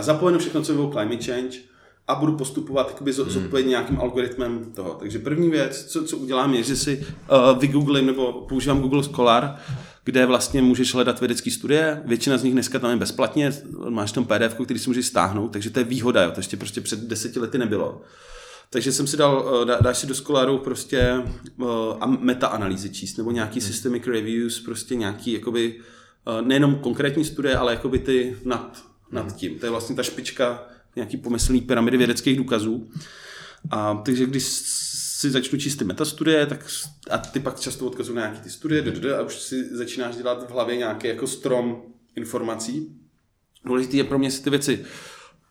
zapojenu 0.00 0.38
všechno, 0.38 0.62
co 0.62 0.72
bylo 0.72 0.90
climate 0.92 1.24
change 1.24 1.58
a 2.08 2.14
budu 2.14 2.36
postupovat 2.36 2.88
jakoby 2.88 3.12
zodpovědně 3.12 3.70
nějakým 3.70 4.00
algoritmem 4.00 4.72
toho. 4.74 4.90
Takže 4.90 5.18
první 5.18 5.50
věc, 5.50 5.84
co, 5.84 6.04
co 6.04 6.16
udělám, 6.16 6.54
je, 6.54 6.62
že 6.62 6.76
si 6.76 7.06
uh, 7.06 7.58
vygooglím 7.58 8.06
nebo 8.06 8.32
používám 8.32 8.80
Google 8.80 9.02
Scholar, 9.02 9.56
kde 10.04 10.26
vlastně 10.26 10.62
můžeš 10.62 10.94
hledat 10.94 11.20
vědecké 11.20 11.50
studie. 11.50 12.02
Většina 12.04 12.38
z 12.38 12.42
nich 12.42 12.52
dneska 12.52 12.78
tam 12.78 12.90
je 12.90 12.96
bezplatně, 12.96 13.52
máš 13.88 14.12
tam 14.12 14.24
PDF, 14.24 14.54
který 14.64 14.78
si 14.78 14.90
můžeš 14.90 15.06
stáhnout, 15.06 15.48
takže 15.48 15.70
to 15.70 15.78
je 15.78 15.84
výhoda, 15.84 16.22
jo. 16.22 16.30
to 16.30 16.40
ještě 16.40 16.56
prostě 16.56 16.80
před 16.80 17.00
deseti 17.00 17.38
lety 17.38 17.58
nebylo. 17.58 18.02
Takže 18.70 18.92
jsem 18.92 19.06
si 19.06 19.16
dal, 19.16 19.60
eh, 19.62 19.64
dá, 19.64 19.78
dáš 19.80 19.98
si 19.98 20.06
do 20.06 20.14
Scholaru 20.14 20.58
prostě 20.58 21.22
uh, 21.56 21.66
meta-analýzy 22.06 22.90
číst, 22.90 23.16
nebo 23.16 23.30
nějaký 23.30 23.60
systemic 23.60 24.06
reviews, 24.06 24.60
prostě 24.60 24.96
nějaký, 24.96 25.32
jakoby, 25.32 25.80
uh, 26.26 26.46
nejenom 26.46 26.74
konkrétní 26.74 27.24
studie, 27.24 27.56
ale 27.56 27.72
jakoby 27.72 27.98
ty 27.98 28.36
nad, 28.44 28.82
nad 29.10 29.36
tím. 29.36 29.58
To 29.58 29.66
je 29.66 29.70
vlastně 29.70 29.96
ta 29.96 30.02
špička 30.02 30.62
nějaký 30.96 31.16
pomyslný 31.16 31.60
pyramidy 31.60 31.96
vědeckých 31.96 32.36
důkazů. 32.36 32.88
A 33.70 34.02
takže 34.04 34.26
když 34.26 34.44
si 35.22 35.30
začnu 35.30 35.58
číst 35.58 35.76
ty 35.76 35.84
metastudie, 35.84 36.46
tak 36.46 36.66
a 37.10 37.18
ty 37.18 37.40
pak 37.40 37.60
často 37.60 37.86
odkazují 37.86 38.16
na 38.16 38.22
nějaké 38.22 38.40
ty 38.40 38.50
studie, 38.50 38.82
ddd, 38.82 39.04
a 39.18 39.22
už 39.22 39.40
si 39.40 39.76
začínáš 39.76 40.16
dělat 40.16 40.48
v 40.48 40.50
hlavě 40.50 40.76
nějaký 40.76 41.08
jako 41.08 41.26
strom 41.26 41.82
informací. 42.16 42.96
Důležité 43.64 43.96
je 43.96 44.04
pro 44.04 44.18
mě 44.18 44.30
si 44.30 44.42
ty 44.42 44.50
věci 44.50 44.84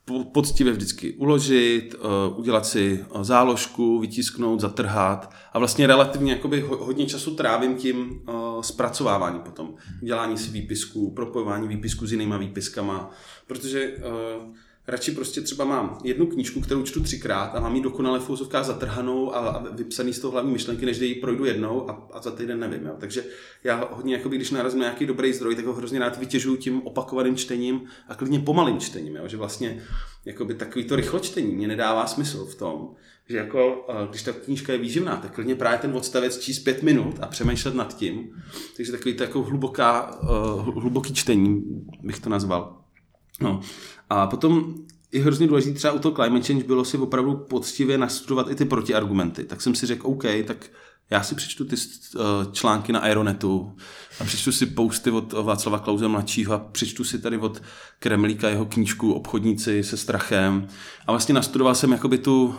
po- 0.05 0.24
poctivě 0.24 0.74
vždycky 0.74 1.13
uložit, 1.13 1.95
uh, 1.95 2.39
udělat 2.39 2.65
si 2.65 3.05
uh, 3.15 3.24
záložku, 3.24 3.99
vytisknout, 3.99 4.59
zatrhat 4.59 5.34
a 5.53 5.59
vlastně 5.59 5.88
relativně 5.88 6.32
jakoby 6.32 6.61
ho- 6.61 6.86
hodně 6.86 7.05
času 7.05 7.36
trávím 7.36 7.76
tím 7.76 8.22
uh, 8.28 8.61
zpracováváním 8.61 9.41
potom. 9.41 9.76
Dělání 10.01 10.38
si 10.38 10.51
výpisků, 10.51 11.13
propojování 11.13 11.67
výpisků 11.67 12.07
s 12.07 12.11
jinýma 12.11 12.38
výpiskama, 12.38 13.11
protože 13.47 13.95
radši 14.88 15.12
prostě 15.12 15.42
třeba 15.42 15.66
mám 15.66 15.98
jednu 16.04 16.26
knížku, 16.26 16.62
kterou 16.62 16.84
čtu 16.84 17.04
třikrát 17.04 17.56
a 17.56 17.60
mám 17.60 17.76
ji 17.76 17.82
dokonale 17.82 18.20
v 18.20 18.30
úzovkách 18.30 18.66
zatrhanou 18.66 19.36
a, 19.36 19.66
vypsaný 19.72 20.14
z 20.14 20.20
toho 20.20 20.32
hlavní 20.32 20.52
myšlenky, 20.52 20.86
než 20.86 21.00
ji 21.00 21.16
projdu 21.16 21.46
jednou 21.46 21.90
a, 21.90 22.08
a 22.14 22.22
za 22.22 22.32
týden 22.32 22.60
nevím. 22.60 22.86
Jo. 22.86 22.96
Takže 23.00 23.24
já 23.64 23.90
hodně, 23.92 24.16
jakoby, 24.16 24.36
když 24.36 24.52
narazím 24.52 24.80
na 24.80 24.86
nějaký 24.86 25.06
dobrý 25.06 25.34
zdroj, 25.34 25.56
tak 25.56 25.66
ho 25.66 25.74
hrozně 25.74 26.00
rád 26.00 26.18
vytěžuju 26.18 26.58
tím 26.58 26.82
opakovaným 26.82 27.36
čtením 27.36 27.82
a 28.08 28.16
klidně 28.16 28.40
pomalým 28.40 28.80
čtením. 28.80 29.16
Jo. 29.16 29.28
Že 29.28 29.38
vlastně 29.38 29.84
jakoby, 30.26 30.54
takový 30.54 30.86
to 30.86 30.96
rychločtení 30.96 31.56
mě 31.56 31.68
nedává 31.68 32.08
smysl 32.08 32.46
v 32.46 32.56
tom, 32.56 32.90
že 33.30 33.38
jako, 33.38 33.86
eh, 33.90 34.08
když 34.10 34.24
ta 34.24 34.32
knížka 34.32 34.74
je 34.74 34.80
výživná, 34.80 35.16
tak 35.16 35.36
klidně 35.36 35.56
právě 35.56 35.80
ten 35.80 35.96
odstavec 35.96 36.40
číst 36.40 36.60
pět 36.60 36.84
minut 36.84 37.16
a 37.22 37.28
přemýšlet 37.28 37.76
nad 37.76 37.98
tím. 37.98 38.30
Takže 38.78 38.92
takový 38.92 39.14
to 39.14 39.24
jako 39.24 39.42
hluboká, 39.42 40.20
uh, 40.22 40.82
hluboký 40.82 41.14
čtení 41.14 41.64
bych 42.04 42.20
to 42.20 42.30
nazval. 42.30 42.78
No. 43.42 43.62
A 44.12 44.28
potom 44.28 44.74
je 45.12 45.24
hrozně 45.24 45.47
důležité 45.47 45.78
třeba 45.78 45.93
u 45.93 45.99
toho 45.99 46.16
climate 46.16 46.47
change 46.47 46.64
bylo 46.64 46.86
si 46.86 46.97
opravdu 46.97 47.36
poctivě 47.36 47.97
nastudovat 47.97 48.51
i 48.51 48.55
ty 48.55 48.66
protiargumenty. 48.66 49.43
Tak 49.43 49.62
jsem 49.62 49.76
si 49.76 49.86
řekl, 49.86 50.07
OK, 50.07 50.24
tak 50.45 50.70
já 51.09 51.24
si 51.24 51.36
přečtu 51.36 51.66
ty 51.66 51.76
uh, 51.76 52.22
články 52.51 52.93
na 52.93 52.99
Aeronetu 52.99 53.76
a 54.20 54.24
přečtu 54.24 54.51
si 54.51 54.66
posty 54.66 55.12
od 55.12 55.34
Václava 55.34 55.80
Klauze 55.80 56.07
mladšího 56.07 56.53
a 56.53 56.57
přečtu 56.57 57.03
si 57.03 57.20
tady 57.20 57.38
od 57.38 57.62
Kremlíka 57.99 58.49
jeho 58.49 58.66
knížku 58.66 59.14
Obchodníci 59.14 59.84
se 59.84 59.97
strachem. 59.97 60.68
A 61.07 61.12
vlastně 61.12 61.36
nastudoval 61.36 61.76
jsem 61.76 61.91
jakoby 61.91 62.18
tu 62.18 62.45
uh, 62.45 62.55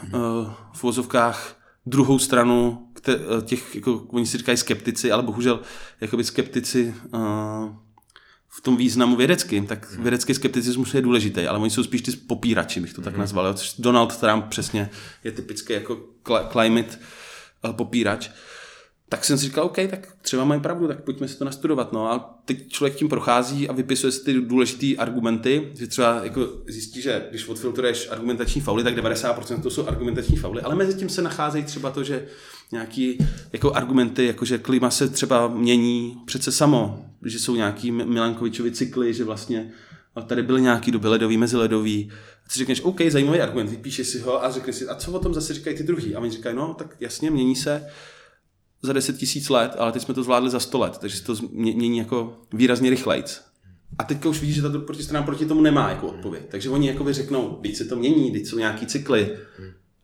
v 0.72 0.82
vozovkách 0.82 1.56
druhou 1.86 2.18
stranu 2.18 2.86
eh, 3.08 3.14
těch, 3.44 3.74
jako 3.74 4.06
oni 4.08 4.26
si 4.26 4.38
říkají 4.38 4.58
skeptici, 4.58 5.12
ale 5.12 5.22
bohužel 5.22 5.60
jakoby 6.00 6.24
skeptici 6.24 6.94
v 8.54 8.60
tom 8.60 8.76
významu 8.76 9.16
vědeckým, 9.16 9.66
tak 9.66 9.92
vědecký 9.98 10.34
skepticismus 10.34 10.94
je 10.94 11.02
důležitý, 11.02 11.46
ale 11.46 11.58
oni 11.58 11.70
jsou 11.70 11.84
spíš 11.84 12.02
ty 12.02 12.12
popírači, 12.12 12.80
bych 12.80 12.92
to 12.92 13.02
tak 13.02 13.16
nazval. 13.16 13.46
jo, 13.46 13.54
což 13.54 13.74
Donald 13.78 14.16
Trump 14.16 14.44
přesně 14.48 14.90
je 15.24 15.32
typický 15.32 15.72
jako 15.72 16.00
cli- 16.24 16.48
climate 16.52 16.98
eh, 17.64 17.72
popírač. 17.72 18.30
Tak 19.08 19.24
jsem 19.24 19.38
si 19.38 19.44
říkal, 19.44 19.64
OK, 19.64 19.76
tak 19.90 20.08
třeba 20.22 20.44
mají 20.44 20.60
pravdu, 20.60 20.88
tak 20.88 21.04
pojďme 21.04 21.28
si 21.28 21.38
to 21.38 21.44
nastudovat. 21.44 21.92
No 21.92 22.12
a 22.12 22.40
teď 22.44 22.68
člověk 22.68 22.94
tím 22.94 23.08
prochází 23.08 23.68
a 23.68 23.72
vypisuje 23.72 24.12
si 24.12 24.24
ty 24.24 24.34
důležité 24.34 25.02
argumenty, 25.02 25.72
že 25.74 25.86
třeba 25.86 26.24
jako 26.24 26.48
zjistí, 26.68 27.02
že 27.02 27.26
když 27.30 27.48
odfiltruješ 27.48 28.08
argumentační 28.10 28.60
fauly, 28.60 28.84
tak 28.84 28.96
90% 28.96 29.62
to 29.62 29.70
jsou 29.70 29.88
argumentační 29.88 30.36
fauly, 30.36 30.62
ale 30.62 30.74
mezi 30.74 30.94
tím 30.94 31.08
se 31.08 31.22
nacházejí 31.22 31.64
třeba 31.64 31.90
to, 31.90 32.04
že 32.04 32.26
nějaký 32.72 33.18
jako 33.52 33.72
argumenty, 33.72 34.26
jako 34.26 34.44
že 34.44 34.58
klima 34.58 34.90
se 34.90 35.08
třeba 35.08 35.48
mění 35.48 36.16
přece 36.24 36.52
samo, 36.52 37.06
že 37.24 37.38
jsou 37.38 37.56
nějaký 37.56 37.90
Milankovičovi 37.90 38.70
cykly, 38.70 39.14
že 39.14 39.24
vlastně 39.24 39.72
a 40.14 40.20
tady 40.20 40.42
byly 40.42 40.62
nějaký 40.62 40.90
doby 40.90 41.08
ledový, 41.08 41.36
meziledový. 41.36 42.10
A 42.46 42.48
ty 42.52 42.58
řekneš, 42.58 42.80
OK, 42.80 43.00
zajímavý 43.08 43.40
argument, 43.40 43.70
vypíšeš 43.70 44.08
si 44.08 44.18
ho 44.18 44.44
a 44.44 44.50
řekneš 44.50 44.76
si, 44.76 44.88
a 44.88 44.94
co 44.94 45.12
o 45.12 45.18
tom 45.18 45.34
zase 45.34 45.54
říkají 45.54 45.76
ty 45.76 45.82
druhý? 45.82 46.14
A 46.14 46.20
oni 46.20 46.30
říkají, 46.30 46.56
no, 46.56 46.74
tak 46.74 46.96
jasně, 47.00 47.30
mění 47.30 47.56
se 47.56 47.86
za 48.82 48.92
10 48.92 49.16
tisíc 49.16 49.48
let, 49.48 49.74
ale 49.78 49.92
teď 49.92 50.02
jsme 50.02 50.14
to 50.14 50.22
zvládli 50.22 50.50
za 50.50 50.60
100 50.60 50.78
let, 50.78 50.98
takže 50.98 51.16
se 51.16 51.24
to 51.24 51.34
mění 51.52 51.98
jako 51.98 52.40
výrazně 52.52 52.90
rychlejc. 52.90 53.40
A 53.98 54.04
teďka 54.04 54.28
už 54.28 54.40
vidíš, 54.40 54.56
že 54.56 54.62
ta 54.62 54.78
protistrana 54.78 55.26
proti 55.26 55.46
tomu 55.46 55.60
nemá 55.60 55.90
jako 55.90 56.06
odpověď. 56.06 56.42
Takže 56.50 56.70
oni 56.70 56.88
jakoby 56.88 57.12
řeknou, 57.12 57.58
teď 57.62 57.76
se 57.76 57.84
to 57.84 57.96
mění, 57.96 58.32
teď 58.32 58.46
jsou 58.46 58.58
nějaký 58.58 58.86
cykly. 58.86 59.36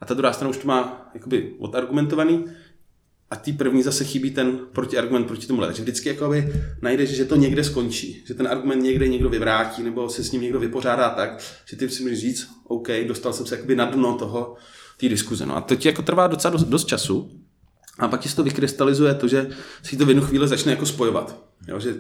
A 0.00 0.06
ta 0.06 0.14
druhá 0.14 0.32
strana 0.32 0.50
už 0.50 0.56
to 0.56 0.68
má 0.68 1.10
jakoby 1.14 1.54
odargumentovaný 1.58 2.44
a 3.30 3.36
ty 3.36 3.52
první 3.52 3.82
zase 3.82 4.04
chybí 4.04 4.30
ten 4.30 4.58
protiargument 4.72 5.26
proti 5.26 5.46
tomu. 5.46 5.60
Takže 5.60 5.82
vždycky 5.82 6.08
jakoby 6.08 6.52
najdeš, 6.82 7.10
že 7.10 7.24
to 7.24 7.36
někde 7.36 7.64
skončí, 7.64 8.22
že 8.26 8.34
ten 8.34 8.48
argument 8.48 8.82
někde 8.82 9.08
někdo 9.08 9.28
vyvrátí 9.28 9.82
nebo 9.82 10.08
se 10.08 10.24
s 10.24 10.32
ním 10.32 10.42
někdo 10.42 10.60
vypořádá 10.60 11.10
tak, 11.10 11.38
že 11.64 11.76
ty 11.76 11.88
si 11.88 12.02
můžeš 12.02 12.20
říct, 12.20 12.48
OK, 12.64 12.88
dostal 13.06 13.32
jsem 13.32 13.46
se 13.46 13.54
jakoby 13.54 13.76
na 13.76 13.84
dno 13.84 14.18
toho, 14.18 14.56
té 14.96 15.08
diskuze. 15.08 15.46
No 15.46 15.56
a 15.56 15.60
to 15.60 15.76
ti 15.76 15.88
jako 15.88 16.02
trvá 16.02 16.26
docela 16.26 16.52
dost, 16.52 16.64
dost 16.64 16.84
času, 16.84 17.30
a 17.98 18.08
pak 18.08 18.20
ti 18.20 18.28
to 18.28 18.42
vykrystalizuje 18.42 19.14
to, 19.14 19.28
že 19.28 19.50
si 19.82 19.96
to 19.96 20.06
v 20.06 20.08
jednu 20.08 20.22
chvíli 20.22 20.48
začne 20.48 20.72
jako 20.72 20.86
spojovat. 20.86 21.44
Jo, 21.68 21.80
že 21.80 21.94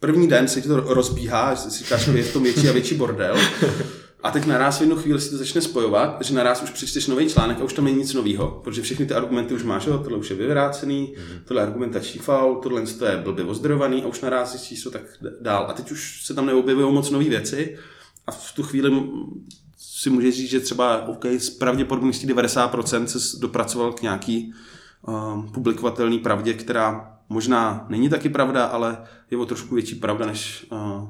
první 0.00 0.28
den 0.28 0.48
se 0.48 0.60
ti 0.60 0.68
to 0.68 0.80
rozbíhá, 0.80 1.56
si 1.56 1.84
říkáš, 1.84 2.04
že 2.04 2.12
je 2.12 2.24
v 2.24 2.32
tom 2.32 2.42
větší 2.42 2.68
a 2.68 2.72
větší 2.72 2.94
bordel. 2.94 3.36
A 4.22 4.30
teď 4.30 4.46
naraz 4.46 4.78
v 4.78 4.80
jednu 4.80 4.96
chvíli 4.96 5.20
si 5.20 5.30
to 5.30 5.36
začne 5.36 5.60
spojovat, 5.60 6.16
že 6.20 6.34
naraz 6.34 6.62
už 6.62 6.70
přečteš 6.70 7.06
nový 7.06 7.28
článek 7.28 7.60
a 7.60 7.64
už 7.64 7.72
tam 7.72 7.84
není 7.84 7.98
nic 7.98 8.14
nového, 8.14 8.60
protože 8.64 8.82
všechny 8.82 9.06
ty 9.06 9.14
argumenty 9.14 9.54
už 9.54 9.62
máš, 9.62 9.86
jo, 9.86 9.98
tohle 9.98 10.18
už 10.18 10.30
je 10.30 10.36
vyvrácený, 10.36 11.14
tohle 11.44 11.62
je 11.62 11.66
argumentační 11.66 12.20
faul, 12.20 12.56
tohle 12.56 12.82
je 13.10 13.16
blbě 13.16 13.44
ozdrojovaný 13.44 14.02
a 14.02 14.06
už 14.06 14.20
naraz 14.20 14.50
zjistíš 14.50 14.82
to 14.82 14.90
tak 14.90 15.02
dál. 15.40 15.66
A 15.68 15.72
teď 15.72 15.90
už 15.90 16.24
se 16.24 16.34
tam 16.34 16.46
neobjevují 16.46 16.94
moc 16.94 17.10
nové 17.10 17.24
věci 17.24 17.78
a 18.26 18.30
v 18.30 18.52
tu 18.52 18.62
chvíli 18.62 19.10
si 19.76 20.10
můžeš 20.10 20.36
říct, 20.36 20.50
že 20.50 20.60
třeba 20.60 21.06
OK, 21.06 21.24
s 21.24 21.50
pravděpodobností 21.50 22.26
90% 22.26 23.04
se 23.04 23.38
dopracoval 23.40 23.92
k 23.92 24.02
nějaký 24.02 24.52
um, 25.02 25.52
publikovatelný 25.52 26.18
pravdě, 26.18 26.54
která 26.54 27.18
možná 27.28 27.86
není 27.88 28.08
taky 28.08 28.28
pravda, 28.28 28.64
ale 28.64 29.04
je 29.30 29.38
o 29.38 29.46
trošku 29.46 29.74
větší 29.74 29.94
pravda, 29.94 30.26
než 30.26 30.66
uh, 30.70 31.08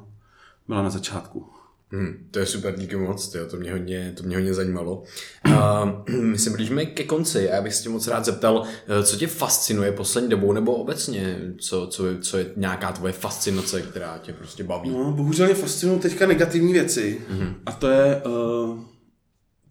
byla 0.69 0.83
na 0.83 0.91
začátku. 0.91 1.62
Hmm, 1.93 2.29
to 2.31 2.39
je 2.39 2.47
super, 2.47 2.75
díky 2.77 2.97
moc, 2.97 3.29
tyjo, 3.29 3.47
to, 3.47 3.57
mě 3.57 3.73
hodně, 3.73 4.13
to 4.17 4.23
mě 4.23 4.37
hodně 4.37 4.55
zajímalo. 4.55 5.03
A 5.45 5.85
my 6.21 6.39
se 6.39 6.51
blížíme 6.51 6.87
ke 6.87 7.05
konci 7.05 7.51
a 7.51 7.55
já 7.55 7.63
bych 7.63 7.75
se 7.75 7.83
tě 7.83 7.89
moc 7.89 8.09
rád 8.09 8.25
zeptal, 8.25 8.65
eh, 8.89 9.03
co 9.03 9.17
tě 9.17 9.27
fascinuje 9.27 9.93
poslední 9.93 10.31
dobou 10.31 10.53
nebo 10.53 10.75
obecně, 10.75 11.39
co, 11.59 11.87
co, 11.87 12.05
co 12.21 12.39
je 12.39 12.47
nějaká 12.57 12.93
tvoje 12.93 13.13
fascinace, 13.13 13.83
která 13.83 14.19
tě 14.19 14.33
prostě 14.33 14.65
baví? 14.65 14.91
No, 14.91 15.13
bohužel 15.13 15.47
mě 15.47 15.55
fascinují 15.55 16.01
teďka 16.01 16.27
negativní 16.27 16.73
věci. 16.73 17.23
Mm-hmm. 17.31 17.55
A 17.67 17.73
to 17.73 17.89
je 17.89 18.23
uh, 18.27 18.81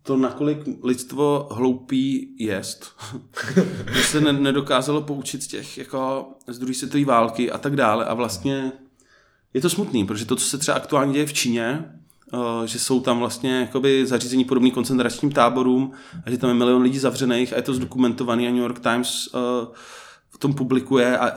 to, 0.03 0.17
nakolik 0.17 0.59
lidstvo 0.83 1.47
hloupý 1.51 2.35
jest. 2.39 2.85
že 3.93 4.03
se 4.03 4.21
ne- 4.21 4.33
nedokázalo 4.33 5.01
poučit 5.01 5.43
z 5.43 5.47
těch, 5.47 5.77
jako 5.77 6.29
z 6.47 6.59
druhé 6.59 6.73
světové 6.73 7.05
války 7.05 7.51
a 7.51 7.57
tak 7.57 7.75
dále. 7.75 8.05
A 8.05 8.13
vlastně 8.13 8.71
je 9.53 9.61
to 9.61 9.69
smutný, 9.69 10.05
protože 10.05 10.25
to, 10.25 10.35
co 10.35 10.45
se 10.45 10.57
třeba 10.57 10.77
aktuálně 10.77 11.13
děje 11.13 11.25
v 11.25 11.33
Číně, 11.33 11.83
že 12.65 12.79
jsou 12.79 12.99
tam 12.99 13.19
vlastně 13.19 13.59
jakoby 13.59 14.05
zařízení 14.05 14.45
podobný 14.45 14.71
koncentračním 14.71 15.31
táborům 15.31 15.91
a 16.25 16.31
že 16.31 16.37
tam 16.37 16.49
je 16.49 16.53
milion 16.53 16.81
lidí 16.81 16.99
zavřených 16.99 17.53
a 17.53 17.55
je 17.55 17.61
to 17.61 17.73
zdokumentovaný 17.73 18.47
a 18.47 18.51
New 18.51 18.61
York 18.61 18.79
Times 18.79 19.33
uh, 19.33 19.41
v 20.29 20.37
tom 20.37 20.53
publikuje 20.53 21.17
a 21.17 21.31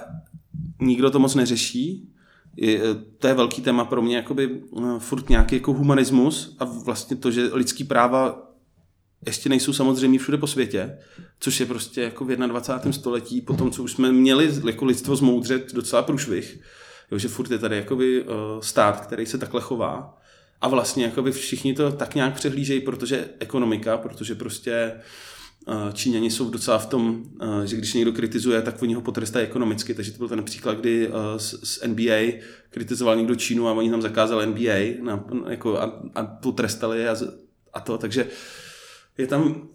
nikdo 0.80 1.10
to 1.10 1.18
moc 1.18 1.34
neřeší. 1.34 2.08
Je, 2.56 2.80
to 3.18 3.26
je 3.26 3.34
velký 3.34 3.62
téma 3.62 3.84
pro 3.84 4.02
mě, 4.02 4.16
jakoby 4.16 4.60
furt 4.98 5.28
nějaký 5.28 5.56
jako 5.56 5.72
humanismus 5.72 6.56
a 6.58 6.64
vlastně 6.64 7.16
to, 7.16 7.30
že 7.30 7.50
lidský 7.52 7.84
práva 7.84 8.50
ještě 9.26 9.48
nejsou 9.48 9.72
samozřejmě 9.72 10.18
všude 10.18 10.38
po 10.38 10.46
světě, 10.46 10.98
což 11.40 11.60
je 11.60 11.66
prostě 11.66 12.02
jako 12.02 12.24
v 12.24 12.36
21. 12.36 12.92
století, 12.92 13.40
po 13.40 13.54
tom, 13.54 13.70
co 13.70 13.82
už 13.82 13.92
jsme 13.92 14.12
měli 14.12 14.52
jako 14.66 14.84
lidstvo 14.84 15.16
zmoudřet 15.16 15.74
docela 15.74 16.02
průšvih, 16.02 16.60
jo, 17.10 17.18
že 17.18 17.28
furt 17.28 17.50
je 17.50 17.58
tady 17.58 17.76
jakoby 17.76 18.24
stát, 18.60 19.00
který 19.00 19.26
se 19.26 19.38
takhle 19.38 19.60
chová 19.60 20.18
a 20.64 20.68
vlastně 20.68 21.04
jakoby 21.04 21.32
všichni 21.32 21.74
to 21.74 21.92
tak 21.92 22.14
nějak 22.14 22.34
přehlížejí, 22.34 22.80
protože 22.80 23.28
ekonomika, 23.38 23.96
protože 23.96 24.34
prostě 24.34 24.92
uh, 25.66 25.92
Číňani 25.92 26.30
jsou 26.30 26.50
docela 26.50 26.78
v 26.78 26.86
tom, 26.86 27.22
uh, 27.42 27.62
že 27.64 27.76
když 27.76 27.94
někdo 27.94 28.12
kritizuje, 28.12 28.62
tak 28.62 28.82
oni 28.82 28.94
ho 28.94 29.00
potrestají 29.00 29.46
ekonomicky, 29.46 29.94
takže 29.94 30.12
to 30.12 30.18
byl 30.18 30.28
ten 30.28 30.44
příklad, 30.44 30.78
kdy 30.78 31.10
z, 31.36 31.54
z 31.62 31.86
NBA 31.86 32.40
kritizoval 32.70 33.16
někdo 33.16 33.34
Čínu 33.34 33.68
a 33.68 33.72
oni 33.72 33.90
tam 33.90 34.02
zakázali 34.02 34.46
NBA 34.46 35.04
na, 35.04 35.24
jako, 35.48 35.78
a, 35.78 36.02
a 36.14 36.24
potrestali 36.24 37.08
a, 37.08 37.16
a 37.72 37.80
to, 37.80 37.98
takže 37.98 38.26
je 39.18 39.26
tam 39.26 39.68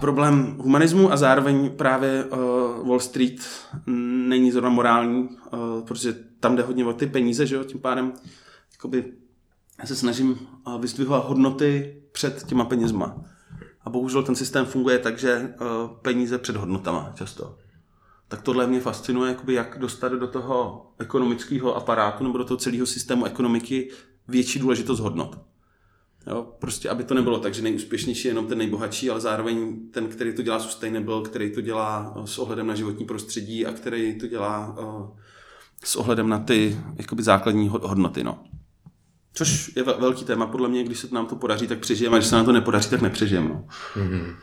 problém 0.00 0.56
humanismu 0.58 1.12
a 1.12 1.16
zároveň 1.16 1.70
právě 1.70 2.24
uh, 2.24 2.38
Wall 2.88 3.00
Street 3.00 3.48
není 4.28 4.50
zrovna 4.50 4.70
morální, 4.70 5.22
uh, 5.22 5.84
protože 5.84 6.14
tam 6.40 6.56
jde 6.56 6.62
hodně 6.62 6.84
o 6.84 6.92
ty 6.92 7.06
peníze, 7.06 7.46
že 7.46 7.54
jo, 7.54 7.64
tím 7.64 7.80
pádem 7.80 8.12
jakoby, 8.72 9.04
já 9.80 9.86
se 9.86 9.96
snažím 9.96 10.48
uh, 10.66 10.80
vyzdvihovat 10.80 11.28
hodnoty 11.28 12.02
před 12.12 12.46
těma 12.46 12.64
penězma. 12.64 13.24
A 13.84 13.90
bohužel 13.90 14.22
ten 14.22 14.34
systém 14.34 14.66
funguje 14.66 14.98
tak, 14.98 15.18
že 15.18 15.54
uh, 15.60 15.96
peníze 16.02 16.38
před 16.38 16.56
hodnotama 16.56 17.12
často. 17.14 17.56
Tak 18.28 18.42
tohle 18.42 18.66
mě 18.66 18.80
fascinuje, 18.80 19.30
jakoby 19.30 19.54
jak 19.54 19.78
dostat 19.78 20.12
do 20.12 20.26
toho 20.26 20.86
ekonomického 20.98 21.76
aparátu 21.76 22.24
nebo 22.24 22.38
do 22.38 22.44
toho 22.44 22.58
celého 22.58 22.86
systému 22.86 23.24
ekonomiky 23.24 23.90
větší 24.28 24.58
důležitost 24.58 25.00
hodnot. 25.00 25.38
Jo, 26.26 26.46
prostě, 26.58 26.88
aby 26.88 27.04
to 27.04 27.14
nebylo 27.14 27.38
tak, 27.38 27.54
že 27.54 27.62
nejúspěšnější 27.62 28.28
je 28.28 28.30
jenom 28.30 28.46
ten 28.46 28.58
nejbohatší, 28.58 29.10
ale 29.10 29.20
zároveň 29.20 29.76
ten, 29.90 30.08
který 30.08 30.34
to 30.34 30.42
dělá 30.42 30.60
sustainable, 30.60 31.22
který 31.22 31.52
to 31.52 31.60
dělá 31.60 32.14
s 32.24 32.38
ohledem 32.38 32.66
na 32.66 32.74
životní 32.74 33.04
prostředí 33.04 33.66
a 33.66 33.72
který 33.72 34.18
to 34.18 34.26
dělá 34.26 34.76
s 35.84 35.96
ohledem 35.96 36.28
na 36.28 36.38
ty 36.38 36.80
jakoby 36.96 37.22
základní 37.22 37.68
hodnoty. 37.68 38.24
No. 38.24 38.44
Což 39.32 39.72
je 39.76 39.82
velký 39.82 40.24
téma, 40.24 40.46
podle 40.46 40.68
mě, 40.68 40.84
když 40.84 40.98
se 40.98 41.08
nám 41.12 41.26
to 41.26 41.36
podaří, 41.36 41.66
tak 41.66 41.78
přežijeme, 41.78 42.16
a 42.16 42.18
když 42.18 42.28
se 42.28 42.36
nám 42.36 42.44
to 42.44 42.52
nepodaří, 42.52 42.90
tak 42.90 43.00
nepřežijeme. 43.00 43.48
No. 43.48 43.64
Mm-hmm. 43.96 44.34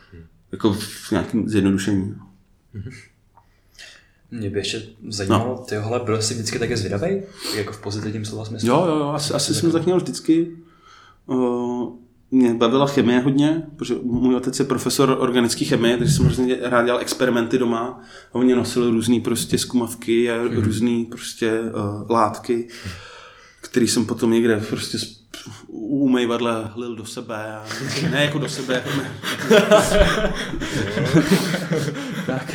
Jako 0.52 0.72
v 0.72 1.10
nějakém 1.10 1.48
zjednodušení. 1.48 2.14
Mm-hmm. 2.74 2.92
Mě 4.30 4.50
by 4.50 4.58
ještě 4.58 4.82
zajímalo, 5.08 5.56
no. 5.58 5.64
tyhle 5.64 6.00
byl 6.00 6.22
jsi 6.22 6.34
vždycky 6.34 6.58
také 6.58 6.76
zvědavý? 6.76 7.22
Jako 7.56 7.72
v 7.72 7.80
pozitivním 7.80 8.24
slova 8.24 8.44
smyslu? 8.44 8.68
Jo, 8.68 8.84
jo, 8.88 8.96
jo, 8.96 9.08
asi, 9.08 9.34
asi 9.34 9.54
jsem 9.54 9.70
tak 9.70 9.84
měl 9.84 9.96
vždycky. 9.96 10.56
Uh, 11.26 11.92
mě 12.30 12.54
bavila 12.54 12.86
chemie 12.86 13.20
hodně, 13.20 13.62
protože 13.76 13.94
můj 14.02 14.36
otec 14.36 14.58
je 14.58 14.64
profesor 14.64 15.16
organické 15.20 15.64
chemie, 15.64 15.96
takže 15.96 16.14
jsem 16.14 16.24
hrozně 16.24 16.56
rád 16.62 16.84
dělal 16.84 17.00
experimenty 17.00 17.58
doma 17.58 18.00
a 18.32 18.34
oni 18.34 18.54
nosili 18.54 18.90
různé 18.90 19.20
prostě 19.20 19.58
zkumavky 19.58 20.30
a 20.30 20.42
mm. 20.42 20.62
různé 20.62 21.04
prostě 21.10 21.60
uh, 21.60 22.10
látky, 22.10 22.68
které 23.60 23.86
jsem 23.86 24.06
potom 24.06 24.30
někde 24.30 24.56
prostě 24.56 24.98
u 25.68 25.98
umývadla 25.98 26.70
hlil 26.74 26.96
do 26.96 27.06
sebe. 27.06 27.56
A, 27.56 27.64
ne 28.10 28.24
jako 28.24 28.38
do 28.38 28.48
sebe, 28.48 28.74
jako 28.74 28.90
ne. 28.90 29.10
tak, 32.26 32.54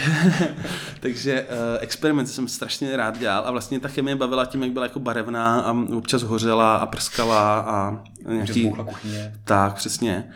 takže 0.99 1.41
uh, 1.41 1.57
experimenty 1.79 2.31
jsem 2.31 2.47
strašně 2.47 2.97
rád 2.97 3.19
dělal 3.19 3.43
a 3.45 3.51
vlastně 3.51 3.79
ta 3.79 3.87
chemie 3.87 4.15
bavila 4.15 4.45
tím, 4.45 4.63
jak 4.63 4.71
byla 4.71 4.85
jako 4.85 4.99
barevná 4.99 5.61
a 5.61 5.71
občas 5.71 6.23
hořela 6.23 6.75
a 6.75 6.85
prskala 6.85 7.59
a 7.59 8.03
nějaký... 8.27 8.71
Tak, 9.43 9.73
přesně. 9.73 10.33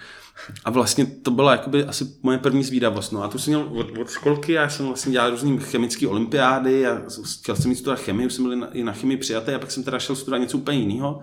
A 0.66 0.70
vlastně 0.70 1.06
to 1.06 1.32
byla 1.32 1.52
jakoby 1.52 1.84
asi 1.84 2.06
moje 2.24 2.38
první 2.38 2.64
zvídavost. 2.64 3.12
No 3.12 3.24
a 3.24 3.28
tu 3.28 3.40
jsem 3.40 3.54
měl 3.54 3.68
od, 3.80 3.98
od 3.98 4.10
školky, 4.10 4.52
já 4.52 4.70
jsem 4.70 4.86
vlastně 4.86 5.12
dělal 5.12 5.30
různé 5.30 5.58
chemické 5.58 6.08
olympiády 6.08 6.88
a 6.88 7.02
chtěl 7.40 7.56
jsem 7.56 7.70
mít 7.70 7.76
studovat 7.76 8.00
chemii, 8.00 8.28
už 8.28 8.34
jsem 8.34 8.44
byl 8.44 8.56
na, 8.56 8.68
i 8.74 8.84
na 8.84 8.94
chemii 8.94 9.18
přijatý 9.18 9.52
a 9.52 9.60
pak 9.60 9.72
jsem 9.72 9.84
teda 9.84 10.00
šel 10.00 10.16
studovat 10.16 10.42
něco 10.42 10.58
úplně 10.58 10.80
jiného. 10.80 11.22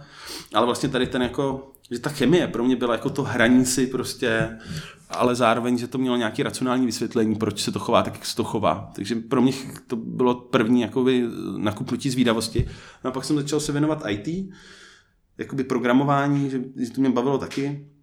Ale 0.54 0.66
vlastně 0.66 0.88
tady 0.88 1.06
ten 1.06 1.22
jako, 1.22 1.72
že 1.90 1.98
ta 1.98 2.10
chemie 2.10 2.48
pro 2.48 2.64
mě 2.64 2.76
byla 2.76 2.92
jako 2.92 3.10
to 3.10 3.22
hraní 3.22 3.64
si 3.64 3.86
prostě, 3.86 4.58
ale 5.10 5.34
zároveň, 5.34 5.78
že 5.78 5.86
to 5.86 5.98
mělo 5.98 6.16
nějaké 6.16 6.42
racionální 6.42 6.86
vysvětlení, 6.86 7.34
proč 7.34 7.62
se 7.62 7.72
to 7.72 7.78
chová 7.78 8.02
tak, 8.02 8.14
jak 8.14 8.26
se 8.26 8.36
to 8.36 8.44
chová. 8.44 8.90
Takže 8.94 9.14
pro 9.14 9.42
mě 9.42 9.52
to 9.86 9.96
bylo 9.96 10.34
první 10.34 10.80
jakoby 10.80 11.24
nakupnutí 11.56 12.10
zvídavosti. 12.10 12.68
No 13.04 13.10
a 13.10 13.12
pak 13.12 13.24
jsem 13.24 13.36
začal 13.36 13.60
se 13.60 13.72
věnovat 13.72 14.02
IT, 14.08 14.54
jakoby 15.38 15.64
programování, 15.64 16.50
že, 16.50 16.60
že 16.76 16.90
to 16.90 17.00
mě 17.00 17.10
bavilo 17.10 17.38
taky. 17.38 17.93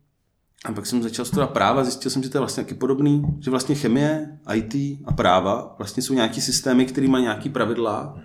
A 0.65 0.73
pak 0.73 0.85
jsem 0.85 1.03
začal 1.03 1.25
studovat 1.25 1.49
práva, 1.49 1.83
zjistil 1.83 2.11
jsem, 2.11 2.23
že 2.23 2.29
to 2.29 2.37
je 2.37 2.39
vlastně 2.39 2.63
taky 2.63 2.75
podobný, 2.75 3.23
že 3.39 3.51
vlastně 3.51 3.75
chemie, 3.75 4.39
IT 4.53 4.75
a 5.05 5.13
práva 5.13 5.75
vlastně 5.77 6.03
jsou 6.03 6.13
nějaký 6.13 6.41
systémy, 6.41 6.85
které 6.85 7.07
mají 7.07 7.23
nějaký 7.23 7.49
pravidla, 7.49 8.19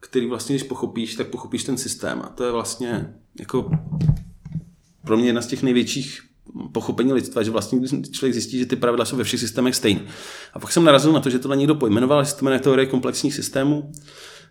který 0.00 0.26
vlastně, 0.26 0.56
když 0.56 0.68
pochopíš, 0.68 1.14
tak 1.14 1.26
pochopíš 1.26 1.64
ten 1.64 1.76
systém. 1.76 2.22
A 2.24 2.28
to 2.28 2.44
je 2.44 2.52
vlastně 2.52 3.14
jako 3.40 3.70
pro 5.04 5.16
mě 5.16 5.26
jedna 5.26 5.42
z 5.42 5.46
těch 5.46 5.62
největších 5.62 6.20
pochopení 6.72 7.12
lidstva, 7.12 7.42
že 7.42 7.50
vlastně 7.50 8.02
člověk 8.02 8.32
zjistí, 8.32 8.58
že 8.58 8.66
ty 8.66 8.76
pravidla 8.76 9.04
jsou 9.04 9.16
ve 9.16 9.24
všech 9.24 9.40
systémech 9.40 9.76
stejné. 9.76 10.00
A 10.54 10.58
pak 10.58 10.72
jsem 10.72 10.84
narazil 10.84 11.12
na 11.12 11.20
to, 11.20 11.30
že 11.30 11.38
tohle 11.38 11.56
někdo 11.56 11.74
pojmenoval, 11.74 12.24
že 12.24 12.30
se 12.30 12.36
to 12.36 12.44
jmenuje 12.44 12.60
teorie 12.60 12.86
komplexních 12.86 13.34
systémů, 13.34 13.92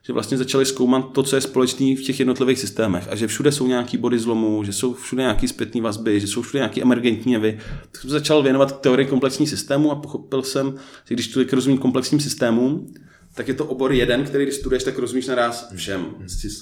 že 0.04 0.14
vlastně 0.14 0.38
začali 0.38 0.66
zkoumat 0.66 1.14
to, 1.14 1.24
co 1.24 1.36
je 1.36 1.42
společné 1.42 1.96
v 1.96 2.02
těch 2.02 2.20
jednotlivých 2.20 2.60
systémech 2.60 3.08
a 3.10 3.16
že 3.16 3.28
všude 3.28 3.52
jsou 3.52 3.68
nějaký 3.68 3.98
body 3.98 4.20
zlomu, 4.20 4.64
že 4.64 4.74
jsou 4.74 4.94
všude 4.94 5.22
nějaké 5.22 5.48
zpětné 5.48 5.82
vazby, 5.82 6.20
že 6.20 6.28
jsou 6.28 6.42
všude 6.42 6.60
nějaké 6.60 6.82
emergentní 6.82 7.34
jevy. 7.34 7.60
Tak 7.92 8.02
jsem 8.02 8.10
začal 8.10 8.44
věnovat 8.44 8.82
teorii 8.82 9.08
komplexních 9.08 9.50
systémů 9.50 9.92
a 9.92 9.96
pochopil 9.96 10.44
jsem, 10.44 10.76
že 11.06 11.16
když 11.16 11.30
člověk 11.30 11.54
rozumí 11.54 11.78
komplexním 11.78 12.20
systémům, 12.20 12.94
tak 13.34 13.48
je 13.48 13.54
to 13.54 13.66
obor 13.66 13.94
jeden, 13.94 14.24
který 14.24 14.46
když 14.46 14.56
studuješ, 14.56 14.84
tak 14.84 14.98
rozumíš 14.98 15.28
naraz 15.28 15.72
všem 15.76 16.06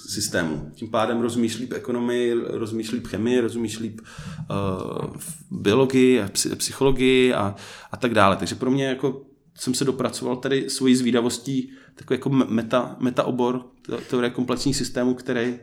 systémům. 0.10 0.72
Tím 0.76 0.92
pádem 0.92 1.22
rozumíš 1.22 1.58
líp 1.58 1.74
ekonomii, 1.74 2.34
rozumíš 2.48 2.92
líp 2.92 3.08
chemii, 3.08 3.40
rozumíš 3.40 3.80
líp 3.80 4.02
uh, 4.02 5.16
biologii 5.52 6.22
a 6.22 6.30
psychologii 6.58 7.34
a, 7.34 7.56
a 7.92 7.98
tak 7.98 8.14
dále. 8.14 8.36
Takže 8.36 8.56
pro 8.56 8.72
mě 8.72 8.86
jako 8.86 9.22
jsem 9.60 9.74
se 9.74 9.86
dopracoval 9.86 10.36
tady 10.36 10.70
svojí 10.70 10.96
zvídavostí 10.96 11.72
takový 11.96 12.16
jako 12.16 12.30
meta, 12.30 12.96
meta 13.00 13.24
obor 13.24 13.62
teorie 14.10 14.30
komplexních 14.30 14.76
systémů, 14.76 15.14
který 15.14 15.56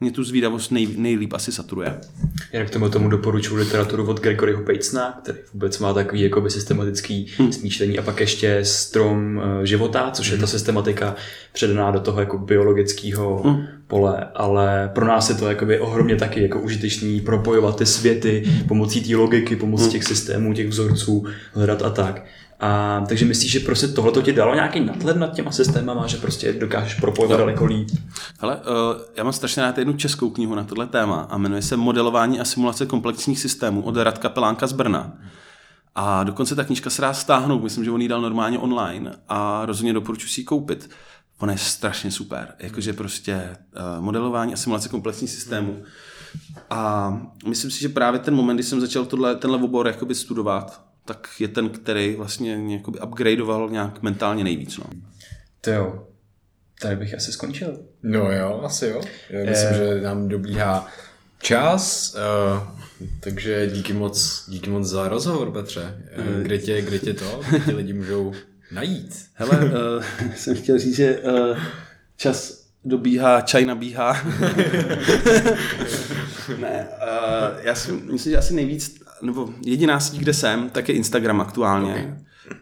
mě 0.00 0.10
tu 0.10 0.24
zvídavost 0.24 0.70
nej, 0.70 0.88
nejlíp 0.96 1.32
asi 1.32 1.52
saturuje. 1.52 2.00
Jinak 2.52 2.68
k 2.68 2.70
tomu, 2.70 2.88
tomu 2.88 3.08
doporučuji 3.08 3.56
literaturu 3.56 4.06
od 4.06 4.20
Gregoryho 4.20 4.62
Batesona, 4.62 5.18
který 5.22 5.38
vůbec 5.52 5.78
má 5.78 5.94
takový 5.94 6.20
jakoby 6.20 6.50
systematický 6.50 7.26
hmm. 7.36 7.52
smýšlení 7.52 7.98
a 7.98 8.02
pak 8.02 8.20
ještě 8.20 8.60
strom 8.62 9.40
eh, 9.40 9.66
života, 9.66 10.10
což 10.10 10.26
je 10.26 10.36
ta 10.36 10.38
hmm. 10.38 10.46
systematika 10.46 11.14
předaná 11.52 11.90
do 11.90 12.00
toho 12.00 12.20
jako 12.20 12.38
biologického 12.38 13.42
hmm. 13.42 13.66
pole, 13.86 14.28
ale 14.34 14.90
pro 14.94 15.06
nás 15.06 15.28
je 15.28 15.34
to 15.34 15.48
jakoby 15.48 15.80
ohromně 15.80 16.16
taky 16.16 16.42
jako 16.42 16.60
užitečný 16.60 17.20
propojovat 17.20 17.78
ty 17.78 17.86
světy 17.86 18.44
pomocí 18.68 19.00
té 19.00 19.16
logiky, 19.16 19.56
pomocí 19.56 19.82
hmm. 19.82 19.92
těch 19.92 20.04
systémů, 20.04 20.54
těch 20.54 20.68
vzorců, 20.68 21.26
hledat 21.52 21.82
a 21.82 21.90
tak. 21.90 22.24
A, 22.60 23.04
takže 23.08 23.24
myslíš, 23.24 23.52
že 23.52 23.60
prostě 23.60 23.88
tohle 23.88 24.12
to 24.12 24.22
ti 24.22 24.32
dalo 24.32 24.54
nějaký 24.54 24.80
nadhled 24.80 25.16
nad 25.16 25.34
těma 25.34 25.52
systémama, 25.52 26.06
že 26.06 26.16
prostě 26.16 26.52
dokážeš 26.52 26.94
propojovat 26.94 27.38
daleko 27.38 27.64
líp? 27.64 27.88
Hele, 28.38 28.56
uh, 28.56 28.62
já 29.16 29.24
mám 29.24 29.32
strašně 29.32 29.62
rád 29.62 29.78
jednu 29.78 29.92
českou 29.92 30.30
knihu 30.30 30.54
na 30.54 30.64
tohle 30.64 30.86
téma 30.86 31.26
a 31.30 31.38
jmenuje 31.38 31.62
se 31.62 31.76
Modelování 31.76 32.40
a 32.40 32.44
simulace 32.44 32.86
komplexních 32.86 33.40
systémů 33.40 33.82
od 33.82 33.96
Radka 33.96 34.28
Pelánka 34.28 34.66
z 34.66 34.72
Brna. 34.72 35.12
A 35.94 36.24
dokonce 36.24 36.54
ta 36.54 36.64
knižka 36.64 36.90
se 36.90 37.02
dá 37.02 37.12
stáhnout, 37.12 37.62
myslím, 37.62 37.84
že 37.84 37.90
on 37.90 38.02
ji 38.02 38.08
dal 38.08 38.20
normálně 38.20 38.58
online 38.58 39.12
a 39.28 39.66
rozhodně 39.66 39.92
doporučuji 39.92 40.28
si 40.28 40.40
ji 40.40 40.44
koupit. 40.44 40.90
Ona 41.38 41.52
je 41.52 41.58
strašně 41.58 42.10
super, 42.10 42.54
jakože 42.58 42.92
prostě 42.92 43.56
uh, 43.98 44.04
modelování 44.04 44.54
a 44.54 44.56
simulace 44.56 44.88
komplexních 44.88 45.30
systémů. 45.30 45.82
A 46.70 47.12
myslím 47.46 47.70
si, 47.70 47.80
že 47.80 47.88
právě 47.88 48.20
ten 48.20 48.34
moment, 48.34 48.56
kdy 48.56 48.62
jsem 48.62 48.80
začal 48.80 49.04
tohle, 49.04 49.36
tenhle 49.36 49.62
obor 49.62 49.86
jakoby 49.86 50.14
studovat, 50.14 50.89
tak 51.10 51.28
je 51.38 51.48
ten, 51.48 51.68
který 51.68 52.16
vlastně 52.16 52.56
mě 52.56 52.76
jakoby 52.76 52.98
upgradeoval 53.00 53.70
nějak 53.70 54.02
mentálně 54.02 54.44
nejvíc. 54.44 54.78
No. 54.78 54.84
To 55.60 55.70
jo. 55.70 56.06
Tady 56.80 56.96
bych 56.96 57.14
asi 57.14 57.32
skončil. 57.32 57.78
No 58.02 58.32
jo, 58.32 58.60
asi 58.64 58.86
jo. 58.86 59.00
Já 59.30 59.50
myslím, 59.50 59.74
že 59.74 60.00
nám 60.00 60.28
dobíhá 60.28 60.88
čas, 61.42 62.14
uh, 62.14 62.20
takže 63.20 63.66
díky 63.66 63.92
moc, 63.92 64.44
díky 64.48 64.70
moc 64.70 64.86
za 64.86 65.08
rozhovor, 65.08 65.52
Petře. 65.52 66.04
Uh, 66.18 66.42
kde, 66.42 66.58
tě, 66.58 66.82
kde 66.82 66.98
tě 66.98 67.14
to, 67.14 67.40
kde 67.48 67.60
tě 67.60 67.72
lidi 67.72 67.92
můžou 67.92 68.32
najít? 68.72 69.26
Hele, 69.34 69.58
uh, 69.58 70.32
jsem 70.36 70.56
chtěl 70.56 70.78
říct, 70.78 70.96
že 70.96 71.18
uh, 71.18 71.58
čas 72.16 72.64
dobíhá, 72.84 73.40
čaj 73.40 73.66
nabíhá. 73.66 74.12
ne, 76.58 76.88
uh, 76.88 77.58
já 77.62 77.74
si 77.74 77.92
myslím, 77.92 78.30
že 78.32 78.38
asi 78.38 78.54
nejvíc, 78.54 78.99
nebo 79.22 79.50
jediná 79.64 80.00
síť, 80.00 80.20
kde 80.20 80.34
jsem, 80.34 80.70
tak 80.70 80.88
je 80.88 80.94
Instagram 80.94 81.40
aktuálně. 81.40 81.92
Okay. 81.92 82.14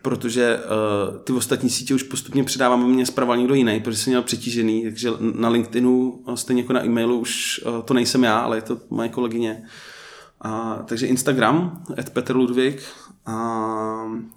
Protože 0.02 0.58
uh, 0.58 1.18
ty 1.18 1.32
ostatní 1.32 1.70
sítě 1.70 1.94
už 1.94 2.02
postupně 2.02 2.44
předávám 2.44 2.90
mě 2.90 3.06
zpravoval 3.06 3.36
někdo 3.36 3.54
jiný, 3.54 3.80
protože 3.80 3.98
jsem 3.98 4.10
měl 4.10 4.22
přetížený, 4.22 4.82
takže 4.82 5.10
na 5.20 5.48
LinkedInu, 5.48 6.24
stejně 6.34 6.62
jako 6.62 6.72
na 6.72 6.84
e-mailu, 6.84 7.18
už 7.18 7.60
uh, 7.66 7.82
to 7.82 7.94
nejsem 7.94 8.24
já, 8.24 8.38
ale 8.38 8.56
je 8.56 8.62
to 8.62 8.78
moje 8.90 9.08
kolegyně. 9.08 9.62
A, 10.40 10.82
takže 10.86 11.06
Instagram, 11.06 11.84
at 11.98 12.10
Petr 12.10 12.36
Ludvík. 12.36 12.82
A 13.26 13.34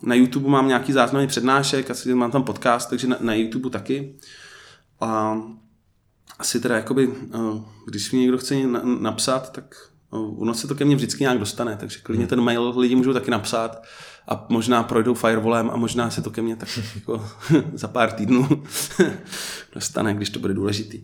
na 0.03 0.15
YouTube 0.15 0.49
mám 0.49 0.68
nějaký 0.68 0.93
záznamy 0.93 1.27
přednášek, 1.27 1.91
asi 1.91 2.15
mám 2.15 2.31
tam 2.31 2.43
podcast, 2.43 2.89
takže 2.89 3.07
na, 3.07 3.18
na 3.19 3.34
YouTube 3.34 3.69
taky. 3.69 4.15
A 5.02 5.41
asi 6.39 6.60
teda 6.60 6.76
jakoby, 6.76 7.14
eh, 7.34 7.61
když 7.88 8.11
mi 8.11 8.19
někdo 8.19 8.38
chce 8.38 8.56
napsat, 8.99 9.52
tak 9.52 9.76
eh, 9.76 9.90
ono 10.11 10.53
se 10.53 10.67
to 10.67 10.75
ke 10.75 10.85
mně 10.85 10.95
vždycky 10.95 11.23
nějak 11.23 11.39
dostane, 11.39 11.77
takže 11.77 11.99
klidně 11.99 12.27
ten 12.27 12.41
mail 12.41 12.79
lidi 12.79 12.95
můžou 12.95 13.13
taky 13.13 13.31
napsat 13.31 13.83
a 14.27 14.45
možná 14.49 14.83
projdou 14.83 15.13
firewallem 15.13 15.69
a 15.69 15.75
možná 15.75 16.09
se 16.09 16.21
to 16.21 16.31
ke 16.31 16.41
mně 16.41 16.55
tak 16.55 16.69
jako 16.95 17.29
za 17.73 17.88
pár 17.88 18.11
týdnů 18.11 18.63
dostane, 19.73 20.13
když 20.13 20.29
to 20.29 20.39
bude 20.39 20.53
důležitý. 20.53 21.01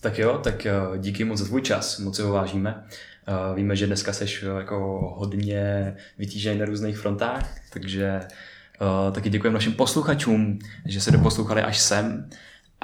Tak 0.00 0.18
jo, 0.18 0.40
tak 0.44 0.66
eh, 0.66 0.72
díky 0.98 1.24
moc 1.24 1.38
za 1.38 1.44
tvůj 1.44 1.62
čas, 1.62 1.98
moc 1.98 2.18
ho 2.18 2.32
vážíme. 2.32 2.84
Víme, 3.54 3.76
že 3.76 3.86
dneska 3.86 4.12
seš 4.12 4.44
jako 4.58 4.76
hodně 5.16 5.96
vytížený 6.18 6.58
na 6.58 6.64
různých 6.64 6.98
frontách, 6.98 7.54
takže 7.72 8.20
taky 9.12 9.30
děkujeme 9.30 9.54
našim 9.54 9.72
posluchačům, 9.72 10.58
že 10.86 11.00
se 11.00 11.10
doposlouchali 11.10 11.62
až 11.62 11.78
sem 11.78 12.30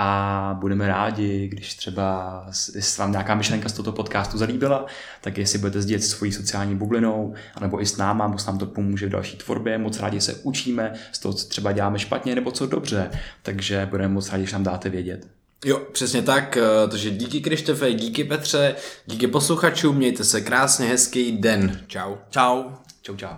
a 0.02 0.56
budeme 0.60 0.89
rádi, 0.89 1.48
když 1.48 1.74
třeba 1.74 2.44
jestli 2.74 3.01
vám 3.01 3.12
nějaká 3.12 3.35
myšlenka 3.35 3.68
z 3.68 3.72
tohoto 3.72 3.93
podcastu 3.93 4.39
zalíbila, 4.39 4.86
tak 5.20 5.39
jestli 5.39 5.59
budete 5.59 5.82
sdílet 5.82 6.05
svojí 6.05 6.32
sociální 6.32 6.77
bublinou, 6.77 7.35
anebo 7.55 7.82
i 7.82 7.86
s 7.86 7.97
náma, 7.97 8.28
bo 8.28 8.36
nám 8.47 8.59
to 8.59 8.66
pomůže 8.66 9.06
v 9.06 9.10
další 9.10 9.36
tvorbě, 9.36 9.78
moc 9.78 10.01
rádi 10.01 10.20
se 10.20 10.35
učíme 10.35 10.93
z 11.12 11.18
toho, 11.18 11.35
co 11.35 11.48
třeba 11.48 11.72
děláme 11.72 11.98
špatně 11.98 12.35
nebo 12.35 12.51
co 12.51 12.66
dobře, 12.66 13.10
takže 13.43 13.86
budeme 13.90 14.14
moc 14.14 14.31
rádi, 14.31 14.43
když 14.43 14.52
nám 14.52 14.62
dáte 14.62 14.89
vědět. 14.89 15.27
Jo, 15.64 15.78
přesně 15.93 16.22
tak, 16.22 16.56
eh, 16.56 16.89
takže 16.89 17.10
díky 17.10 17.40
Krištofe, 17.40 17.93
díky 17.93 18.24
Petře, 18.24 18.74
díky 19.06 19.27
posluchačům, 19.27 19.97
mějte 19.97 20.24
se 20.24 20.40
krásně, 20.40 20.86
hezký 20.86 21.32
den. 21.32 21.81
Čau. 21.86 22.16
Čau. 22.31 22.64
Čau, 23.02 23.16
čau. 23.16 23.36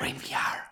VR. 0.00 0.65